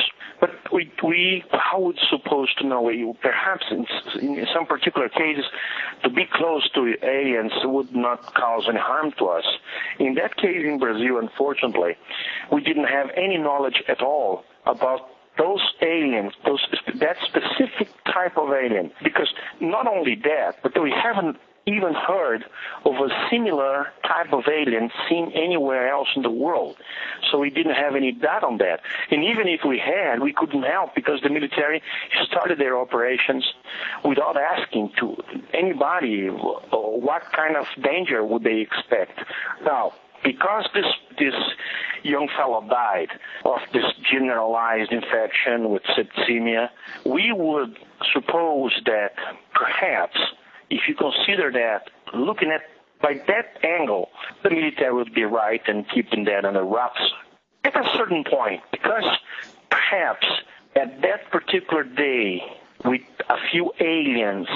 But 0.42 0.52
we, 0.74 0.92
we, 1.02 1.46
how 1.52 1.80
would 1.80 1.98
supposed 2.10 2.58
to 2.60 2.68
know? 2.68 3.16
Perhaps 3.22 3.66
in, 3.72 3.86
in 4.20 4.46
some 4.54 4.66
particular 4.66 5.08
cases, 5.08 5.46
to 6.04 6.10
be 6.10 6.26
close 6.30 6.70
to 6.72 6.96
aliens 7.02 7.54
would 7.64 7.96
not 7.96 8.34
cause 8.34 8.66
any 8.68 8.80
harm 8.80 9.14
to 9.20 9.26
us. 9.28 9.46
In 10.00 10.16
that 10.16 10.36
case, 10.36 10.66
in 10.66 10.80
Brazil, 10.80 11.18
unfortunately, 11.18 11.96
we 12.52 12.62
didn't 12.62 12.90
have 12.90 13.10
any 13.16 13.38
knowledge 13.38 13.82
at 13.88 14.02
all 14.02 14.44
about 14.66 15.10
those 15.40 15.62
aliens, 15.82 16.34
those 16.46 16.64
that 17.00 17.18
specific 17.26 17.88
type 18.06 18.38
of 18.38 18.50
alien, 18.52 18.92
because 19.04 19.34
not 19.60 19.88
only 19.88 20.16
that, 20.16 20.62
but 20.62 20.80
we 20.82 20.92
haven't 20.92 21.38
even 21.66 21.94
heard 21.94 22.44
of 22.86 22.94
a 22.96 23.10
similar 23.30 23.88
type 24.04 24.34
of 24.34 24.44
alien 24.48 24.90
seen 25.08 25.32
anywhere 25.36 25.90
else 25.90 26.08
in 26.16 26.24
the 26.24 26.32
world. 26.32 26.76
So 27.32 27.38
we 27.38 27.50
didn't 27.50 27.76
have 27.76 27.96
any 27.96 28.12
data 28.12 28.46
on 28.48 28.58
that. 28.58 28.82
And 29.12 29.24
even 29.24 29.48
if 29.48 29.62
we 29.68 29.80
had, 29.80 30.20
we 30.20 30.34
couldn't 30.34 30.64
help 30.64 30.96
because 30.96 31.22
the 31.22 31.30
military 31.30 31.82
started 32.26 32.60
their 32.60 32.78
operations 32.78 33.46
without 34.04 34.36
asking 34.38 34.92
to 35.00 35.16
anybody 35.54 36.30
uh, 36.30 36.34
what 36.78 37.24
kind 37.34 37.56
of 37.56 37.68
danger 37.82 38.24
would 38.26 38.44
they 38.44 38.60
expect. 38.62 39.20
Now, 39.64 39.94
because 40.24 40.66
this 40.74 40.86
this 41.18 41.34
young 42.04 42.30
fellow 42.38 42.66
died 42.70 43.10
of 43.46 43.60
this 43.74 43.86
generalized 44.12 44.92
infection 44.92 45.70
with 45.70 45.84
septicemia, 45.84 46.70
we 47.06 47.32
would 47.34 47.78
suppose 48.14 48.72
that 48.86 49.12
perhaps 49.54 50.18
if 50.70 50.82
you 50.88 50.96
consider 50.96 51.52
that 51.52 51.90
looking 52.14 52.52
at 52.52 52.62
by 53.02 53.14
that 53.28 53.64
angle, 53.64 54.10
the 54.44 54.50
military 54.50 54.94
would 54.94 55.14
be 55.14 55.24
right 55.24 55.62
in 55.68 55.86
keeping 55.94 56.26
that 56.26 56.44
under 56.44 56.64
wraps 56.64 57.02
at 57.64 57.76
a 57.76 57.84
certain 57.96 58.24
point, 58.24 58.62
because 58.72 59.06
perhaps 59.70 60.26
at 60.76 61.02
that 61.02 61.32
particular 61.32 61.84
day, 61.84 62.42
with 62.86 63.02
a 63.30 63.36
few 63.52 63.72
aliens 63.80 64.48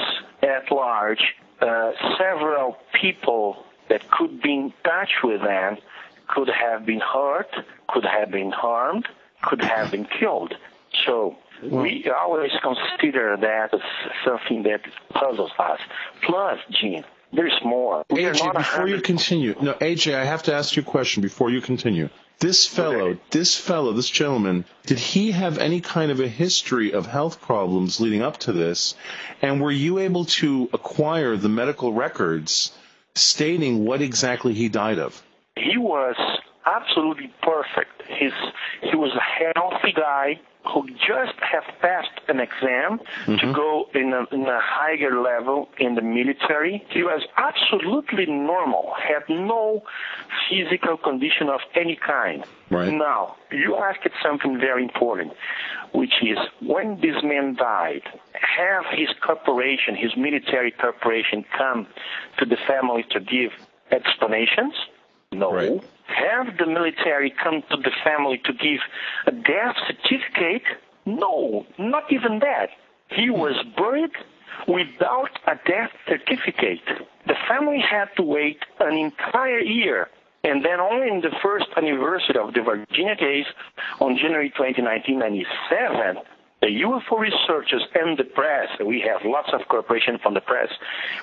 at 0.42 0.72
large, 0.72 1.24
uh, 1.62 1.92
several 2.18 2.78
people 3.00 3.66
that 3.90 4.10
could 4.10 4.42
be 4.42 4.54
in 4.54 4.74
touch 4.84 5.12
with 5.24 5.42
them 5.42 5.78
could 6.28 6.50
have 6.50 6.86
been 6.86 7.02
hurt, 7.02 7.50
could 7.88 8.06
have 8.06 8.32
been 8.32 8.52
harmed, 8.52 9.08
could 9.42 9.62
have 9.62 9.92
been 9.92 10.06
killed. 10.06 10.56
So 11.06 11.38
we 11.64 12.10
always 12.10 12.52
consider 12.62 13.38
that 13.38 13.74
as 13.74 13.82
something 14.26 14.64
that 14.64 14.82
puzzles 15.10 15.52
us. 15.60 15.80
Plus, 16.24 16.60
Gene, 16.70 17.04
there's 17.32 17.60
more. 17.64 18.06
We 18.10 18.24
AJ, 18.24 18.54
before 18.54 18.88
you 18.88 19.02
continue, 19.02 19.56
no, 19.62 19.74
AJ, 19.74 20.16
I 20.16 20.26
have 20.26 20.44
to 20.44 20.54
ask 20.54 20.76
you 20.76 20.82
a 20.82 20.86
question 20.86 21.22
before 21.22 21.50
you 21.50 21.62
continue. 21.62 22.10
This 22.40 22.66
fellow, 22.66 23.10
okay. 23.10 23.22
this 23.30 23.56
fellow, 23.56 23.94
this 23.94 24.10
gentleman, 24.10 24.66
did 24.86 25.00
he 25.00 25.32
have 25.32 25.60
any 25.60 25.82
kind 25.82 26.12
of 26.12 26.20
a 26.20 26.28
history 26.28 26.92
of 26.92 27.06
health 27.06 27.42
problems 27.42 28.02
leading 28.02 28.22
up 28.22 28.38
to 28.40 28.52
this? 28.52 28.96
And 29.42 29.62
were 29.62 29.72
you 29.72 30.00
able 30.00 30.26
to 30.26 30.70
acquire 30.74 31.38
the 31.38 31.48
medical 31.48 31.94
records 31.94 32.74
stating 33.16 33.86
what 33.86 34.02
exactly 34.02 34.54
he 34.54 34.70
died 34.70 35.00
of? 35.00 35.22
He 35.56 35.78
was 35.78 36.16
absolutely 36.66 37.32
perfect. 37.42 38.04
He's, 38.08 38.32
he 38.82 38.96
was 38.96 39.12
a 39.16 39.54
healthy 39.60 39.94
guy 39.94 40.40
who 40.66 40.88
just 40.92 41.38
have 41.40 41.64
passed 41.82 42.20
an 42.28 42.40
exam 42.40 43.00
mm-hmm. 43.26 43.36
to 43.36 43.54
go 43.54 43.88
in 43.94 44.14
a, 44.14 44.34
in 44.34 44.44
a 44.44 44.60
higher 44.62 45.22
level 45.22 45.70
in 45.78 45.96
the 45.96 46.02
military. 46.02 46.86
He 46.90 47.04
was 47.04 47.22
absolutely 47.38 48.26
normal, 48.28 48.94
had 48.98 49.24
no 49.30 49.84
physical 50.50 50.98
condition 50.98 51.50
of 51.50 51.60
any 51.76 51.96
kind. 51.96 52.46
Right. 52.70 52.94
Now, 52.94 53.36
you 53.52 53.76
asked 53.76 54.08
something 54.24 54.58
very 54.58 54.84
important, 54.84 55.34
which 55.94 56.14
is 56.22 56.38
when 56.62 57.00
this 57.02 57.22
man 57.24 57.56
died, 57.56 58.04
have 58.34 58.86
his 58.92 59.10
corporation, 59.22 59.96
his 59.96 60.16
military 60.16 60.72
corporation, 60.72 61.44
come 61.58 61.88
to 62.40 62.46
the 62.46 62.58
family 62.68 63.06
to 63.12 63.20
give 63.20 63.52
explanations? 63.92 64.74
No. 65.32 65.54
Right. 65.54 65.84
Have 66.08 66.58
the 66.58 66.66
military 66.66 67.34
come 67.44 67.64
to 67.72 67.78
the 67.78 67.92
family 68.04 68.42
to 68.46 68.54
give 68.54 68.80
a 69.28 69.32
death 69.32 69.76
certificate? 69.88 70.64
No, 71.06 71.66
not 71.78 72.12
even 72.12 72.40
that. 72.40 72.70
He 73.10 73.28
hmm. 73.28 73.40
was 73.40 73.56
buried 73.76 74.12
without 74.68 75.32
a 75.48 75.56
death 75.68 75.92
certificate. 76.08 76.84
The 77.26 77.36
family 77.48 77.80
had 77.80 78.10
to 78.18 78.24
wait 78.24 78.60
an 78.80 78.94
entire 78.94 79.60
year. 79.60 80.10
And 80.44 80.64
then 80.64 80.80
only 80.80 81.08
in 81.08 81.22
the 81.22 81.32
first 81.42 81.68
anniversary 81.78 82.36
of 82.38 82.54
the 82.54 82.60
Varginha 82.60 83.18
case 83.18 83.48
on 84.02 84.18
January 84.18 84.50
20, 84.50 84.82
1997, 84.82 86.18
the 86.62 86.68
UFO 86.68 87.20
researchers 87.20 87.84
and 87.96 88.18
the 88.18 88.26
press, 88.26 88.68
we 88.86 89.02
have 89.02 89.22
lots 89.26 89.50
of 89.54 89.62
cooperation 89.70 90.18
from 90.22 90.34
the 90.34 90.42
press. 90.42 90.70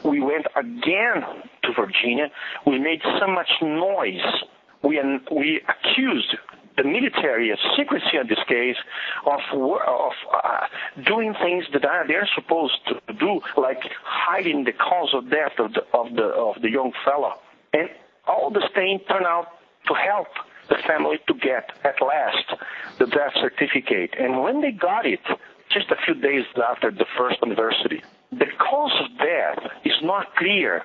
We 0.04 0.20
went 0.20 0.46
again 0.56 1.24
to 1.64 1.72
Varginha. 1.72 2.28
We 2.66 2.78
made 2.78 3.00
so 3.18 3.26
much 3.26 3.50
noise. 3.62 4.24
We, 4.82 5.60
accused 5.68 6.36
the 6.76 6.84
military 6.84 7.50
of 7.50 7.58
secrecy 7.76 8.16
in 8.20 8.26
this 8.28 8.38
case 8.48 8.76
of 9.26 9.40
of 9.52 10.12
uh, 10.32 10.66
doing 11.04 11.34
things 11.34 11.64
that 11.72 11.82
they're 12.08 12.28
supposed 12.34 12.78
to 12.88 13.12
do, 13.14 13.40
like 13.56 13.82
hiding 14.02 14.64
the 14.64 14.72
cause 14.72 15.12
of 15.14 15.30
death 15.30 15.52
of 15.58 15.72
the 15.74 15.82
of 15.92 16.14
the 16.14 16.24
of 16.24 16.62
the 16.62 16.70
young 16.70 16.92
fellow. 17.04 17.34
And 17.72 17.88
all 18.26 18.50
the 18.50 18.66
things 18.74 19.02
turned 19.08 19.26
out 19.26 19.48
to 19.88 19.94
help 19.94 20.28
the 20.68 20.76
family 20.86 21.18
to 21.26 21.34
get 21.34 21.70
at 21.84 22.00
last 22.00 22.46
the 22.98 23.06
death 23.06 23.34
certificate. 23.40 24.14
And 24.18 24.40
when 24.42 24.60
they 24.60 24.70
got 24.70 25.04
it, 25.04 25.20
just 25.70 25.90
a 25.90 25.96
few 26.04 26.14
days 26.14 26.44
after 26.68 26.90
the 26.90 27.06
first 27.18 27.38
anniversary, 27.42 28.02
the 28.32 28.46
cause 28.58 28.92
of 29.04 29.18
death 29.18 29.72
is 29.84 29.96
not 30.02 30.34
clear. 30.36 30.82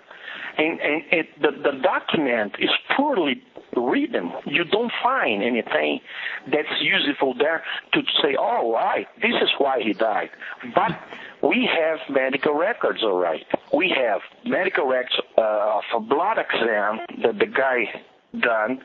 And, 0.57 0.79
and 0.79 1.03
it, 1.11 1.41
the, 1.41 1.51
the 1.51 1.77
document 1.81 2.55
is 2.59 2.69
poorly 2.95 3.43
written. 3.75 4.31
You 4.45 4.63
don't 4.63 4.91
find 5.03 5.43
anything 5.43 5.99
that's 6.47 6.81
useful 6.81 7.33
there 7.33 7.63
to 7.93 8.01
say, 8.21 8.35
oh, 8.39 8.73
right, 8.73 9.07
this 9.21 9.33
is 9.41 9.49
why 9.57 9.81
he 9.81 9.93
died. 9.93 10.29
But 10.73 10.97
we 11.43 11.69
have 11.71 11.99
medical 12.09 12.53
records, 12.53 13.03
all 13.03 13.19
right. 13.19 13.45
We 13.73 13.93
have 13.97 14.21
medical 14.45 14.87
records 14.87 15.15
uh, 15.37 15.41
of 15.41 15.83
a 15.95 15.99
blood 15.99 16.37
exam 16.37 16.99
that 17.21 17.37
the 17.39 17.45
guy 17.45 18.01
done 18.39 18.81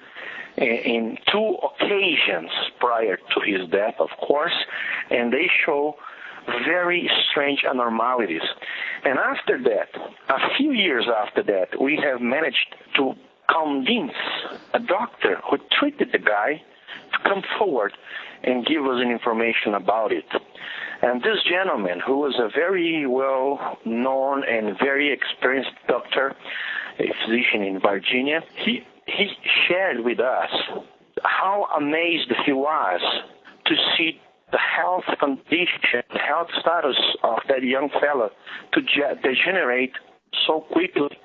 in 0.56 1.16
two 1.30 1.56
occasions 1.62 2.50
prior 2.78 3.16
to 3.16 3.40
his 3.40 3.68
death, 3.70 3.94
of 3.98 4.10
course, 4.20 4.54
and 5.10 5.32
they 5.32 5.48
show 5.64 5.96
very 6.64 7.10
strange 7.30 7.64
abnormalities. 7.68 8.42
And 9.04 9.18
after 9.18 9.62
that, 9.62 9.88
a 10.28 10.56
few 10.56 10.72
years 10.72 11.06
after 11.08 11.42
that, 11.44 11.80
we 11.80 12.00
have 12.02 12.20
managed 12.20 12.74
to 12.96 13.14
convince 13.48 14.12
a 14.74 14.78
doctor 14.78 15.40
who 15.48 15.58
treated 15.78 16.12
the 16.12 16.18
guy 16.18 16.62
to 17.12 17.28
come 17.28 17.42
forward 17.58 17.92
and 18.42 18.64
give 18.64 18.84
us 18.84 19.00
an 19.02 19.10
information 19.10 19.74
about 19.74 20.12
it. 20.12 20.24
And 21.02 21.22
this 21.22 21.42
gentleman, 21.48 22.00
who 22.06 22.18
was 22.18 22.34
a 22.38 22.50
very 22.54 23.06
well 23.06 23.78
known 23.84 24.44
and 24.44 24.78
very 24.78 25.12
experienced 25.12 25.70
doctor, 25.88 26.36
a 26.98 27.06
physician 27.24 27.62
in 27.62 27.80
Varginha, 27.80 28.42
he 28.64 28.84
he 29.06 29.30
shared 29.66 30.00
with 30.00 30.20
us 30.20 30.50
how 31.22 31.66
amazed 31.76 32.32
he 32.44 32.52
was 32.52 33.00
to 33.66 33.74
see 33.96 34.20
the 34.52 34.58
health 34.58 35.04
condition, 35.18 36.02
health 36.10 36.48
status 36.60 36.96
of 37.22 37.38
that 37.48 37.62
young 37.62 37.88
fellow 38.00 38.30
to 38.72 38.80
degenerate 39.22 39.92
so 40.46 40.60
quickly 40.60 41.18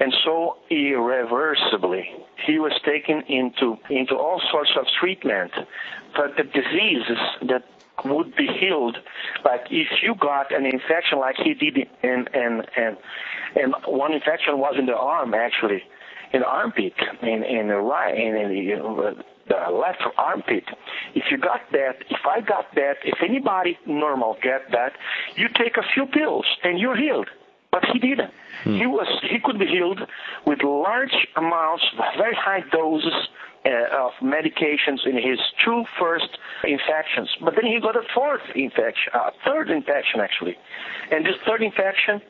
and 0.00 0.12
so 0.24 0.56
irreversibly. 0.70 2.08
He 2.46 2.58
was 2.58 2.72
taken 2.84 3.22
into 3.28 3.76
into 3.90 4.16
all 4.16 4.40
sorts 4.50 4.70
of 4.78 4.86
treatment, 5.00 5.52
but 6.16 6.36
the 6.36 6.44
diseases 6.44 7.18
that 7.48 7.64
would 8.04 8.34
be 8.34 8.48
healed, 8.60 8.98
like 9.44 9.62
if 9.70 9.88
you 10.02 10.14
got 10.20 10.52
an 10.52 10.66
infection 10.66 11.18
like 11.18 11.36
he 11.36 11.54
did, 11.54 11.88
and 12.02 12.28
and 12.34 12.66
and 12.76 12.96
and 13.56 13.74
one 13.86 14.12
infection 14.12 14.58
was 14.58 14.74
in 14.78 14.86
the 14.86 14.96
arm 14.96 15.32
actually, 15.32 15.82
in 16.32 16.40
the 16.40 16.46
armpit, 16.46 16.94
in 17.22 17.44
in 17.44 17.68
the 17.68 17.76
right, 17.76 18.16
in, 18.18 18.36
in 18.36 18.48
the, 18.48 18.74
uh, 18.74 19.22
the 19.48 19.70
left 19.70 20.02
armpit. 20.16 20.64
If 21.14 21.24
you 21.30 21.38
got 21.38 21.60
that, 21.72 21.96
if 22.10 22.20
I 22.24 22.40
got 22.40 22.74
that, 22.74 22.96
if 23.04 23.18
anybody 23.22 23.78
normal 23.86 24.36
get 24.42 24.70
that, 24.72 24.92
you 25.36 25.48
take 25.56 25.76
a 25.76 25.82
few 25.94 26.06
pills 26.06 26.46
and 26.62 26.78
you're 26.78 26.96
healed. 26.96 27.28
But 27.70 27.84
he 27.92 27.98
didn't. 27.98 28.30
Hmm. 28.62 28.76
He 28.76 28.86
was 28.86 29.08
he 29.28 29.38
could 29.42 29.58
be 29.58 29.66
healed 29.66 30.00
with 30.46 30.62
large 30.62 31.16
amounts, 31.36 31.84
very 32.16 32.34
high 32.34 32.62
doses 32.70 33.12
uh, 33.66 34.06
of 34.06 34.12
medications 34.22 35.04
in 35.06 35.16
his 35.16 35.40
two 35.64 35.84
first 35.98 36.38
infections. 36.62 37.30
But 37.42 37.54
then 37.56 37.66
he 37.66 37.80
got 37.80 37.96
a 37.96 38.02
fourth 38.14 38.42
infection, 38.54 39.10
a 39.12 39.32
third 39.44 39.70
infection 39.70 40.20
actually, 40.20 40.56
and 41.10 41.26
this 41.26 41.34
third 41.46 41.62
infection 41.62 42.22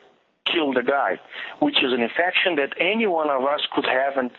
killed 0.53 0.77
the 0.77 0.82
guy, 0.82 1.19
which 1.61 1.77
is 1.82 1.93
an 1.93 2.01
infection 2.01 2.57
that 2.57 2.73
any 2.78 3.07
one 3.07 3.31
of 3.31 3.43
us 3.43 3.61
could 3.74 3.86
have 3.86 4.16
and 4.16 4.31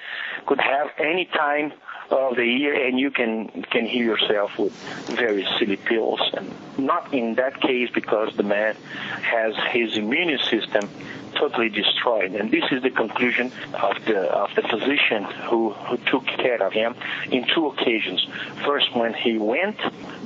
could 0.45 0.59
have 0.59 0.87
any 0.99 1.25
time 1.33 1.73
of 2.09 2.35
the 2.35 2.45
year, 2.45 2.87
and 2.87 2.99
you 2.99 3.11
can 3.11 3.47
can 3.63 3.85
heal 3.85 4.05
yourself 4.05 4.57
with 4.57 4.73
very 5.07 5.47
silly 5.57 5.77
pills. 5.77 6.21
And 6.33 6.53
not 6.77 7.13
in 7.13 7.35
that 7.35 7.61
case 7.61 7.89
because 7.93 8.35
the 8.35 8.43
man 8.43 8.75
has 9.21 9.55
his 9.71 9.97
immune 9.97 10.37
system 10.39 10.89
totally 11.35 11.69
destroyed. 11.69 12.33
And 12.33 12.51
this 12.51 12.63
is 12.71 12.81
the 12.83 12.89
conclusion 12.89 13.51
of 13.73 13.95
the 14.05 14.19
of 14.43 14.49
the 14.55 14.63
physician 14.63 15.23
who, 15.49 15.71
who 15.71 15.97
took 16.11 16.25
care 16.25 16.61
of 16.61 16.73
him 16.73 16.95
in 17.31 17.45
two 17.53 17.67
occasions. 17.67 18.25
First, 18.65 18.95
when 18.95 19.13
he 19.13 19.37
went 19.37 19.77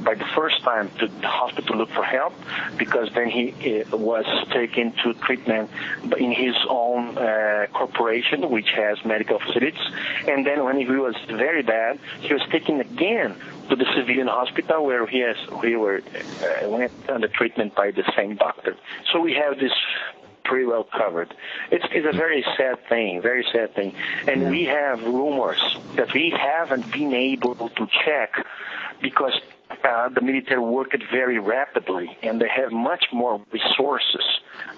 by 0.04 0.16
the 0.16 0.26
first 0.36 0.62
time 0.62 0.90
to 1.00 1.08
the 1.08 1.28
hospital 1.28 1.74
to 1.74 1.78
look 1.80 1.90
for 1.90 2.04
help, 2.04 2.34
because 2.78 3.10
then 3.14 3.30
he 3.30 3.52
uh, 3.52 3.98
was 3.98 4.26
taken 4.52 4.94
to 5.04 5.14
treatment 5.14 5.70
in 6.18 6.32
his 6.32 6.56
own 6.70 7.18
uh, 7.18 7.68
corporation, 7.74 8.50
which 8.50 8.70
has 8.76 9.04
medical 9.04 9.40
facilities. 9.40 9.86
And 10.28 10.46
then 10.46 10.64
when 10.64 10.78
he 10.78 10.86
was 10.86 11.16
very 11.28 11.64
bad, 11.64 12.00
he 12.22 12.34
was 12.34 12.42
taken 12.52 12.80
again 12.80 13.36
to 13.70 13.76
the 13.76 13.86
civilian 13.96 14.28
hospital 14.28 14.86
where 14.86 15.06
he 15.06 15.20
has 15.20 15.38
we 15.62 15.76
were 15.76 16.02
uh, 16.02 16.70
went 16.70 16.92
under 17.08 17.28
treatment 17.28 17.76
by 17.76 17.92
the 17.92 18.04
same 18.16 18.36
doctor. 18.36 18.76
So 19.12 19.20
we 19.20 19.34
have 19.34 19.60
this 19.60 19.74
pretty 20.44 20.66
well 20.66 20.84
covered. 20.84 21.34
It's, 21.72 21.86
it's 21.92 22.08
a 22.08 22.18
very 22.18 22.46
sad 22.58 22.88
thing, 22.88 23.22
very 23.22 23.46
sad 23.52 23.76
thing. 23.76 23.94
And 24.28 24.50
we 24.50 24.66
have 24.66 25.02
rumors 25.04 25.62
that 25.96 26.14
we 26.14 26.34
haven't 26.36 26.92
been 26.92 27.14
able 27.14 27.56
to 27.56 27.88
check 28.06 28.46
because 29.02 29.34
uh, 29.84 30.10
the 30.10 30.22
military 30.22 30.60
worked 30.60 31.04
very 31.12 31.40
rapidly 31.40 32.18
and 32.24 32.42
they 32.42 32.50
have 32.50 32.72
much 32.72 33.06
more 33.14 33.42
resources, 33.52 34.24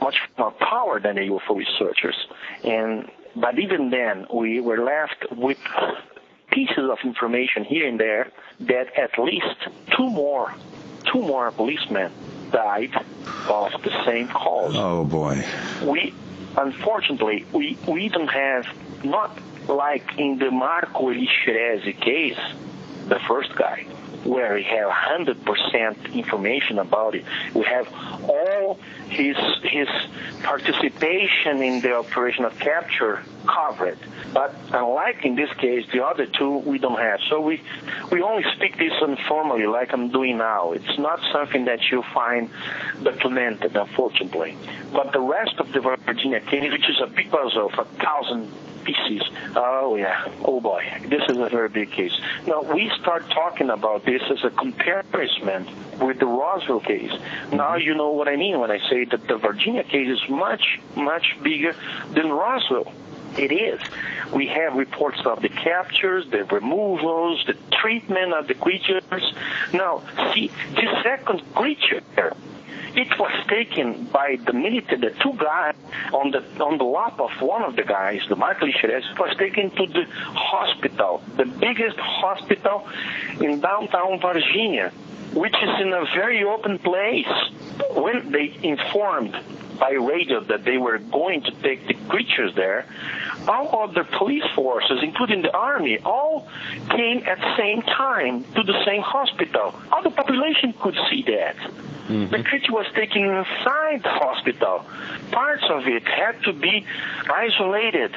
much 0.02 0.18
more 0.38 0.52
power 0.52 1.00
than 1.00 1.16
the 1.16 1.22
UFO 1.22 1.56
researchers. 1.56 2.16
And 2.64 3.10
but 3.36 3.58
even 3.60 3.92
then, 3.92 4.28
we 4.34 4.60
were 4.60 4.84
left 4.84 5.26
with 5.32 5.58
pieces 6.52 6.90
of 6.92 6.98
information 7.04 7.64
here 7.64 7.88
and 7.88 7.98
there 8.00 8.30
that 8.60 8.98
at 8.98 9.18
least 9.18 9.56
two 9.96 10.10
more, 10.10 10.54
two 11.12 11.22
more 11.22 11.50
policemen 11.52 12.12
died 12.52 12.94
of 13.48 13.82
the 13.84 14.06
same 14.06 14.28
cause. 14.28 14.74
Oh 14.76 15.04
boy. 15.06 15.44
We 15.84 16.14
unfortunately 16.58 17.46
we 17.52 17.78
we 17.88 18.10
don't 18.10 18.30
have 18.30 18.68
not 19.04 19.38
like 19.68 20.18
in 20.18 20.38
the 20.38 20.52
Marco 20.52 21.12
Eli 21.12 21.28
Chereze 21.46 22.00
case, 22.00 22.40
the 23.08 23.20
first 23.28 23.56
guy, 23.56 23.86
where 24.24 24.54
we 24.54 24.64
have 24.64 24.90
100% 24.90 26.14
information 26.14 26.80
about 26.80 27.16
it. 27.16 27.26
We 27.54 27.64
have 27.64 27.88
all 28.30 28.80
his 29.10 29.36
his 29.64 29.88
participation 30.44 31.62
in 31.62 31.82
the 31.82 31.96
operation 31.96 32.46
of 32.46 32.58
capture 32.60 33.24
covered. 33.48 33.98
But 34.34 34.56
unlike 34.72 35.26
in 35.26 35.36
this 35.36 35.52
case, 35.54 35.86
the 35.92 36.06
other 36.06 36.26
two 36.26 36.58
we 36.60 36.78
don't 36.78 37.00
have. 37.00 37.20
So 37.30 37.42
we 37.42 37.62
we 38.12 38.22
only 38.22 38.46
speak 38.56 38.78
this 38.78 38.94
informally, 39.02 39.66
like 39.66 39.94
I'm 39.94 40.10
doing 40.10 40.38
now. 40.38 40.72
It's 40.74 40.98
not 40.98 41.20
something 41.32 41.66
that 41.66 41.92
you 41.92 42.04
find 42.14 42.50
documented, 43.04 43.76
unfortunately. 43.76 44.58
But 44.94 45.14
the 45.14 45.20
rest 45.20 45.56
of 45.60 45.72
the 45.72 45.80
Varginha 45.80 46.46
case, 46.48 46.72
which 46.72 46.90
is 46.90 47.00
a 47.02 47.08
big 47.08 47.32
puzzle 47.32 47.68
of 47.68 47.80
a 47.80 47.86
thousand 48.04 48.52
pieces. 48.84 49.22
Oh 49.56 49.96
yeah. 49.96 50.32
Oh 50.44 50.60
boy. 50.60 50.84
This 51.08 51.22
is 51.30 51.38
a 51.38 51.50
very 51.50 51.70
big 51.70 51.92
case. 51.92 52.14
Now 52.48 52.62
we 52.62 52.92
start 53.02 53.30
talking 53.30 53.70
about 53.70 54.06
this 54.06 54.22
as 54.30 54.44
a 54.44 54.50
comparison 54.50 55.68
with 56.00 56.20
the 56.20 56.26
Roswell 56.26 56.80
case. 56.80 57.12
Now 57.52 57.72
mm-hmm. 57.72 57.82
you 57.82 57.96
know 57.96 58.12
what 58.12 58.28
I 58.28 58.36
mean 58.36 58.60
when 58.60 58.72
I 58.72 58.80
say 58.90 59.06
that 59.06 59.28
the 59.28 59.38
Varginha 59.38 59.88
case 59.88 60.10
is 60.10 60.30
much, 60.30 60.80
much 60.96 61.38
bigger 61.44 61.76
than 62.14 62.30
Roswell. 62.30 62.92
It 63.38 63.52
is. 63.52 63.80
We 64.34 64.48
have 64.48 64.76
reports 64.76 65.22
of 65.26 65.42
the 65.42 65.50
captures, 65.50 66.30
the 66.30 66.44
removals, 66.46 67.44
the 67.48 67.56
treatment 67.78 68.34
of 68.34 68.48
the 68.48 68.56
creatures. 68.56 69.04
Now, 69.74 70.04
see, 70.34 70.52
this 70.76 71.04
second 71.04 71.42
creature 71.56 72.02
it 72.96 73.20
was 73.20 73.32
taken 73.48 74.06
by 74.06 74.38
the 74.46 74.54
military, 74.54 75.00
the 75.00 75.12
two 75.22 75.34
guys 75.38 75.76
on 76.14 76.32
the 76.32 76.42
on 76.64 76.78
the 76.78 76.84
lap 76.84 77.20
of 77.20 77.32
one 77.42 77.64
of 77.64 77.76
the 77.76 77.84
guys, 77.84 78.22
the 78.30 78.36
Michael 78.36 78.70
was 79.20 79.36
taken 79.38 79.70
to 79.72 79.86
the 79.88 80.06
hospital, 80.34 81.22
the 81.38 81.46
biggest 81.46 81.98
hospital 81.98 82.88
in 83.40 83.62
downtown 83.62 84.20
Varginha, 84.20 84.92
which 85.34 85.56
is 85.56 85.82
in 85.82 85.94
a 85.94 86.06
very 86.16 86.44
open 86.44 86.80
place. 86.80 87.28
When 87.92 88.32
they 88.32 88.58
informed 88.62 89.36
by 89.80 89.92
radio 89.92 90.42
that 90.42 90.64
they 90.64 90.78
were 90.78 91.00
going 91.00 91.42
to 91.42 91.52
take 91.64 91.88
the 91.88 91.96
creatures 92.10 92.54
there, 92.56 92.86
all 93.48 93.84
other 93.84 94.04
police 94.04 94.44
forces, 94.54 95.00
including 95.02 95.42
the 95.42 95.54
army, 95.56 95.98
all 96.00 96.48
came 96.90 97.24
at 97.26 97.40
the 97.40 97.58
same 97.58 97.82
time 97.82 98.44
to 98.56 98.64
the 98.64 98.84
same 98.86 99.02
hospital. 99.02 99.74
All 99.92 100.04
the 100.04 100.12
population 100.12 100.74
could 100.74 100.98
see 101.10 101.24
that. 101.24 101.56
Mm-hmm. 102.12 102.36
The 102.36 102.44
creature 102.44 102.74
was 102.74 102.88
taken 102.94 103.24
inside 103.24 104.04
the 104.04 104.10
hospital. 104.10 104.86
Parts 105.32 105.64
of 105.70 105.88
it 105.88 106.04
had 106.04 106.44
to 106.44 106.52
be 106.52 106.86
isolated 107.30 108.14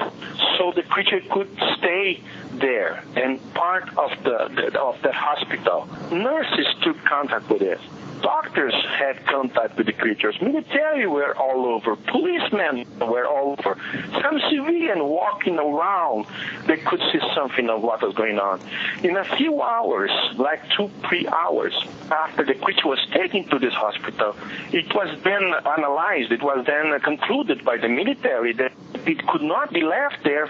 so 0.58 0.72
the 0.74 0.82
creature 0.82 1.20
could 1.30 1.50
stay 1.78 2.20
there 2.60 3.02
and 3.16 3.40
part 3.54 3.88
of 3.98 4.10
the, 4.22 4.50
the 4.54 4.80
of 4.80 5.00
the 5.02 5.12
hospital. 5.12 5.88
Nurses 6.10 6.66
took 6.82 7.02
contact 7.04 7.48
with 7.50 7.62
it 7.62 7.80
doctors 8.24 8.74
had 8.98 9.24
contact 9.26 9.76
with 9.76 9.86
the 9.86 9.92
creatures. 9.92 10.34
Military 10.40 11.06
were 11.06 11.36
all 11.36 11.66
over. 11.66 11.94
Policemen 11.94 12.86
were 12.98 13.26
all 13.26 13.54
over. 13.58 13.76
Some 14.22 14.40
civilian 14.48 15.04
walking 15.04 15.58
around, 15.58 16.26
they 16.66 16.78
could 16.78 17.00
see 17.12 17.20
something 17.34 17.68
of 17.68 17.82
what 17.82 18.00
was 18.00 18.14
going 18.14 18.38
on. 18.38 18.60
In 19.02 19.16
a 19.18 19.24
few 19.36 19.60
hours, 19.60 20.10
like 20.36 20.62
two, 20.74 20.90
three 21.06 21.26
hours 21.28 21.74
after 22.10 22.44
the 22.46 22.54
creature 22.54 22.88
was 22.88 23.06
taken 23.12 23.46
to 23.50 23.58
this 23.58 23.74
hospital, 23.74 24.34
it 24.72 24.88
was 24.94 25.10
then 25.22 25.44
analyzed, 25.76 26.32
it 26.32 26.42
was 26.42 26.64
then 26.66 26.98
concluded 27.00 27.62
by 27.62 27.76
the 27.76 27.88
military 27.88 28.54
that 28.54 28.72
it 29.06 29.26
could 29.26 29.42
not 29.42 29.70
be 29.70 29.82
left 29.82 30.24
there 30.24 30.48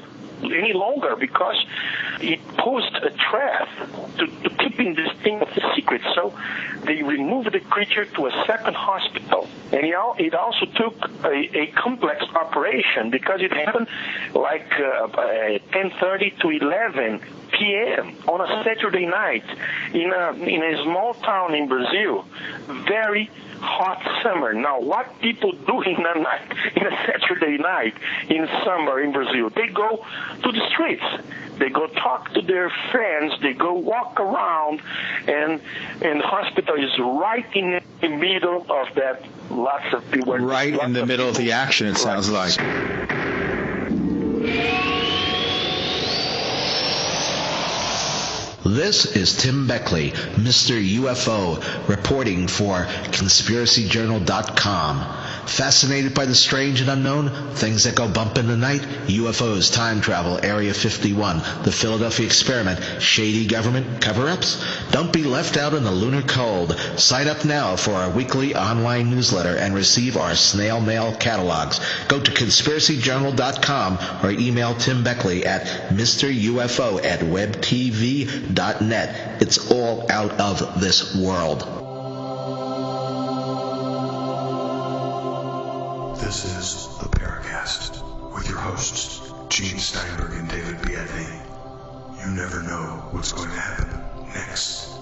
any 0.52 0.72
longer 0.72 1.16
because 1.16 1.56
it 2.20 2.40
posed 2.56 2.94
a 2.96 3.10
threat 3.30 3.68
to, 4.18 4.26
to 4.26 4.50
keeping 4.56 4.94
this 4.94 5.12
thing 5.22 5.40
a 5.42 5.74
secret. 5.74 6.02
So 6.14 6.34
they 6.84 7.02
removed 7.02 7.52
the 7.52 7.60
creature 7.60 8.04
to 8.04 8.26
a 8.26 8.44
second 8.46 8.74
hospital. 8.74 9.48
And 9.72 9.84
it 9.84 10.34
also 10.34 10.66
took 10.66 11.10
a, 11.24 11.58
a 11.58 11.66
complex 11.72 12.24
operation 12.34 13.10
because 13.10 13.40
it 13.40 13.52
happened 13.52 13.88
like 14.34 14.70
uh, 14.72 15.08
10.30 15.72 16.40
to 16.40 16.50
11 16.50 17.20
p.m. 17.52 18.16
on 18.28 18.40
a 18.40 18.64
Saturday 18.64 19.06
night 19.06 19.44
in 19.92 20.12
a, 20.12 20.32
in 20.32 20.62
a 20.62 20.82
small 20.84 21.14
town 21.14 21.54
in 21.54 21.68
Brazil. 21.68 22.24
Very 22.88 23.30
hot 23.64 24.02
summer. 24.22 24.52
Now, 24.52 24.80
what 24.80 25.20
people 25.20 25.52
do 25.52 25.82
in 25.90 25.96
a 26.04 26.18
night, 26.18 26.52
in 26.76 26.86
a 26.86 26.96
Saturday 27.06 27.58
night 27.58 27.94
in 28.28 28.48
summer 28.64 29.00
in 29.00 29.12
Brazil? 29.12 29.50
They 29.50 29.68
go 29.68 30.04
to 30.42 30.52
the 30.52 30.68
streets. 30.70 31.04
They 31.58 31.70
go 31.70 31.86
talk 31.86 32.32
to 32.34 32.42
their 32.42 32.70
friends. 32.90 33.34
They 33.40 33.52
go 33.52 33.74
walk 33.74 34.18
around, 34.18 34.82
and 35.28 35.60
and 36.02 36.20
the 36.20 36.26
hospital 36.26 36.74
is 36.74 36.98
right 36.98 37.46
in 37.54 37.80
the 38.00 38.08
middle 38.08 38.66
of 38.68 38.94
that. 38.96 39.24
Lots 39.50 39.94
of 39.94 40.10
people. 40.10 40.36
Right 40.38 40.74
in 40.74 40.92
the 40.92 41.06
middle 41.06 41.28
of 41.28 41.36
the 41.36 41.52
action. 41.52 41.86
It 41.86 41.90
right. 41.90 41.98
sounds 41.98 42.28
like. 42.30 42.58
This 48.64 49.04
is 49.14 49.36
Tim 49.36 49.66
Beckley, 49.66 50.12
Mr. 50.36 50.82
UFO, 50.96 51.62
reporting 51.86 52.48
for 52.48 52.86
ConspiracyJournal.com. 52.86 55.23
Fascinated 55.46 56.14
by 56.14 56.24
the 56.26 56.34
strange 56.34 56.80
and 56.80 56.90
unknown? 56.90 57.54
Things 57.54 57.84
that 57.84 57.94
go 57.94 58.08
bump 58.08 58.38
in 58.38 58.46
the 58.46 58.56
night? 58.56 58.80
UFOs, 59.06 59.72
time 59.72 60.00
travel, 60.00 60.38
Area 60.42 60.72
51, 60.74 61.38
the 61.62 61.70
Philadelphia 61.72 62.26
experiment, 62.26 62.80
shady 63.02 63.46
government 63.46 64.00
cover-ups? 64.00 64.64
Don't 64.90 65.12
be 65.12 65.22
left 65.22 65.56
out 65.56 65.74
in 65.74 65.84
the 65.84 65.90
lunar 65.92 66.22
cold. 66.22 66.78
Sign 66.96 67.28
up 67.28 67.44
now 67.44 67.76
for 67.76 67.92
our 67.92 68.10
weekly 68.10 68.54
online 68.54 69.10
newsletter 69.10 69.56
and 69.56 69.74
receive 69.74 70.16
our 70.16 70.34
snail 70.34 70.80
mail 70.80 71.14
catalogs. 71.14 71.80
Go 72.08 72.18
to 72.20 72.30
conspiracyjournal.com 72.30 73.98
or 74.24 74.30
email 74.30 74.74
Tim 74.74 75.04
Beckley 75.04 75.44
at 75.46 75.66
MrUFO 75.90 77.04
at 77.04 77.20
webtv.net. 77.20 78.62
It's 79.42 79.70
all 79.70 80.10
out 80.10 80.32
of 80.40 80.80
this 80.80 81.14
world. 81.14 81.83
This 86.16 86.44
is 86.44 86.98
the 86.98 87.08
Paracast 87.18 88.32
with 88.32 88.48
your 88.48 88.58
hosts, 88.58 89.32
Gene 89.48 89.78
Steinberg 89.78 90.32
and 90.38 90.48
David 90.48 90.76
Biedney. 90.76 91.42
You 92.20 92.30
never 92.30 92.62
know 92.62 93.08
what's 93.10 93.32
going 93.32 93.50
to 93.50 93.56
happen 93.60 94.28
next. 94.32 94.93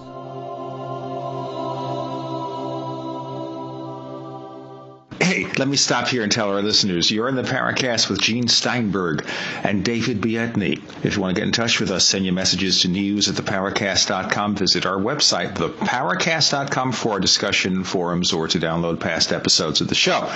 Hey, 5.32 5.46
let 5.56 5.66
me 5.66 5.78
stop 5.78 6.08
here 6.08 6.22
and 6.22 6.30
tell 6.30 6.50
our 6.50 6.60
listeners 6.60 7.10
you're 7.10 7.26
in 7.26 7.36
the 7.36 7.42
Paracast 7.42 8.10
with 8.10 8.20
Gene 8.20 8.48
Steinberg 8.48 9.26
and 9.64 9.82
David 9.82 10.20
Biedney. 10.20 10.82
If 11.02 11.16
you 11.16 11.22
want 11.22 11.34
to 11.34 11.40
get 11.40 11.46
in 11.46 11.52
touch 11.52 11.80
with 11.80 11.90
us, 11.90 12.06
send 12.06 12.26
your 12.26 12.34
messages 12.34 12.82
to 12.82 12.88
news 12.88 13.30
at 13.30 13.36
theparacast.com. 13.36 14.56
Visit 14.56 14.84
our 14.84 14.98
website, 14.98 15.54
theparacast.com, 15.54 16.92
for 16.92 17.12
our 17.12 17.20
discussion 17.20 17.82
forums 17.82 18.34
or 18.34 18.46
to 18.48 18.58
download 18.58 19.00
past 19.00 19.32
episodes 19.32 19.80
of 19.80 19.88
the 19.88 19.94
show. 19.94 20.30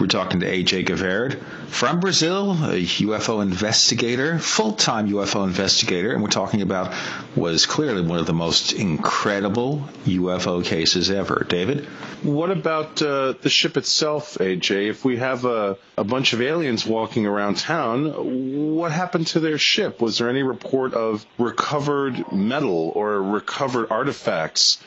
We're 0.00 0.08
talking 0.08 0.40
to 0.40 0.46
AJ 0.46 0.86
Gevaerd 0.86 1.40
from 1.68 2.00
Brazil, 2.00 2.50
a 2.50 2.82
UFO 2.82 3.42
investigator, 3.42 4.40
full-time 4.40 5.08
UFO 5.10 5.44
investigator, 5.44 6.12
and 6.12 6.22
we're 6.22 6.28
talking 6.28 6.62
about 6.62 6.92
what 7.36 7.54
is 7.54 7.66
clearly 7.66 8.02
one 8.02 8.18
of 8.18 8.26
the 8.26 8.32
most 8.32 8.72
incredible 8.72 9.88
UFO 10.06 10.64
cases 10.64 11.08
ever. 11.08 11.46
David? 11.48 11.86
What 12.22 12.50
about 12.50 13.00
uh, 13.00 13.34
the 13.40 13.48
ship 13.48 13.76
itself, 13.76 14.39
AJ, 14.40 14.88
if 14.88 15.04
we 15.04 15.18
have 15.18 15.44
a, 15.44 15.76
a 15.96 16.04
bunch 16.04 16.32
of 16.32 16.42
aliens 16.42 16.84
walking 16.84 17.26
around 17.26 17.58
town, 17.58 18.74
what 18.76 18.92
happened 18.92 19.28
to 19.28 19.40
their 19.40 19.58
ship? 19.58 20.00
Was 20.00 20.18
there 20.18 20.28
any 20.28 20.42
report 20.42 20.94
of 20.94 21.24
recovered 21.38 22.32
metal 22.32 22.92
or 22.94 23.22
recovered 23.22 23.90
artifacts? 23.90 24.82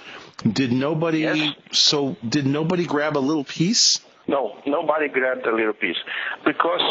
Did 0.51 0.71
nobody 0.71 1.19
yes. 1.19 1.55
so 1.71 2.17
did 2.27 2.45
nobody 2.45 2.85
grab 2.85 3.15
a 3.17 3.19
little 3.19 3.43
piece? 3.43 3.99
No, 4.27 4.57
nobody 4.65 5.07
grabbed 5.07 5.45
a 5.45 5.55
little 5.55 5.73
piece 5.73 5.97
because 6.43 6.81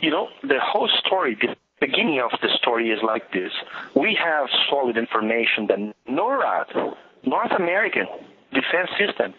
you 0.00 0.10
know 0.10 0.28
the 0.42 0.58
whole 0.60 0.88
story 1.04 1.36
the 1.40 1.56
beginning 1.80 2.20
of 2.20 2.30
the 2.40 2.48
story 2.60 2.90
is 2.90 3.00
like 3.02 3.32
this. 3.32 3.52
We 3.94 4.18
have 4.22 4.48
solid 4.68 4.96
information 4.96 5.66
that 5.68 5.78
NORAD, 6.08 6.96
North 7.24 7.52
American 7.52 8.06
Defense 8.52 8.90
System, 8.98 9.34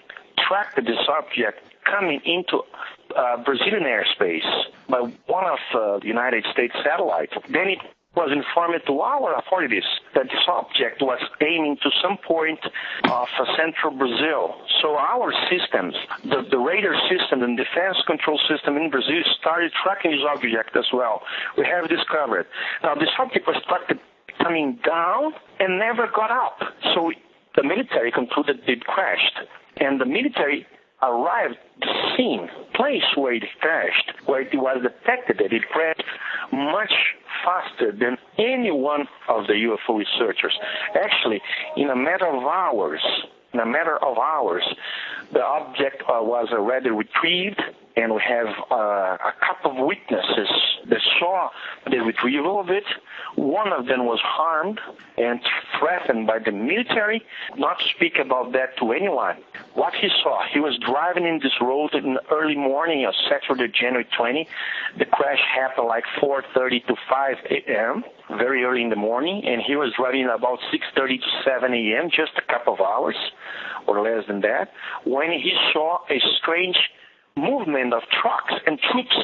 tracked 0.51 0.75
this 0.75 0.99
object 1.07 1.63
coming 1.85 2.19
into 2.25 2.61
uh, 3.15 3.41
Brazilian 3.43 3.83
airspace 3.83 4.47
by 4.89 4.99
one 5.27 5.45
of 5.45 5.59
uh, 5.73 5.99
the 5.99 6.07
United 6.07 6.45
States 6.51 6.73
satellites. 6.83 7.31
Then 7.49 7.69
it 7.69 7.79
was 8.15 8.29
informed 8.35 8.75
to 8.85 8.99
our 8.99 9.39
authorities 9.39 9.87
that 10.13 10.25
this 10.25 10.43
object 10.49 11.01
was 11.01 11.19
aiming 11.39 11.77
to 11.81 11.89
some 12.03 12.17
point 12.27 12.59
of 13.05 13.27
uh, 13.39 13.45
central 13.55 13.95
Brazil. 13.95 14.59
So 14.81 14.97
our 14.97 15.31
systems, 15.47 15.95
the, 16.23 16.43
the 16.51 16.59
radar 16.59 16.95
system 17.07 17.43
and 17.43 17.55
defense 17.55 17.95
control 18.05 18.37
system 18.51 18.75
in 18.75 18.89
Brazil 18.89 19.23
started 19.39 19.71
tracking 19.81 20.11
this 20.11 20.27
object 20.27 20.75
as 20.75 20.91
well. 20.91 21.23
We 21.57 21.63
have 21.65 21.87
discovered. 21.87 22.47
Now 22.83 22.95
this 22.95 23.09
object 23.17 23.47
was 23.47 23.55
started 23.63 23.99
coming 24.43 24.79
down 24.85 25.31
and 25.61 25.79
never 25.79 26.07
got 26.13 26.31
up. 26.31 26.59
So 26.93 27.13
the 27.55 27.63
military 27.63 28.11
concluded 28.11 28.59
it 28.67 28.83
crashed. 28.83 29.39
And 29.77 29.99
the 29.99 30.05
military 30.05 30.65
arrived 31.01 31.57
the 31.79 31.87
scene, 32.15 32.49
place 32.75 33.03
where 33.15 33.33
it 33.33 33.43
crashed, 33.59 34.11
where 34.25 34.41
it 34.41 34.53
was 34.53 34.83
detected 34.83 35.37
that 35.39 35.53
it 35.53 35.63
crashed 35.69 36.03
much 36.51 36.93
faster 37.43 37.91
than 37.91 38.17
any 38.37 38.71
one 38.71 39.07
of 39.27 39.47
the 39.47 39.53
UFO 39.53 39.97
researchers. 39.97 40.57
Actually, 40.95 41.41
in 41.75 41.89
a 41.89 41.95
matter 41.95 42.27
of 42.27 42.43
hours, 42.43 43.01
in 43.53 43.59
a 43.59 43.65
matter 43.65 43.97
of 43.97 44.17
hours, 44.17 44.63
the 45.33 45.43
object 45.43 46.03
uh, 46.03 46.21
was 46.21 46.49
already 46.51 46.89
retrieved, 46.89 47.61
and 47.95 48.13
we 48.13 48.21
have 48.27 48.47
uh, 48.69 48.75
a 48.75 49.33
couple 49.39 49.71
of 49.71 49.85
witnesses 49.85 50.49
that 50.87 51.01
saw 51.19 51.49
the 51.89 51.97
retrieval 51.97 52.59
of 52.59 52.69
it. 52.69 52.83
One 53.35 53.71
of 53.73 53.85
them 53.85 54.05
was 54.05 54.19
harmed 54.21 54.79
and 55.17 55.39
threatened 55.79 56.27
by 56.27 56.39
the 56.39 56.51
military 56.51 57.23
not 57.57 57.79
to 57.79 57.85
speak 57.95 58.17
about 58.17 58.53
that 58.53 58.77
to 58.77 58.91
anyone. 58.91 59.37
What 59.73 59.93
he 59.93 60.09
saw, 60.23 60.43
he 60.53 60.59
was 60.59 60.77
driving 60.79 61.25
in 61.25 61.39
this 61.41 61.53
road 61.61 61.93
in 61.93 62.15
the 62.15 62.23
early 62.31 62.55
morning 62.55 63.05
of 63.05 63.13
Saturday, 63.29 63.71
January 63.71 64.07
20. 64.17 64.47
The 64.97 65.05
crash 65.05 65.39
happened 65.53 65.87
like 65.87 66.05
4.30 66.21 66.87
to 66.87 66.95
5 67.09 67.35
a.m., 67.49 68.03
very 68.37 68.63
early 68.63 68.83
in 68.83 68.89
the 68.89 68.95
morning, 68.95 69.43
and 69.45 69.61
he 69.61 69.75
was 69.75 69.93
driving 69.97 70.25
about 70.25 70.59
6.30 70.73 71.19
to 71.19 71.27
7 71.43 71.73
a.m., 71.73 72.09
just 72.09 72.31
a 72.37 72.41
couple 72.41 72.73
of 72.73 72.81
hours 72.81 73.15
or 73.87 74.01
less 74.01 74.25
than 74.27 74.41
that, 74.41 74.71
when 75.05 75.31
he 75.31 75.53
saw 75.73 75.99
a 76.09 76.19
strange 76.41 76.77
movement 77.35 77.93
of 77.93 78.03
trucks 78.21 78.53
and 78.65 78.79
troops 78.79 79.15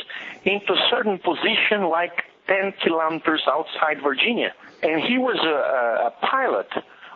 into 0.46 0.76
certain 0.90 1.18
position 1.20 1.90
like 1.90 2.24
10 2.48 2.74
kilometers 2.84 3.44
outside 3.48 3.98
Varginha. 3.98 4.52
And 4.84 5.02
he 5.02 5.18
was 5.18 5.38
a, 5.44 6.08
a 6.08 6.26
pilot 6.26 6.68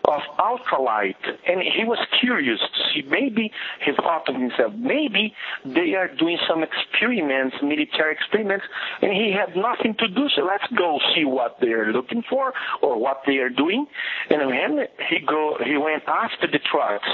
of 0.06 0.22
ultralight, 0.40 1.16
and 1.48 1.62
he 1.62 1.84
was 1.84 2.00
curious 2.20 2.60
to 2.60 2.84
see. 2.94 3.08
Maybe 3.08 3.52
he 3.86 3.92
thought 3.96 4.26
to 4.26 4.34
himself, 4.34 4.74
maybe 4.74 5.34
they 5.64 5.94
are 5.94 6.08
doing 6.08 6.38
some 6.50 6.64
experiments, 6.64 7.56
military 7.62 8.14
experiments, 8.14 8.66
and 9.02 9.14
he 9.14 9.32
had 9.32 9.56
nothing 9.56 9.94
to 10.00 10.08
do. 10.08 10.28
So 10.36 10.44
let's 10.44 10.66
go 10.74 11.00
see 11.14 11.26
what 11.26 11.60
they 11.62 11.70
are 11.70 11.92
looking 11.92 12.24
for 12.28 12.54
or 12.82 13.00
what 13.00 13.22
they 13.28 13.38
are 13.38 13.50
doing. 13.50 13.86
And 14.30 14.42
then 14.52 14.88
he 15.08 15.20
go, 15.20 15.58
he 15.64 15.78
went 15.78 16.04
after 16.08 16.48
the 16.48 16.60
trucks 16.60 17.10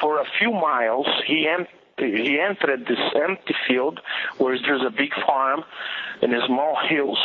for 0.00 0.20
a 0.20 0.24
few 0.38 0.50
miles. 0.50 1.06
He 1.26 1.46
emptied 1.48 1.77
he 1.98 2.38
entered 2.40 2.86
this 2.86 2.98
empty 3.14 3.54
field 3.66 4.00
where 4.38 4.58
there's 4.58 4.82
a 4.82 4.90
big 4.90 5.12
farm 5.26 5.64
and 6.22 6.34
a 6.34 6.46
small 6.46 6.76
hills 6.88 7.18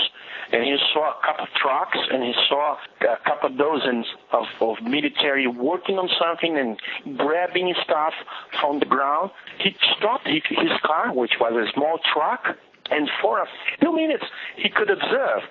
and 0.53 0.63
he 0.63 0.77
saw 0.93 1.09
a 1.09 1.25
couple 1.25 1.47
trucks 1.55 1.97
and 2.11 2.23
he 2.23 2.33
saw 2.47 2.77
a 3.01 3.17
couple 3.25 3.49
dozens 3.49 4.05
of, 4.31 4.45
of 4.61 4.81
military 4.83 5.47
working 5.47 5.97
on 5.97 6.07
something 6.19 6.57
and 6.57 7.17
grabbing 7.17 7.73
stuff 7.83 8.13
from 8.61 8.79
the 8.79 8.85
ground. 8.85 9.31
He 9.59 9.75
stopped 9.97 10.27
his 10.27 10.71
car, 10.85 11.11
which 11.11 11.33
was 11.39 11.53
a 11.53 11.71
small 11.73 11.99
truck, 12.13 12.55
and 12.91 13.09
for 13.21 13.39
a 13.39 13.47
few 13.79 13.95
minutes 13.95 14.25
he 14.55 14.69
could 14.69 14.91
observe 14.91 15.41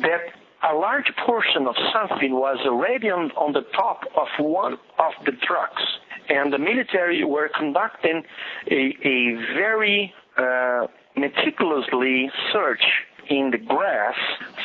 that 0.00 0.20
a 0.62 0.74
large 0.74 1.10
portion 1.26 1.66
of 1.66 1.74
something 1.92 2.32
was 2.32 2.58
already 2.64 3.10
on, 3.10 3.30
on 3.32 3.52
the 3.52 3.62
top 3.74 4.04
of 4.16 4.28
one 4.38 4.74
of 4.98 5.12
the 5.24 5.32
trucks. 5.32 5.82
And 6.28 6.52
the 6.52 6.58
military 6.58 7.24
were 7.24 7.50
conducting 7.56 8.22
a, 8.70 8.96
a 9.02 9.34
very 9.54 10.14
uh, 10.36 10.86
meticulously 11.16 12.30
search 12.52 12.82
in 13.28 13.50
the 13.50 13.58
grass 13.58 14.14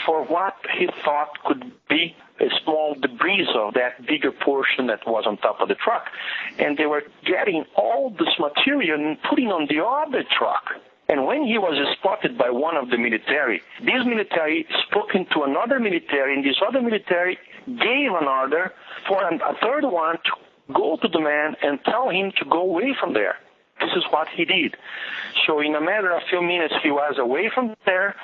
for 0.06 0.24
what 0.26 0.56
he 0.78 0.88
thought 1.04 1.30
could 1.46 1.72
be 1.90 2.16
a 2.40 2.46
small 2.64 2.96
debris 2.96 3.48
of 3.56 3.74
that 3.74 4.06
bigger 4.06 4.32
portion 4.32 4.88
that 4.88 5.00
was 5.08 5.26
on 5.26 5.38
top 5.38 5.60
of 5.60 5.68
the 5.68 5.76
truck. 5.76 6.06
And 6.60 6.78
they 6.78 6.86
were 6.86 7.04
getting 7.26 7.66
all 7.76 8.12
this 8.12 8.34
material 8.40 9.00
and 9.00 9.18
putting 9.30 9.48
on 9.48 9.68
the 9.68 9.84
other 9.84 10.24
truck. 10.38 10.76
And 11.10 11.26
when 11.26 11.44
he 11.46 11.58
was 11.58 11.76
spotted 11.98 12.38
by 12.38 12.50
one 12.50 12.76
of 12.76 12.90
the 12.90 12.98
military, 12.98 13.62
this 13.80 14.04
military 14.06 14.68
spoke 14.88 15.12
to 15.14 15.44
another 15.44 15.80
military, 15.80 16.36
and 16.36 16.44
this 16.44 16.58
other 16.68 16.82
military 16.82 17.38
gave 17.66 18.12
an 18.12 18.28
order 18.28 18.74
for 19.08 19.24
a 19.24 19.56
third 19.62 19.86
one 19.86 20.18
to 20.18 20.74
go 20.74 20.98
to 21.02 21.08
the 21.08 21.20
man 21.20 21.56
and 21.62 21.80
tell 21.86 22.10
him 22.10 22.34
to 22.40 22.46
go 22.46 22.60
away 22.62 22.94
from 23.00 23.14
there. 23.14 23.38
This 23.80 23.92
is 23.96 24.04
what 24.10 24.28
he 24.36 24.44
did. 24.44 24.76
So 25.46 25.62
in 25.62 25.76
a 25.76 25.82
matter 25.82 26.12
of 26.12 26.24
a 26.24 26.26
few 26.30 26.42
minutes, 26.42 26.74
he 26.84 26.92
was 26.92 27.16
away 27.18 27.50
from 27.54 27.76
there, 27.86 28.16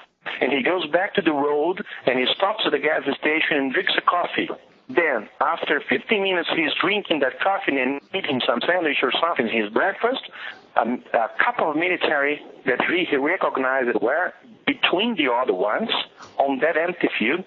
and 0.41 0.51
he 0.51 0.61
goes 0.61 0.85
back 0.87 1.13
to 1.15 1.21
the 1.21 1.31
road, 1.31 1.85
and 2.05 2.19
he 2.19 2.25
stops 2.35 2.63
at 2.65 2.71
the 2.73 2.79
gas 2.79 3.03
station 3.17 3.57
and 3.57 3.71
drinks 3.71 3.93
a 3.97 4.01
coffee. 4.01 4.49
Then, 4.89 5.29
after 5.39 5.81
15 5.87 6.21
minutes, 6.21 6.49
he's 6.53 6.73
drinking 6.81 7.19
that 7.19 7.39
coffee 7.39 7.79
and 7.79 8.01
eating 8.13 8.41
some 8.45 8.59
sandwich 8.67 8.97
or 9.01 9.13
something, 9.21 9.47
his 9.47 9.71
breakfast. 9.71 10.29
Um, 10.75 11.03
a 11.13 11.29
couple 11.43 11.69
of 11.69 11.75
military 11.75 12.41
that 12.65 12.79
he 12.85 13.15
recognized 13.15 13.95
were 14.01 14.33
between 14.65 15.15
the 15.15 15.31
other 15.31 15.53
ones 15.53 15.89
on 16.37 16.59
that 16.59 16.77
empty 16.77 17.09
field 17.19 17.43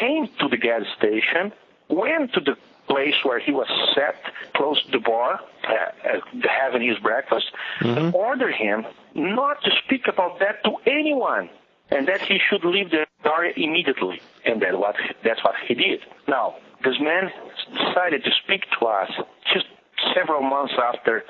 came 0.00 0.28
to 0.40 0.48
the 0.48 0.56
gas 0.56 0.82
station, 0.96 1.52
went 1.88 2.32
to 2.32 2.40
the 2.40 2.56
place 2.86 3.14
where 3.22 3.38
he 3.38 3.52
was 3.52 3.66
set 3.94 4.16
close 4.54 4.82
to 4.84 4.92
the 4.92 4.98
bar, 4.98 5.40
uh, 5.66 5.72
uh, 5.72 6.20
having 6.48 6.86
his 6.86 6.98
breakfast, 6.98 7.46
mm-hmm. 7.80 8.14
ordered 8.14 8.54
him 8.54 8.86
not 9.14 9.62
to 9.62 9.70
speak 9.84 10.06
about 10.06 10.38
that 10.38 10.62
to 10.64 10.76
anyone, 10.86 11.48
and 11.90 12.08
that 12.08 12.20
he 12.20 12.38
should 12.48 12.64
leave 12.64 12.90
the 12.90 13.06
area 13.24 13.52
immediately. 13.56 14.20
And 14.44 14.60
that 14.62 14.78
what 14.78 14.96
that's 15.22 15.42
what 15.42 15.54
he 15.66 15.74
did. 15.74 16.00
Now, 16.28 16.56
this 16.84 17.00
man 17.00 17.30
decided 17.72 18.24
to 18.24 18.30
speak 18.42 18.64
to 18.78 18.86
us 18.86 19.10
just 19.52 19.66
several 20.14 20.42
months 20.42 20.74
after 20.78 21.22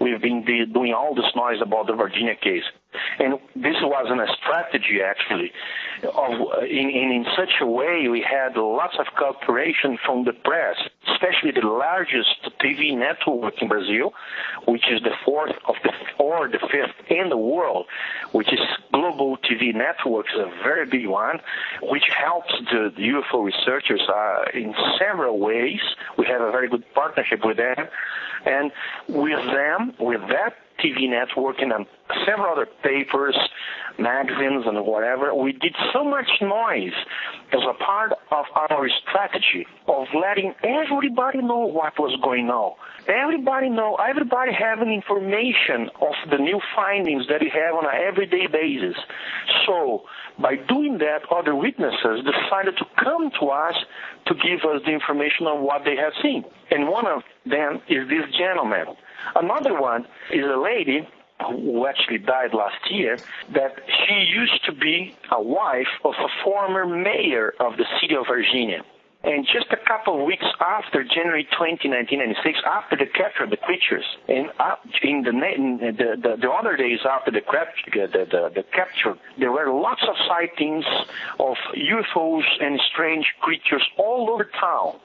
we've 0.00 0.20
been 0.20 0.44
doing 0.72 0.92
all 0.92 1.14
this 1.14 1.30
noise 1.34 1.58
about 1.62 1.86
the 1.86 1.92
Varginha 1.92 2.40
case. 2.40 2.64
And 3.18 3.34
this 3.54 3.76
wasn't 3.82 4.20
a 4.20 4.28
strategy, 4.40 5.00
actually. 5.04 5.52
Of, 6.02 6.64
in, 6.64 6.90
in, 6.90 7.10
in 7.12 7.26
such 7.36 7.60
a 7.60 7.66
way, 7.66 8.08
we 8.08 8.20
had 8.20 8.56
lots 8.56 8.96
of 8.98 9.06
cooperation 9.16 9.98
from 10.04 10.24
the 10.24 10.32
press, 10.32 10.76
especially 11.08 11.52
the 11.52 11.66
largest 11.66 12.36
TV 12.60 12.96
network 12.96 13.60
in 13.62 13.68
Brazil, 13.68 14.12
which 14.66 14.84
is 14.90 15.02
the 15.02 15.14
fourth 15.24 15.54
of 15.66 15.74
the 15.82 15.90
or 16.18 16.48
the 16.48 16.58
fifth 16.58 17.10
in 17.10 17.28
the 17.28 17.36
world, 17.36 17.86
which 18.32 18.52
is 18.52 18.60
Globo 18.92 19.36
TV 19.36 19.74
Network, 19.74 20.26
is 20.34 20.40
a 20.40 20.50
very 20.62 20.86
big 20.86 21.06
one, 21.06 21.40
which 21.82 22.04
helps 22.16 22.52
the, 22.72 22.92
the 22.96 23.02
UFO 23.02 23.44
researchers 23.44 24.02
uh, 24.08 24.44
in 24.52 24.74
several 24.98 25.38
ways. 25.38 25.80
We 26.18 26.26
have 26.26 26.40
a 26.40 26.50
very 26.50 26.68
good 26.68 26.84
partnership 26.94 27.44
with 27.44 27.58
them, 27.58 27.88
and 28.44 28.72
with 29.08 29.44
them, 29.46 29.94
with 30.00 30.20
that 30.28 30.56
TV 30.82 31.08
network 31.08 31.56
and 31.60 31.72
um, 31.72 31.86
several 32.26 32.52
other 32.52 32.66
papers, 32.82 33.36
magazines, 33.98 34.64
and 34.66 34.84
whatever. 34.86 35.34
We 35.34 35.52
did 35.52 35.74
so 35.92 36.04
much 36.04 36.28
noise 36.40 36.94
as 37.52 37.60
a 37.68 37.74
part 37.82 38.12
of 38.30 38.44
our 38.54 38.88
strategy 39.02 39.66
of 39.88 40.06
letting 40.14 40.54
everybody 40.62 41.42
know 41.42 41.66
what 41.66 41.98
was 41.98 42.18
going 42.22 42.48
on. 42.48 42.74
Everybody 43.08 43.68
know, 43.68 43.96
everybody 43.96 44.52
having 44.52 44.92
information 44.92 45.90
of 46.00 46.14
the 46.30 46.38
new 46.38 46.60
findings 46.74 47.28
that 47.28 47.40
we 47.40 47.50
have 47.50 47.74
on 47.76 47.84
an 47.84 47.94
everyday 47.94 48.48
basis. 48.48 48.96
So, 49.64 50.02
by 50.38 50.56
doing 50.56 50.98
that, 50.98 51.22
other 51.30 51.54
witnesses 51.54 52.26
decided 52.26 52.76
to 52.78 52.84
come 53.02 53.30
to 53.40 53.46
us 53.46 53.74
to 54.26 54.34
give 54.34 54.68
us 54.68 54.82
the 54.84 54.90
information 54.90 55.46
on 55.46 55.62
what 55.62 55.84
they 55.84 55.96
have 55.96 56.12
seen. 56.20 56.44
And 56.70 56.88
one 56.88 57.06
of 57.06 57.22
them 57.46 57.80
is 57.88 58.08
this 58.08 58.26
gentleman 58.36 58.96
Another 59.34 59.80
one 59.80 60.06
is 60.32 60.44
a 60.44 60.58
lady 60.58 61.06
who 61.44 61.86
actually 61.86 62.18
died 62.18 62.54
last 62.54 62.90
year, 62.90 63.18
that 63.52 63.74
she 63.86 64.14
used 64.14 64.64
to 64.64 64.72
be 64.72 65.14
a 65.30 65.40
wife 65.40 65.86
of 66.04 66.14
a 66.18 66.28
former 66.42 66.86
mayor 66.86 67.52
of 67.60 67.76
the 67.76 67.84
city 68.00 68.14
of 68.16 68.24
Varginha. 68.26 68.82
And 69.24 69.44
just 69.44 69.66
a 69.72 69.76
couple 69.76 70.20
of 70.20 70.26
weeks 70.26 70.44
after 70.60 71.02
January 71.02 71.48
20, 71.56 71.88
1996, 71.88 72.58
after 72.64 72.96
the 72.96 73.06
capture 73.06 73.42
of 73.42 73.50
the 73.50 73.56
creatures, 73.56 74.04
and 74.28 74.50
in 75.02 75.22
the, 75.24 75.32
the, 75.32 76.16
the, 76.22 76.36
the 76.36 76.50
other 76.50 76.76
days 76.76 77.00
after 77.04 77.32
the, 77.32 77.40
the, 77.40 78.06
the, 78.06 78.52
the 78.54 78.62
capture, 78.72 79.18
there 79.38 79.50
were 79.50 79.68
lots 79.68 80.02
of 80.08 80.14
sightings 80.28 80.84
of 81.40 81.56
UFOs 81.74 82.44
and 82.60 82.80
strange 82.92 83.26
creatures 83.40 83.82
all 83.98 84.30
over 84.30 84.44
town. 84.44 85.00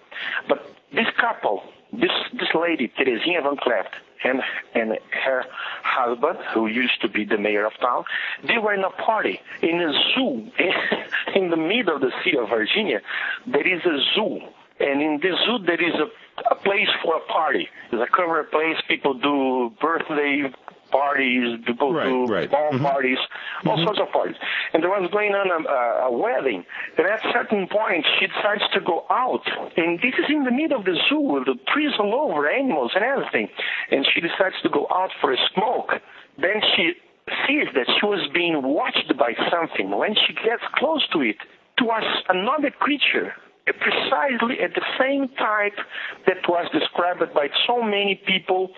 But 0.48 0.70
this 0.94 1.08
couple, 1.20 1.64
this 1.94 2.12
this 2.34 2.50
lady, 2.56 2.92
Terezinha 2.98 3.44
Van 3.44 3.58
Cleft, 3.58 3.94
and 4.24 4.42
and 4.74 4.98
her 5.26 5.44
husband, 5.84 6.40
who 6.54 6.68
used 6.68 7.02
to 7.02 7.10
be 7.10 7.26
the 7.26 7.38
mayor 7.38 7.66
of 7.66 7.74
town, 7.82 8.04
they 8.48 8.58
were 8.58 8.74
in 8.74 8.84
a 8.84 8.90
party 8.90 9.40
in 9.62 9.82
a 9.82 9.92
zoo 10.14 10.52
in 11.36 11.50
the 11.50 11.58
middle 11.58 11.96
of 11.96 12.02
the 12.02 12.12
city 12.24 12.38
of 12.38 12.50
Varginha. 12.50 13.00
There 13.48 13.68
is 13.68 13.82
a 13.86 13.98
zoo, 14.16 14.40
and 14.80 15.02
in 15.02 15.20
the 15.22 15.36
zoo 15.46 15.66
there 15.66 15.82
is 15.82 15.96
a 15.96 16.08
a 16.50 16.56
place 16.56 16.88
for 17.04 17.18
a 17.18 17.20
party. 17.32 17.68
It's 17.92 18.02
a 18.02 18.16
covered 18.16 18.52
place. 18.52 18.78
People 18.88 19.14
do 19.14 19.72
birthday 19.82 20.44
parties, 20.92 21.60
people 21.66 21.94
right, 21.94 22.06
do 22.06 22.26
right. 22.26 22.52
ball 22.52 22.72
mm-hmm. 22.72 22.84
parties, 22.84 23.18
all 23.66 23.76
mm-hmm. 23.76 23.86
sorts 23.86 24.00
of 24.00 24.12
parties. 24.12 24.36
And 24.74 24.84
there 24.84 24.90
was 24.90 25.10
going 25.12 25.32
on 25.32 25.48
a, 25.50 26.08
a, 26.08 26.12
wedding. 26.12 26.66
And 26.98 27.08
at 27.08 27.26
a 27.26 27.32
certain 27.32 27.68
point, 27.68 28.06
she 28.20 28.28
decides 28.28 28.64
to 28.74 28.82
go 28.82 29.06
out. 29.10 29.44
And 29.78 30.00
this 30.00 30.14
is 30.20 30.28
in 30.30 30.44
the 30.44 30.52
middle 30.52 30.80
of 30.80 30.86
the 30.86 30.98
zoo 31.10 31.20
with 31.20 31.46
the 31.46 31.56
trees 31.74 31.92
all 32.00 32.14
over, 32.14 32.50
animals 32.50 32.92
and 32.96 33.04
everything. 33.04 33.50
And 33.90 34.06
she 34.14 34.22
decides 34.22 34.56
to 34.64 34.70
go 34.70 34.88
out 34.92 35.12
for 35.22 35.34
a 35.34 35.38
smoke. 35.54 35.98
Then 36.38 36.62
she 36.76 36.94
sees 37.48 37.68
that 37.74 37.88
she 37.88 38.06
was 38.06 38.28
being 38.34 38.62
watched 38.62 39.12
by 39.18 39.34
something. 39.50 39.90
When 39.90 40.16
she 40.16 40.34
gets 40.34 40.64
close 40.76 41.08
to 41.14 41.22
it, 41.22 41.38
it 41.78 41.84
was 41.84 42.04
another 42.30 42.70
creature 42.70 43.34
precisely 43.80 44.60
at 44.60 44.74
the 44.74 44.86
same 45.00 45.28
type 45.30 45.78
that 46.28 46.48
was 46.48 46.70
described 46.72 47.34
by 47.34 47.50
so 47.68 47.82
many 47.82 48.16
people 48.16 48.72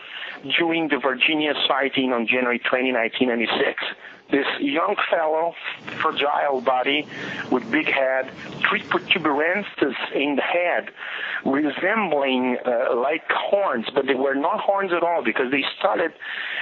during 0.58 0.90
the 0.90 0.98
Varginha 0.98 1.54
sighting 1.68 2.14
on 2.14 2.28
January 2.28 2.60
20, 2.60 2.92
1996 2.92 3.84
this 4.34 4.48
young 4.60 4.96
fellow, 5.12 5.54
fragile 6.02 6.60
body 6.62 7.08
with 7.52 7.70
big 7.72 7.86
head, 7.86 8.32
three 8.68 8.82
protuberances 8.82 9.94
in 10.16 10.36
the 10.36 10.42
head, 10.42 10.90
resembling 11.46 12.58
uh, 12.66 12.96
like 12.96 13.22
horns, 13.30 13.86
but 13.94 14.08
they 14.08 14.16
were 14.16 14.34
not 14.34 14.60
horns 14.60 14.92
at 14.92 15.04
all 15.04 15.24
because 15.24 15.52
they 15.52 15.64
started 15.78 16.12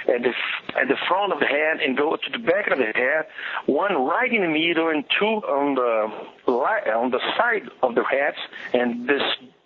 at 0.09 0.21
the 0.21 0.33
at 0.77 0.89
the 0.89 0.97
front 1.07 1.31
of 1.31 1.39
the 1.39 1.45
head 1.45 1.79
and 1.79 1.95
go 1.95 2.17
to 2.17 2.29
the 2.29 2.39
back 2.39 2.67
of 2.69 2.77
the 2.77 2.91
head, 2.93 3.25
one 3.67 3.93
right 4.05 4.33
in 4.33 4.41
the 4.41 4.47
middle 4.47 4.89
and 4.89 5.05
two 5.17 5.25
on 5.25 5.75
the 5.75 6.51
on 6.51 7.11
the 7.11 7.21
side 7.37 7.69
of 7.81 7.95
the 7.95 8.03
heads, 8.03 8.37
and 8.73 9.07
this 9.07 9.21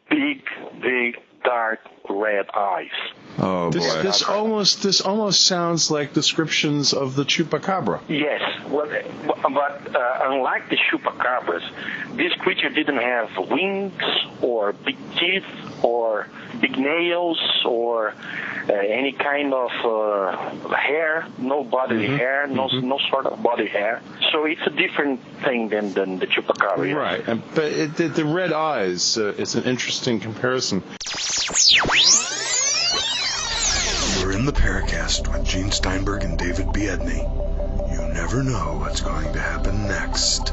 big, 0.09 0.43
big 0.79 1.17
dark 1.45 1.79
red 2.09 2.49
eyes. 2.53 2.89
Oh 3.37 3.69
this, 3.69 3.93
boy! 3.93 4.01
This 4.01 4.23
almost 4.23 4.83
this 4.83 5.01
almost 5.01 5.45
sounds 5.45 5.91
like 5.91 6.13
descriptions 6.13 6.93
of 6.93 7.15
the 7.15 7.23
chupacabra. 7.23 8.01
Yes, 8.07 8.41
well, 8.69 8.87
but 9.27 9.95
uh, 9.95 10.19
unlike 10.23 10.69
the 10.69 10.77
chupacabras, 10.77 11.63
this 12.15 12.33
creature 12.39 12.69
didn't 12.69 12.97
have 12.97 13.29
wings 13.49 14.01
or 14.41 14.73
big 14.73 14.97
teeth 15.17 15.43
or 15.85 15.95
or 16.05 16.27
big 16.61 16.77
nails 16.77 17.39
or 17.65 18.09
uh, 18.69 18.73
any 18.73 19.11
kind 19.11 19.53
of 19.53 19.69
uh, 19.85 20.75
hair, 20.75 21.27
no 21.37 21.63
bodily 21.63 22.07
Mm-hmm. 22.07 22.17
hair, 22.17 22.47
no 22.47 22.67
no 22.67 22.97
sort 23.09 23.25
of 23.27 23.41
body 23.43 23.67
hair. 23.67 24.01
So 24.31 24.45
it's 24.45 24.65
a 24.65 24.71
different 24.71 25.19
thing 25.43 25.69
than 25.69 25.93
than 25.93 26.19
the 26.19 26.27
chupacabra. 26.27 26.95
Right, 26.95 27.27
and- 27.27 27.41
but 27.53 27.65
it, 27.65 27.95
the, 27.97 28.07
the 28.07 28.25
red 28.25 28.51
eyes 28.53 29.17
uh, 29.17 29.33
is 29.43 29.55
an 29.55 29.63
interesting 29.65 30.19
comparison. 30.19 30.81
You're 34.19 34.31
in 34.39 34.45
the 34.45 34.53
Paracast 34.53 35.31
with 35.31 35.43
Gene 35.45 35.71
Steinberg 35.71 36.23
and 36.23 36.37
David 36.37 36.67
Biedney. 36.73 37.21
You 37.91 38.13
never 38.13 38.41
know 38.43 38.77
what's 38.79 39.01
going 39.01 39.31
to 39.33 39.39
happen 39.39 39.87
next. 39.87 40.51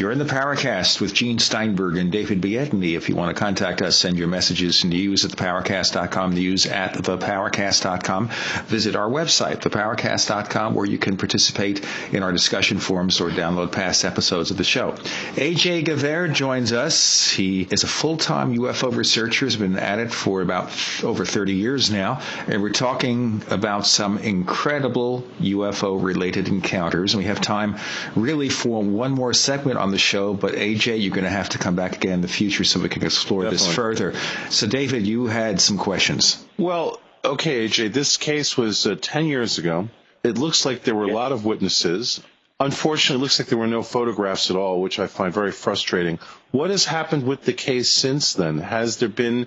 You're 0.00 0.12
in 0.12 0.18
the 0.18 0.24
Paracast 0.24 0.98
with 0.98 1.12
Gene 1.12 1.38
Steinberg 1.38 1.98
and 1.98 2.10
David 2.10 2.40
Biedney. 2.40 2.94
If 2.96 3.10
you 3.10 3.16
want 3.16 3.36
to 3.36 3.38
contact 3.38 3.82
us, 3.82 3.98
send 3.98 4.16
your 4.16 4.28
messages 4.28 4.80
to 4.80 4.86
news 4.86 5.26
at 5.26 5.32
theparacast.com, 5.32 6.32
news 6.32 6.64
at 6.64 6.94
theparacast.com. 6.94 8.30
Visit 8.64 8.96
our 8.96 9.10
website, 9.10 9.60
theparacast.com, 9.60 10.72
where 10.72 10.86
you 10.86 10.96
can 10.96 11.18
participate 11.18 11.84
in 12.12 12.22
our 12.22 12.32
discussion 12.32 12.78
forums 12.78 13.20
or 13.20 13.28
download 13.28 13.72
past 13.72 14.06
episodes 14.06 14.50
of 14.50 14.56
the 14.56 14.64
show. 14.64 14.92
AJ 15.34 15.84
Gevaerd 15.84 16.32
joins 16.32 16.72
us. 16.72 17.30
He 17.30 17.68
is 17.70 17.84
a 17.84 17.86
full-time 17.86 18.56
UFO 18.56 18.96
researcher, 18.96 19.44
has 19.44 19.56
been 19.56 19.78
at 19.78 19.98
it 19.98 20.10
for 20.10 20.40
about 20.40 20.70
over 21.04 21.26
30 21.26 21.52
years 21.52 21.90
now, 21.90 22.22
and 22.46 22.62
we're 22.62 22.70
talking 22.70 23.42
about 23.50 23.86
some 23.86 24.16
incredible 24.16 25.24
UFO-related 25.42 26.48
encounters. 26.48 27.12
And 27.12 27.18
we 27.18 27.26
have 27.26 27.42
time 27.42 27.76
really 28.16 28.48
for 28.48 28.82
one 28.82 29.12
more 29.12 29.34
segment 29.34 29.76
on 29.76 29.89
the 29.90 29.98
show, 29.98 30.34
but 30.34 30.54
AJ, 30.54 31.02
you're 31.02 31.14
going 31.14 31.24
to 31.24 31.30
have 31.30 31.50
to 31.50 31.58
come 31.58 31.76
back 31.76 31.96
again 31.96 32.14
in 32.14 32.20
the 32.20 32.28
future 32.28 32.64
so 32.64 32.80
we 32.80 32.88
can 32.88 33.04
explore 33.04 33.48
this 33.48 33.72
further. 33.72 34.14
So, 34.50 34.66
David, 34.66 35.06
you 35.06 35.26
had 35.26 35.60
some 35.60 35.78
questions. 35.78 36.44
Well, 36.56 37.00
okay, 37.24 37.66
AJ, 37.68 37.92
this 37.92 38.16
case 38.16 38.56
was 38.56 38.86
uh, 38.86 38.96
10 39.00 39.26
years 39.26 39.58
ago. 39.58 39.88
It 40.22 40.38
looks 40.38 40.66
like 40.66 40.82
there 40.82 40.94
were 40.94 41.04
a 41.04 41.12
lot 41.12 41.32
of 41.32 41.44
witnesses. 41.44 42.22
Unfortunately, 42.58 43.20
it 43.20 43.22
looks 43.22 43.38
like 43.38 43.48
there 43.48 43.58
were 43.58 43.66
no 43.66 43.82
photographs 43.82 44.50
at 44.50 44.56
all, 44.56 44.82
which 44.82 44.98
I 44.98 45.06
find 45.06 45.32
very 45.32 45.52
frustrating. 45.52 46.18
What 46.50 46.70
has 46.70 46.84
happened 46.84 47.26
with 47.26 47.42
the 47.44 47.54
case 47.54 47.90
since 47.90 48.34
then? 48.34 48.58
Has 48.58 48.98
there 48.98 49.08
been 49.08 49.46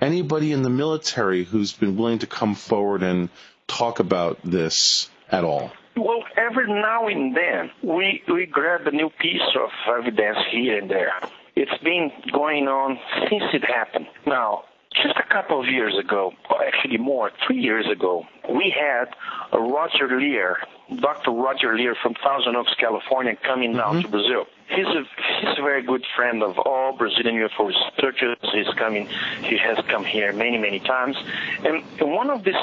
anybody 0.00 0.52
in 0.52 0.62
the 0.62 0.70
military 0.70 1.44
who's 1.44 1.72
been 1.72 1.96
willing 1.96 2.18
to 2.18 2.26
come 2.26 2.54
forward 2.54 3.02
and 3.02 3.30
talk 3.66 3.98
about 3.98 4.40
this 4.44 5.08
at 5.30 5.44
all? 5.44 5.72
Well, 6.00 6.24
every 6.36 6.66
now 6.66 7.08
and 7.08 7.36
then 7.36 7.70
we 7.82 8.22
we 8.26 8.46
grab 8.46 8.86
a 8.86 8.90
new 8.90 9.10
piece 9.20 9.42
of 9.54 9.68
evidence 9.86 10.38
here 10.50 10.78
and 10.78 10.90
there. 10.90 11.12
It's 11.56 11.76
been 11.82 12.10
going 12.32 12.68
on 12.68 12.98
since 13.28 13.44
it 13.52 13.64
happened. 13.64 14.06
Now, 14.26 14.64
just 14.94 15.16
a 15.18 15.32
couple 15.32 15.60
of 15.60 15.66
years 15.66 15.96
ago, 15.98 16.32
actually 16.66 16.96
more, 16.96 17.30
three 17.46 17.60
years 17.60 17.86
ago, 17.90 18.24
we 18.48 18.74
had 18.74 19.08
a 19.52 19.60
Roger 19.60 20.18
Leir, 20.18 20.56
Dr. 21.00 21.32
Roger 21.32 21.76
Leir 21.76 21.94
from 22.02 22.14
Thousand 22.14 22.56
Oaks, 22.56 22.74
California, 22.78 23.36
coming 23.42 23.74
down 23.74 23.96
mm-hmm. 23.96 24.02
to 24.02 24.08
Brazil. 24.08 24.46
He's 24.68 24.86
a 24.86 25.02
he's 25.40 25.58
a 25.58 25.62
very 25.62 25.82
good 25.82 26.04
friend 26.16 26.42
of 26.42 26.58
all 26.58 26.96
Brazilian 26.96 27.36
UFO 27.36 27.68
researchers. 27.68 28.38
He's 28.52 28.72
coming. 28.78 29.08
He 29.42 29.58
has 29.58 29.78
come 29.88 30.04
here 30.04 30.32
many 30.32 30.58
many 30.58 30.78
times, 30.80 31.16
and 31.64 31.82
in 32.00 32.10
one 32.12 32.30
of 32.30 32.44
these 32.44 32.54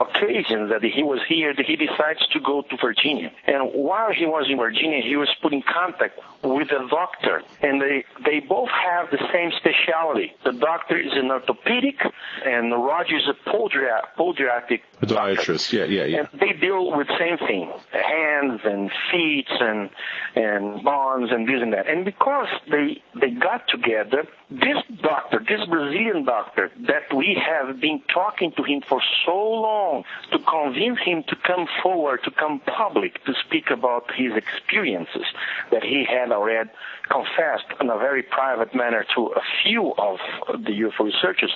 occasions 0.00 0.70
that 0.70 0.82
he 0.82 1.02
was 1.02 1.20
here, 1.28 1.54
he 1.54 1.76
decides 1.76 2.26
to 2.32 2.40
go 2.40 2.62
to 2.62 2.76
Varginha. 2.76 3.30
And 3.46 3.70
while 3.72 4.12
he 4.12 4.26
was 4.26 4.46
in 4.50 4.58
Varginha, 4.58 5.02
he 5.02 5.16
was 5.16 5.28
put 5.40 5.52
in 5.52 5.62
contact 5.62 6.18
with 6.42 6.70
a 6.70 6.86
doctor, 6.88 7.42
and 7.62 7.80
they 7.80 8.04
they 8.24 8.40
both 8.40 8.68
have 8.68 9.10
the 9.10 9.18
same 9.32 9.50
specialty. 9.56 10.34
The 10.44 10.52
doctor 10.52 10.98
is 10.98 11.12
an 11.12 11.30
orthopedic, 11.30 11.98
and 12.44 12.72
Roger 12.72 13.16
is 13.16 13.28
a 13.28 13.50
podiat- 13.50 14.14
podiatric 14.18 14.82
Podiatrist, 15.00 15.72
yeah, 15.72 15.84
yeah, 15.84 16.04
yeah. 16.04 16.18
and 16.20 16.40
they 16.40 16.52
deal 16.52 16.96
with 16.96 17.06
same 17.18 17.38
thing, 17.38 17.70
hands 17.90 18.60
and 18.64 18.90
feet 19.10 19.48
and 19.48 19.90
and 20.34 20.82
bones 20.84 21.30
and 21.32 21.48
this 21.48 21.60
and 21.60 21.72
that. 21.72 21.88
And 21.88 22.04
because 22.04 22.48
they 22.70 23.02
they 23.18 23.30
got 23.30 23.68
together, 23.68 24.24
this 24.50 24.78
doctor, 25.02 25.38
this 25.38 25.66
Brazilian 25.68 26.24
doctor, 26.24 26.70
that 26.86 27.14
we 27.14 27.36
have 27.46 27.80
been 27.80 28.02
talking 28.12 28.52
to 28.56 28.62
him 28.62 28.82
for 28.88 29.00
so 29.24 29.36
long 29.36 29.85
to 30.32 30.38
convince 30.38 30.98
him 31.00 31.22
to 31.28 31.36
come 31.36 31.66
forward, 31.82 32.20
to 32.24 32.30
come 32.30 32.60
public, 32.60 33.24
to 33.24 33.34
speak 33.46 33.70
about 33.70 34.10
his 34.14 34.32
experiences 34.34 35.26
that 35.70 35.82
he 35.82 36.04
had 36.04 36.32
already 36.32 36.70
confessed 37.08 37.66
in 37.80 37.90
a 37.90 37.98
very 37.98 38.22
private 38.22 38.74
manner 38.74 39.04
to 39.14 39.26
a 39.26 39.42
few 39.62 39.92
of 39.98 40.18
the 40.48 40.72
UFO 40.72 41.04
researchers, 41.04 41.52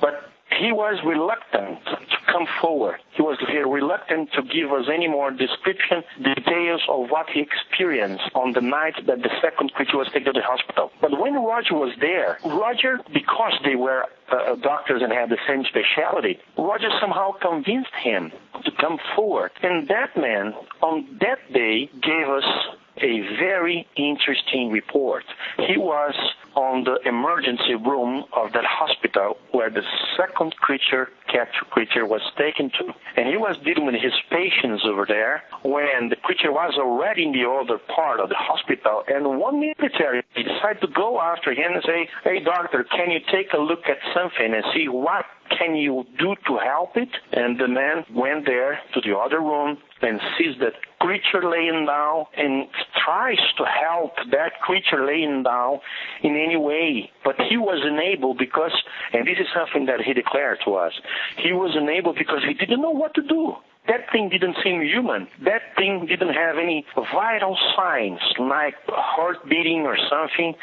but 0.00 0.33
he 0.58 0.72
was 0.72 1.00
reluctant 1.04 1.84
to 1.84 2.16
come 2.26 2.46
forward. 2.60 3.00
He 3.12 3.22
was 3.22 3.38
reluctant 3.66 4.32
to 4.32 4.42
give 4.42 4.72
us 4.72 4.86
any 4.92 5.08
more 5.08 5.30
description, 5.30 6.04
details 6.22 6.82
of 6.88 7.10
what 7.10 7.28
he 7.30 7.40
experienced 7.40 8.24
on 8.34 8.52
the 8.52 8.60
night 8.60 8.94
that 9.06 9.22
the 9.22 9.30
second 9.40 9.72
creature 9.72 9.98
was 9.98 10.08
taken 10.08 10.32
to 10.32 10.40
the 10.40 10.42
hospital. 10.42 10.90
But 11.00 11.18
when 11.18 11.34
Roger 11.34 11.74
was 11.74 11.94
there, 12.00 12.38
Roger, 12.44 13.00
because 13.12 13.54
they 13.64 13.74
were 13.74 14.04
uh, 14.30 14.54
doctors 14.56 15.02
and 15.02 15.12
had 15.12 15.28
the 15.28 15.38
same 15.46 15.64
specialty, 15.64 16.38
Roger 16.56 16.88
somehow 17.00 17.32
convinced 17.32 17.94
him 18.02 18.32
to 18.64 18.70
come 18.80 18.98
forward. 19.16 19.50
And 19.62 19.88
that 19.88 20.16
man, 20.16 20.54
on 20.82 21.18
that 21.20 21.52
day, 21.52 21.90
gave 22.00 22.28
us 22.28 22.44
a 22.98 23.20
very 23.38 23.86
interesting 23.96 24.70
report. 24.70 25.24
He 25.66 25.76
was 25.76 26.14
on 26.56 26.84
the 26.84 26.96
emergency 27.08 27.74
room 27.74 28.24
of 28.32 28.52
that 28.52 28.64
hospital 28.64 29.36
where 29.52 29.70
the 29.70 29.82
second 30.16 30.54
creature, 30.56 31.08
capture 31.28 31.64
creature, 31.70 32.06
was 32.06 32.22
taken 32.38 32.70
to. 32.70 32.92
And 33.16 33.28
he 33.28 33.36
was 33.36 33.56
dealing 33.64 33.86
with 33.86 33.96
his 33.96 34.14
patients 34.30 34.84
over 34.86 35.04
there 35.06 35.42
when 35.62 36.08
the 36.08 36.16
creature 36.16 36.52
was 36.52 36.74
already 36.78 37.24
in 37.24 37.32
the 37.32 37.48
other 37.48 37.78
part 37.78 38.20
of 38.20 38.28
the 38.28 38.38
hospital. 38.38 39.02
And 39.08 39.38
one 39.38 39.60
military 39.60 40.22
decided 40.34 40.80
to 40.82 40.88
go 40.88 41.20
after 41.20 41.52
him 41.52 41.72
and 41.74 41.82
say, 41.84 42.08
Hey, 42.22 42.40
doctor, 42.40 42.84
can 42.84 43.10
you 43.10 43.20
take 43.32 43.52
a 43.52 43.58
look 43.58 43.84
at 43.88 43.98
something 44.14 44.54
and 44.54 44.64
see 44.74 44.88
what 44.88 45.24
can 45.58 45.74
you 45.76 46.04
do 46.18 46.34
to 46.46 46.58
help 46.58 46.96
it? 46.96 47.08
And 47.32 47.58
the 47.58 47.68
man 47.68 48.04
went 48.12 48.46
there 48.46 48.80
to 48.94 49.00
the 49.00 49.16
other 49.16 49.40
room 49.40 49.78
and 50.02 50.20
sees 50.38 50.56
that 50.60 50.74
creature 51.00 51.48
laying 51.48 51.86
down 51.86 52.24
and 52.36 52.66
tries 53.04 53.38
to 53.58 53.64
help 53.64 54.12
that 54.30 54.60
creature 54.62 55.04
laying 55.04 55.42
down 55.42 55.78
in 56.22 56.34
any 56.44 56.56
way. 56.56 57.10
But 57.24 57.36
he 57.48 57.56
was 57.56 57.80
unable 57.82 58.34
because, 58.34 58.72
and 59.12 59.26
this 59.26 59.38
is 59.38 59.46
something 59.54 59.86
that 59.86 60.00
he 60.00 60.12
declared 60.12 60.58
to 60.64 60.74
us, 60.74 60.92
he 61.38 61.52
was 61.52 61.72
unable 61.74 62.12
because 62.12 62.42
he 62.46 62.54
didn't 62.54 62.80
know 62.80 62.90
what 62.90 63.14
to 63.14 63.22
do. 63.22 63.54
That 63.86 64.10
thing 64.12 64.30
didn't 64.30 64.56
seem 64.64 64.80
human. 64.80 65.28
That 65.44 65.60
thing 65.76 66.06
didn't 66.06 66.32
have 66.32 66.56
any 66.56 66.86
vital 66.96 67.58
signs 67.76 68.20
like 68.38 68.74
heart 68.88 69.46
beating 69.48 69.82
or 69.82 69.96
something. 70.08 70.54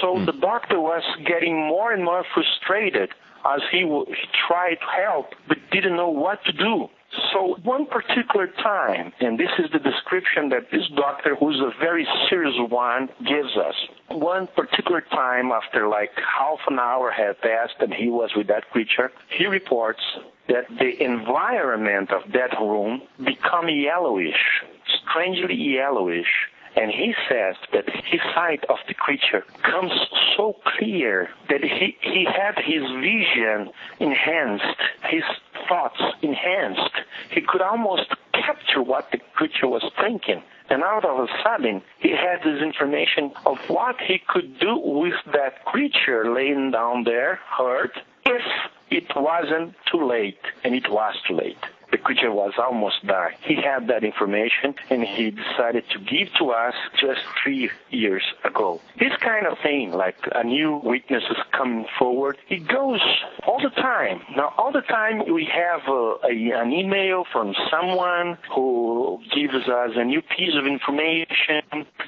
So 0.00 0.16
hmm. 0.16 0.24
the 0.24 0.32
doctor 0.32 0.80
was 0.80 1.02
getting 1.26 1.56
more 1.56 1.92
and 1.92 2.04
more 2.04 2.24
frustrated 2.32 3.10
as 3.44 3.60
he, 3.70 3.82
w- 3.82 4.06
he 4.08 4.26
tried 4.48 4.76
to 4.76 4.86
help 5.04 5.34
but 5.46 5.58
didn't 5.70 5.96
know 5.96 6.08
what 6.08 6.42
to 6.44 6.52
do. 6.52 6.88
So 7.32 7.56
one 7.64 7.86
particular 7.86 8.46
time, 8.46 9.12
and 9.20 9.38
this 9.38 9.50
is 9.58 9.70
the 9.72 9.80
description 9.80 10.48
that 10.50 10.70
this 10.70 10.86
doctor, 10.94 11.34
who's 11.34 11.60
a 11.60 11.72
very 11.80 12.06
serious 12.28 12.54
one, 12.68 13.08
gives 13.26 13.56
us. 13.56 13.74
One 14.08 14.46
particular 14.46 15.00
time 15.00 15.50
after 15.50 15.88
like 15.88 16.12
half 16.16 16.60
an 16.68 16.78
hour 16.78 17.10
had 17.10 17.40
passed 17.40 17.74
and 17.80 17.92
he 17.92 18.08
was 18.08 18.30
with 18.36 18.46
that 18.46 18.70
creature, 18.70 19.10
he 19.36 19.46
reports 19.46 20.02
that 20.48 20.68
the 20.68 21.02
environment 21.02 22.12
of 22.12 22.30
that 22.32 22.52
room 22.60 23.02
become 23.24 23.68
yellowish, 23.68 24.62
strangely 25.10 25.54
yellowish. 25.54 26.28
And 26.76 26.92
he 26.92 27.14
says 27.28 27.56
that 27.72 27.88
his 28.04 28.20
sight 28.32 28.64
of 28.68 28.76
the 28.86 28.94
creature 28.94 29.44
comes 29.62 29.90
so 30.36 30.54
clear 30.64 31.28
that 31.48 31.64
he, 31.64 31.96
he 32.00 32.24
had 32.24 32.54
his 32.64 32.82
vision 33.00 33.72
enhanced, 33.98 34.78
his 35.10 35.24
thoughts 35.70 36.00
enhanced. 36.20 36.96
He 37.30 37.40
could 37.40 37.62
almost 37.62 38.08
capture 38.34 38.82
what 38.82 39.10
the 39.12 39.18
creature 39.34 39.68
was 39.68 39.84
thinking. 39.98 40.42
And 40.68 40.82
out 40.82 41.04
of 41.04 41.18
a 41.20 41.28
sudden, 41.42 41.82
he 41.98 42.10
had 42.10 42.40
this 42.44 42.60
information 42.62 43.32
of 43.46 43.58
what 43.68 43.96
he 44.00 44.20
could 44.28 44.58
do 44.58 44.76
with 44.76 45.14
that 45.32 45.64
creature 45.64 46.32
laying 46.32 46.72
down 46.72 47.04
there, 47.04 47.40
hurt, 47.56 47.92
if 48.26 48.42
it 48.90 49.06
wasn't 49.16 49.74
too 49.90 50.04
late. 50.06 50.40
And 50.64 50.74
it 50.74 50.90
was 50.90 51.14
too 51.26 51.34
late. 51.34 51.64
The 51.90 51.98
creature 51.98 52.30
was 52.30 52.52
almost 52.58 53.06
dying. 53.06 53.36
He 53.42 53.56
had 53.56 53.88
that 53.88 54.04
information 54.04 54.74
and 54.90 55.02
he 55.02 55.30
decided 55.30 55.84
to 55.90 55.98
give 55.98 56.32
to 56.38 56.50
us 56.50 56.74
just 57.00 57.20
three 57.42 57.70
years 57.90 58.22
ago. 58.44 58.80
This 58.98 59.12
kind 59.20 59.46
of 59.46 59.58
thing, 59.62 59.92
like 59.92 60.16
a 60.32 60.44
new 60.44 60.80
witness 60.82 61.24
is 61.30 61.36
coming 61.52 61.86
forward, 61.98 62.38
it 62.48 62.66
goes 62.66 63.00
all 63.46 63.60
the 63.60 63.70
time. 63.70 64.20
Now, 64.36 64.52
all 64.56 64.72
the 64.72 64.82
time 64.82 65.32
we 65.32 65.46
have 65.46 65.80
a, 65.88 66.14
a, 66.24 66.62
an 66.62 66.72
email 66.72 67.24
from 67.32 67.54
someone 67.70 68.38
who 68.54 69.20
gives 69.34 69.68
us 69.68 69.90
a 69.96 70.04
new 70.04 70.22
piece 70.22 70.54
of 70.56 70.66
information. 70.66 71.62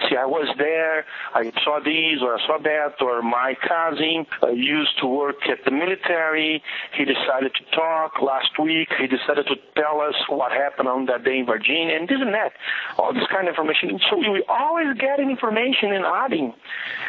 See, 0.09 0.17
I 0.17 0.27
was 0.27 0.49
there, 0.59 1.05
I 1.35 1.51
saw 1.65 1.81
this 1.81 2.23
or 2.23 2.39
I 2.39 2.47
saw 2.47 2.59
that, 2.59 3.01
or 3.01 3.23
my 3.23 3.57
cousin 3.67 4.27
uh, 4.43 4.49
used 4.49 4.99
to 5.01 5.07
work 5.07 5.37
at 5.49 5.65
the 5.65 5.71
military. 5.71 6.63
He 6.97 7.05
decided 7.05 7.53
to 7.55 7.77
talk 7.77 8.23
last 8.23 8.59
week. 8.59 8.89
He 8.99 9.07
decided 9.07 9.47
to 9.47 9.57
tell 9.75 10.01
us 10.01 10.15
what 10.29 10.53
happened 10.53 10.89
on 10.89 11.07
that 11.07 11.25
day 11.25 11.39
in 11.39 11.47
Varginha, 11.47 11.97
and 11.97 12.09
this 12.09 12.19
and 12.21 12.35
that. 12.35 12.53
All 12.99 13.13
this 13.13 13.27
kind 13.31 13.49
of 13.49 13.53
information. 13.53 13.99
So 14.11 14.19
we 14.19 14.45
always 14.49 14.97
getting 14.99 15.31
information 15.31 15.93
and 15.93 16.05
adding, 16.05 16.55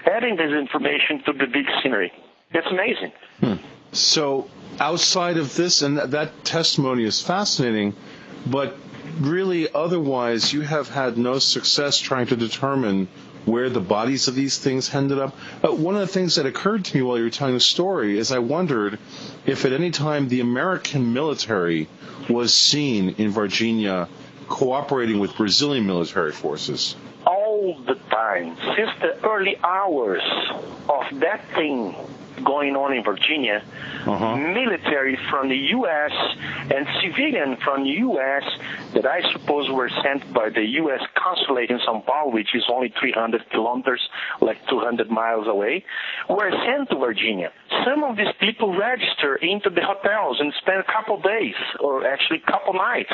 adding 0.05 0.35
this 0.35 0.51
information 0.51 1.23
to 1.25 1.33
the 1.33 1.47
big 1.47 1.65
scenery. 1.81 2.11
It's 2.51 2.67
amazing. 2.67 3.11
Hmm. 3.39 3.65
So 3.91 4.49
outside 4.79 5.37
of 5.37 5.55
this, 5.55 5.81
and 5.81 5.97
that 5.97 6.43
testimony 6.43 7.03
is 7.03 7.21
fascinating, 7.21 7.95
but 8.45 8.75
really 9.19 9.71
otherwise 9.73 10.51
you 10.53 10.61
have 10.61 10.89
had 10.89 11.17
no 11.17 11.39
success 11.39 11.97
trying 11.97 12.27
to 12.27 12.35
determine 12.35 13.07
where 13.45 13.69
the 13.69 13.79
bodies 13.79 14.27
of 14.27 14.35
these 14.35 14.57
things 14.57 14.93
ended 14.93 15.19
up. 15.19 15.35
One 15.63 15.95
of 15.95 16.01
the 16.01 16.07
things 16.07 16.35
that 16.35 16.45
occurred 16.45 16.85
to 16.85 16.97
me 16.97 17.03
while 17.03 17.17
you 17.17 17.23
were 17.23 17.29
telling 17.29 17.53
the 17.53 17.59
story 17.59 18.17
is 18.17 18.31
I 18.31 18.39
wondered 18.39 18.99
if 19.45 19.65
at 19.65 19.73
any 19.73 19.91
time 19.91 20.27
the 20.29 20.41
American 20.41 21.13
military 21.13 21.87
was 22.29 22.53
seen 22.53 23.15
in 23.17 23.31
Varginha 23.31 24.07
cooperating 24.47 25.19
with 25.19 25.35
Brazilian 25.35 25.85
military 25.85 26.31
forces. 26.31 26.95
All 27.25 27.79
the 27.85 27.95
time, 28.09 28.57
since 28.75 28.91
the 29.01 29.25
early 29.27 29.57
hours 29.63 30.21
of 30.89 31.19
that 31.19 31.45
thing 31.55 31.95
going 32.43 32.75
on 32.75 32.93
in 32.93 33.03
Varginha, 33.03 33.61
uh-huh. 34.07 34.35
military 34.37 35.17
from 35.29 35.49
the 35.49 35.57
U.S. 35.77 36.11
and 36.73 36.87
civilian 37.01 37.57
from 37.57 37.83
the 37.83 37.89
U.S. 37.89 38.43
that 38.93 39.05
I 39.05 39.21
suppose 39.31 39.69
were 39.69 39.89
sent 40.03 40.33
by 40.33 40.49
the 40.49 40.65
U.S. 40.83 41.01
consulate 41.15 41.69
in 41.69 41.79
São 41.79 42.05
Paulo, 42.05 42.31
which 42.31 42.55
is 42.55 42.63
only 42.71 42.93
300 42.99 43.49
kilometers, 43.49 44.01
like 44.41 44.57
200 44.69 45.09
miles 45.09 45.47
away, 45.47 45.85
were 46.29 46.51
sent 46.65 46.89
to 46.89 46.95
Varginha. 46.95 47.49
Some 47.85 48.03
of 48.03 48.17
these 48.17 48.33
people 48.39 48.77
register 48.77 49.35
into 49.35 49.69
the 49.69 49.81
hotels 49.81 50.37
and 50.39 50.53
spend 50.61 50.79
a 50.79 50.91
couple 50.91 51.21
days, 51.21 51.55
or 51.79 52.05
actually 52.07 52.41
a 52.45 52.51
couple 52.51 52.73
nights. 52.73 53.13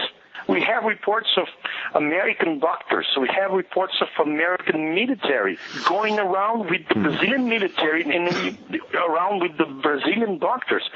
We 0.49 0.61
have 0.61 0.83
reports 0.83 1.29
of 1.37 1.47
American 1.93 2.59
doctors. 2.59 3.05
We 3.19 3.29
have 3.29 3.51
reports 3.51 3.93
of 4.01 4.07
American 4.25 4.95
military 4.95 5.59
going 5.87 6.17
around 6.17 6.69
with 6.71 6.87
the 6.87 6.95
hmm. 6.95 7.03
Brazilian 7.03 7.47
military 7.47 8.03
and 8.03 8.57
around 8.95 9.41
with 9.41 9.57
the 9.57 9.65
Brazilian 9.65 10.39
doctors. 10.39 10.89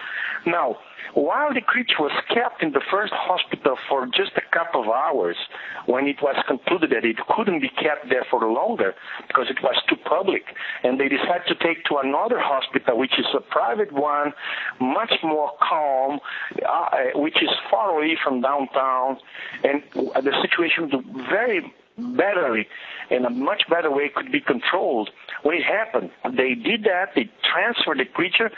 Now, 0.46 0.78
while 1.14 1.54
the 1.54 1.62
creature 1.62 2.00
was 2.00 2.12
kept 2.30 2.64
in 2.64 2.72
the 2.72 2.82
first 2.92 3.14
hospital 3.14 3.78
for 3.88 4.08
just 4.08 4.32
a 4.36 4.42
couple 4.56 4.82
of 4.82 4.90
hours, 4.90 5.38
when 5.86 6.08
it 6.08 6.22
was 6.22 6.36
concluded 6.48 6.90
that 6.92 7.06
it 7.06 7.18
couldn't 7.36 7.62
be 7.62 7.70
kept 7.70 8.10
there 8.10 8.26
for 8.30 8.40
longer 8.52 8.96
because 9.28 9.48
it 9.50 9.62
was 9.62 9.76
too 9.88 9.96
public, 9.96 10.44
and 10.84 11.00
they 11.00 11.08
decided 11.08 11.48
to 11.48 11.56
take 11.56 11.86
to 11.86 11.98
another 11.98 12.40
hospital, 12.40 12.98
which 12.98 13.18
is 13.20 13.26
a 13.36 13.42
private 13.42 13.92
one, 13.92 14.34
much 14.80 15.14
more 15.24 15.52
calm, 15.62 16.20
uh, 16.68 16.90
which 17.16 17.42
is 17.42 17.50
far 17.70 17.92
away 17.92 18.18
from 18.24 18.42
downtown, 18.42 19.18
and 19.64 19.84
the 19.94 20.34
situation 20.42 20.90
was 20.90 21.04
very 21.30 21.74
betterly 22.00 22.66
in 23.10 23.26
a 23.26 23.30
much 23.30 23.64
better 23.70 23.92
way 23.92 24.10
could 24.14 24.32
be 24.32 24.40
controlled. 24.40 25.10
What 25.44 25.56
happened? 25.62 26.12
They 26.24 26.56
did 26.56 26.84
that. 26.86 27.10
They 27.16 27.30
transferred 27.44 28.00
the 28.00 28.06
creature, 28.06 28.50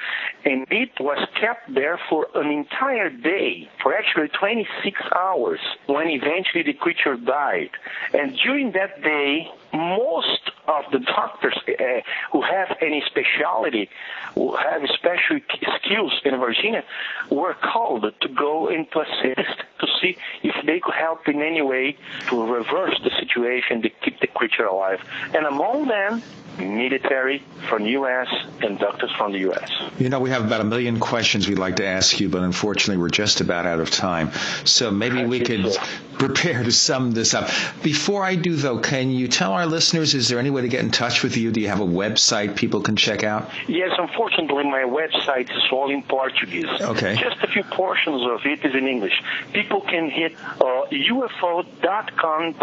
and 0.46 0.66
it 0.70 0.92
was 1.00 1.28
kept 1.40 1.74
there 1.74 2.00
for 2.10 2.28
an 2.36 2.50
entire 2.50 3.10
day, 3.10 3.70
for 3.82 3.94
actually 3.96 4.30
26 4.40 5.02
hours, 5.16 5.60
when 5.88 6.08
eventually 6.10 6.64
the 6.64 6.74
creature 6.74 7.16
died. 7.18 7.72
And 8.14 8.38
during 8.44 8.72
that 8.74 9.02
day, 9.02 9.52
most 9.76 10.52
of 10.68 10.84
the 10.92 11.00
doctors 11.00 11.58
uh, 11.68 12.02
who 12.32 12.42
have 12.42 12.78
any 12.82 13.04
specialty, 13.06 13.90
who 14.34 14.56
have 14.56 14.82
special 14.94 15.40
skills 15.80 16.14
in 16.24 16.34
Varginha, 16.34 16.84
were 17.30 17.54
called 17.54 18.06
to 18.22 18.28
go 18.30 18.68
and 18.70 18.90
to 18.92 19.02
assist 19.02 19.60
to 19.80 19.88
see 20.02 20.18
if 20.44 20.56
they 20.66 20.80
could 20.80 20.94
help 20.94 21.28
in 21.28 21.42
any 21.42 21.62
way 21.62 21.98
to 22.28 22.54
reverse 22.54 23.00
the 23.04 23.12
situation 23.20 23.82
to 23.82 23.90
keep 23.90 24.20
the 24.20 24.28
creature 24.28 24.66
alive. 24.66 25.02
And 25.34 25.46
among 25.46 25.88
them, 25.88 26.22
military 26.58 27.44
from 27.68 27.86
U.S. 27.86 28.28
and 28.62 28.80
doctors 28.80 29.12
from 29.18 29.32
the 29.32 29.40
U.S. 29.40 29.70
You 29.98 30.10
know, 30.10 30.20
we 30.20 30.30
have 30.30 30.46
about 30.46 30.62
a 30.62 30.66
million 30.66 31.00
questions 31.00 31.48
we'd 31.48 31.60
like 31.60 31.78
to 31.78 31.86
ask 31.86 32.20
you, 32.20 32.30
but 32.30 32.44
unfortunately 32.44 33.02
we're 33.02 33.10
just 33.10 33.42
about 33.42 33.66
out 33.66 33.80
of 33.80 33.90
time. 33.92 34.32
So 34.66 34.92
maybe 34.92 35.26
we 35.26 35.40
could 35.40 35.74
so. 35.74 35.82
prepare 36.18 36.64
to 36.64 36.72
sum 36.72 37.12
this 37.12 37.34
up. 37.34 37.50
Before 37.84 38.24
I 38.24 38.36
do, 38.36 38.56
though, 38.56 38.80
can 38.80 39.10
you 39.10 39.28
tell 39.28 39.54
our 39.54 39.66
listeners, 39.66 40.14
is 40.14 40.30
there 40.30 40.40
any 40.40 40.50
way 40.50 40.62
to 40.62 40.68
get 40.68 40.84
in 40.84 40.92
touch 40.92 41.24
with 41.24 41.38
you? 41.38 41.52
Do 41.52 41.62
you 41.62 41.70
have 41.70 41.82
a 41.82 41.86
website 41.86 42.56
people 42.56 42.82
can 42.82 42.96
check 42.96 43.24
out? 43.24 43.50
Yes, 43.68 43.92
unfortunately, 43.98 44.64
my 44.64 44.84
website 44.84 45.50
is 45.56 45.64
all 45.72 45.90
in 45.90 46.04
Portuguese. 46.04 46.66
Okay. 46.82 47.16
Just 47.16 47.42
a 47.44 47.48
few 47.48 47.64
portions 47.64 48.22
of 48.24 48.46
it 48.46 48.64
is 48.66 48.76
in 48.76 48.88
English. 48.88 49.22
People 49.54 49.82
can 49.82 50.10
hit 50.10 50.36
uh, 50.62 50.86
ufo.com.br. 50.92 52.56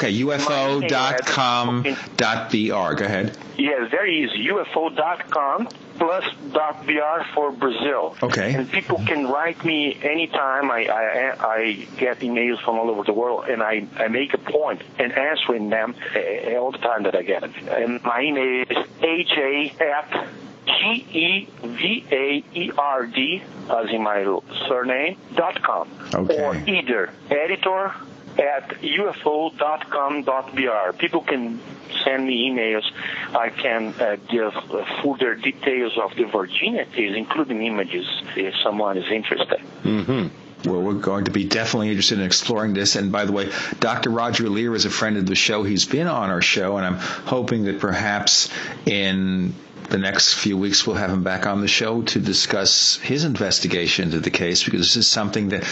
Okay, 0.00 0.18
ufo.com.br. 0.22 1.82
.br. 2.16 2.94
Go 2.94 3.04
ahead. 3.04 3.36
Yeah, 3.58 3.86
very 3.90 4.24
easy. 4.24 4.48
UFO.com 4.48 5.68
plus 5.98 6.24
.br 6.86 7.22
for 7.34 7.52
Brazil. 7.52 8.16
Okay. 8.22 8.54
And 8.54 8.70
people 8.72 8.96
can 9.04 9.28
write 9.28 9.62
me 9.62 9.98
anytime. 10.02 10.70
I, 10.70 10.86
I, 10.86 11.36
I 11.38 11.86
get 11.98 12.20
emails 12.20 12.62
from 12.64 12.78
all 12.78 12.88
over 12.88 13.02
the 13.04 13.12
world, 13.12 13.50
and 13.50 13.62
I, 13.62 13.86
I 13.98 14.08
make 14.08 14.32
a 14.32 14.38
point 14.38 14.80
in 14.98 15.12
answering 15.12 15.68
them 15.68 15.94
uh, 16.16 16.54
all 16.56 16.72
the 16.72 16.78
time 16.78 17.02
that 17.02 17.14
I 17.14 17.20
get 17.20 17.42
it. 17.42 17.50
And 17.68 18.02
my 18.02 18.22
email 18.22 18.62
is 18.62 18.78
ha 19.02 19.70
at 19.84 20.28
G-E-V-A-E-R-D, 20.64 21.52
as 23.68 23.90
in 23.90 24.02
my 24.02 24.40
surname, 24.66 25.18
dot 25.34 25.62
com. 25.62 25.90
Okay. 26.14 26.42
Or 26.42 26.56
either 26.56 27.12
editor 27.30 27.92
at 28.38 28.80
ufo.com.br. 28.80 30.22
People 30.98 31.22
can 31.22 31.60
send 32.04 32.26
me 32.26 32.50
emails. 32.50 32.84
I 33.34 33.50
can 33.50 33.94
uh, 34.00 34.16
give 34.28 34.52
further 35.02 35.34
details 35.34 35.98
of 35.98 36.14
the 36.16 36.24
Varginha 36.24 36.90
case, 36.92 37.14
including 37.16 37.64
images, 37.64 38.06
if 38.36 38.54
someone 38.62 38.96
is 38.96 39.10
interested. 39.10 39.60
Mm-hmm. 39.82 40.28
Well, 40.68 40.82
we're 40.82 40.94
going 40.94 41.24
to 41.24 41.30
be 41.30 41.44
definitely 41.44 41.88
interested 41.88 42.18
in 42.18 42.24
exploring 42.24 42.74
this. 42.74 42.96
And 42.96 43.10
by 43.10 43.24
the 43.24 43.32
way, 43.32 43.50
Dr. 43.78 44.10
Roger 44.10 44.48
Leir 44.48 44.74
is 44.74 44.84
a 44.84 44.90
friend 44.90 45.16
of 45.16 45.24
the 45.26 45.34
show. 45.34 45.62
He's 45.62 45.86
been 45.86 46.06
on 46.06 46.28
our 46.30 46.42
show, 46.42 46.76
and 46.76 46.84
I'm 46.84 46.98
hoping 46.98 47.64
that 47.64 47.80
perhaps 47.80 48.50
in 48.84 49.54
the 49.88 49.98
next 49.98 50.34
few 50.34 50.56
weeks 50.56 50.86
we'll 50.86 50.96
have 50.96 51.10
him 51.10 51.22
back 51.22 51.46
on 51.46 51.60
the 51.60 51.68
show 51.68 52.02
to 52.02 52.20
discuss 52.20 52.96
his 52.98 53.24
investigation 53.24 54.04
into 54.06 54.20
the 54.20 54.30
case 54.30 54.64
because 54.64 54.80
this 54.80 54.96
is 54.96 55.06
something 55.06 55.50
that 55.50 55.62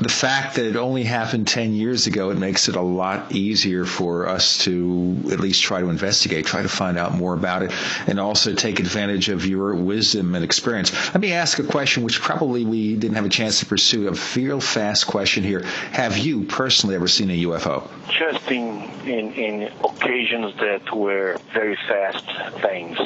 the 0.00 0.08
fact 0.08 0.56
that 0.56 0.66
it 0.66 0.76
only 0.76 1.04
happened 1.04 1.46
10 1.46 1.74
years 1.74 2.06
ago, 2.06 2.30
it 2.30 2.38
makes 2.38 2.68
it 2.68 2.76
a 2.76 2.80
lot 2.80 3.32
easier 3.32 3.84
for 3.84 4.28
us 4.28 4.58
to 4.64 5.16
at 5.30 5.40
least 5.40 5.62
try 5.62 5.80
to 5.80 5.88
investigate, 5.88 6.46
try 6.46 6.62
to 6.62 6.68
find 6.68 6.98
out 6.98 7.14
more 7.14 7.34
about 7.34 7.62
it, 7.62 7.72
and 8.06 8.18
also 8.18 8.54
take 8.54 8.80
advantage 8.80 9.28
of 9.28 9.46
your 9.46 9.74
wisdom 9.74 10.34
and 10.34 10.44
experience. 10.44 10.92
Let 11.14 11.20
me 11.20 11.32
ask 11.32 11.58
a 11.58 11.64
question 11.64 12.02
which 12.02 12.20
probably 12.20 12.64
we 12.64 12.96
didn't 12.96 13.16
have 13.16 13.26
a 13.26 13.30
chance 13.30 13.60
to 13.60 13.66
pursue. 13.66 14.08
A 14.08 14.16
real 14.36 14.60
fast 14.60 15.06
question 15.06 15.44
here. 15.44 15.62
Have 15.92 16.18
you 16.18 16.44
personally 16.44 16.94
ever 16.94 17.08
seen 17.08 17.30
a 17.30 17.42
UFO? 17.44 17.88
Just 18.18 18.50
in, 18.50 18.82
in, 19.06 19.32
in 19.34 19.62
occasions 19.84 20.54
that 20.56 20.94
were 20.94 21.38
very 21.52 21.76
fast 21.76 22.24
things. 22.60 22.98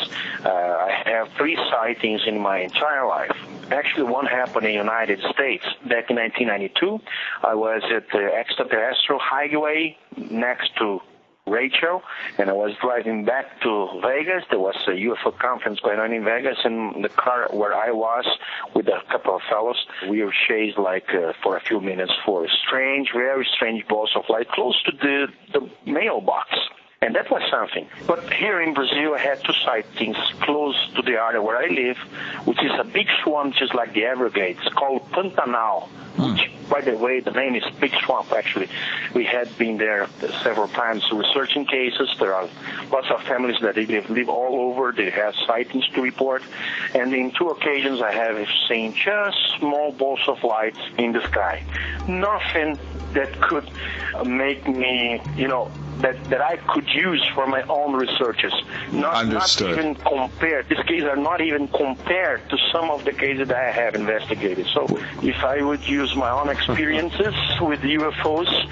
Uh, 0.45 0.49
I 0.49 1.03
have 1.07 1.29
three 1.39 1.57
sightings 1.71 2.23
in 2.27 2.39
my 2.39 2.59
entire 2.59 3.07
life. 3.07 3.31
Actually, 3.71 4.11
one 4.13 4.27
happened 4.27 4.67
in 4.67 4.73
the 4.73 4.79
United 4.79 5.21
States 5.33 5.65
back 5.89 6.11
in 6.11 6.17
1992. 6.17 7.01
I 7.43 7.55
was 7.55 7.83
at 7.91 8.09
the 8.11 8.31
extraterrestrial 8.35 9.21
highway 9.21 9.97
next 10.17 10.77
to 10.77 11.01
Rachel, 11.47 12.03
and 12.39 12.51
I 12.51 12.53
was 12.53 12.73
driving 12.81 13.25
back 13.25 13.61
to 13.63 14.01
Vegas. 14.03 14.45
There 14.51 14.59
was 14.59 14.77
a 14.87 14.93
UFO 14.93 15.39
conference 15.39 15.81
going 15.81 15.99
on 15.99 16.13
in 16.13 16.25
Vegas, 16.25 16.59
and 16.65 17.03
the 17.03 17.09
car 17.09 17.49
where 17.51 17.75
I 17.75 17.91
was 17.91 18.27
with 18.75 18.89
a 18.89 19.01
couple 19.11 19.37
of 19.37 19.43
fellows, 19.49 19.87
we 20.09 20.23
were 20.23 20.35
chased 20.49 20.79
like 20.79 21.09
uh, 21.15 21.33
for 21.43 21.57
a 21.57 21.61
few 21.61 21.81
minutes 21.81 22.13
for 22.25 22.45
a 22.45 22.49
strange, 22.67 23.13
very 23.15 23.47
strange 23.55 23.87
balls 23.89 24.13
of 24.15 24.25
light 24.29 24.49
close 24.49 24.83
to 24.85 24.93
the 24.93 25.29
the 25.53 25.71
mailbox 25.91 26.51
And 27.05 27.15
that 27.17 27.31
was 27.31 27.43
something. 27.51 27.87
But 28.07 28.33
here 28.33 28.63
in 28.63 28.73
Brazil, 28.73 29.13
I 29.15 29.19
had 29.19 29.45
two 29.45 29.53
sightings 29.63 30.17
close 30.41 30.75
to 30.97 31.03
the 31.03 31.23
area 31.23 31.43
where 31.43 31.59
I 31.59 31.67
live, 31.67 31.99
which 32.47 32.57
is 32.65 32.73
a 32.81 32.85
big 32.85 33.09
swamp 33.23 33.57
just 33.57 33.75
like 33.75 33.93
the 33.93 34.07
Everglades 34.07 34.67
called 34.75 35.03
Pantanal. 35.11 35.89
Which, 36.17 36.49
hmm. 36.49 36.71
by 36.71 36.81
the 36.81 36.97
way, 36.97 37.21
the 37.21 37.33
name 37.33 37.57
is 37.57 37.65
Big 37.79 37.93
Swamp, 38.07 38.33
actually. 38.33 38.69
We 39.15 39.27
had 39.27 39.55
been 39.59 39.77
there 39.77 40.07
several 40.43 40.69
times 40.69 41.05
researching 41.13 41.67
cases. 41.67 42.09
There 42.19 42.33
are 42.33 42.49
lots 42.91 43.11
of 43.11 43.21
families 43.25 43.61
that 43.61 43.77
live, 43.77 44.09
live 44.09 44.31
all 44.31 44.71
over. 44.71 44.93
They 44.93 45.11
have 45.11 45.35
sightings 45.47 45.87
to 45.89 46.01
report. 46.01 46.43
And 46.95 47.13
in 47.13 47.33
two 47.33 47.49
occasions, 47.49 48.01
I 48.01 48.13
have 48.13 48.49
seen 48.67 48.95
just 48.95 49.37
small 49.59 49.93
balls 49.93 50.27
of 50.27 50.43
light 50.43 50.79
in 50.97 51.13
the 51.13 51.23
sky. 51.25 51.65
Nothing 52.09 52.79
that 53.13 53.39
could 53.43 53.69
make 54.25 54.67
me, 54.67 55.21
you 55.37 55.49
know, 55.49 55.71
that, 56.01 56.23
that 56.31 56.41
I 56.41 56.57
could 56.57 56.89
use 56.89 57.25
for 57.35 57.47
my 57.47 57.63
own 57.63 57.95
researches. 57.95 58.53
Not, 58.93 59.15
Understood. 59.15 59.71
not 59.77 59.79
even 59.79 59.95
compared. 59.95 60.69
These 60.69 60.79
cases 60.87 61.05
are 61.05 61.17
not 61.17 61.41
even 61.41 61.69
compared 61.69 62.49
to 62.51 62.59
some 62.73 62.91
of 62.91 63.05
the 63.05 63.13
cases 63.13 63.49
that 63.49 63.57
I 63.57 63.71
have 63.71 63.95
investigated. 63.95 64.67
So 64.67 64.87
if 65.23 65.37
I 65.45 65.63
would 65.63 65.87
use 65.87 66.15
my 66.15 66.31
own 66.31 66.49
experiences 66.49 67.35
with 67.61 67.81
UFOs, 67.81 68.69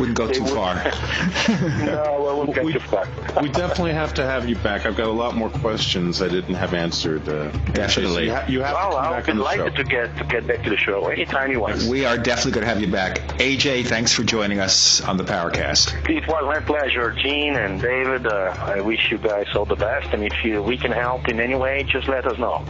Wouldn't 0.00 0.16
go 0.18 0.30
too 0.30 0.42
would- 0.42 0.52
far. 0.52 0.74
no, 1.84 2.28
I 2.28 2.38
wouldn't 2.38 2.54
get 2.56 2.72
too 2.72 2.80
far. 2.80 3.06
we 3.42 3.48
definitely 3.48 3.92
have 3.92 4.14
to 4.14 4.24
have 4.24 4.48
you 4.48 4.56
back. 4.56 4.86
I've 4.86 4.96
got 4.96 5.06
a 5.06 5.12
lot 5.12 5.36
more 5.36 5.50
questions 5.50 6.20
I 6.22 6.28
didn't 6.28 6.54
have 6.54 6.74
answered. 6.74 7.28
Uh, 7.28 7.50
Definitely. 7.74 8.26
You, 8.26 8.32
ha- 8.34 8.44
you 8.48 8.60
have 8.62 8.74
to 8.76 8.80
come 8.82 8.92
I'll 8.94 9.10
back 9.12 9.26
be 9.26 9.32
the 9.32 9.38
show. 9.38 9.54
delighted 9.56 9.76
to 9.76 9.84
get 9.84 10.16
to 10.18 10.24
get 10.24 10.46
back 10.46 10.62
to 10.64 10.70
the 10.70 10.76
show 10.76 11.06
anytime 11.08 11.50
you 11.52 11.60
want. 11.60 11.82
We 11.84 12.04
are 12.04 12.16
definitely 12.18 12.52
going 12.52 12.62
to 12.66 12.68
have 12.68 12.80
you 12.80 12.90
back. 12.90 13.18
AJ, 13.38 13.86
thanks 13.86 14.12
for 14.12 14.22
joining 14.24 14.58
us 14.60 15.00
on 15.00 15.16
the 15.16 15.24
Paracast. 15.24 16.04
It 16.14 16.28
was 16.28 16.44
my 16.44 16.60
pleasure, 16.60 17.10
Gene 17.10 17.56
and 17.56 17.82
David. 17.82 18.28
Uh, 18.28 18.54
I 18.56 18.80
wish 18.80 19.10
you 19.10 19.18
guys 19.18 19.46
all 19.56 19.64
the 19.64 19.74
best, 19.74 20.14
and 20.14 20.22
if 20.22 20.44
you, 20.44 20.62
we 20.62 20.76
can 20.76 20.92
help 20.92 21.26
in 21.26 21.40
any 21.40 21.56
way, 21.56 21.82
just 21.82 22.06
let 22.06 22.24
us 22.24 22.38
know. 22.38 22.64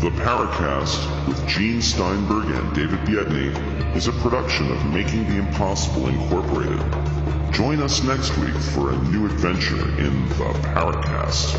The 0.00 0.08
Paracast 0.22 1.28
with 1.28 1.46
Gene 1.46 1.82
Steinberg 1.82 2.46
and 2.46 2.74
David 2.74 3.00
Biedney 3.00 3.94
is 3.94 4.08
a 4.08 4.12
production 4.12 4.72
of 4.72 4.86
Making 4.86 5.28
the 5.28 5.36
Impossible 5.36 6.08
Incorporated. 6.08 6.80
Join 7.52 7.82
us 7.82 8.02
next 8.04 8.34
week 8.38 8.54
for 8.54 8.92
a 8.92 8.96
new 9.10 9.26
adventure 9.26 9.86
in 9.98 10.26
the 10.30 10.50
Paracast. 10.72 11.58